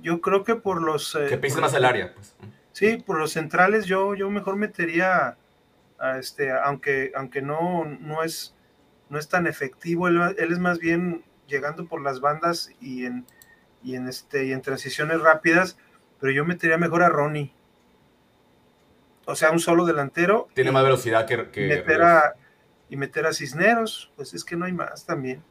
Yo 0.02 0.22
creo 0.22 0.44
que 0.44 0.56
por 0.56 0.82
los... 0.82 1.14
eh, 1.16 1.28
Que 1.28 1.38
pisen 1.38 1.62
más 1.62 1.74
el 1.74 1.86
área, 1.86 2.14
pues. 2.14 2.36
Sí, 2.72 2.98
por 2.98 3.20
los 3.20 3.32
centrales 3.32 3.86
yo, 3.86 4.16
yo 4.16 4.30
mejor 4.30 4.56
metería, 4.56 5.38
a 6.00 6.18
este, 6.18 6.52
aunque, 6.52 7.12
aunque 7.16 7.42
no, 7.42 7.86
no, 7.86 8.24
es, 8.24 8.55
no 9.10 9.20
es 9.20 9.30
tan 9.30 9.48
efectivo, 9.48 10.08
él, 10.08 10.20
él 10.38 10.52
es 10.52 10.60
más 10.60 10.80
bien 10.80 11.24
llegando 11.48 11.86
por 11.88 12.02
las 12.02 12.22
bandas 12.22 12.72
y 12.82 13.06
en, 13.06 13.26
y 13.84 13.96
en, 13.96 14.08
este, 14.08 14.46
y 14.46 14.52
en 14.52 14.62
transiciones 14.62 15.22
rápidas, 15.22 15.78
pero 16.20 16.32
yo 16.32 16.44
metería 16.46 16.78
mejor 16.78 17.04
a 17.04 17.10
Ronnie. 17.10 17.54
O 19.26 19.36
sea, 19.36 19.52
un 19.52 19.60
solo 19.60 19.86
delantero. 19.86 20.48
Tiene 20.54 20.70
y- 20.70 20.74
más 20.74 20.84
velocidad 20.84 21.26
que... 21.26 21.34
y 21.36 21.46
que 21.52 21.68
meter 21.68 22.02
a, 22.02 22.36
y 22.90 22.96
meter 22.98 23.26
a 23.26 23.34
Cisneros, 23.34 24.12
pues 24.16 24.34
es 24.34 24.44
que 24.44 24.56
no 24.56 24.66
hay 24.66 24.74
más 24.74 25.06
también. 25.06 25.44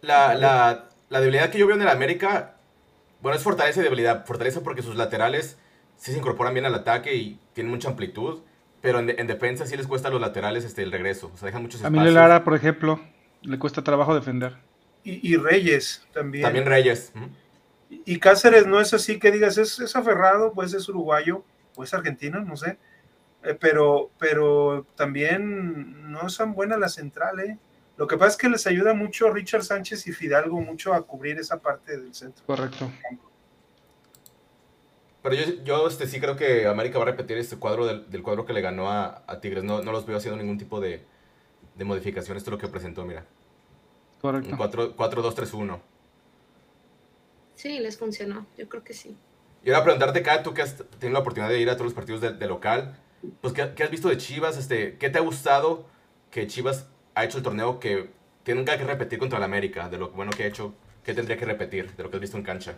La, 0.00 0.34
la, 0.34 0.88
la 1.08 1.20
debilidad 1.20 1.50
que 1.50 1.58
yo 1.58 1.66
veo 1.66 1.76
en 1.76 1.82
el 1.82 1.88
América, 1.88 2.56
bueno, 3.20 3.36
es 3.36 3.42
fortaleza 3.42 3.80
y 3.80 3.84
debilidad. 3.84 4.24
Fortaleza 4.26 4.62
porque 4.62 4.82
sus 4.82 4.96
laterales 4.96 5.58
sí 5.96 6.12
se 6.12 6.18
incorporan 6.18 6.54
bien 6.54 6.66
al 6.66 6.74
ataque 6.74 7.14
y 7.14 7.40
tienen 7.52 7.70
mucha 7.72 7.88
amplitud, 7.88 8.40
pero 8.84 8.98
en, 9.00 9.06
de- 9.06 9.16
en 9.18 9.26
defensa 9.26 9.66
sí 9.66 9.76
les 9.76 9.86
cuesta 9.86 10.08
a 10.08 10.10
los 10.10 10.20
laterales 10.20 10.62
este, 10.64 10.82
el 10.82 10.92
regreso. 10.92 11.30
O 11.32 11.36
sea, 11.36 11.46
dejan 11.46 11.62
muchos 11.62 11.82
A 11.82 11.90
Miguel 11.90 12.08
espacios. 12.08 12.28
Lara, 12.28 12.44
por 12.44 12.54
ejemplo, 12.54 13.00
le 13.42 13.58
cuesta 13.58 13.82
trabajo 13.82 14.14
defender. 14.14 14.56
Y, 15.02 15.32
y 15.32 15.36
Reyes 15.36 16.06
también. 16.12 16.44
También 16.44 16.66
Reyes. 16.66 17.10
¿Mm? 17.14 17.24
Y 18.04 18.18
Cáceres 18.18 18.66
no 18.66 18.80
es 18.80 18.92
así 18.92 19.18
que 19.18 19.30
digas, 19.32 19.56
es, 19.58 19.78
es 19.80 19.96
aferrado, 19.96 20.52
pues 20.52 20.74
es 20.74 20.88
uruguayo, 20.88 21.44
o 21.76 21.84
es 21.84 21.94
argentino, 21.94 22.40
no 22.40 22.56
sé. 22.56 22.78
Eh, 23.42 23.56
pero, 23.58 24.10
pero 24.18 24.86
también 24.96 26.10
no 26.12 26.28
son 26.28 26.54
buenas 26.54 26.78
las 26.78 26.94
centrales. 26.94 27.56
Lo 27.96 28.06
que 28.06 28.16
pasa 28.16 28.32
es 28.32 28.36
que 28.36 28.48
les 28.48 28.66
ayuda 28.66 28.92
mucho 28.94 29.30
Richard 29.30 29.62
Sánchez 29.64 30.06
y 30.08 30.12
Fidalgo 30.12 30.60
mucho 30.60 30.92
a 30.92 31.02
cubrir 31.06 31.38
esa 31.38 31.58
parte 31.60 31.96
del 31.96 32.14
centro. 32.14 32.44
Correcto. 32.46 32.90
Pero 35.24 35.36
yo, 35.36 35.64
yo 35.64 35.88
este, 35.88 36.06
sí 36.06 36.20
creo 36.20 36.36
que 36.36 36.66
América 36.66 36.98
va 36.98 37.04
a 37.04 37.06
repetir 37.06 37.38
este 37.38 37.56
cuadro 37.56 37.86
del, 37.86 38.10
del 38.10 38.22
cuadro 38.22 38.44
que 38.44 38.52
le 38.52 38.60
ganó 38.60 38.90
a, 38.90 39.24
a 39.26 39.40
Tigres. 39.40 39.64
No, 39.64 39.80
no 39.80 39.90
los 39.90 40.04
veo 40.04 40.18
haciendo 40.18 40.38
ningún 40.38 40.58
tipo 40.58 40.82
de, 40.82 41.02
de 41.76 41.84
modificación. 41.86 42.36
Esto 42.36 42.50
es 42.50 42.52
lo 42.52 42.58
que 42.58 42.68
presentó, 42.68 43.06
mira. 43.06 43.24
Correcto. 44.20 44.50
Un 44.50 44.58
4-2-3-1. 44.58 45.80
Sí, 47.54 47.80
les 47.80 47.96
funcionó, 47.96 48.46
yo 48.58 48.68
creo 48.68 48.84
que 48.84 48.92
sí. 48.92 49.16
Y 49.64 49.70
ahora 49.70 49.84
preguntarte, 49.84 50.22
Kat, 50.22 50.42
tú 50.42 50.52
que 50.52 50.60
has 50.60 50.76
tenido 50.76 51.14
la 51.14 51.20
oportunidad 51.20 51.48
de 51.48 51.58
ir 51.58 51.70
a 51.70 51.72
todos 51.72 51.86
los 51.86 51.94
partidos 51.94 52.20
de, 52.20 52.34
de 52.34 52.46
local, 52.46 52.94
pues 53.40 53.54
¿qué, 53.54 53.72
¿qué, 53.74 53.82
has 53.82 53.90
visto 53.90 54.10
de 54.10 54.18
Chivas? 54.18 54.58
Este, 54.58 54.98
¿Qué 54.98 55.08
te 55.08 55.16
ha 55.16 55.22
gustado 55.22 55.86
que 56.30 56.46
Chivas 56.46 56.86
ha 57.14 57.24
hecho 57.24 57.38
el 57.38 57.44
torneo 57.44 57.80
que 57.80 58.10
tiene 58.42 58.62
que 58.66 58.76
repetir 58.76 59.18
contra 59.18 59.38
el 59.38 59.44
América? 59.44 59.88
De 59.88 59.96
lo 59.96 60.10
bueno 60.10 60.32
que 60.32 60.42
ha 60.42 60.46
hecho, 60.48 60.74
¿qué 61.02 61.14
tendría 61.14 61.38
que 61.38 61.46
repetir 61.46 61.96
de 61.96 62.02
lo 62.02 62.10
que 62.10 62.18
has 62.18 62.20
visto 62.20 62.36
en 62.36 62.42
cancha? 62.42 62.76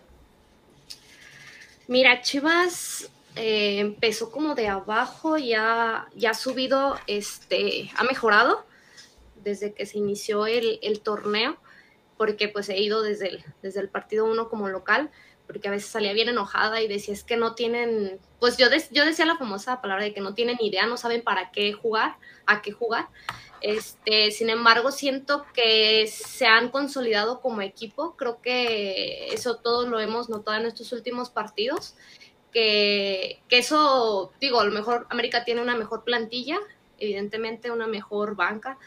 Mira, 1.88 2.20
Chivas 2.20 3.10
eh, 3.36 3.78
empezó 3.78 4.30
como 4.30 4.54
de 4.54 4.68
abajo, 4.68 5.38
ya, 5.38 6.08
ya 6.14 6.30
ha 6.30 6.34
subido, 6.34 6.98
este, 7.06 7.90
ha 7.96 8.02
mejorado 8.02 8.66
desde 9.36 9.72
que 9.72 9.86
se 9.86 9.98
inició 9.98 10.46
el, 10.46 11.00
torneo, 11.02 11.56
porque 12.16 12.48
pues 12.48 12.68
he 12.68 12.78
ido 12.80 13.02
desde 13.02 13.28
el, 13.28 13.44
desde 13.62 13.80
el 13.80 13.88
partido 13.88 14.24
1 14.24 14.48
como 14.48 14.68
local, 14.68 15.10
porque 15.46 15.68
a 15.68 15.70
veces 15.70 15.88
salía 15.88 16.12
bien 16.12 16.28
enojada 16.28 16.80
y 16.82 16.88
decía, 16.88 17.14
es 17.14 17.22
que 17.22 17.36
no 17.36 17.54
tienen, 17.54 18.18
pues 18.40 18.56
yo, 18.56 18.68
de, 18.68 18.82
yo 18.90 19.04
decía 19.04 19.24
la 19.24 19.36
famosa 19.36 19.80
palabra 19.80 20.02
de 20.02 20.12
que 20.12 20.20
no 20.20 20.34
tienen 20.34 20.56
idea, 20.60 20.86
no 20.86 20.96
saben 20.96 21.22
para 21.22 21.52
qué 21.52 21.72
jugar, 21.72 22.16
a 22.46 22.62
qué 22.62 22.72
jugar. 22.72 23.08
Este, 23.60 24.30
sin 24.30 24.50
embargo, 24.50 24.92
siento 24.92 25.44
que 25.52 26.06
se 26.06 26.46
han 26.46 26.70
consolidado 26.70 27.40
como 27.40 27.62
equipo. 27.62 28.16
Creo 28.16 28.40
que 28.40 29.28
eso 29.32 29.56
todos 29.56 29.88
lo 29.88 30.00
hemos 30.00 30.28
notado 30.28 30.58
en 30.58 30.66
estos 30.66 30.92
últimos 30.92 31.30
partidos. 31.30 31.94
Que, 32.52 33.42
eso, 33.50 34.32
digo, 34.40 34.60
a 34.60 34.64
lo 34.64 34.72
mejor 34.72 35.06
América 35.10 35.44
tiene 35.44 35.60
una 35.60 35.76
mejor 35.76 36.04
plantilla, 36.04 36.58
evidentemente 36.98 37.70
una 37.70 37.86
mejor 37.86 38.34
banca. 38.34 38.78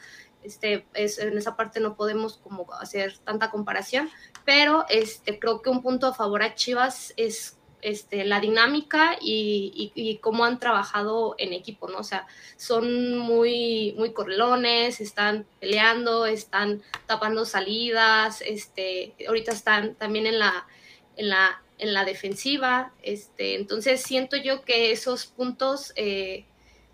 Este, 0.44 0.88
es, 0.94 1.20
en 1.20 1.38
esa 1.38 1.56
parte 1.56 1.80
no 1.80 1.96
podemos 1.96 2.38
como 2.38 2.72
hacer 2.74 3.18
tanta 3.20 3.52
comparación, 3.52 4.10
pero 4.46 4.86
este, 4.90 5.38
creo 5.38 5.62
que 5.62 5.70
un 5.70 5.82
punto 5.82 6.08
a 6.08 6.14
favor 6.14 6.42
a 6.42 6.56
Chivas 6.56 7.14
es 7.18 7.59
este, 7.82 8.26
la 8.26 8.40
dinámica 8.40 9.18
y, 9.22 10.20
cómo 10.22 10.46
han 10.46 10.60
trabajado 10.60 11.36
en 11.38 11.54
equipo, 11.54 11.90
¿no? 11.90 12.00
O 12.00 12.04
sea, 12.04 12.28
son 12.58 13.18
muy, 13.18 13.94
muy 13.98 14.14
correlones, 14.14 15.02
están 15.02 15.46
peleando, 15.60 16.26
están 16.26 16.82
tapando 17.06 17.46
salidas, 17.46 18.42
este, 18.42 19.14
ahorita 19.28 19.52
están 19.52 19.96
también 19.96 20.28
en 20.28 20.40
la, 20.40 20.68
en 21.16 21.30
la, 21.30 21.62
en 21.78 21.94
la 21.94 22.06
defensiva, 22.06 22.92
este, 23.02 23.56
entonces 23.56 24.02
siento 24.02 24.36
yo 24.38 24.64
que 24.64 24.92
esos 24.92 25.26
puntos 25.26 25.94
eh, 25.96 26.46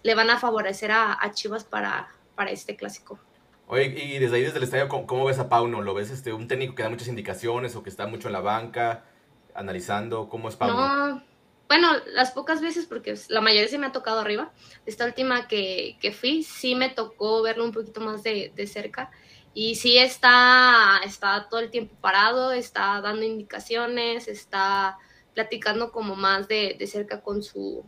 le 0.03 0.15
van 0.15 0.29
a 0.29 0.39
favorecer 0.39 0.91
a, 0.91 1.19
Chivas 1.33 1.63
para, 1.63 2.07
para 2.35 2.51
este 2.51 2.75
clásico. 2.75 3.19
Oye, 3.67 3.85
y 3.85 4.19
desde 4.19 4.35
ahí, 4.35 4.43
desde 4.43 4.57
el 4.57 4.63
estadio, 4.63 4.87
¿cómo, 4.87 5.07
cómo 5.07 5.25
ves 5.25 5.39
a 5.39 5.49
Pauno? 5.49 5.81
¿Lo 5.81 5.95
ves 5.95 6.11
este, 6.11 6.31
un 6.31 6.47
técnico 6.47 6.75
que 6.75 6.83
da 6.83 6.89
muchas 6.89 7.07
indicaciones 7.07 7.75
o 7.75 7.81
que 7.81 7.89
está 7.89 8.05
mucho 8.05 8.27
en 8.27 8.33
la 8.33 8.41
banca? 8.41 9.03
Analizando 9.55 10.29
cómo 10.29 10.49
es 10.49 10.55
Pablo? 10.55 10.75
No, 10.75 11.23
bueno, 11.67 11.89
las 12.13 12.31
pocas 12.31 12.61
veces, 12.61 12.85
porque 12.85 13.15
la 13.29 13.41
mayoría 13.41 13.67
se 13.67 13.77
me 13.77 13.87
ha 13.87 13.91
tocado 13.91 14.19
arriba. 14.19 14.51
Esta 14.85 15.05
última 15.05 15.47
que, 15.47 15.97
que 15.99 16.11
fui, 16.11 16.43
sí 16.43 16.75
me 16.75 16.89
tocó 16.89 17.41
verlo 17.41 17.65
un 17.65 17.71
poquito 17.71 18.01
más 18.01 18.21
de, 18.21 18.51
de, 18.55 18.67
cerca. 18.67 19.09
Y 19.53 19.75
sí 19.75 19.97
está, 19.97 20.99
está 21.03 21.47
todo 21.49 21.61
el 21.61 21.71
tiempo 21.71 21.95
parado, 22.01 22.51
está 22.51 23.01
dando 23.01 23.23
indicaciones, 23.23 24.27
está 24.27 24.97
platicando 25.33 25.91
como 25.91 26.15
más 26.15 26.47
de, 26.47 26.75
de 26.77 26.87
cerca 26.87 27.21
con 27.21 27.41
su 27.41 27.83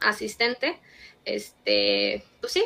asistente. 0.00 0.80
Este, 1.26 2.24
pues 2.40 2.52
sí, 2.52 2.64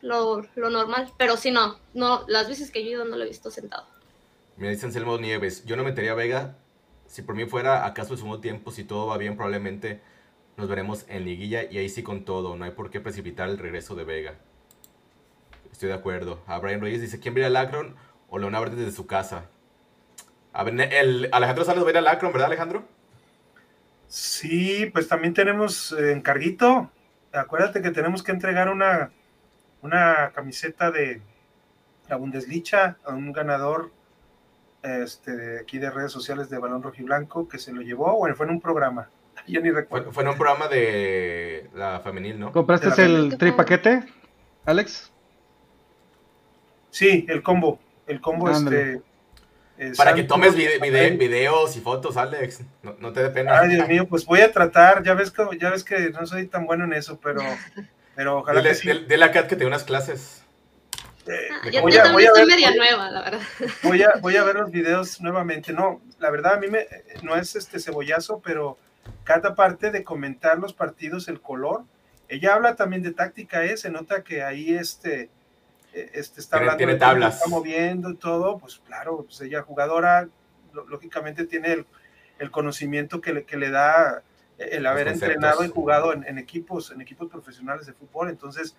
lo, 0.00 0.46
lo, 0.54 0.70
normal. 0.70 1.12
Pero 1.18 1.36
sí, 1.36 1.50
no, 1.50 1.78
no, 1.92 2.24
las 2.28 2.48
veces 2.48 2.70
que 2.70 2.82
yo 2.82 2.88
he 2.88 2.92
ido 2.92 3.04
no 3.04 3.16
lo 3.16 3.24
he 3.24 3.28
visto 3.28 3.50
sentado. 3.50 3.86
Me 4.56 4.70
dicen 4.70 4.90
Selmo 4.90 5.18
Nieves, 5.18 5.66
yo 5.66 5.76
no 5.76 5.84
metería 5.84 6.12
a 6.12 6.14
Vega 6.14 6.56
si 7.16 7.22
por 7.22 7.34
mí 7.34 7.46
fuera 7.46 7.86
acaso 7.86 8.12
el 8.12 8.18
segundo 8.18 8.40
tiempo, 8.40 8.70
si 8.70 8.84
todo 8.84 9.06
va 9.06 9.16
bien, 9.16 9.36
probablemente 9.36 10.02
nos 10.58 10.68
veremos 10.68 11.06
en 11.08 11.24
liguilla 11.24 11.62
y 11.62 11.78
ahí 11.78 11.88
sí 11.88 12.02
con 12.02 12.26
todo. 12.26 12.56
No 12.56 12.66
hay 12.66 12.72
por 12.72 12.90
qué 12.90 13.00
precipitar 13.00 13.48
el 13.48 13.56
regreso 13.56 13.94
de 13.94 14.04
Vega. 14.04 14.34
Estoy 15.72 15.88
de 15.88 15.94
acuerdo. 15.94 16.42
A 16.46 16.58
Brian 16.58 16.82
Reyes 16.82 17.00
dice, 17.00 17.18
¿quién 17.18 17.34
va 17.34 17.46
a 17.46 17.62
Akron 17.62 17.96
o 18.28 18.38
Leona 18.38 18.60
Verde 18.60 18.76
desde 18.76 18.94
su 18.94 19.06
casa? 19.06 19.46
A 20.52 20.62
ver, 20.62 20.78
Alejandro 21.32 21.64
Salas 21.64 21.84
va 21.84 21.86
a 21.86 21.90
ir 21.90 21.96
al 21.96 22.06
Akron, 22.06 22.32
¿verdad 22.32 22.48
Alejandro? 22.48 22.84
Sí, 24.08 24.90
pues 24.92 25.08
también 25.08 25.32
tenemos 25.32 25.92
eh, 25.92 26.12
encarguito. 26.12 26.90
Acuérdate 27.32 27.80
que 27.80 27.92
tenemos 27.92 28.22
que 28.22 28.32
entregar 28.32 28.68
una, 28.68 29.10
una 29.80 30.32
camiseta 30.34 30.90
de 30.90 31.22
la 32.10 32.16
Bundesliga 32.16 32.98
a 33.06 33.14
un 33.14 33.32
ganador 33.32 33.90
este, 34.86 35.36
de 35.36 35.60
aquí 35.60 35.78
de 35.78 35.90
redes 35.90 36.12
sociales 36.12 36.48
de 36.48 36.58
Balón 36.58 36.82
Rojiblanco 36.82 37.48
que 37.48 37.58
se 37.58 37.72
lo 37.72 37.82
llevó, 37.82 38.18
o 38.18 38.34
fue 38.34 38.46
en 38.46 38.52
un 38.52 38.60
programa. 38.60 39.10
Yo 39.46 39.60
ni 39.60 39.70
recuerdo. 39.70 40.06
Fue, 40.06 40.14
fue 40.14 40.22
en 40.24 40.28
un 40.30 40.36
programa 40.36 40.68
de 40.68 41.68
la 41.74 42.00
femenil, 42.00 42.38
¿no? 42.38 42.52
¿Compraste 42.52 43.02
el 43.02 43.36
tripaquete, 43.36 44.04
Alex? 44.64 45.12
Sí, 46.90 47.26
el 47.28 47.42
combo. 47.42 47.78
El 48.06 48.20
combo 48.20 48.48
este. 48.50 49.02
Eh, 49.78 49.92
Para 49.94 50.14
que 50.14 50.22
tomes 50.22 50.54
vide 50.54 50.78
vide 50.78 51.10
videos 51.10 51.76
y 51.76 51.80
fotos, 51.80 52.16
Alex. 52.16 52.62
No, 52.82 52.96
no, 52.98 53.12
te 53.12 53.22
dé 53.22 53.28
pena. 53.28 53.58
Ay, 53.58 53.68
Dios 53.68 53.86
mío, 53.86 54.08
pues 54.08 54.24
voy 54.24 54.40
a 54.40 54.50
tratar. 54.50 55.02
Ya 55.02 55.12
ves 55.12 55.30
que, 55.30 55.44
ya 55.60 55.70
ves 55.70 55.84
que 55.84 56.10
no 56.10 56.26
soy 56.26 56.46
tan 56.46 56.64
bueno 56.64 56.84
en 56.84 56.94
eso, 56.94 57.20
pero, 57.22 57.42
pero 58.14 58.38
ojalá 58.38 58.60
dile, 58.60 58.70
que 58.70 58.76
sí. 58.76 58.90
Dile 59.06 59.24
a 59.24 59.30
Kat 59.32 59.46
que 59.46 59.56
te 59.56 59.64
dé 59.64 59.66
unas 59.66 59.84
clases. 59.84 60.45
Eh, 61.28 61.48
yo, 61.72 61.82
voy 61.82 61.92
a, 61.92 61.96
yo 61.96 62.02
también 62.04 62.30
soy 62.34 62.46
media 62.46 62.68
los, 62.68 62.76
nueva, 62.76 63.10
la 63.10 63.22
verdad. 63.22 63.40
Voy 63.82 64.02
a, 64.02 64.14
voy 64.20 64.36
a 64.36 64.44
ver 64.44 64.56
los 64.56 64.70
videos 64.70 65.20
nuevamente. 65.20 65.72
No, 65.72 66.00
la 66.18 66.30
verdad 66.30 66.54
a 66.54 66.58
mí 66.58 66.68
me, 66.68 66.86
no 67.22 67.36
es 67.36 67.56
este 67.56 67.78
cebollazo, 67.78 68.40
pero 68.40 68.78
cada 69.24 69.54
parte 69.54 69.90
de 69.90 70.04
comentar 70.04 70.58
los 70.58 70.72
partidos, 70.72 71.28
el 71.28 71.40
color, 71.40 71.84
ella 72.28 72.54
habla 72.54 72.76
también 72.76 73.02
de 73.02 73.12
táctica, 73.12 73.64
¿eh? 73.64 73.76
se 73.76 73.90
nota 73.90 74.22
que 74.22 74.42
ahí 74.42 74.74
este, 74.74 75.30
este 75.92 76.40
está 76.40 76.58
tiene, 76.58 76.72
hablando, 76.72 76.78
tiene 76.78 76.94
tablas. 76.96 77.36
está 77.36 77.48
moviendo 77.48 78.10
y 78.10 78.16
todo, 78.16 78.58
pues 78.58 78.80
claro, 78.84 79.24
pues 79.24 79.40
ella 79.40 79.62
jugadora, 79.62 80.28
lógicamente 80.88 81.46
tiene 81.46 81.72
el, 81.72 81.86
el 82.38 82.50
conocimiento 82.50 83.20
que 83.20 83.32
le, 83.32 83.44
que 83.44 83.56
le 83.56 83.70
da 83.70 84.22
el 84.58 84.86
haber 84.86 85.08
entrenado 85.08 85.64
y 85.64 85.68
jugado 85.68 86.12
en, 86.12 86.24
en, 86.26 86.38
equipos, 86.38 86.90
en 86.90 87.00
equipos 87.00 87.28
profesionales 87.28 87.86
de 87.86 87.92
fútbol, 87.92 88.30
entonces 88.30 88.76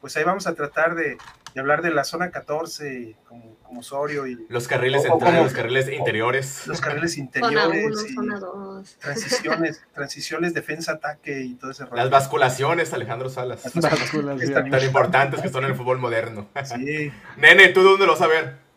pues 0.00 0.16
ahí 0.16 0.24
vamos 0.24 0.46
a 0.46 0.54
tratar 0.54 0.94
de, 0.94 1.18
de 1.54 1.60
hablar 1.60 1.82
de 1.82 1.90
la 1.90 2.04
zona 2.04 2.30
14 2.30 3.16
como, 3.28 3.56
como 3.62 3.80
Osorio 3.80 4.26
y 4.26 4.46
los 4.48 4.68
carriles 4.68 5.02
o, 5.02 5.10
centrales, 5.10 5.42
los 5.42 5.52
carriles 5.52 5.88
interiores, 5.88 6.66
los 6.66 6.80
carriles 6.80 7.18
interiores, 7.18 7.84
uno, 7.86 8.06
y 8.06 8.14
zona 8.14 8.38
dos. 8.38 8.96
transiciones, 8.98 9.82
transiciones, 9.94 10.54
defensa, 10.54 10.92
ataque 10.92 11.42
y 11.42 11.54
todo 11.54 11.70
ese 11.70 11.84
rollo. 11.84 11.96
Las 11.96 12.10
basculaciones, 12.10 12.92
Alejandro 12.92 13.28
Salas, 13.28 13.64
Las 13.74 13.90
basculaciones. 13.90 14.52
tan, 14.52 14.70
tan 14.70 14.84
importantes 14.84 15.40
que 15.40 15.48
son 15.48 15.64
en 15.64 15.70
el 15.70 15.76
fútbol 15.76 15.98
moderno. 15.98 16.48
Sí. 16.64 17.12
Nene, 17.36 17.68
¿tú 17.68 17.82
dónde 17.82 18.06
lo 18.06 18.12
vas 18.12 18.22
a 18.22 18.28
ver? 18.28 18.68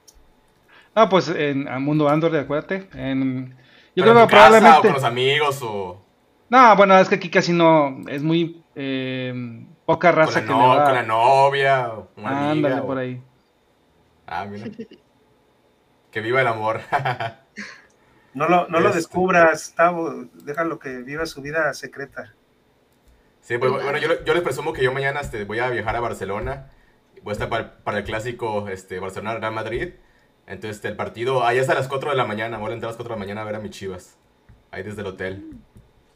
Ah, 0.93 1.07
pues 1.07 1.29
en 1.29 1.67
a 1.67 1.79
Mundo 1.79 2.09
Andor, 2.09 2.35
acuérdate. 2.35 2.89
En, 2.93 3.55
yo 3.95 4.03
creo 4.03 4.15
que 4.15 4.27
probablemente. 4.27 4.77
o 4.77 4.81
con 4.81 4.93
los 4.93 5.03
amigos 5.03 5.59
o. 5.61 6.05
No, 6.51 6.75
bueno, 6.75 6.99
es 6.99 7.09
que 7.09 7.15
aquí 7.15 7.29
casi 7.31 7.53
no 7.53 8.01
es 8.09 8.21
muy 8.23 8.63
eh, 8.75 9.33
poca 9.85 10.11
raza 10.11 10.45
con 10.45 10.57
la, 10.59 10.65
que 10.65 10.67
no, 10.67 10.73
le 10.73 10.79
va... 10.79 10.85
con 10.85 10.93
la 10.95 11.03
novia, 11.03 11.91
una 12.17 12.51
Ándale 12.51 12.75
amiga, 12.75 12.85
por 12.85 12.97
o... 12.97 12.99
ahí. 12.99 13.23
Ah, 14.27 14.45
mira. 14.45 14.71
que 16.11 16.21
viva 16.21 16.41
el 16.41 16.47
amor. 16.47 16.81
no 18.33 18.49
lo, 18.49 18.67
no 18.67 18.81
lo 18.81 18.89
Este. 18.89 18.99
descubras, 18.99 19.73
Tavo, 19.75 20.25
déjalo 20.33 20.79
que 20.79 20.97
viva 21.03 21.25
su 21.25 21.41
vida 21.41 21.73
secreta. 21.73 22.35
Sí, 23.41 23.57
pues 23.57 23.71
bueno, 23.71 23.97
yo, 23.97 24.23
yo 24.23 24.33
les 24.33 24.43
presumo 24.43 24.73
que 24.73 24.83
yo 24.83 24.93
mañana 24.93 25.21
este, 25.21 25.45
voy 25.45 25.59
a 25.59 25.69
viajar 25.69 25.95
a 25.95 25.99
Barcelona. 26.01 26.69
Voy 27.23 27.31
a 27.31 27.33
estar 27.33 27.49
para, 27.49 27.77
para 27.83 27.99
el 27.99 28.03
clásico 28.03 28.67
este, 28.69 28.99
Barcelona-Real 28.99 29.53
Madrid. 29.53 29.93
Entonces, 30.47 30.77
este, 30.77 30.89
el 30.89 30.95
partido, 30.97 31.45
ahí 31.45 31.57
es 31.59 31.69
a 31.69 31.75
las 31.75 31.87
4 31.87 32.11
de 32.11 32.17
la 32.17 32.25
mañana. 32.25 32.57
Voy 32.57 32.71
a 32.71 32.73
entrar 32.73 32.89
a 32.89 32.91
las 32.91 32.97
4 32.97 33.15
de 33.15 33.19
la 33.19 33.25
mañana 33.25 33.41
a 33.41 33.45
ver 33.45 33.55
a 33.55 33.59
mis 33.59 33.71
chivas. 33.71 34.17
Ahí 34.71 34.83
desde 34.83 35.01
el 35.01 35.07
hotel. 35.07 35.59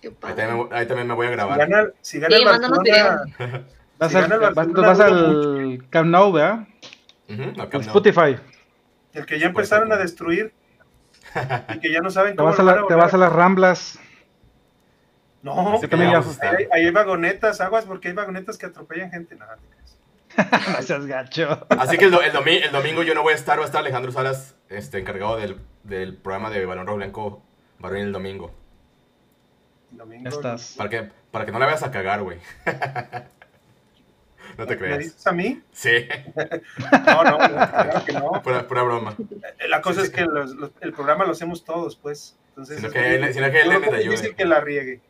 Qué 0.06 0.10
Ahí 0.10 0.16
padre. 0.20 0.36
también, 0.36 0.70
me- 0.70 0.76
ahí 0.78 0.86
también 0.88 1.08
me 1.08 1.14
voy 1.16 1.26
a 1.26 1.30
Si 1.30 1.36
grabar. 1.36 1.58
gana, 1.58 1.90
si 2.02 2.20
gana 2.20 2.36
Sí, 2.36 2.42
el 2.42 2.46
mándanos 2.50 2.78
Barcelona, 2.78 3.66
Vas, 3.98 4.12
Si 4.12 4.18
al, 4.18 4.22
gana 4.24 4.36
el 4.36 4.42
vas, 4.42 4.54
Barcelona, 4.56 4.88
vas 4.88 4.98
dura 4.98 5.08
al 5.08 5.90
Camp 5.90 6.10
Nou. 6.10 7.82
Spotify. 7.82 8.38
el 9.14 9.26
que 9.26 9.40
ya 9.40 9.48
empezaron 9.48 9.92
a 9.92 9.98
destruir 9.98 10.54
y 11.76 11.80
que 11.80 11.92
ya 11.92 12.02
no 12.02 12.10
saben 12.12 12.34
Te 12.34 12.38
cómo 12.38 12.50
vas, 12.50 12.60
a 12.60 12.64
lo 12.64 12.68
van 12.68 12.76
la- 12.76 12.82
a 12.84 12.88
te 12.88 12.94
vas 12.96 13.14
a 13.14 13.18
las 13.18 13.34
Ramblas. 13.34 14.00
No, 15.42 15.80
ahí, 15.80 16.68
ahí 16.72 16.86
hay 16.86 16.92
vagonetas, 16.92 17.62
aguas, 17.62 17.86
porque 17.86 18.08
hay 18.10 18.14
vagonetas 18.16 18.58
que 18.58 18.66
atropellan 18.66 19.12
gente. 19.12 19.38
No 20.38 20.82
seas 20.82 21.06
gacho. 21.06 21.66
Así 21.70 21.98
que 21.98 22.06
el, 22.06 22.12
do- 22.12 22.22
el, 22.22 22.32
domi- 22.34 22.62
el 22.64 22.72
domingo 22.72 23.04
yo 23.04 23.14
no 23.14 23.22
voy 23.22 23.34
a 23.34 23.36
estar, 23.36 23.58
va 23.60 23.64
a 23.64 23.66
estar 23.66 23.80
Alejandro 23.82 24.12
Salas, 24.12 24.56
este, 24.70 24.98
encargado 25.00 25.38
del, 25.38 25.58
del 25.84 26.16
programa 26.18 26.50
de 26.50 26.66
Balón 26.66 26.86
Rojo 26.88 26.98
Blanco 26.98 27.42
Varón 27.80 28.00
el 28.00 28.12
domingo. 28.12 28.54
Domingo. 29.98 30.30
estás. 30.30 30.76
Para 30.78 30.90
que, 30.90 31.10
para 31.32 31.46
que 31.46 31.52
no 31.52 31.60
la 31.60 31.66
vayas 31.66 31.84
a 31.84 31.92
cagar, 31.92 32.22
güey. 32.24 32.38
no 34.58 34.66
te 34.66 34.74
¿Me 34.76 34.78
creas. 34.78 35.00
dices 35.00 35.28
a 35.28 35.32
mí? 35.32 35.62
Sí, 35.72 36.08
No, 37.06 37.24
no, 37.24 37.38
claro 37.38 38.06
que 38.06 38.14
no. 38.14 38.42
pura, 38.44 38.68
pura 38.68 38.84
broma. 38.84 39.16
La 39.68 39.82
cosa 39.82 40.02
es 40.02 40.10
que 40.10 40.22
los- 40.26 40.56
los- 40.56 40.72
el 40.82 40.94
programa 40.94 41.26
lo 41.26 41.32
hacemos 41.32 41.64
todos, 41.64 41.96
pues. 41.96 42.38
Entonces, 42.50 42.78
Sino 42.78 42.88
es 42.88 42.94
que 42.94 43.16
él- 43.16 43.34
sino 43.34 43.52
que 43.52 43.62
él 43.62 43.70
que 43.70 43.80
te 43.80 43.86
es 43.88 43.94
ayude. 43.94 44.12
difícil 44.12 44.36
que 44.36 44.46
la 44.46 44.62
riegue. 44.62 45.02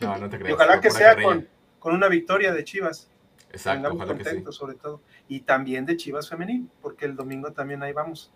No, 0.00 0.16
no 0.16 0.30
te 0.30 0.38
creas. 0.38 0.50
Y 0.50 0.52
ojalá 0.54 0.80
que 0.80 0.90
sea 0.90 1.20
con, 1.20 1.46
con 1.78 1.94
una 1.94 2.08
victoria 2.08 2.52
de 2.54 2.64
Chivas. 2.64 3.10
Exacto, 3.52 3.78
Tengamos 3.82 3.96
ojalá 3.96 4.12
que 4.16 4.24
sí. 4.24 4.28
contentos, 4.30 4.56
sobre 4.56 4.74
todo. 4.76 5.02
Y 5.28 5.40
también 5.40 5.84
de 5.84 5.96
Chivas 5.96 6.28
femenil, 6.28 6.70
porque 6.80 7.04
el 7.04 7.16
domingo 7.16 7.52
también 7.52 7.82
ahí 7.82 7.92
vamos. 7.92 8.32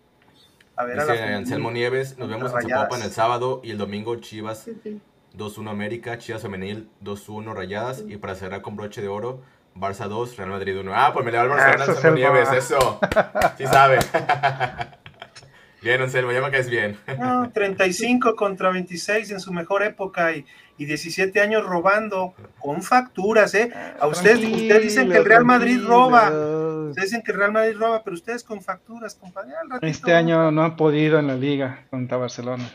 A 0.75 0.83
ver 0.83 0.99
a 0.99 1.05
la. 1.05 1.37
Anselmo 1.37 1.71
Nieves, 1.71 2.17
nos 2.19 2.29
vemos 2.29 2.51
en. 2.61 2.69
Zapopan 2.69 3.01
el 3.01 3.09
sábado 3.11 3.61
y 3.63 3.71
el 3.71 3.77
domingo 3.77 4.15
Chivas 4.17 4.67
Ujú. 4.67 4.99
2-1 5.37 5.69
América, 5.69 6.17
Chivas 6.17 6.41
Femenil 6.41 6.89
2-1 7.03 7.53
Rayadas 7.53 8.03
y 8.07 8.17
para 8.17 8.35
cerrar 8.35 8.61
con 8.61 8.75
broche 8.75 9.01
de 9.01 9.07
oro, 9.07 9.41
Barça 9.75 10.07
2, 10.07 10.37
Real 10.37 10.49
Madrid 10.49 10.79
1. 10.79 10.91
Ah, 10.93 11.11
pues 11.13 11.25
me 11.25 11.31
le 11.31 11.37
va 11.37 11.43
al 11.43 11.49
Barcelona 11.49 11.83
Eso 11.83 12.07
el 12.07 12.15
Nieves, 12.15 12.51
eso. 12.51 12.99
Sí 13.57 13.65
sabe. 13.67 13.99
bien, 15.81 16.01
Anselmo, 16.01 16.31
ya 16.31 16.41
me 16.41 16.49
caes 16.49 16.69
bien. 16.69 16.97
No, 17.19 17.51
35 17.51 18.35
contra 18.35 18.69
26 18.71 19.31
en 19.31 19.39
su 19.39 19.51
mejor 19.51 19.83
época 19.83 20.31
y, 20.33 20.45
y 20.77 20.85
17 20.85 21.41
años 21.41 21.65
robando 21.65 22.33
con 22.59 22.81
facturas, 22.81 23.53
¿eh? 23.53 23.71
A 23.99 24.07
ustedes, 24.07 24.39
ustedes 24.39 24.81
dicen 24.81 25.09
que 25.09 25.17
el 25.17 25.25
Real 25.25 25.45
Madrid 25.45 25.81
roba. 25.85 26.29
Ustedes 26.89 27.09
dicen 27.09 27.23
que 27.23 27.31
el 27.31 27.37
Real 27.37 27.51
Madrid 27.51 27.77
roba, 27.77 28.01
pero 28.03 28.13
ustedes 28.13 28.43
con 28.43 28.61
facturas, 28.61 29.15
compadre. 29.15 29.51
al 29.61 29.69
ratito. 29.69 29.87
Este 29.87 30.13
año 30.13 30.51
no 30.51 30.63
han 30.63 30.75
podido 30.75 31.19
en 31.19 31.27
la 31.27 31.35
liga 31.35 31.85
contra 31.89 32.17
Barcelona. 32.17 32.69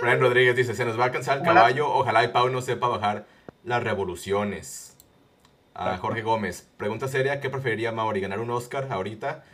Brian 0.00 0.20
Rodríguez 0.20 0.56
dice, 0.56 0.74
se 0.74 0.84
nos 0.84 0.98
va 0.98 1.06
a 1.06 1.12
cansar 1.12 1.38
el 1.38 1.44
caballo, 1.44 1.88
ojalá 1.88 2.24
y 2.24 2.28
Pau 2.28 2.48
no 2.48 2.62
sepa 2.62 2.88
bajar 2.88 3.26
las 3.64 3.82
revoluciones. 3.82 4.96
A 5.74 5.96
Jorge 5.98 6.22
Gómez, 6.22 6.68
pregunta 6.76 7.08
seria, 7.08 7.40
¿qué 7.40 7.48
preferiría 7.48 7.92
Mauri, 7.92 8.20
ganar 8.20 8.40
un 8.40 8.50
Oscar 8.50 8.88
ahorita 8.90 9.44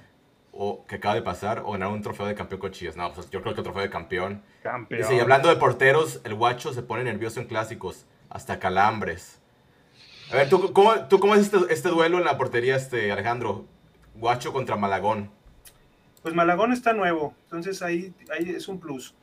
o 0.53 0.85
que 0.87 0.97
acaba 0.97 1.15
de 1.15 1.23
pasar 1.23 1.63
o 1.65 1.73
ganar 1.73 1.89
un 1.89 2.03
trofeo 2.03 2.27
de 2.27 2.35
campeón 2.35 2.61
con 2.61 2.71
Chivas? 2.71 2.97
No, 2.97 3.13
pues 3.13 3.31
yo 3.31 3.43
creo 3.43 3.55
que 3.55 3.61
el 3.61 3.65
trofeo 3.65 3.83
de 3.83 3.91
campeón. 3.91 4.43
Campeón. 4.63 5.03
Dice, 5.03 5.17
y 5.17 5.21
hablando 5.21 5.49
de 5.49 5.57
porteros, 5.57 6.21
el 6.25 6.35
guacho 6.35 6.73
se 6.73 6.83
pone 6.83 7.05
nervioso 7.05 7.41
en 7.41 7.47
clásicos, 7.47 8.07
hasta 8.31 8.59
calambres. 8.59 9.41
A 10.33 10.37
ver, 10.37 10.49
¿tú 10.49 10.73
cómo, 10.73 10.95
tú 11.09 11.21
cómo 11.21 11.35
es 11.35 11.43
este, 11.43 11.59
este 11.71 11.89
duelo 11.89 12.19
en 12.19 12.25
la 12.25 12.39
portería, 12.39 12.77
este 12.77 13.13
Alejandro? 13.13 13.67
Guacho 14.15 14.53
contra 14.53 14.77
Malagón. 14.77 15.31
Pues 16.23 16.35
Malagón 16.35 16.73
está 16.73 16.93
nuevo, 16.93 17.35
entonces 17.45 17.83
ahí, 17.83 18.13
ahí 18.33 18.51
es 18.51 18.67
un 18.67 18.81
plus. 18.81 19.15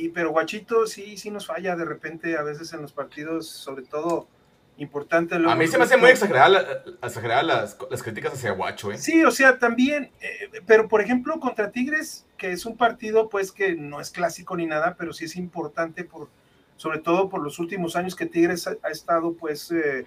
Y 0.00 0.08
pero 0.10 0.30
Guachito 0.30 0.86
sí, 0.86 1.16
sí 1.16 1.30
nos 1.30 1.46
falla 1.46 1.74
de 1.76 1.84
repente 1.84 2.36
a 2.36 2.42
veces 2.42 2.72
en 2.72 2.82
los 2.82 2.92
partidos, 2.92 3.48
sobre 3.48 3.82
todo 3.82 4.28
importante. 4.76 5.34
A 5.34 5.56
mí 5.56 5.66
se 5.66 5.76
me 5.76 5.84
hace 5.84 5.96
muy 5.96 6.10
exagerada, 6.10 6.48
la- 6.48 7.06
exagerada 7.06 7.42
las, 7.42 7.76
las 7.90 8.02
críticas 8.02 8.32
hacia 8.34 8.52
Guacho, 8.52 8.92
¿eh? 8.92 8.98
Sí, 8.98 9.24
o 9.24 9.30
sea, 9.32 9.58
también, 9.58 10.12
eh, 10.20 10.60
pero 10.66 10.86
por 10.86 11.00
ejemplo 11.00 11.40
contra 11.40 11.72
Tigres, 11.72 12.26
que 12.36 12.52
es 12.52 12.64
un 12.64 12.76
partido 12.76 13.28
pues 13.28 13.50
que 13.50 13.74
no 13.74 14.00
es 14.00 14.10
clásico 14.10 14.56
ni 14.56 14.66
nada, 14.66 14.94
pero 14.96 15.12
sí 15.12 15.24
es 15.24 15.34
importante 15.34 16.04
por, 16.04 16.28
sobre 16.76 17.00
todo 17.00 17.28
por 17.28 17.42
los 17.42 17.58
últimos 17.58 17.96
años 17.96 18.14
que 18.14 18.26
Tigres 18.26 18.68
ha, 18.68 18.76
ha 18.84 18.90
estado 18.90 19.32
pues 19.32 19.70
eh, 19.72 20.06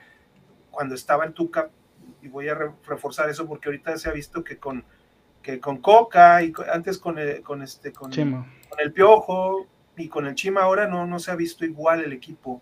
cuando 0.69 0.95
estaba 0.95 1.25
el 1.25 1.33
Tuca, 1.33 1.69
y 2.21 2.29
voy 2.29 2.47
a 2.47 2.55
re- 2.55 2.71
reforzar 2.87 3.29
eso 3.29 3.45
porque 3.47 3.67
ahorita 3.67 3.97
se 3.97 4.07
ha 4.09 4.13
visto 4.13 4.41
que 4.43 4.57
con 4.57 4.85
que 5.41 5.59
con 5.59 5.77
Coca 5.81 6.43
y 6.43 6.51
co- 6.51 6.63
antes 6.71 6.97
con 6.99 7.17
el, 7.17 7.41
con 7.41 7.61
este 7.63 7.91
con, 7.91 8.11
con 8.69 8.79
el 8.79 8.93
Piojo 8.93 9.67
y 9.97 10.09
con 10.09 10.27
el 10.27 10.35
Chima 10.35 10.61
ahora 10.61 10.87
no, 10.87 11.05
no 11.07 11.19
se 11.19 11.31
ha 11.31 11.35
visto 11.35 11.65
igual 11.65 12.01
el 12.03 12.13
equipo. 12.13 12.61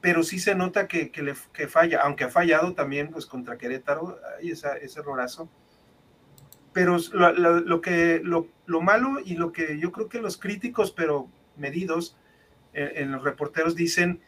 Pero 0.00 0.22
sí 0.22 0.38
se 0.38 0.54
nota 0.54 0.88
que, 0.88 1.10
que 1.10 1.22
le, 1.22 1.34
que 1.52 1.68
falla, 1.68 2.00
aunque 2.02 2.24
ha 2.24 2.30
fallado 2.30 2.74
también 2.74 3.10
pues 3.10 3.26
contra 3.26 3.58
Querétaro, 3.58 4.18
hay 4.38 4.50
esa, 4.50 4.76
ese 4.76 5.00
errorazo. 5.00 5.48
Pero 6.72 6.98
lo, 7.12 7.32
lo- 7.32 7.60
lo 7.60 7.80
que, 7.80 8.20
lo, 8.22 8.46
lo 8.66 8.80
malo 8.80 9.18
y 9.24 9.34
lo 9.36 9.52
que 9.52 9.78
yo 9.78 9.90
creo 9.92 10.08
que 10.08 10.20
los 10.20 10.36
críticos, 10.38 10.92
pero 10.92 11.28
medidos, 11.56 12.16
eh, 12.74 12.92
en 12.96 13.12
los 13.12 13.24
reporteros 13.24 13.74
dicen 13.74 14.20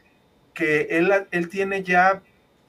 que 0.54 0.82
él, 0.90 1.12
él 1.32 1.48
tiene 1.48 1.82
ya 1.84 2.22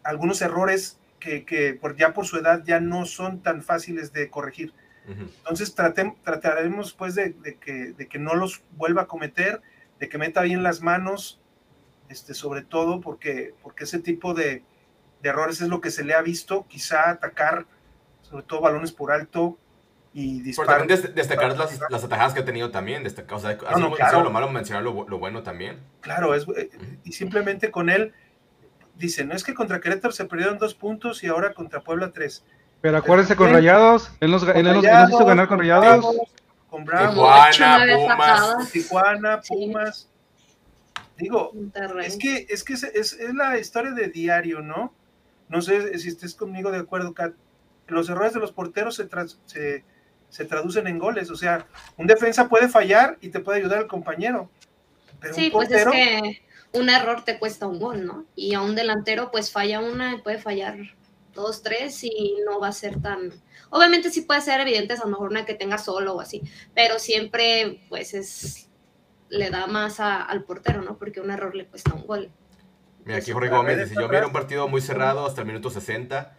algunos 0.04 0.42
errores 0.42 1.00
que, 1.20 1.46
que 1.46 1.74
por, 1.76 1.96
ya 1.98 2.14
por 2.14 2.28
su 2.28 2.38
edad 2.38 2.64
ya 2.66 2.80
no 2.82 3.06
son 3.06 3.42
tan 3.42 3.64
fáciles 3.64 4.14
de 4.14 4.30
corregir. 4.30 4.74
Entonces 5.08 5.76
tratem- 5.76 6.16
trataremos 6.24 6.94
pues 6.94 7.16
de, 7.16 7.30
de 7.32 7.58
que, 7.58 7.94
de 7.94 8.08
que 8.08 8.20
no 8.20 8.36
los 8.36 8.64
vuelva 8.78 9.04
a 9.04 9.08
cometer, 9.08 9.62
de 10.00 10.08
que 10.10 10.18
meta 10.18 10.42
bien 10.42 10.64
las 10.64 10.82
manos, 10.82 11.40
este, 12.10 12.34
sobre 12.34 12.62
todo 12.62 13.02
porque, 13.02 13.54
porque 13.62 13.84
ese 13.84 14.00
tipo 14.00 14.34
de, 14.34 14.64
de 15.22 15.30
errores 15.30 15.62
es 15.62 15.68
lo 15.70 15.82
que 15.82 15.92
se 15.92 16.04
le 16.04 16.14
ha 16.14 16.22
visto, 16.22 16.66
quizá 16.68 17.10
atacar 17.10 17.66
sobre 18.22 18.44
todo 18.44 18.62
balones 18.62 18.92
por 18.92 19.12
alto 19.12 19.58
y 20.14 20.42
disparar. 20.42 20.86
des- 20.88 21.14
destacar 21.16 21.58
las, 21.58 21.80
las 21.90 22.04
atajadas 22.04 22.34
que 22.34 22.40
ha 22.42 22.46
tenido 22.46 22.72
también. 22.72 23.04
Destacar, 23.04 23.38
o 23.38 23.40
sea, 23.42 23.58
no, 23.78 23.92
claro. 23.92 24.24
lo 24.24 24.30
malo, 24.30 24.50
mencionar 24.50 24.84
lo 24.84 24.94
bueno 24.94 25.44
también. 25.44 25.80
Claro, 26.02 26.34
es, 26.36 26.48
eh, 26.56 26.70
y 27.04 27.12
simplemente 27.14 27.72
con 27.72 27.90
él 27.90 28.14
dicen, 28.96 29.28
no 29.28 29.36
es 29.36 29.44
que 29.44 29.54
contra 29.56 29.82
Querétaro 29.82 30.12
se 30.14 30.26
perdieron 30.26 30.60
dos 30.60 30.76
puntos 30.76 31.24
y 31.24 31.28
ahora 31.28 31.54
contra 31.54 31.82
Puebla 31.82 32.12
tres. 32.14 32.46
Pero 32.84 32.98
acuérdense 32.98 33.38
con. 33.38 33.50
Rayados. 33.50 34.12
Él 34.20 34.30
nos, 34.30 34.44
él 34.44 34.48
nos- 34.50 34.58
él 34.58 34.64
nos 34.66 34.76
hizo 34.76 34.92
Rayados, 34.92 35.26
ganar 35.26 35.48
con 35.48 35.58
Rayados. 35.60 36.06
Con 36.70 36.84
Bravos, 36.84 37.16
Tijuana, 37.56 37.96
Pumas. 37.96 38.72
Tijuana, 38.74 39.42
Sí. 39.42 39.54
Pumas. 39.54 40.10
Digo. 41.18 41.52
Es 42.04 42.18
que, 42.18 42.46
es, 42.50 42.64
que 42.66 42.74
es, 42.74 42.84
es- 42.84 43.14
es 43.14 43.34
la 43.34 43.58
historia 43.58 43.92
de 43.92 44.10
diario, 44.10 44.60
¿no? 44.62 44.94
No 45.48 45.62
sé 45.62 45.98
si 45.98 46.10
estés 46.10 46.36
conmigo 46.36 46.72
de 46.72 46.80
acuerdo, 46.80 47.14
Kat. 47.14 47.34
Los 47.88 48.10
errores 48.10 48.34
de 48.34 48.40
los 48.42 48.52
porteros 48.52 48.96
se, 48.96 49.06
tras- 49.06 49.38
se, 49.46 49.86
se 50.30 50.44
traducen 50.44 50.88
en 50.88 51.00
goles. 51.00 51.30
O 51.32 51.36
sea, 51.38 51.66
un 51.98 52.06
defensa 52.08 52.50
puede 52.50 52.68
fallar 52.68 53.18
y 53.22 53.30
te 53.30 53.40
puede 53.40 53.60
ayudar 53.60 53.80
el 53.80 53.88
compañero. 53.88 54.50
Pero 55.22 55.34
Sí, 55.36 55.46
un 55.46 55.52
pues 55.54 55.72
es 55.72 55.84
portero, 55.86 55.92
que 55.92 56.42
un 56.74 56.90
error 56.90 57.24
te 57.24 57.40
cuesta 57.40 57.66
un 57.66 57.80
gol, 57.80 58.06
¿no? 58.06 58.26
Y 58.36 58.56
a 58.56 58.62
un 58.62 58.76
delantero, 58.76 59.32
pues 59.32 59.52
falla 59.54 59.80
una 59.80 60.16
y 60.16 60.22
puede 60.22 60.40
fallar 60.40 60.76
dos, 61.34 61.62
tres 61.64 62.04
y 62.04 62.36
no 62.46 62.60
va 62.60 62.68
a 62.70 62.72
ser 62.72 63.02
tan. 63.02 63.32
Obviamente 63.70 64.12
sí 64.12 64.22
puede 64.22 64.42
ser 64.42 64.60
evidente, 64.62 64.94
a 64.94 64.98
lo 64.98 65.08
mejor 65.08 65.30
una 65.30 65.46
que 65.46 65.54
tenga 65.56 65.78
solo 65.78 66.14
o 66.16 66.22
así, 66.22 66.42
pero 66.76 67.00
siempre, 67.00 67.82
pues 67.90 68.14
es. 68.14 68.70
Le 69.30 69.50
da 69.50 69.66
más 69.66 70.00
a- 70.00 70.22
al 70.22 70.44
portero, 70.44 70.84
¿no? 70.84 70.98
Porque 71.00 71.20
un 71.20 71.32
error 71.32 71.56
le 71.56 71.66
cuesta 71.66 71.92
un 71.96 72.06
gol. 72.06 72.30
Mira, 73.04 73.18
aquí 73.18 73.32
Jorge 73.32 73.50
a 73.50 73.58
Gómez 73.58 73.78
dice, 73.80 73.96
yo 74.00 74.08
miro 74.08 74.28
un 74.28 74.34
partido 74.34 74.68
muy 74.68 74.80
cerrado 74.80 75.26
hasta 75.26 75.42
el 75.42 75.48
minuto 75.48 75.72
60, 75.72 76.38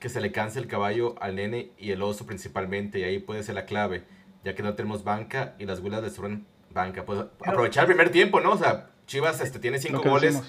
que 0.00 0.08
se 0.08 0.20
le 0.20 0.32
canse 0.32 0.58
el 0.58 0.66
caballo 0.66 1.14
al 1.20 1.36
nene 1.36 1.70
y 1.78 1.92
el 1.92 2.02
oso 2.02 2.26
principalmente, 2.26 2.98
y 2.98 3.04
ahí 3.04 3.20
puede 3.20 3.44
ser 3.44 3.54
la 3.54 3.64
clave, 3.64 4.02
ya 4.44 4.56
que 4.56 4.62
no 4.64 4.74
tenemos 4.74 5.04
banca 5.04 5.54
y 5.60 5.66
las 5.66 5.78
huilas 5.78 6.02
le 6.02 6.10
sobran 6.10 6.44
banca. 6.70 7.04
Pues 7.04 7.20
aprovechar 7.46 7.84
el 7.84 7.88
primer 7.94 8.10
tiempo, 8.10 8.40
¿no? 8.40 8.52
O 8.52 8.58
sea, 8.58 8.90
Chivas 9.06 9.40
este, 9.40 9.60
tiene 9.60 9.78
cinco 9.78 10.02
goles, 10.02 10.42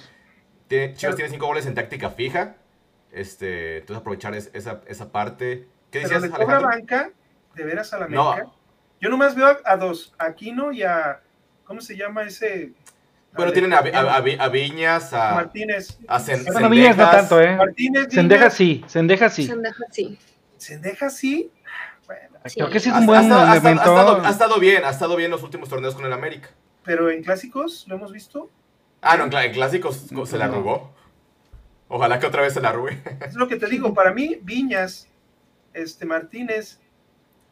tiene- 0.68 0.88
Chivas 0.95 0.99
Claro. 0.99 1.15
tiene 1.18 1.30
cinco 1.30 1.45
goles 1.45 1.68
en 1.68 1.76
táctica 1.76 2.10
fija, 2.10 2.57
este, 3.14 3.77
entonces 3.77 4.02
aprovechar 4.02 4.34
es- 4.35 4.49
esa, 4.53 4.81
esa 4.88 5.11
parte. 5.11 5.68
¿Qué 5.91 5.99
pero 6.02 6.03
decías, 6.10 6.22
le 6.23 6.27
sobra 6.30 6.44
Alejandro? 6.57 6.68
banca, 6.69 7.10
de 7.56 7.64
veras 7.64 7.94
a 7.94 7.99
la 7.99 8.07
No. 8.07 8.31
América. 8.31 8.52
Yo 8.99 9.10
nomás 9.10 9.35
veo 9.35 9.48
a, 9.48 9.57
a 9.65 9.77
dos, 9.77 10.14
a 10.18 10.26
Aquino 10.26 10.72
y 10.72 10.84
a. 10.84 11.22
¿Cómo 11.65 11.81
se 11.81 11.95
llama 11.98 12.23
ese? 12.23 12.72
Bueno, 13.35 13.52
tienen 13.52 13.73
a, 13.73 13.77
a- 13.80 14.15
a 14.15 14.22
Vi- 14.22 14.38
a 14.40 14.48
Viñas, 14.49 15.11
a, 15.14 15.35
Martínez. 15.35 15.98
a 16.07 16.19
Cen- 16.19 16.52
Bueno, 16.52 16.69
Viñas 16.69 16.95
no 16.98 17.03
Cendejas. 17.03 17.11
tanto, 17.30 17.41
¿eh? 17.41 17.56
Martínez. 17.56 18.07
Sendeja 18.11 18.49
sí, 18.49 18.84
Sendeja 18.88 19.30
sí. 19.30 19.48
Se 19.48 19.56
deja 19.57 19.85
así. 19.88 20.19
Sendeja 20.57 21.10
sí. 21.10 21.52
Bueno, 22.06 22.38
Sí. 22.45 22.56
Creo 22.56 22.69
que 22.69 22.80
sí 22.80 22.90
es 22.90 22.95
Ha, 22.95 22.99
un 22.99 23.06
buen 23.06 23.22
estado, 23.23 23.41
ha 23.41 23.52
elemento. 23.57 23.81
ha 23.81 23.85
estado- 23.85 24.26
ha 24.26 24.30
estado 24.30 24.60
bien, 24.60 24.84
ha 24.85 24.90
estado 24.90 25.15
bien 25.15 25.31
los 25.31 25.41
últimos 25.44 25.69
torneos 25.69 25.95
con 25.95 26.06
el 26.06 26.14
América. 26.14 26.49
pero 26.84 27.10
en 27.10 27.23
clásicos 27.23 27.85
lo 27.88 27.95
hemos 27.95 28.11
visto. 28.11 28.49
Ah, 29.02 29.15
no, 29.18 29.23
en, 29.40 29.52
clásicos 29.53 30.06
se 30.26 30.38
la 30.38 30.45
arrugó. 30.45 30.94
Ojalá 31.88 32.19
que 32.19 32.26
otra 32.26 32.41
vez 32.41 32.53
se 32.53 32.61
la 32.61 32.69
arrugue. 32.69 33.01
Es 33.26 33.35
lo 33.35 33.47
que 33.47 33.55
te 33.57 33.68
digo, 33.68 33.93
para 33.93 34.14
mí, 34.14 34.39
Viñas, 34.41 35.07
este 35.73 36.05
Martínez 36.05 36.80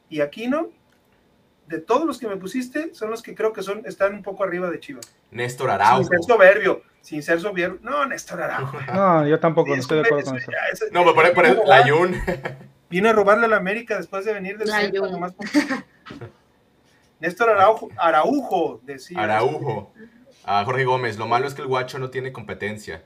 y 0.09 0.21
Aquino, 0.21 0.69
de 1.67 1.79
todos 1.79 2.05
los 2.05 2.17
que 2.19 2.27
me 2.27 2.37
pusiste, 2.37 2.93
son 2.93 3.09
los 3.11 3.21
que 3.21 3.33
creo 3.35 3.53
que 3.53 3.61
son, 3.63 3.83
están 3.85 4.13
un 4.13 4.23
poco 4.23 4.43
arriba 4.43 4.69
de 4.69 4.79
Chivas. 4.79 5.13
Néstor 5.31 5.67
Sin 5.69 5.73
Araujo. 5.75 6.03
ser 6.05 6.19
soberbio, 6.27 6.81
sin 7.01 7.23
ser 7.23 7.39
soberbio. 7.39 7.79
No, 7.81 8.05
Néstor 8.05 8.41
Araujo. 8.41 8.77
No, 8.93 9.27
yo 9.27 9.39
tampoco, 9.39 9.69
no 9.69 9.75
Es 9.75 9.81
estoy 9.81 9.99
de 9.99 10.05
acuerdo 10.05 10.25
con 10.31 10.37
es- 10.37 10.47
eso. 10.73 10.85
No, 10.91 11.05
me 11.05 11.13
pone, 11.13 11.31
pone 11.31 11.49
vino 11.51 11.63
a 11.63 11.67
la 11.67 11.83
robar- 11.85 11.89
Jun. 11.89 12.15
Vino 12.89 13.09
a 13.09 13.13
robarle 13.13 13.45
a 13.45 13.49
la 13.49 13.57
América 13.57 13.95
después 13.97 14.25
de 14.25 14.33
venir 14.33 14.57
del 14.57 14.67
La 14.67 14.81
centro, 14.81 15.03
Jun. 15.03 15.11
nomás- 15.13 15.33
Néstor 17.19 17.49
Araujo, 17.51 17.89
Araujo, 17.97 18.81
decía. 18.83 19.19
Araujo. 19.21 19.93
A 20.43 20.65
Jorge 20.65 20.85
Gómez. 20.85 21.17
Lo 21.17 21.27
malo 21.27 21.47
es 21.47 21.53
que 21.53 21.61
el 21.61 21.67
guacho 21.67 21.99
no 21.99 22.09
tiene 22.09 22.31
competencia. 22.33 23.03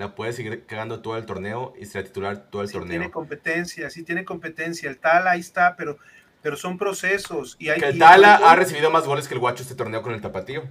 La 0.00 0.14
puede 0.14 0.32
seguir 0.32 0.64
cagando 0.64 1.02
todo 1.02 1.18
el 1.18 1.26
torneo 1.26 1.74
y 1.78 1.84
será 1.84 2.02
titular 2.02 2.48
todo 2.48 2.62
el 2.62 2.68
Sí 2.68 2.72
torneo. 2.72 2.88
tiene 2.88 3.10
competencia, 3.10 3.90
sí 3.90 4.02
tiene 4.02 4.24
competencia. 4.24 4.88
El 4.88 4.96
tal 4.96 5.28
ahí 5.28 5.40
está, 5.40 5.76
pero, 5.76 5.98
pero 6.40 6.56
son 6.56 6.78
procesos. 6.78 7.54
Y 7.58 7.68
hay, 7.68 7.78
Que 7.78 7.88
el 7.88 7.98
Tala 7.98 8.36
ha 8.36 8.56
recibido 8.56 8.90
más 8.90 9.04
goles 9.04 9.28
que 9.28 9.34
el 9.34 9.40
guacho 9.40 9.62
este 9.62 9.74
torneo 9.74 10.00
con 10.00 10.14
el 10.14 10.22
tapatío. 10.22 10.62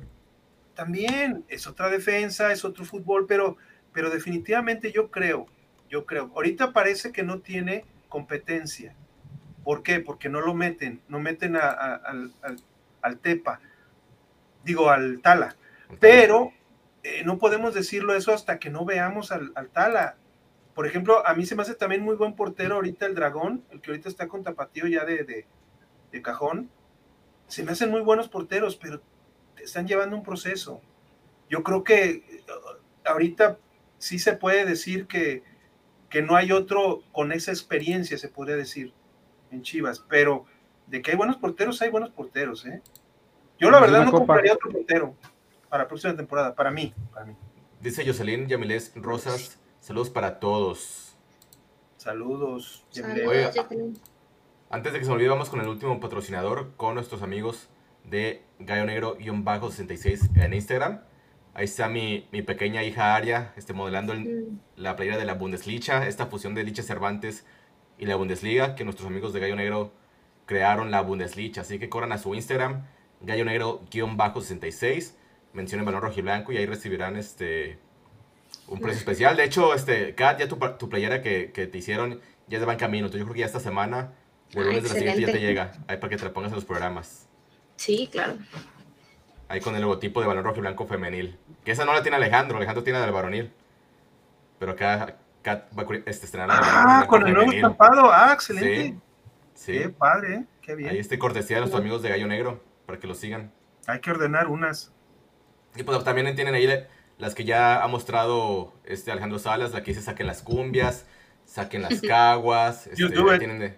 también 0.74 1.46
es 1.48 1.68
otra 1.68 1.90
defensa, 1.92 2.52
es 2.52 2.66
otro 2.66 2.86
fútbol, 2.86 3.28
pero, 3.28 3.58
pero 3.94 4.10
definitivamente 4.10 4.92
yo 4.92 5.12
creo, 5.12 5.46
yo 5.92 6.08
creo, 6.08 6.32
ahorita 6.34 6.74
parece 6.74 7.12
que 7.12 7.22
no 7.22 7.38
tiene 7.38 7.86
competencia. 8.08 8.96
¿Por 9.64 9.84
qué? 9.84 10.00
Porque 10.00 10.30
no 10.30 10.42
lo 10.42 10.56
meten, 10.56 11.02
no 11.08 11.20
meten 11.20 11.56
al, 11.56 13.20
Tepa, 13.22 13.60
digo 14.64 14.90
al 14.90 15.22
Tala, 15.22 15.56
pero 16.00 16.52
eh, 17.04 17.24
no 17.26 17.38
podemos 17.38 17.74
decirlo 17.74 18.14
eso 18.14 18.34
hasta 18.34 18.60
que 18.60 18.70
no 18.70 18.86
veamos 18.86 19.32
al, 19.32 19.54
Tala. 19.74 20.18
Por 20.74 20.88
ejemplo, 20.88 21.26
a 21.28 21.34
mí 21.34 21.46
se 21.46 21.56
me 21.56 21.62
hace 21.62 21.76
también 21.76 22.04
muy 22.04 22.16
buen 22.16 22.36
portero 22.36 22.76
ahorita 22.76 23.06
el 23.06 23.16
Dragón, 23.16 23.64
el 23.72 23.82
que 23.82 23.92
ahorita 23.92 24.10
está 24.10 24.28
con 24.28 24.44
Tapatío 24.44 24.88
ya 24.88 25.06
de, 25.06 25.46
de 26.12 26.22
cajón. 26.22 26.70
Se 27.48 27.64
me 27.64 27.72
hacen 27.72 27.90
muy 27.90 28.02
buenos 28.02 28.30
porteros, 28.30 28.76
pero 28.76 29.02
están 29.58 29.88
llevando 29.88 30.16
un 30.16 30.24
proceso. 30.24 30.82
Yo 31.50 31.64
creo 31.64 31.84
que 31.84 32.44
ahorita 33.06 33.58
sí 33.98 34.20
se 34.20 34.34
puede 34.34 34.66
decir 34.66 35.08
que, 35.08 35.44
que 36.10 36.22
no 36.22 36.36
hay 36.36 36.52
otro 36.52 37.04
con 37.12 37.32
esa 37.32 37.52
experiencia, 37.52 38.18
se 38.18 38.30
podría 38.30 38.56
decir, 38.56 38.94
en 39.52 39.64
Chivas, 39.64 40.06
pero 40.08 40.46
de 40.88 41.02
que 41.02 41.12
hay 41.12 41.18
buenos 41.18 41.38
porteros, 41.38 41.82
hay 41.82 41.90
buenos 41.90 42.12
porteros, 42.12 42.66
¿eh? 42.66 42.82
Yo 43.60 43.70
la 43.72 43.82
verdad 43.82 44.06
no 44.06 44.12
compraría 44.12 44.54
otro 44.54 44.72
portero 44.72 45.16
para 45.70 45.84
la 45.84 45.88
próxima 45.88 46.16
temporada, 46.16 46.56
para 46.56 46.72
mí, 46.72 46.94
para 47.14 47.26
mí. 47.26 47.36
Dice 47.80 48.06
Jocelyn 48.06 48.48
Yamilés 48.48 48.92
Rosas, 48.96 49.60
saludos 49.80 50.10
para 50.10 50.40
todos. 50.40 51.16
Saludos, 51.98 52.86
antes 54.72 54.94
de 54.94 55.00
que 55.00 55.06
se 55.06 55.10
me 55.10 55.16
olvide, 55.16 55.30
vamos 55.30 55.50
con 55.50 55.62
el 55.62 55.68
último 55.68 56.00
patrocinador, 56.00 56.76
con 56.78 56.94
nuestros 56.94 57.24
amigos 57.24 57.70
de 58.04 58.44
Gallo 58.60 58.86
Negro-66 58.86 60.38
en 60.40 60.54
Instagram. 60.54 61.02
Ahí 61.56 61.66
está 61.66 61.90
mi, 61.90 62.28
mi, 62.32 62.44
pequeña 62.44 62.84
hija 62.84 63.16
Aria, 63.16 63.52
este, 63.58 63.74
modelando 63.74 64.14
mm. 64.14 64.60
la 64.76 64.96
playera 64.96 65.18
de 65.18 65.26
la 65.26 65.34
Bundesliga, 65.34 66.08
esta 66.08 66.28
fusión 66.28 66.54
de 66.54 66.64
Licha 66.64 66.84
Cervantes 66.84 67.46
y 67.98 68.06
la 68.06 68.16
Bundesliga, 68.16 68.76
que 68.76 68.84
nuestros 68.84 69.08
amigos 69.08 69.34
de 69.34 69.40
Gallo 69.40 69.56
Negro 69.56 69.92
crearon 70.46 70.92
la 70.92 71.02
Bundesliga. 71.02 71.64
Así 71.64 71.80
que 71.80 71.90
corran 71.90 72.12
a 72.12 72.20
su 72.20 72.36
Instagram, 72.36 72.86
Gallo 73.22 73.46
Negro-66, 73.46 75.16
mencionen 75.54 75.86
valor 75.86 76.04
rojo 76.04 76.20
y 76.20 76.22
blanco 76.22 76.52
y 76.52 76.58
ahí 76.58 76.66
recibirán 76.66 77.16
este 77.16 77.80
un 78.68 78.80
precio 78.80 79.00
especial. 79.00 79.36
De 79.36 79.44
hecho, 79.44 79.74
este, 79.74 80.14
Kat, 80.16 80.40
ya 80.40 80.48
tu, 80.48 80.58
tu 80.78 80.90
playera 80.90 81.22
que, 81.22 81.52
que, 81.52 81.68
te 81.68 81.78
hicieron 81.78 82.22
ya 82.48 82.60
se 82.60 82.66
va 82.66 82.74
en 82.74 82.80
camino. 82.80 83.06
Entonces 83.06 83.20
yo 83.20 83.26
creo 83.26 83.34
que 83.34 83.40
ya 83.42 83.46
esta 83.46 83.60
semana 83.60 84.14
o 84.56 84.60
el 84.60 84.68
lunes 84.68 84.84
de 84.84 84.90
la 84.90 84.96
siguiente 84.96 85.22
ya 85.22 85.32
te 85.32 85.40
llega. 85.40 85.72
Ahí 85.88 85.98
para 85.98 86.10
que 86.10 86.18
te 86.18 86.26
la 86.26 86.34
pongas 86.34 86.52
en 86.52 86.56
los 86.56 86.66
programas. 86.66 87.28
Sí, 87.76 88.10
claro. 88.12 88.38
Ahí 89.48 89.62
con 89.62 89.76
el 89.76 89.82
logotipo 89.82 90.22
de 90.22 90.28
balón 90.28 90.44
rojo 90.44 90.58
y 90.58 90.62
blanco 90.62 90.86
femenil. 90.86 91.38
Que 91.64 91.72
esa 91.72 91.86
no 91.86 91.94
la 91.94 92.02
tiene 92.02 92.18
Alejandro, 92.18 92.58
Alejandro 92.58 92.84
tiene 92.84 93.00
la 93.00 93.06
del 93.06 93.14
varonil. 93.14 93.52
Pero 94.60 94.74
acá, 94.74 95.18
acá 95.40 95.68
va 95.78 95.84
a 95.84 95.96
este, 96.06 96.26
estrenar 96.26 96.50
la 96.50 96.60
Ah, 96.62 97.06
con 97.08 97.26
el 97.26 97.34
nuevo 97.34 97.52
estampado. 97.52 98.12
Ah, 98.12 98.32
excelente. 98.34 99.00
Sí. 99.54 99.74
Qué 99.74 99.90
padre, 99.90 100.36
¿eh? 100.36 100.46
qué 100.62 100.76
bien. 100.76 100.90
Ahí 100.90 101.00
este 101.00 101.18
cortesía 101.18 101.58
de 101.58 101.62
nuestros 101.62 101.82
amigos 101.82 102.02
de 102.02 102.10
Gallo 102.10 102.28
Negro, 102.28 102.64
para 102.86 103.00
que 103.00 103.08
lo 103.08 103.16
sigan. 103.16 103.52
Hay 103.88 104.00
que 104.00 104.12
ordenar 104.12 104.48
unas. 104.48 104.94
Y 105.76 105.84
pues 105.84 106.04
también 106.04 106.36
tienen 106.36 106.56
ahí 106.56 106.68
las 107.18 107.36
que 107.36 107.44
ya 107.44 107.84
ha 107.84 107.88
mostrado 107.88 108.74
este 108.86 109.12
Alejandro 109.12 109.40
Salas, 109.40 109.74
la 109.74 109.84
que 109.84 109.92
dice 109.92 110.02
saquen 110.02 110.28
las 110.28 110.42
cumbias, 110.42 111.06
saquen 111.46 111.82
las 111.82 112.02
caguas. 112.08 112.88
Este, 112.88 113.10
tienen 113.38 113.60
de, 113.60 113.78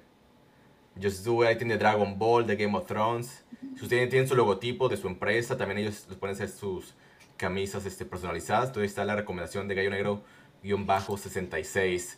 Just 1.02 1.26
Do 1.26 1.44
It, 1.44 1.50
ahí 1.50 1.58
tiene 1.58 1.78
Dragon 1.78 2.18
Ball, 2.18 2.46
de 2.46 2.56
Game 2.56 2.78
of 2.78 2.86
Thrones. 2.86 3.44
Si 3.78 3.84
ustedes 3.84 4.10
tienen 4.10 4.28
su 4.28 4.36
logotipo 4.36 4.90
de 4.90 4.98
su 4.98 5.08
empresa, 5.08 5.58
también 5.58 5.80
ellos 5.80 6.06
les 6.10 6.18
pueden 6.18 6.36
hacer 6.36 6.50
sus 6.50 6.94
camisas 7.38 7.86
este, 7.86 8.06
personalizadas. 8.06 8.68
Entonces 8.68 8.92
está 8.92 9.06
la 9.06 9.16
recomendación 9.16 9.68
de 9.68 9.76
Gallo 9.76 9.90
Negro-66. 9.92 12.18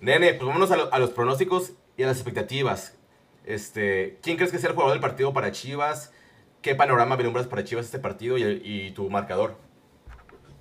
Nene, 0.00 0.34
pues 0.34 0.46
vámonos 0.46 0.70
a, 0.70 0.98
los 0.98 1.10
pronósticos 1.10 1.72
y 1.96 2.02
a 2.02 2.06
las 2.06 2.16
expectativas. 2.16 2.96
Este, 3.44 4.18
¿Quién 4.22 4.36
crees 4.36 4.52
que 4.52 4.58
sea 4.58 4.70
el 4.70 4.74
jugador 4.74 4.94
del 4.94 5.00
partido 5.00 5.32
para 5.32 5.52
Chivas? 5.52 6.12
¿Qué 6.62 6.74
panorama 6.74 7.16
vislumbras 7.16 7.46
para 7.46 7.64
Chivas 7.64 7.86
este 7.86 7.98
partido 7.98 8.36
y, 8.38 8.42
y, 8.64 8.90
tu 8.90 9.08
marcador? 9.10 9.56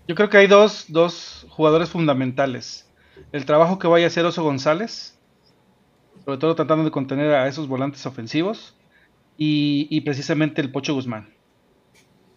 Yo 0.07 0.15
creo 0.15 0.30
que 0.30 0.38
hay 0.38 0.48
dos, 0.48 0.86
dos 0.88 1.45
jugadores 1.49 1.90
fundamentales. 1.90 2.90
El 3.32 3.45
trabajo 3.45 3.80
que 3.80 3.88
vaya 3.88 4.06
a 4.06 4.07
hacer 4.07 4.26
Oso 4.26 4.44
González, 4.44 5.19
sobre 6.24 6.38
todo 6.38 6.56
tratando 6.56 6.84
de 6.84 6.91
contener 6.91 7.34
a 7.34 7.48
esos 7.48 7.68
volantes 7.68 8.06
ofensivos 8.06 8.76
y, 9.38 10.02
precisamente 10.02 10.61
el 10.61 10.72
Pocho 10.72 10.94
Guzmán. 10.94 11.34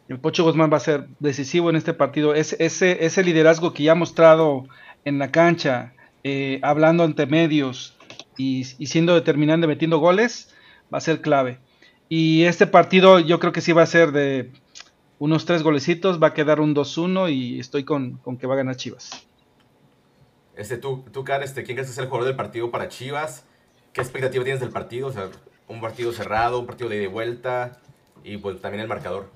El 0.08 0.18
Pocho 0.18 0.44
Guzmán 0.44 0.72
va 0.72 0.78
a 0.78 0.80
ser 0.80 1.06
decisivo 1.18 1.70
en 1.70 1.76
este 1.76 1.94
partido. 1.94 2.34
ese, 2.34 2.56
ese 2.60 3.24
liderazgo 3.24 3.72
que 3.72 3.84
ya 3.84 3.92
ha 3.92 3.94
mostrado 3.94 4.66
en 5.04 5.18
la 5.18 5.30
cancha, 5.30 5.94
eh, 6.22 6.60
hablando 6.62 7.04
ante 7.04 7.26
medios 7.26 7.96
y, 8.36 8.64
siendo 8.64 9.14
determinante 9.14 9.66
metiendo 9.66 9.98
goles, 9.98 10.54
va 10.92 10.98
a 10.98 11.02
ser 11.02 11.20
clave. 11.20 11.58
Y 12.12 12.42
este 12.42 12.66
partido 12.66 13.20
yo 13.20 13.38
creo 13.38 13.52
que 13.52 13.60
sí 13.60 13.70
va 13.70 13.82
a 13.82 13.86
ser 13.86 14.10
de 14.10 14.50
unos 15.20 15.44
tres 15.44 15.62
golecitos, 15.62 16.20
va 16.20 16.28
a 16.28 16.34
quedar 16.34 16.58
un 16.58 16.74
2-1 16.74 17.32
y 17.32 17.60
estoy 17.60 17.84
con, 17.84 18.18
que 18.36 18.48
va 18.48 18.54
a 18.54 18.56
ganar 18.56 18.74
Chivas. 18.74 19.10
Este, 20.56 20.76
tú, 20.76 21.04
tú 21.12 21.24
este, 21.40 21.62
¿quién 21.62 21.76
crees 21.76 21.86
que 21.86 21.92
es 21.92 21.98
el 21.98 22.06
jugador 22.06 22.26
del 22.26 22.34
partido 22.34 22.72
para 22.72 22.88
Chivas? 22.88 23.44
¿Qué 23.92 24.00
expectativa 24.00 24.42
tienes 24.42 24.60
del 24.60 24.70
partido? 24.70 25.06
O 25.06 25.12
sea, 25.12 25.28
un 25.68 25.80
partido 25.80 26.12
cerrado, 26.12 26.58
un 26.58 26.66
partido 26.66 26.90
de 26.90 27.06
vuelta 27.06 27.78
y 28.24 28.38
pues 28.38 28.60
también 28.60 28.82
el 28.82 28.88
marcador. 28.88 29.30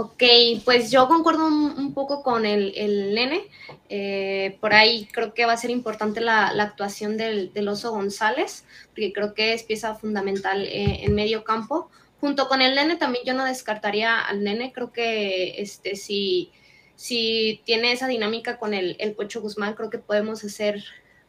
Ok, 0.00 0.22
pues 0.64 0.92
yo 0.92 1.08
concuerdo 1.08 1.44
un, 1.48 1.92
poco 1.92 2.22
con 2.22 2.46
el, 2.46 2.72
el 2.76 3.14
nene. 3.16 3.48
Eh, 3.88 4.56
por 4.60 4.72
ahí 4.72 5.08
creo 5.10 5.34
que 5.34 5.44
va 5.44 5.54
a 5.54 5.56
ser 5.56 5.70
importante 5.70 6.20
la, 6.20 6.50
actuación 6.50 7.16
del, 7.16 7.68
oso 7.68 7.90
González, 7.90 8.64
porque 8.90 9.12
creo 9.12 9.34
que 9.34 9.54
es 9.54 9.64
pieza 9.64 9.96
fundamental 9.96 10.64
eh, 10.66 11.00
en 11.02 11.16
medio 11.16 11.42
campo. 11.42 11.90
Junto 12.20 12.46
con 12.46 12.62
el 12.62 12.76
nene 12.76 12.94
también 12.94 13.24
yo 13.26 13.34
no 13.34 13.44
descartaría 13.44 14.20
al 14.20 14.44
nene. 14.44 14.72
Creo 14.72 14.92
que 14.92 15.60
este 15.60 15.96
si, 15.96 16.52
si 16.94 17.60
tiene 17.64 17.90
esa 17.90 18.06
dinámica 18.06 18.56
con 18.56 18.74
el, 18.74 18.94
el 19.00 19.16
Pocho 19.16 19.40
Guzmán, 19.40 19.74
creo 19.74 19.90
que 19.90 19.98
podemos 19.98 20.44
hacer 20.44 20.84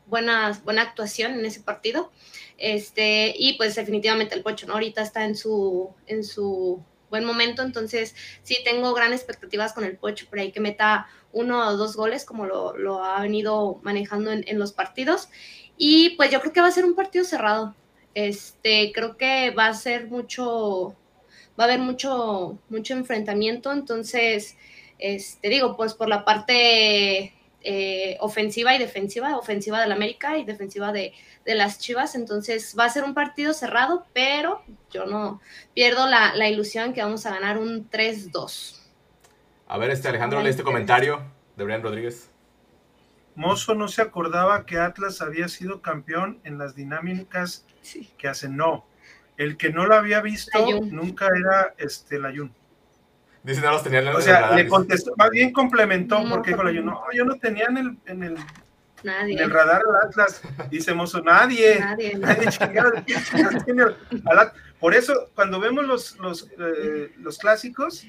buena, 0.05 0.61
buena 0.63 0.83
actuación 0.83 1.39
en 1.39 1.43
ese 1.43 1.61
partido. 1.61 2.11
Este, 2.59 3.33
y 3.35 3.53
pues 3.53 3.73
definitivamente 3.73 4.35
el 4.35 4.43
Pocho, 4.43 4.67
¿no? 4.67 4.73
Ahorita 4.73 5.01
está 5.01 5.25
en 5.25 5.35
su, 5.35 5.89
en 6.05 6.23
su 6.23 6.83
buen 7.09 7.25
momento, 7.25 7.61
entonces 7.61 8.15
sí 8.43 8.57
tengo 8.63 8.93
grandes 8.93 9.21
expectativas 9.21 9.73
con 9.73 9.83
el 9.83 9.97
Pocho, 9.97 10.27
por 10.29 10.39
ahí 10.39 10.51
que 10.51 10.59
meta 10.59 11.07
uno 11.31 11.67
o 11.67 11.77
dos 11.77 11.95
goles 11.95 12.25
como 12.25 12.45
lo, 12.45 13.03
ha 13.03 13.21
venido 13.21 13.79
manejando 13.83 14.31
en, 14.31 14.59
los 14.59 14.73
partidos. 14.73 15.29
Y 15.77 16.11
pues 16.11 16.31
yo 16.31 16.41
creo 16.41 16.53
que 16.53 16.61
va 16.61 16.67
a 16.67 16.71
ser 16.71 16.85
un 16.85 16.95
partido 16.95 17.23
cerrado. 17.23 17.75
Este, 18.15 18.91
creo 18.93 19.17
que 19.17 19.51
va 19.51 19.67
a 19.67 19.73
ser 19.73 20.07
mucho, 20.07 20.95
va 21.59 21.63
a 21.63 21.67
haber 21.67 21.79
mucho, 21.79 22.57
mucho 22.69 22.93
enfrentamiento, 22.93 23.71
entonces, 23.71 24.57
este, 24.97 25.49
digo, 25.49 25.77
pues 25.77 25.93
por 25.93 26.09
la 26.09 26.25
parte 26.25 27.33
eh, 27.61 28.17
ofensiva 28.21 28.73
y 28.73 28.79
defensiva, 28.79 29.37
ofensiva 29.37 29.81
del 29.81 29.91
América 29.91 30.37
y 30.37 30.45
defensiva 30.45 30.91
de, 30.91 31.13
las 31.45 31.79
Chivas. 31.79 32.15
Entonces 32.15 32.75
va 32.77 32.85
a 32.85 32.89
ser 32.89 33.03
un 33.03 33.13
partido 33.13 33.53
cerrado, 33.53 34.05
pero 34.13 34.63
yo 34.91 35.05
no 35.05 35.41
pierdo 35.73 36.07
la, 36.07 36.47
ilusión 36.47 36.93
que 36.93 37.01
vamos 37.01 37.25
a 37.25 37.31
ganar 37.31 37.57
un 37.57 37.89
3-2. 37.89 38.79
A 39.67 39.77
ver, 39.77 39.91
este 39.91 40.07
Alejandro, 40.07 40.41
lee 40.41 40.49
este 40.49 40.63
comentario 40.63 41.23
de 41.55 41.63
Brian 41.63 41.81
Rodríguez. 41.81 42.29
Mozo 43.35 43.73
no 43.73 43.87
se 43.87 44.01
acordaba 44.01 44.65
que 44.65 44.77
Atlas 44.77 45.21
había 45.21 45.47
sido 45.47 45.81
campeón 45.81 46.39
en 46.43 46.57
las 46.57 46.75
dinámicas 46.75 47.65
que 48.17 48.27
hacen. 48.27 48.57
No, 48.57 48.85
el 49.37 49.57
que 49.57 49.69
no 49.69 49.85
lo 49.85 49.95
había 49.95 50.21
visto 50.21 50.59
nunca 50.83 51.27
era 51.27 51.73
este 51.77 52.19
Layun. 52.19 52.53
Dice, 53.43 53.61
no 53.61 53.71
los 53.71 53.83
tenían 53.83 54.03
en 54.03 54.09
el 54.09 54.15
O 54.15 54.21
sea, 54.21 54.55
le 54.55 54.67
contestó, 54.67 55.13
más 55.15 55.29
bien 55.29 55.53
complementó, 55.53 56.23
porque 56.29 56.51
dijo 56.51 56.69
yo 56.69 56.81
no, 56.81 57.01
yo 57.13 57.25
no 57.25 57.35
tenía 57.35 57.65
en 57.65 57.77
el, 57.77 57.97
en 58.05 58.23
el, 58.23 58.37
nadie. 59.03 59.33
En 59.33 59.39
el 59.39 59.49
radar 59.49 59.81
del 59.83 59.95
Atlas. 59.95 60.41
Dice 60.69 60.93
Mozo, 60.93 61.21
nadie. 61.21 61.79
Nadie. 61.79 62.15
nadie 62.17 62.49
Por 64.79 64.93
eso, 64.93 65.29
cuando 65.35 65.59
vemos 65.59 65.85
los, 65.85 66.17
los, 66.19 66.49
eh, 66.57 67.13
los 67.17 67.37
clásicos, 67.37 68.05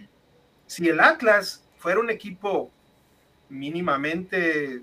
si 0.66 0.88
el 0.88 1.00
Atlas 1.00 1.64
fuera 1.78 2.00
un 2.00 2.10
equipo 2.10 2.70
mínimamente 3.48 4.82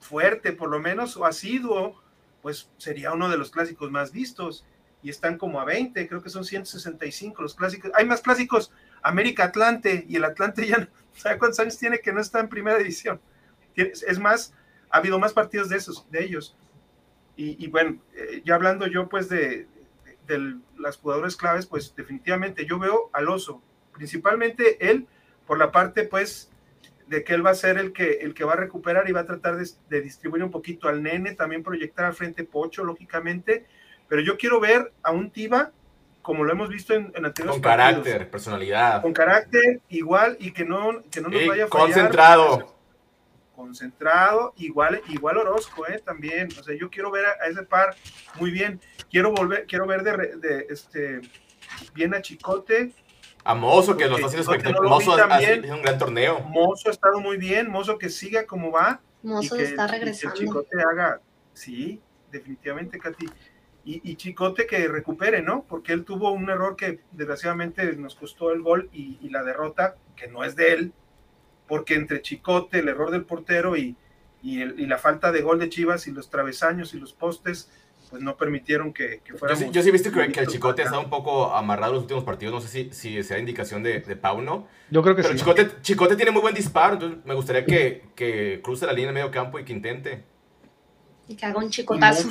fuerte, 0.00 0.52
por 0.52 0.70
lo 0.70 0.80
menos, 0.80 1.16
o 1.16 1.24
asiduo, 1.24 2.00
pues 2.40 2.70
sería 2.78 3.12
uno 3.12 3.28
de 3.28 3.36
los 3.36 3.50
clásicos 3.50 3.90
más 3.90 4.12
vistos. 4.12 4.66
Y 5.02 5.10
están 5.10 5.36
como 5.36 5.60
a 5.60 5.64
20, 5.64 6.08
creo 6.08 6.22
que 6.22 6.30
son 6.30 6.44
165 6.44 7.42
los 7.42 7.54
clásicos. 7.54 7.90
Hay 7.94 8.06
más 8.06 8.20
clásicos 8.20 8.72
América 9.02 9.44
Atlante, 9.44 10.04
y 10.08 10.16
el 10.16 10.24
Atlante 10.24 10.66
ya, 10.68 10.88
¿sabe 11.14 11.38
cuántos 11.38 11.60
años 11.60 11.78
tiene 11.78 12.00
que 12.00 12.12
no 12.12 12.20
está 12.20 12.40
en 12.40 12.48
primera 12.48 12.78
división? 12.78 13.20
Es 13.74 14.18
más, 14.18 14.54
ha 14.90 14.98
habido 14.98 15.18
más 15.18 15.32
partidos 15.32 15.68
de 15.68 15.76
esos, 15.76 16.08
de 16.10 16.24
ellos. 16.24 16.56
Y, 17.34 17.66
bueno, 17.68 17.98
eh, 18.14 18.42
ya 18.44 18.54
hablando 18.54 18.86
yo 18.86 19.08
pues 19.08 19.28
de, 19.28 19.66
las 20.78 20.98
jugadoras 20.98 21.34
claves, 21.34 21.66
pues 21.66 21.94
definitivamente 21.96 22.64
yo 22.66 22.78
veo 22.78 23.10
al 23.12 23.28
oso, 23.28 23.60
principalmente 23.92 24.90
él, 24.90 25.06
por 25.46 25.58
la 25.58 25.72
parte, 25.72 26.04
pues, 26.04 26.50
de 27.08 27.24
que 27.24 27.34
él 27.34 27.44
va 27.44 27.50
a 27.50 27.54
ser 27.54 27.78
el 27.78 27.92
que, 27.92 28.18
el 28.20 28.32
que 28.32 28.44
va 28.44 28.52
a 28.52 28.56
recuperar 28.56 29.08
y 29.08 29.12
va 29.12 29.20
a 29.20 29.26
tratar 29.26 29.56
de, 29.56 29.68
de 29.88 30.00
distribuir 30.00 30.44
un 30.44 30.50
poquito 30.50 30.88
al 30.88 31.02
nene, 31.02 31.34
también 31.34 31.62
proyectar 31.62 32.04
al 32.04 32.14
frente 32.14 32.44
Pocho, 32.44 32.84
lógicamente, 32.84 33.66
pero 34.08 34.22
yo 34.22 34.36
quiero 34.36 34.60
ver 34.60 34.92
a 35.02 35.10
un 35.10 35.30
Tiva 35.30 35.72
como 36.22 36.44
lo 36.44 36.52
hemos 36.52 36.68
visto 36.68 36.94
en, 36.94 37.12
en 37.14 37.24
anteriores 37.26 37.54
Con 37.56 37.60
carácter, 37.62 38.30
personalidad. 38.30 39.02
Con 39.02 39.12
carácter 39.12 39.80
igual 39.88 40.36
y 40.40 40.52
que 40.52 40.64
no, 40.64 41.02
que 41.10 41.20
no 41.20 41.28
nos 41.28 41.46
vaya 41.46 41.64
a 41.64 41.68
fallar. 41.68 41.68
concentrado. 41.68 42.74
Concentrado, 43.54 44.54
igual, 44.56 45.02
igual 45.08 45.36
Orozco, 45.36 45.86
¿eh? 45.86 46.00
También. 46.04 46.48
O 46.58 46.62
sea, 46.62 46.74
yo 46.76 46.88
quiero 46.90 47.10
ver 47.10 47.26
a, 47.26 47.30
a 47.44 47.48
ese 47.48 47.62
par 47.62 47.94
muy 48.40 48.50
bien. 48.50 48.80
Quiero 49.10 49.30
volver, 49.32 49.66
quiero 49.66 49.86
ver 49.86 50.02
de, 50.02 50.12
re- 50.12 50.36
de, 50.36 50.66
este 50.70 51.20
bien 51.94 52.14
a 52.14 52.22
Chicote. 52.22 52.92
A 53.44 53.54
Mozo, 53.54 53.96
que 53.96 54.06
lo 54.06 54.14
está 54.16 54.26
haciendo 54.28 54.50
espectacular. 54.50 54.88
Mozo 54.90 55.12
ha- 55.14 55.38
sido 55.40 55.74
un 55.74 55.82
gran 55.82 55.98
torneo. 55.98 56.40
Mozo 56.40 56.88
ha 56.88 56.92
estado 56.92 57.20
muy 57.20 57.36
bien, 57.36 57.70
Mozo 57.70 57.98
que 57.98 58.08
siga 58.08 58.46
como 58.46 58.70
va. 58.72 59.00
Mozo 59.22 59.54
y 59.54 59.58
que, 59.58 59.64
está 59.64 59.84
y 59.84 59.86
que 59.86 59.92
regresando. 59.92 60.36
Chicote 60.36 60.76
haga, 60.90 61.20
sí, 61.52 62.00
definitivamente, 62.30 62.98
Katy. 62.98 63.26
Y, 63.84 64.00
y 64.08 64.16
Chicote 64.16 64.66
que 64.66 64.86
recupere, 64.86 65.42
¿no? 65.42 65.64
Porque 65.68 65.92
él 65.92 66.04
tuvo 66.04 66.30
un 66.30 66.48
error 66.50 66.76
que 66.76 67.00
desgraciadamente 67.12 67.96
nos 67.96 68.14
costó 68.14 68.52
el 68.52 68.62
gol 68.62 68.88
y, 68.92 69.18
y 69.20 69.28
la 69.30 69.42
derrota, 69.42 69.96
que 70.16 70.28
no 70.28 70.44
es 70.44 70.54
de 70.54 70.72
él, 70.72 70.92
porque 71.66 71.94
entre 71.94 72.22
Chicote, 72.22 72.78
el 72.80 72.88
error 72.88 73.10
del 73.10 73.24
portero 73.24 73.76
y, 73.76 73.96
y, 74.42 74.60
el- 74.62 74.78
y 74.78 74.86
la 74.86 74.98
falta 74.98 75.32
de 75.32 75.42
gol 75.42 75.58
de 75.58 75.68
Chivas 75.68 76.06
y 76.06 76.12
los 76.12 76.30
travesaños 76.30 76.94
y 76.94 76.98
los 77.00 77.12
postes, 77.12 77.70
pues 78.10 78.22
no 78.22 78.36
permitieron 78.36 78.92
que, 78.92 79.20
que 79.24 79.32
Yo 79.32 79.38
fuéramos. 79.38 79.64
sí, 79.64 79.70
yo 79.72 79.82
sí 79.82 79.88
he 79.88 79.92
visto 79.92 80.12
que, 80.12 80.30
que 80.30 80.40
el 80.40 80.46
Chicote 80.46 80.82
ha 80.82 80.84
estado 80.84 81.02
un 81.02 81.10
poco 81.10 81.54
amarrado 81.54 81.92
en 81.92 81.94
los 81.94 82.02
últimos 82.02 82.24
partidos. 82.24 82.52
No 82.54 82.60
sé 82.60 82.68
si, 82.68 82.92
si 82.92 83.22
sea 83.22 83.38
indicación 83.38 83.82
de, 83.82 84.00
de 84.00 84.16
Pauno. 84.16 84.68
Yo 84.90 85.02
creo 85.02 85.16
que 85.16 85.22
Pero 85.22 85.32
sí. 85.34 85.40
Chicote, 85.40 85.70
Chicote 85.80 86.14
tiene 86.16 86.30
muy 86.30 86.42
buen 86.42 86.54
disparo. 86.54 86.94
Entonces 86.94 87.18
me 87.24 87.34
gustaría 87.34 87.64
que, 87.64 88.02
que 88.14 88.60
cruce 88.62 88.84
la 88.86 88.92
línea 88.92 89.08
de 89.08 89.14
medio 89.14 89.30
campo 89.30 89.58
y 89.58 89.64
que 89.64 89.72
intente. 89.72 90.24
Y 91.28 91.36
que 91.36 91.46
haga 91.46 91.58
un 91.58 91.70
chicotazo. 91.70 92.28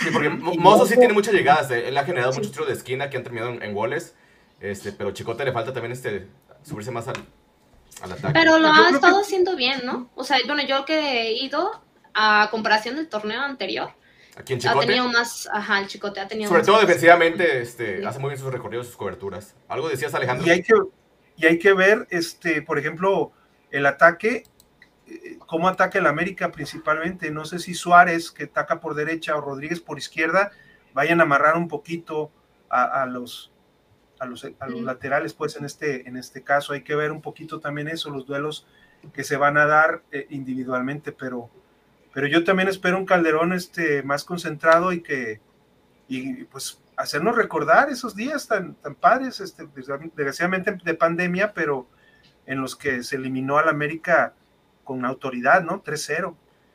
Sí, 0.00 0.08
porque 0.12 0.28
Mozo 0.58 0.86
sí 0.86 0.96
tiene 0.96 1.12
muchas 1.14 1.34
llegadas. 1.34 1.70
eh, 1.70 1.88
Él 1.88 1.96
ha 1.98 2.04
generado 2.04 2.32
muchos 2.32 2.52
tiros 2.52 2.66
de 2.68 2.74
esquina 2.74 3.10
que 3.10 3.16
han 3.16 3.22
terminado 3.22 3.52
en, 3.52 3.62
en 3.62 3.74
goles. 3.74 4.14
Este, 4.60 4.92
pero 4.92 5.10
Chicote 5.12 5.44
le 5.44 5.52
falta 5.52 5.72
también 5.72 5.92
este, 5.92 6.26
subirse 6.62 6.90
más 6.90 7.08
al, 7.08 7.16
al 8.02 8.12
ataque. 8.12 8.32
Pero 8.32 8.58
lo 8.58 8.68
ha 8.68 8.88
estado 8.90 9.16
que- 9.18 9.22
haciendo 9.24 9.54
bien, 9.56 9.82
¿no? 9.84 10.08
O 10.14 10.24
sea, 10.24 10.38
bueno, 10.46 10.62
yo 10.66 10.84
que 10.84 10.98
he 11.22 11.32
ido 11.44 11.82
a 12.14 12.48
comparación 12.50 12.96
del 12.96 13.08
torneo 13.08 13.40
anterior, 13.42 13.90
Aquí 14.38 14.52
en 14.54 14.58
ha 14.58 14.62
Chicote. 14.62 14.86
tenido 14.86 15.08
más, 15.08 15.48
ajá, 15.52 15.78
el 15.80 15.86
chicote 15.86 16.20
ha 16.20 16.28
tenido 16.28 16.48
Sobre 16.48 16.60
más 16.60 16.66
todo 16.66 16.76
cosas. 16.76 16.88
defensivamente, 16.88 17.60
este, 17.60 18.00
Sí. 18.00 18.04
hace 18.04 18.18
muy 18.18 18.28
bien 18.30 18.38
sus 18.40 18.52
recorridos, 18.52 18.86
sus 18.86 18.96
coberturas. 18.96 19.54
Algo 19.68 19.88
decías, 19.88 20.14
Alejandro. 20.14 20.46
Y 20.46 20.50
hay 20.50 20.62
que, 20.62 20.74
y 21.36 21.46
hay 21.46 21.58
que 21.58 21.72
ver, 21.74 22.06
este, 22.10 22.60
por 22.62 22.78
ejemplo, 22.78 23.32
el 23.70 23.84
ataque, 23.86 24.44
cómo 25.46 25.68
ataca 25.68 25.98
el 25.98 26.06
América 26.06 26.50
principalmente. 26.52 27.30
No 27.30 27.44
sé 27.44 27.58
si 27.58 27.74
Suárez, 27.74 28.30
que 28.30 28.44
ataca 28.44 28.80
por 28.80 28.94
derecha, 28.94 29.36
o 29.36 29.40
Rodríguez 29.40 29.80
por 29.80 29.98
izquierda, 29.98 30.50
vayan 30.94 31.20
a 31.20 31.24
amarrar 31.24 31.56
un 31.56 31.68
poquito 31.68 32.30
a, 32.68 33.02
a 33.02 33.06
los 33.06 33.52
a 34.18 34.26
los, 34.26 34.44
a 34.44 34.66
los 34.68 34.80
Mm. 34.80 34.84
laterales, 34.84 35.34
pues 35.34 35.56
en 35.56 35.66
este, 35.66 36.08
en 36.08 36.16
este 36.16 36.42
caso 36.42 36.72
hay 36.72 36.82
que 36.82 36.94
ver 36.94 37.12
un 37.12 37.20
poquito 37.20 37.60
también 37.60 37.88
eso, 37.88 38.08
los 38.10 38.26
duelos 38.26 38.66
que 39.12 39.24
se 39.24 39.36
van 39.36 39.58
a 39.58 39.66
dar 39.66 40.02
eh, 40.10 40.26
individualmente, 40.30 41.12
pero, 41.12 41.50
pero 42.14 42.26
yo 42.26 42.42
también 42.42 42.68
espero 42.68 42.96
un 42.96 43.04
Calderón 43.04 43.52
este, 43.52 44.02
más 44.02 44.24
concentrado 44.24 44.92
y 44.92 45.02
que, 45.02 45.40
y 46.08 46.44
pues 46.44 46.80
hacernos 46.96 47.36
recordar 47.36 47.90
esos 47.90 48.16
días 48.16 48.48
tan, 48.48 48.74
tan 48.76 48.94
padres, 48.94 49.40
este, 49.40 49.68
desgraciadamente 49.76 50.78
de 50.82 50.94
pandemia, 50.94 51.52
pero 51.52 51.86
en 52.46 52.62
los 52.62 52.74
que 52.74 53.02
se 53.02 53.16
eliminó 53.16 53.58
al 53.58 53.68
América 53.68 54.32
con 54.86 55.04
autoridad, 55.04 55.62
¿no? 55.62 55.82
3-0. 55.82 56.34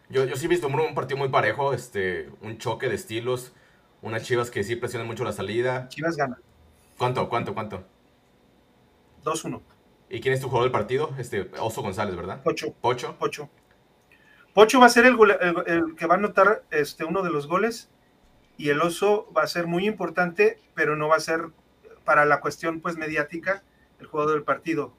Yo, 0.09 0.25
yo 0.25 0.35
sí 0.35 0.45
he 0.45 0.49
visto 0.49 0.67
un, 0.67 0.93
partido 0.93 1.17
muy 1.17 1.29
parejo, 1.29 1.73
este, 1.73 2.29
un 2.41 2.57
choque 2.59 2.89
de 2.89 2.95
estilos, 2.95 3.53
unas 4.03 4.23
chivas 4.23 4.51
que 4.51 4.63
sí 4.63 4.75
presionan 4.75 5.07
mucho 5.07 5.23
la 5.23 5.31
salida. 5.31 5.87
Chivas 5.87 6.17
gana, 6.17 6.37
¿Cuánto, 6.97 7.27
cuánto, 7.29 7.53
cuánto? 7.55 7.83
2-1, 9.23 9.61
¿Y 10.09 10.19
quién 10.19 10.33
es 10.33 10.41
tu 10.41 10.47
jugador 10.47 10.65
del 10.65 10.71
partido? 10.71 11.11
Este, 11.17 11.49
Oso 11.59 11.81
González, 11.81 12.15
¿verdad? 12.15 12.41
8, 12.43 12.75
Pocho. 12.81 13.15
Pocho. 13.17 13.49
Pocho 14.53 14.79
va 14.81 14.87
a 14.87 14.89
ser 14.89 15.05
el- 15.05 15.17
el 15.67 15.95
que 15.95 16.05
va 16.05 16.15
a 16.15 16.17
anotar 16.17 16.63
este, 16.69 17.05
uno 17.05 17.23
de 17.23 17.29
los 17.31 17.47
goles 17.47 17.89
y 18.57 18.69
el 18.69 18.81
oso 18.81 19.31
va 19.35 19.43
a 19.43 19.47
ser 19.47 19.65
muy 19.65 19.87
importante, 19.87 20.59
pero 20.75 20.97
no 20.97 21.07
va 21.07 21.15
a 21.15 21.21
ser 21.21 21.47
para 22.03 22.25
la 22.25 22.41
cuestión 22.41 22.81
pues 22.81 22.97
mediática 22.97 23.63
el 23.99 24.07
jugador 24.07 24.33
del 24.33 24.43
partido. 24.43 24.93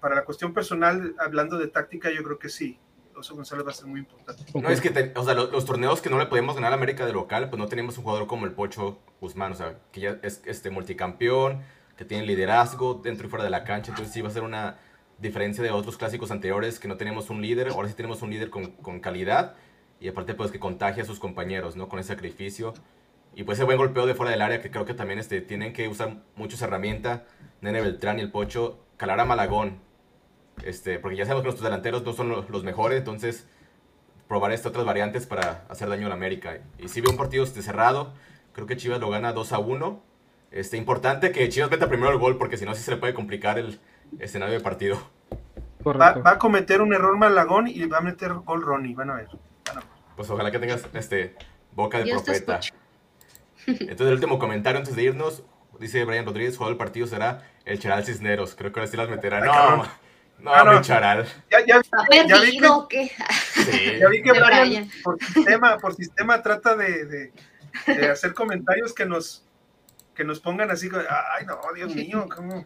Para, 0.00 0.14
la 0.14 0.24
cuestión 0.24 0.52
personal, 0.52 1.14
hablando 1.18 1.58
de 1.58 1.68
táctica, 1.68 2.10
yo 2.10 2.22
creo 2.22 2.38
que 2.38 2.48
sí. 2.48 2.78
Oso 3.14 3.34
González 3.34 3.66
va 3.66 3.70
a 3.70 3.74
ser 3.74 3.86
muy 3.86 4.00
importante. 4.00 4.44
No, 4.54 4.68
es 4.70 4.80
que, 4.80 5.12
o 5.14 5.24
sea, 5.24 5.34
lo- 5.34 5.50
los, 5.50 5.64
torneos 5.64 6.00
que 6.00 6.10
no 6.10 6.18
le 6.18 6.26
podemos 6.26 6.54
ganar 6.54 6.72
a 6.72 6.76
América 6.76 7.06
de 7.06 7.12
local, 7.12 7.50
pues 7.50 7.58
no 7.58 7.68
tenemos 7.68 7.98
un 7.98 8.04
jugador 8.04 8.26
como 8.26 8.46
el 8.46 8.52
Pocho 8.52 8.98
Guzmán, 9.20 9.52
o 9.52 9.54
sea, 9.54 9.78
que 9.92 10.00
ya 10.00 10.18
es 10.22 10.42
este 10.46 10.70
multicampeón, 10.70 11.62
que 11.96 12.04
tiene 12.04 12.26
liderazgo 12.26 12.94
dentro 12.94 13.26
y 13.26 13.30
fuera 13.30 13.44
de 13.44 13.50
la 13.50 13.64
cancha, 13.64 13.90
entonces 13.90 14.12
sí 14.12 14.22
va 14.22 14.28
a 14.28 14.32
ser 14.32 14.42
una 14.42 14.78
diferencia 15.18 15.62
de 15.62 15.70
otros 15.70 15.96
clásicos 15.96 16.30
anteriores 16.30 16.80
que 16.80 16.88
no 16.88 16.96
teníamos 16.96 17.30
un 17.30 17.42
líder, 17.42 17.68
ahora 17.68 17.88
sí 17.88 17.94
tenemos 17.94 18.22
un 18.22 18.30
líder 18.30 18.50
con, 18.50 18.72
con 18.72 18.98
calidad 19.00 19.54
y 20.00 20.08
aparte 20.08 20.34
pues 20.34 20.50
que 20.50 20.58
contagia 20.58 21.02
a 21.02 21.06
sus 21.06 21.20
compañeros, 21.20 21.76
¿no? 21.76 21.88
Con 21.88 22.00
ese 22.00 22.08
sacrificio 22.08 22.74
y 23.34 23.44
pues 23.44 23.58
ese 23.58 23.64
buen 23.64 23.78
golpeo 23.78 24.06
de 24.06 24.14
fuera 24.14 24.32
del 24.32 24.42
área 24.42 24.60
que 24.60 24.70
creo 24.70 24.84
que 24.84 24.94
también 24.94 25.18
este, 25.18 25.40
tienen 25.40 25.72
que 25.72 25.88
usar 25.88 26.22
mucho 26.34 26.56
esa 26.56 26.66
herramienta, 26.66 27.24
Nene 27.60 27.80
Beltrán 27.80 28.18
y 28.18 28.22
el 28.22 28.30
Pocho, 28.30 28.78
calar 29.02 29.18
a 29.18 29.24
Malagón, 29.24 29.78
este, 30.64 31.00
porque 31.00 31.16
ya 31.16 31.24
sabemos 31.24 31.42
que 31.42 31.46
nuestros 31.48 31.64
delanteros 31.64 32.04
no 32.04 32.12
son 32.12 32.28
lo- 32.28 32.46
los 32.48 32.62
mejores, 32.62 32.98
entonces 33.00 33.48
probar 34.28 34.52
estas 34.52 34.70
otras 34.70 34.84
variantes 34.84 35.26
para 35.26 35.64
hacer 35.68 35.88
daño 35.88 36.06
al 36.06 36.12
América. 36.12 36.60
Y 36.78 36.86
si 36.86 37.00
veo 37.00 37.10
un 37.10 37.16
partido 37.16 37.42
este, 37.42 37.62
cerrado, 37.62 38.14
creo 38.52 38.68
que 38.68 38.76
Chivas 38.76 39.00
lo 39.00 39.10
gana 39.10 39.32
2 39.32 39.52
a 39.52 39.58
1. 39.58 40.00
Este, 40.52 40.76
importante 40.76 41.32
que 41.32 41.48
Chivas 41.48 41.68
meta 41.68 41.88
primero 41.88 42.12
el 42.12 42.18
gol, 42.18 42.38
porque 42.38 42.56
si 42.56 42.64
no, 42.64 42.76
sí 42.76 42.82
se 42.84 42.92
le 42.92 42.96
puede 42.96 43.12
complicar 43.12 43.58
el 43.58 43.80
escenario 44.20 44.54
de 44.54 44.60
partido. 44.60 44.94
Va, 45.32 45.82
Correcto. 45.82 46.22
va 46.22 46.30
a 46.30 46.38
cometer 46.38 46.80
un 46.80 46.94
error 46.94 47.16
Malagón 47.18 47.66
y 47.66 47.84
va 47.86 47.98
a 47.98 48.02
meter 48.02 48.32
gol 48.34 48.62
Ronnie, 48.62 48.94
van 48.94 49.10
a 49.10 49.14
ver. 49.14 49.26
Van 49.66 49.78
a 49.78 49.80
ver. 49.80 49.88
Pues 50.14 50.30
ojalá 50.30 50.52
que 50.52 50.60
tengas 50.60 50.86
este, 50.94 51.34
boca 51.72 51.98
de 51.98 52.04
Dios 52.04 52.22
profeta. 52.22 52.60
Entonces, 53.66 54.06
el 54.06 54.14
último 54.14 54.38
comentario 54.38 54.78
antes 54.78 54.94
de 54.94 55.02
irnos, 55.02 55.42
dice 55.82 56.04
Brian 56.04 56.24
Rodríguez, 56.24 56.56
jugador 56.56 56.74
del 56.76 56.78
partido 56.78 57.06
será 57.06 57.42
el 57.66 57.78
Charal 57.78 58.04
Cisneros. 58.04 58.54
Creo 58.54 58.72
que 58.72 58.80
ahora 58.80 58.90
sí 58.90 58.96
las 58.96 59.08
meterá. 59.10 59.38
Ay, 59.38 59.42
No, 59.44 59.52
cabrón. 59.52 59.86
no, 60.38 60.54
Ah, 60.54 60.64
no. 60.64 60.72
mi 60.72 60.80
Charal. 60.80 61.26
Ya, 61.50 61.58
ya, 61.66 61.76
¿Está 61.78 61.98
ya 62.26 62.40
vi 62.40 62.58
que, 62.58 62.68
qué? 62.88 63.10
Sí. 63.62 63.98
ya 64.00 64.08
vi 64.08 64.22
que 64.22 64.30
Brian, 64.32 64.90
por 65.04 65.18
sistema, 65.22 65.78
por 65.78 65.94
sistema 65.94 66.42
trata 66.42 66.74
de, 66.76 67.04
de- 67.04 67.32
de 67.86 68.10
hacer 68.10 68.34
comentarios 68.34 68.92
que 68.94 69.06
nos, 69.06 69.44
que 70.14 70.24
nos 70.24 70.40
pongan 70.40 70.70
así, 70.70 70.88
ay 71.38 71.46
no, 71.46 71.58
Dios 71.74 71.94
mío, 71.94 72.26
¿cómo? 72.34 72.64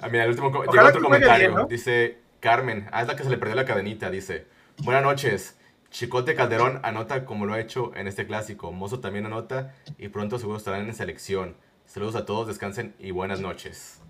Ah, 0.00 0.08
mira, 0.08 0.24
el 0.24 0.30
último 0.30 0.48
Ojalá 0.48 0.64
llegó 0.70 0.86
otro 0.88 1.00
que 1.00 1.04
comentario. 1.04 1.48
bien, 1.48 1.60
¿no? 1.60 1.66
Dice 1.66 2.18
Carmen, 2.40 2.88
ah, 2.92 3.02
es 3.02 3.08
la 3.08 3.16
que 3.16 3.22
se 3.24 3.30
le 3.30 3.38
perdió 3.38 3.54
la 3.56 3.64
cadenita. 3.64 4.10
Dice, 4.10 4.46
buenas 4.78 5.02
noches. 5.02 5.58
Chicote 5.90 6.34
Calderón 6.34 6.80
anota 6.82 7.24
como 7.24 7.46
lo 7.46 7.54
ha 7.54 7.60
hecho 7.60 7.92
en 7.94 8.06
este 8.08 8.26
clásico. 8.26 8.72
Mozo 8.72 8.98
también 9.00 9.26
anota 9.26 9.74
y 9.96 10.08
pronto 10.08 10.38
seguro 10.38 10.58
estarán 10.58 10.86
en 10.86 10.94
selección. 10.94 11.56
Saludos 11.86 12.16
a 12.16 12.24
todos, 12.24 12.48
descansen 12.48 12.94
y 12.98 13.10
buenas 13.10 13.40
noches. 13.40 14.00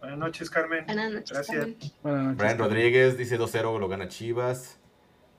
Buenas 0.00 0.18
noches, 0.18 0.48
Carmen. 0.50 0.84
Buenas 0.86 1.12
noches. 1.12 1.30
Gracias. 1.32 1.56
Carmen. 1.58 1.78
Buenas 2.02 2.22
noches. 2.24 2.36
Brian 2.38 2.58
Rodríguez 2.58 3.18
dice 3.18 3.38
2-0 3.38 3.78
lo 3.78 3.88
gana 3.88 4.08
Chivas. 4.08 4.78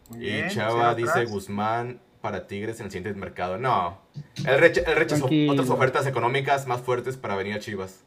Muy 0.09 0.19
Y 0.19 0.31
bien, 0.31 0.49
Chava 0.49 0.93
dice 0.95 1.09
atrás. 1.11 1.29
Guzmán 1.29 2.01
para 2.21 2.47
Tigres 2.47 2.79
en 2.79 2.87
el 2.87 2.91
siguiente 2.91 3.17
mercado. 3.19 3.57
No, 3.57 4.01
él, 4.45 4.59
recha- 4.59 4.81
él 4.85 4.95
rechazó 4.95 5.21
Tranquilo. 5.21 5.53
otras 5.53 5.69
ofertas 5.69 6.05
económicas 6.05 6.67
más 6.67 6.81
fuertes 6.81 7.15
para 7.17 7.35
venir 7.35 7.53
a 7.55 7.59
Chivas. 7.59 8.03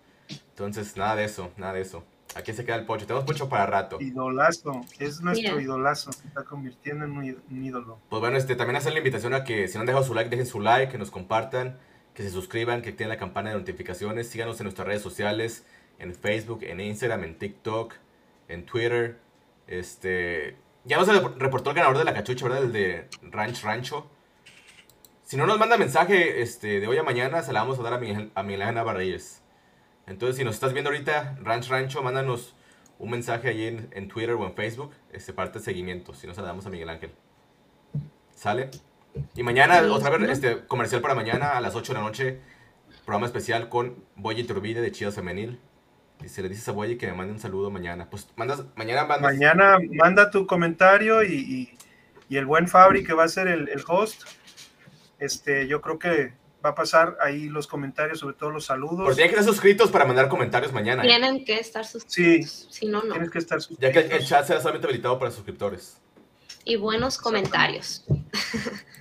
Entonces, 0.50 0.96
nada 0.96 1.16
de 1.16 1.24
eso, 1.24 1.50
nada 1.56 1.72
de 1.72 1.80
eso. 1.80 2.04
Aquí 2.34 2.52
se 2.52 2.64
queda 2.64 2.76
el 2.76 2.86
pocho. 2.86 3.06
Tenemos 3.06 3.24
pocho 3.26 3.48
para 3.48 3.66
rato. 3.66 3.98
Idolazo, 4.00 4.80
es 4.98 5.20
nuestro 5.20 5.50
Mira. 5.52 5.62
idolazo, 5.62 6.12
se 6.12 6.26
está 6.26 6.44
convirtiendo 6.44 7.04
en 7.04 7.12
un 7.12 7.64
ídolo. 7.64 7.98
Pues 8.08 8.20
bueno, 8.20 8.36
este, 8.38 8.56
también 8.56 8.76
hacer 8.76 8.92
la 8.92 8.98
invitación 8.98 9.34
a 9.34 9.44
que 9.44 9.68
si 9.68 9.74
no 9.74 9.80
han 9.80 9.86
dejado 9.86 10.04
su 10.04 10.14
like, 10.14 10.30
dejen 10.30 10.46
su 10.46 10.60
like, 10.60 10.90
que 10.92 10.98
nos 10.98 11.10
compartan, 11.10 11.78
que 12.14 12.22
se 12.22 12.30
suscriban, 12.30 12.82
que 12.82 12.90
activen 12.90 13.08
la 13.08 13.18
campana 13.18 13.50
de 13.50 13.56
notificaciones, 13.56 14.28
síganos 14.28 14.60
en 14.60 14.64
nuestras 14.64 14.86
redes 14.86 15.02
sociales, 15.02 15.64
en 15.98 16.14
Facebook, 16.14 16.62
en 16.62 16.80
Instagram, 16.80 17.24
en 17.24 17.38
TikTok, 17.38 17.94
en 18.48 18.66
Twitter. 18.66 19.18
Este, 19.66 20.56
ya 20.84 20.98
nos 20.98 21.38
reportó 21.38 21.70
el 21.70 21.76
ganador 21.76 21.98
de 21.98 22.04
la 22.04 22.14
cachucha, 22.14 22.44
¿verdad? 22.44 22.64
El 22.64 22.72
de 22.72 23.08
Ranch 23.22 23.62
Rancho. 23.62 24.10
Si 25.22 25.36
no 25.36 25.46
nos 25.46 25.58
manda 25.58 25.78
mensaje 25.78 26.42
este, 26.42 26.80
de 26.80 26.86
hoy 26.86 26.98
a 26.98 27.02
mañana, 27.02 27.42
se 27.42 27.52
la 27.52 27.60
vamos 27.60 27.78
a 27.78 27.82
dar 27.82 27.94
a 27.94 27.98
Miguel, 27.98 28.30
a 28.34 28.42
Miguel 28.42 28.62
Ángel 28.62 28.74
Navarreyes. 28.74 29.42
Entonces, 30.06 30.36
si 30.36 30.44
nos 30.44 30.54
estás 30.54 30.72
viendo 30.72 30.90
ahorita, 30.90 31.38
Ranch 31.40 31.68
Rancho, 31.68 32.02
mándanos 32.02 32.54
un 32.98 33.10
mensaje 33.10 33.48
ahí 33.48 33.66
en, 33.66 33.88
en 33.92 34.08
Twitter 34.08 34.34
o 34.34 34.44
en 34.44 34.54
Facebook, 34.54 34.92
este, 35.12 35.32
parte 35.32 35.58
de 35.58 35.64
seguimiento, 35.64 36.12
si 36.12 36.26
no 36.26 36.34
se 36.34 36.40
la 36.42 36.48
damos 36.48 36.66
a 36.66 36.70
Miguel 36.70 36.88
Ángel. 36.90 37.12
¿Sale? 38.34 38.70
Y 39.34 39.42
mañana, 39.42 39.80
Sí, 39.80 39.86
otra 39.90 40.10
vez, 40.10 40.20
¿no? 40.20 40.30
este, 40.32 40.64
comercial 40.66 41.00
para 41.00 41.14
mañana 41.14 41.50
a 41.56 41.60
las 41.60 41.74
8 41.74 41.92
de 41.92 41.98
la 41.98 42.04
noche, 42.04 42.40
programa 43.04 43.26
especial 43.26 43.68
con 43.68 44.04
Boy 44.16 44.42
Turbide 44.44 44.80
de 44.80 44.92
Chivas 44.92 45.14
Femenil. 45.14 45.58
Dice, 46.20 46.40
le 46.42 46.48
dices 46.48 46.68
a 46.68 46.72
Boyi 46.72 46.96
que 46.96 47.06
me 47.08 47.14
mande 47.14 47.32
un 47.32 47.40
saludo 47.40 47.68
mañana. 47.70 48.08
Pues 48.08 48.28
mandas, 48.36 48.64
mañana 48.76 49.04
mandas. 49.06 49.32
Mañana 49.34 49.78
manda 49.90 50.30
tu 50.30 50.46
comentario 50.46 51.22
y, 51.24 51.34
y- 51.34 51.78
y 52.28 52.36
el 52.36 52.46
buen 52.46 52.68
Fabri 52.68 53.02
que 53.04 53.12
va 53.12 53.24
a 53.24 53.28
ser 53.28 53.48
el, 53.48 53.68
el 53.68 53.82
host, 53.86 54.22
este, 55.18 55.66
yo 55.66 55.80
creo 55.80 55.98
que 55.98 56.32
va 56.64 56.70
a 56.70 56.74
pasar 56.74 57.18
ahí 57.20 57.48
los 57.48 57.66
comentarios, 57.66 58.20
sobre 58.20 58.34
todo 58.36 58.50
los 58.50 58.66
Pero 58.68 58.74
saludos. 58.80 59.16
tienen 59.16 59.34
que 59.34 59.40
estar 59.40 59.52
suscritos 59.52 59.90
para 59.90 60.04
mandar 60.04 60.28
comentarios 60.28 60.72
mañana. 60.72 61.02
¿eh? 61.02 61.06
Tienen 61.08 61.44
que 61.44 61.58
estar 61.58 61.84
sus. 61.84 62.04
Sí, 62.06 62.42
Si 62.44 62.86
no, 62.86 63.02
no. 63.02 63.10
tienes 63.12 63.30
que 63.30 63.38
estar 63.38 63.58
Ya 63.80 63.90
que 63.92 63.98
el, 63.98 64.12
el 64.12 64.24
chat 64.24 64.46
sea 64.46 64.58
solamente 64.60 64.86
habilitado 64.86 65.18
para 65.18 65.30
suscriptores. 65.32 66.00
Y 66.64 66.76
buenos 66.76 67.18
comentarios. 67.18 68.04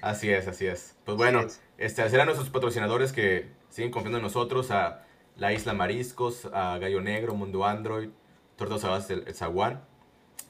Así 0.02 0.30
es, 0.30 0.48
así 0.48 0.66
es. 0.66 0.96
Pues 1.06 1.16
bueno, 1.18 1.42
es. 1.42 1.62
este, 1.78 2.02
agradecer 2.02 2.22
a 2.22 2.26
nuestros 2.26 2.50
patrocinadores 2.50 3.14
que 3.14 3.52
siguen 3.70 3.92
confiando 3.92 4.18
en 4.18 4.24
nosotros, 4.24 4.72
a 4.72 5.06
La 5.38 5.54
Isla 5.54 5.74
Mariscos, 5.74 6.46
a 6.54 6.78
Gallo 6.80 7.02
Negro, 7.02 7.36
Mundo 7.36 7.66
Android, 7.66 8.10
Tortas 8.56 8.84
Abadas, 8.84 9.10
el, 9.12 9.24
el 9.28 9.36
Zaguán. 9.36 9.84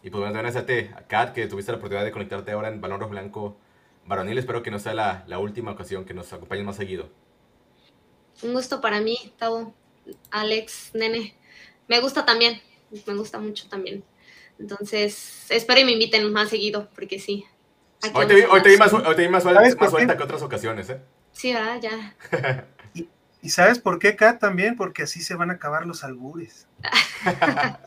Y 0.03 0.09
pues 0.09 0.19
bueno, 0.19 0.33
también 0.33 0.47
agradecerte 0.47 0.93
a 0.95 1.07
Kat, 1.07 1.33
que 1.33 1.47
tuviste 1.47 1.71
la 1.71 1.77
oportunidad 1.77 2.05
de 2.05 2.11
conectarte 2.11 2.51
ahora 2.51 2.69
en 2.69 2.81
Balón 2.81 2.99
Rojo 3.01 3.11
Blanco 3.11 3.57
Varonil. 4.05 4.37
Espero 4.37 4.63
que 4.63 4.71
no 4.71 4.79
sea 4.79 4.93
la, 4.93 5.23
la 5.27 5.37
última 5.37 5.71
ocasión, 5.71 6.05
que 6.05 6.13
nos 6.13 6.31
acompañes 6.33 6.65
más 6.65 6.77
seguido. 6.77 7.09
Un 8.41 8.53
gusto 8.53 8.81
para 8.81 9.01
mí, 9.01 9.17
Tavo, 9.37 9.73
Alex, 10.31 10.91
Nene. 10.93 11.35
Me 11.87 11.99
gusta 11.99 12.25
también, 12.25 12.61
me 13.05 13.13
gusta 13.15 13.37
mucho 13.37 13.67
también. 13.69 14.03
Entonces, 14.61 15.47
espero 15.49 15.81
y 15.81 15.85
me 15.85 15.91
inviten 15.91 16.31
más 16.31 16.49
seguido, 16.49 16.87
porque 16.93 17.19
sí. 17.19 17.45
Hoy 18.13 18.27
te, 18.27 18.35
vi, 18.35 18.41
hoy 18.41 18.61
te 18.61 18.69
vi 18.69 18.77
más, 18.77 18.93
hoy 18.93 19.15
te 19.15 19.23
vi 19.23 19.29
más, 19.29 19.43
suelta, 19.43 20.15
que 20.15 20.23
otras 20.23 20.41
ocasiones, 20.41 20.89
¿eh? 20.89 21.01
Sí, 21.31 21.53
¿verdad? 21.53 21.79
Ya. 21.81 22.65
¿Y 23.43 23.49
sabes 23.49 23.79
por 23.79 23.97
qué, 23.97 24.15
Kat? 24.15 24.39
También 24.39 24.75
porque 24.75 25.03
así 25.03 25.21
se 25.21 25.33
van 25.33 25.49
a 25.49 25.53
acabar 25.53 25.87
los 25.87 26.03
albures. 26.03 26.67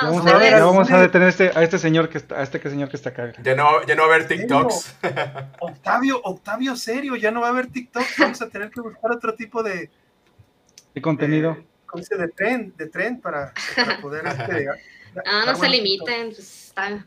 Vamos 0.00 0.18
Vamos 0.18 0.26
a 0.32 0.36
a, 0.36 0.38
ver. 0.38 0.50
ya 0.52 0.64
vamos 0.64 0.90
a 0.92 1.00
detener 1.00 1.28
este, 1.30 1.50
a 1.52 1.64
este 1.64 1.80
señor 1.80 2.08
que 2.08 2.18
está, 2.18 2.38
a 2.38 2.44
este 2.44 2.60
que 2.60 2.70
señor 2.70 2.88
que 2.88 2.96
está 2.96 3.10
acá. 3.10 3.32
Ya 3.42 3.56
no, 3.56 3.84
ya 3.86 3.96
no 3.96 4.06
va 4.06 4.12
a 4.12 4.14
haber 4.14 4.28
TikToks. 4.28 4.98
Octavio, 5.58 6.20
Octavio, 6.22 6.76
serio, 6.76 7.16
ya 7.16 7.32
no 7.32 7.40
va 7.40 7.48
a 7.48 7.50
haber 7.50 7.66
TikTok, 7.66 8.04
vamos 8.18 8.40
a 8.40 8.48
tener 8.48 8.70
que 8.70 8.80
buscar 8.80 9.10
otro 9.10 9.34
tipo 9.34 9.64
de, 9.64 9.90
De 10.94 11.02
contenido. 11.02 11.58
¿cómo 11.86 12.04
se 12.04 12.14
dice? 12.14 12.26
de 12.26 12.32
tren, 12.32 12.72
de 12.76 12.86
tren 12.86 13.20
para, 13.20 13.52
para 13.74 14.00
poder 14.00 14.28
este, 14.28 14.68
Ah, 15.26 15.44
no 15.46 15.54
se 15.56 15.68
limiten, 15.68 16.26
pues 16.28 16.66
está 16.68 17.04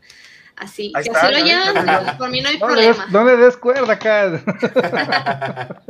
así. 0.56 0.92
Ahí 0.94 1.04
Si 1.04 1.10
está, 1.10 1.22
así 1.28 1.32
lo 1.32 1.38
ya 1.40 1.44
llevan, 1.44 1.74
ves, 1.74 1.84
ya 1.86 2.00
pues, 2.02 2.12
por 2.16 2.30
mí 2.30 2.40
no 2.40 2.48
hay 2.48 2.58
No 2.58 2.66
des, 2.74 2.96
problema. 2.96 3.06
no 3.10 3.24
le 3.24 3.36
des 3.36 3.56
cuerda 3.56 3.92
acá. 3.94 4.42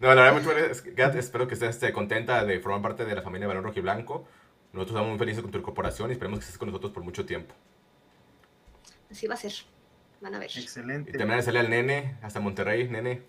No, 0.00 0.08
la 0.16 0.22
verdad, 0.22 0.32
muchas 0.40 0.52
gracias, 0.56 0.82
Kat. 0.96 1.14
Espero 1.14 1.46
que 1.46 1.54
estés 1.54 1.70
este, 1.70 1.92
contenta 1.92 2.44
de 2.44 2.58
formar 2.58 2.82
parte 2.82 3.04
de 3.04 3.14
la 3.14 3.22
familia 3.22 3.46
Balón 3.46 3.62
Rojo 3.62 3.78
y 3.78 3.82
Blanco. 3.82 4.26
Nosotros 4.72 4.96
estamos 4.96 5.10
muy 5.10 5.18
felices 5.20 5.42
con 5.42 5.52
tu 5.52 5.58
incorporación 5.58 6.10
y 6.10 6.14
esperemos 6.14 6.40
que 6.40 6.44
estés 6.44 6.58
con 6.58 6.66
nosotros 6.70 6.90
por 6.92 7.04
mucho 7.04 7.24
tiempo. 7.24 7.54
Así 9.08 9.28
va 9.28 9.34
a 9.34 9.36
ser. 9.36 9.52
Van 10.20 10.34
a 10.34 10.40
ver. 10.40 10.50
Y 10.56 10.58
Excelente. 10.60 11.12
también 11.12 11.30
agradecerle 11.30 11.60
al 11.60 11.70
nene, 11.70 12.16
hasta 12.20 12.40
Monterrey, 12.40 12.88
nene. 12.88 13.22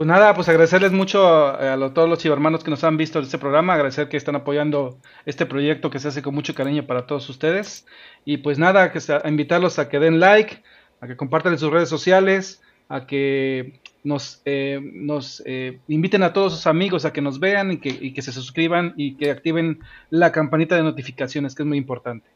Pues 0.00 0.08
nada, 0.08 0.32
pues 0.34 0.48
agradecerles 0.48 0.92
mucho 0.92 1.28
a, 1.28 1.92
todos 1.92 2.08
los 2.08 2.18
chivarmanos 2.20 2.64
que 2.64 2.70
nos 2.70 2.84
han 2.84 2.96
visto 2.96 3.18
en 3.18 3.26
este 3.26 3.36
programa, 3.36 3.74
agradecer 3.74 4.08
que 4.08 4.16
están 4.16 4.34
apoyando 4.34 4.98
este 5.26 5.44
proyecto 5.44 5.90
que 5.90 5.98
se 5.98 6.08
hace 6.08 6.22
con 6.22 6.34
mucho 6.34 6.54
cariño 6.54 6.86
para 6.86 7.06
todos 7.06 7.28
ustedes. 7.28 7.84
Y 8.24 8.38
pues 8.38 8.58
nada, 8.58 8.92
que 8.92 9.00
invitarlos 9.26 9.78
a 9.78 9.90
que 9.90 9.98
den 9.98 10.18
like, 10.18 10.62
a 11.02 11.06
que 11.06 11.18
compartan 11.18 11.52
en 11.52 11.58
sus 11.58 11.70
redes 11.70 11.90
sociales, 11.90 12.62
a 12.88 13.06
que 13.06 13.78
nos, 14.02 14.40
eh, 14.46 14.80
nos 14.82 15.42
eh, 15.44 15.80
inviten 15.88 16.22
a 16.22 16.32
todos 16.32 16.54
sus 16.54 16.66
amigos 16.66 17.04
a 17.04 17.12
que 17.12 17.20
nos 17.20 17.38
vean 17.38 17.70
y 17.70 17.78
que, 17.78 18.22
se 18.22 18.32
suscriban 18.32 18.94
y 18.96 19.16
que 19.16 19.30
activen 19.30 19.80
la 20.08 20.32
campanita 20.32 20.76
de 20.76 20.82
notificaciones, 20.82 21.54
que 21.54 21.62
es 21.62 21.66
muy 21.66 21.76
importante. 21.76 22.26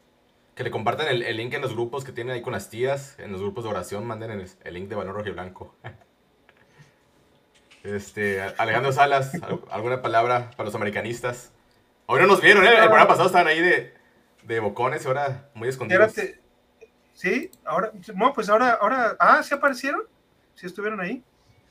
Que 0.53 0.63
le 0.63 0.69
compartan 0.69 1.07
el, 1.07 1.35
link 1.35 1.55
en 1.55 1.63
los 1.63 1.73
grupos 1.73 2.03
que 2.03 2.11
tienen 2.11 2.35
ahí 2.35 2.43
con 2.43 2.53
las 2.53 2.69
tías, 2.69 3.17
en 3.17 3.31
los 3.31 3.41
grupos 3.41 3.63
de 3.63 3.71
oración, 3.71 4.05
manden 4.05 4.29
el, 4.63 4.73
link 4.75 4.87
de 4.87 4.93
Balón 4.93 5.15
Rojo 5.15 5.29
y 5.29 5.31
Blanco. 5.31 5.75
Este, 7.85 8.41
Alejandro 8.57 8.91
Salas, 8.91 9.33
¿al- 9.43 9.61
¿alguna 9.69 10.01
palabra 10.01 10.49
para 10.57 10.65
los 10.65 10.75
americanistas? 10.75 11.51
No 12.07 12.17
nos 12.27 12.41
vieron, 12.41 12.63
¿eh? 12.65 12.69
El 12.69 12.85
programa 12.85 13.07
pasado 13.07 13.27
estaban 13.27 13.47
ahí 13.47 13.61
de, 13.61 13.93
de 14.43 14.59
bocones 14.59 15.03
y 15.03 15.07
ahora 15.07 15.49
muy 15.53 15.69
escondidos. 15.69 16.13
Sí, 17.13 17.49
ahora, 17.63 17.91
no, 18.15 18.33
pues 18.33 18.49
ahora, 18.49 18.71
ahora, 18.81 19.15
ah, 19.19 19.41
¿sí 19.43 19.53
aparecieron? 19.53 20.01
¿Sí 20.55 20.65
estuvieron 20.65 20.99
ahí? 20.99 21.23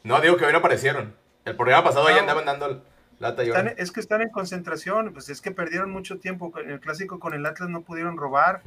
No, 0.02 0.20
digo 0.20 0.36
que 0.36 0.44
hoy 0.46 0.52
no 0.52 0.58
aparecieron. 0.58 1.14
El 1.44 1.56
programa 1.56 1.84
pasado 1.84 2.08
ya 2.08 2.14
No. 2.16 2.20
andaban 2.20 2.44
dando 2.46 2.84
lata 3.18 3.42
y 3.44 3.48
Están- 3.48 3.68
ahora. 3.68 3.74
es 3.82 3.90
que 3.92 4.00
están 4.00 4.22
en 4.22 4.30
concentración, 4.30 5.12
pues 5.12 5.28
es 5.28 5.40
que 5.40 5.50
perdieron 5.50 5.90
mucho 5.90 6.18
tiempo. 6.18 6.52
En 6.58 6.70
el 6.70 6.80
clásico 6.80 7.18
con 7.18 7.34
el 7.34 7.44
Atlas 7.44 7.68
no 7.68 7.82
pudieron 7.82 8.16
robar. 8.16 8.62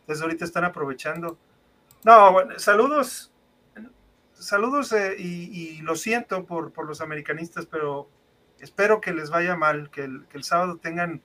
Entonces 0.00 0.22
ahorita 0.22 0.44
están 0.44 0.64
aprovechando. 0.64 1.36
No, 2.04 2.32
bueno, 2.32 2.58
saludos. 2.58 3.31
Saludos 4.42 4.92
eh, 4.92 5.14
y, 5.18 5.80
lo 5.82 5.94
siento 5.94 6.44
por, 6.44 6.72
por 6.72 6.86
los 6.86 7.00
americanistas, 7.00 7.66
pero 7.66 8.08
espero 8.58 9.00
que 9.00 9.12
les 9.12 9.30
vaya 9.30 9.56
mal, 9.56 9.88
que 9.90 10.02
el, 10.02 10.26
que 10.28 10.36
el 10.36 10.42
sábado 10.42 10.78
tengan 10.78 11.22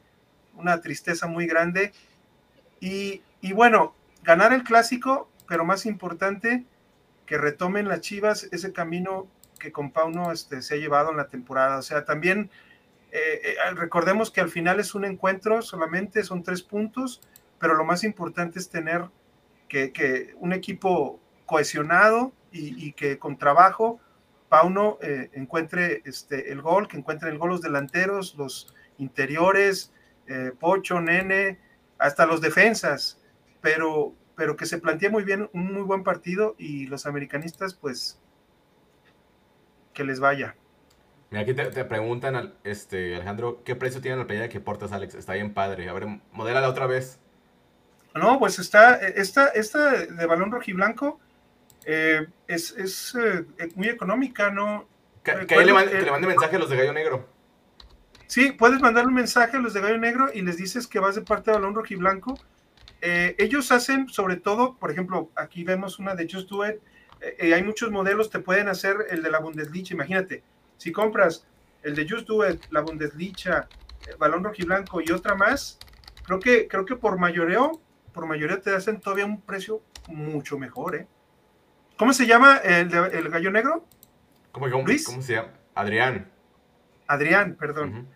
una 0.53 0.81
tristeza 0.81 1.25
muy 1.25 1.47
grande. 1.47 1.93
Y, 2.79 3.23
y 3.41 3.53
bueno, 3.53 3.95
ganar 4.21 4.53
el 4.53 4.63
clásico, 4.63 5.31
pero 5.47 5.65
más 5.65 5.87
importante, 5.87 6.65
que 7.25 7.39
retomen 7.39 7.87
las 7.87 8.01
Chivas 8.01 8.47
ese 8.51 8.71
camino 8.71 9.27
que 9.59 9.71
con 9.71 9.91
Pauno 9.91 10.31
este, 10.31 10.61
se 10.61 10.75
ha 10.75 10.77
llevado 10.77 11.09
en 11.09 11.17
la 11.17 11.27
temporada. 11.27 11.79
O 11.79 11.81
sea, 11.81 12.05
también 12.05 12.51
eh, 13.11 13.41
eh, 13.43 13.73
recordemos 13.73 14.29
que 14.29 14.41
al 14.41 14.49
final 14.49 14.79
es 14.79 14.93
un 14.93 15.05
encuentro, 15.05 15.63
solamente 15.63 16.23
son 16.23 16.43
tres 16.43 16.61
puntos, 16.61 17.21
pero 17.59 17.73
lo 17.73 17.83
más 17.83 18.03
importante 18.03 18.59
es 18.59 18.69
tener 18.69 19.05
que, 19.67 19.91
que 19.91 20.35
un 20.37 20.53
equipo 20.53 21.19
cohesionado 21.47 22.31
y, 22.51 22.87
y 22.87 22.93
que 22.93 23.19
con 23.19 23.37
trabajo 23.37 23.99
Pauno 24.49 24.97
eh, 25.01 25.29
encuentre 25.33 26.01
este, 26.05 26.51
el 26.51 26.61
gol, 26.61 26.87
que 26.87 26.97
encuentren 26.97 27.33
el 27.33 27.39
gol 27.39 27.49
los 27.51 27.61
delanteros, 27.61 28.35
los 28.35 28.73
interiores, 28.97 29.93
eh, 30.27 30.51
Pocho, 30.59 31.01
Nene, 31.01 31.59
hasta 31.97 32.25
los 32.25 32.41
defensas, 32.41 33.19
pero, 33.61 34.13
pero 34.35 34.55
que 34.55 34.65
se 34.65 34.79
plantee 34.79 35.09
muy 35.09 35.23
bien, 35.23 35.49
un 35.53 35.73
muy 35.73 35.81
buen 35.83 36.03
partido 36.03 36.55
y 36.57 36.87
los 36.87 37.05
americanistas, 37.05 37.73
pues, 37.73 38.19
que 39.93 40.03
les 40.03 40.19
vaya. 40.19 40.55
Mira, 41.29 41.43
aquí 41.43 41.53
te, 41.53 41.65
te 41.71 41.85
preguntan, 41.85 42.35
al- 42.35 42.57
este, 42.63 43.15
Alejandro, 43.15 43.63
¿qué 43.63 43.75
precio 43.75 44.01
tiene 44.01 44.17
la 44.17 44.27
playera 44.27 44.49
que 44.49 44.59
portas, 44.61 44.91
Alex? 44.91 45.15
Está 45.15 45.33
bien 45.33 45.53
padre. 45.53 45.89
A 45.89 45.93
ver, 45.93 46.07
modélala 46.31 46.69
otra 46.69 46.87
vez. 46.87 47.19
No, 48.15 48.39
pues 48.39 48.57
está, 48.59 48.95
esta, 48.95 49.47
esta 49.49 49.91
de 49.91 50.25
balón 50.25 50.51
rojiblanco 50.51 51.19
eh, 51.87 52.27
es, 52.47 52.71
es 52.77 53.15
eh, 53.15 53.45
muy 53.75 53.87
económica, 53.87 54.51
¿no? 54.51 54.87
Que, 55.23 55.45
que 55.47 55.55
ahí 55.55 55.65
le, 55.65 55.73
mande- 55.73 55.91
que 55.91 56.01
le 56.01 56.11
mande 56.11 56.27
mensaje 56.27 56.57
a 56.57 56.59
los 56.59 56.69
de 56.69 56.77
Gallo 56.77 56.93
Negro. 56.93 57.27
Sí, 58.27 58.51
puedes 58.51 58.81
mandar 58.81 59.07
un 59.07 59.13
mensaje 59.13 59.57
a 59.57 59.59
los 59.59 59.73
de 59.73 59.81
Gallo 59.81 59.97
Negro 59.97 60.27
y 60.33 60.41
les 60.41 60.57
dices 60.57 60.85
que 60.85 60.99
vas 60.99 61.15
de 61.15 61.21
parte 61.21 61.49
de 61.49 61.57
Balón 61.57 61.73
Rojiblanco. 61.73 62.37
Eh, 63.01 63.35
ellos 63.39 63.71
hacen, 63.71 64.09
sobre 64.09 64.35
todo, 64.35 64.75
por 64.75 64.91
ejemplo, 64.91 65.31
aquí 65.35 65.63
vemos 65.63 65.97
una 65.97 66.13
de 66.13 66.27
Just 66.29 66.49
Do 66.49 66.67
It. 66.67 66.75
eh, 67.21 67.35
eh, 67.39 67.53
hay 67.53 67.63
muchos 67.63 67.89
modelos, 67.89 68.29
te 68.29 68.39
pueden 68.39 68.67
hacer 68.67 68.97
el 69.09 69.23
de 69.23 69.31
la 69.31 69.39
Bundesliga. 69.39 69.89
Imagínate, 69.91 70.43
si 70.77 70.91
compras 70.91 71.47
el 71.83 71.95
de 71.95 72.07
Just 72.09 72.27
Do 72.27 72.47
It, 72.49 72.65
la 72.69 72.81
Bundesliga, 72.81 73.69
eh, 74.07 74.15
Balón 74.19 74.43
Rojiblanco 74.43 74.99
y 75.01 75.11
otra 75.11 75.35
más, 75.35 75.79
creo 76.23 76.39
que, 76.39 76.67
creo 76.67 76.85
que 76.85 76.95
por 76.95 77.17
mayoreo, 77.17 77.81
por 78.13 78.25
mayoría 78.25 78.59
te 78.59 78.75
hacen 78.75 78.99
todavía 78.99 79.25
un 79.25 79.39
precio 79.41 79.81
mucho 80.07 80.57
mejor, 80.57 80.95
¿eh? 80.95 81.07
¿Cómo 81.97 82.13
se 82.13 82.25
llama 82.27 82.57
el, 82.57 82.93
el 82.93 83.29
gallo 83.29 83.51
negro? 83.51 83.85
¿Cómo, 84.51 84.69
cómo, 84.69 84.85
Luis. 84.85 85.05
¿Cómo 85.05 85.21
se 85.21 85.33
llama? 85.33 85.49
Adrián. 85.75 86.29
Adrián, 87.07 87.55
perdón. 87.59 88.07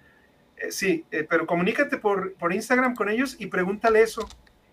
Eh, 0.58 0.72
sí, 0.72 1.06
eh, 1.12 1.26
pero 1.30 1.45
comunícate 1.48 1.98
por, 1.98 2.34
por 2.34 2.53
Instagram 2.53 2.95
con 2.95 3.10
ellos 3.10 3.36
y 3.40 3.48
pregúntale 3.48 4.02
eso. 4.02 4.28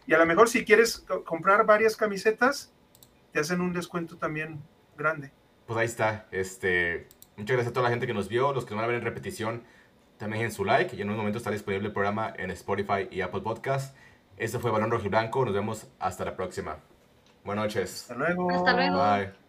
Y 0.06 0.14
a 0.14 0.18
lo 0.18 0.26
mejor 0.26 0.48
si 0.48 0.64
quieres 0.64 0.98
co- 1.00 1.24
comprar 1.24 1.64
varias 1.66 1.96
camisetas, 1.96 2.72
te 3.32 3.40
hacen 3.40 3.60
un 3.60 3.72
descuento 3.72 4.16
también 4.16 4.60
grande. 4.96 5.30
Pues 5.66 5.78
ahí 5.78 5.86
está. 5.86 6.26
Este, 6.30 7.08
muchas 7.36 7.56
gracias 7.56 7.70
a 7.70 7.74
toda 7.74 7.84
la 7.84 7.90
gente 7.90 8.06
que 8.06 8.14
nos 8.14 8.28
vio, 8.28 8.52
los 8.52 8.64
que 8.64 8.70
nos 8.70 8.76
van 8.78 8.84
a 8.84 8.88
ver 8.88 8.96
en 8.96 9.04
repetición. 9.04 9.62
También 10.18 10.44
en 10.44 10.50
su 10.52 10.64
like 10.64 10.96
y 10.96 11.02
en 11.02 11.10
un 11.10 11.16
momento 11.16 11.38
estará 11.38 11.54
disponible 11.54 11.86
el 11.86 11.92
programa 11.92 12.32
en 12.36 12.50
Spotify 12.50 13.06
y 13.10 13.20
Apple 13.20 13.40
Podcast. 13.42 13.94
Este 14.36 14.58
fue 14.58 14.70
Balón 14.70 14.90
Rojo 14.90 15.04
y 15.06 15.08
Blanco. 15.08 15.44
Nos 15.44 15.54
vemos 15.54 15.86
hasta 16.00 16.24
la 16.24 16.34
próxima. 16.36 16.78
Buenas 17.48 17.64
noches. 17.64 18.02
Hasta 18.02 18.14
luego. 18.14 18.50
Hasta 18.50 18.74
luego. 18.74 18.98
Bye. 18.98 19.47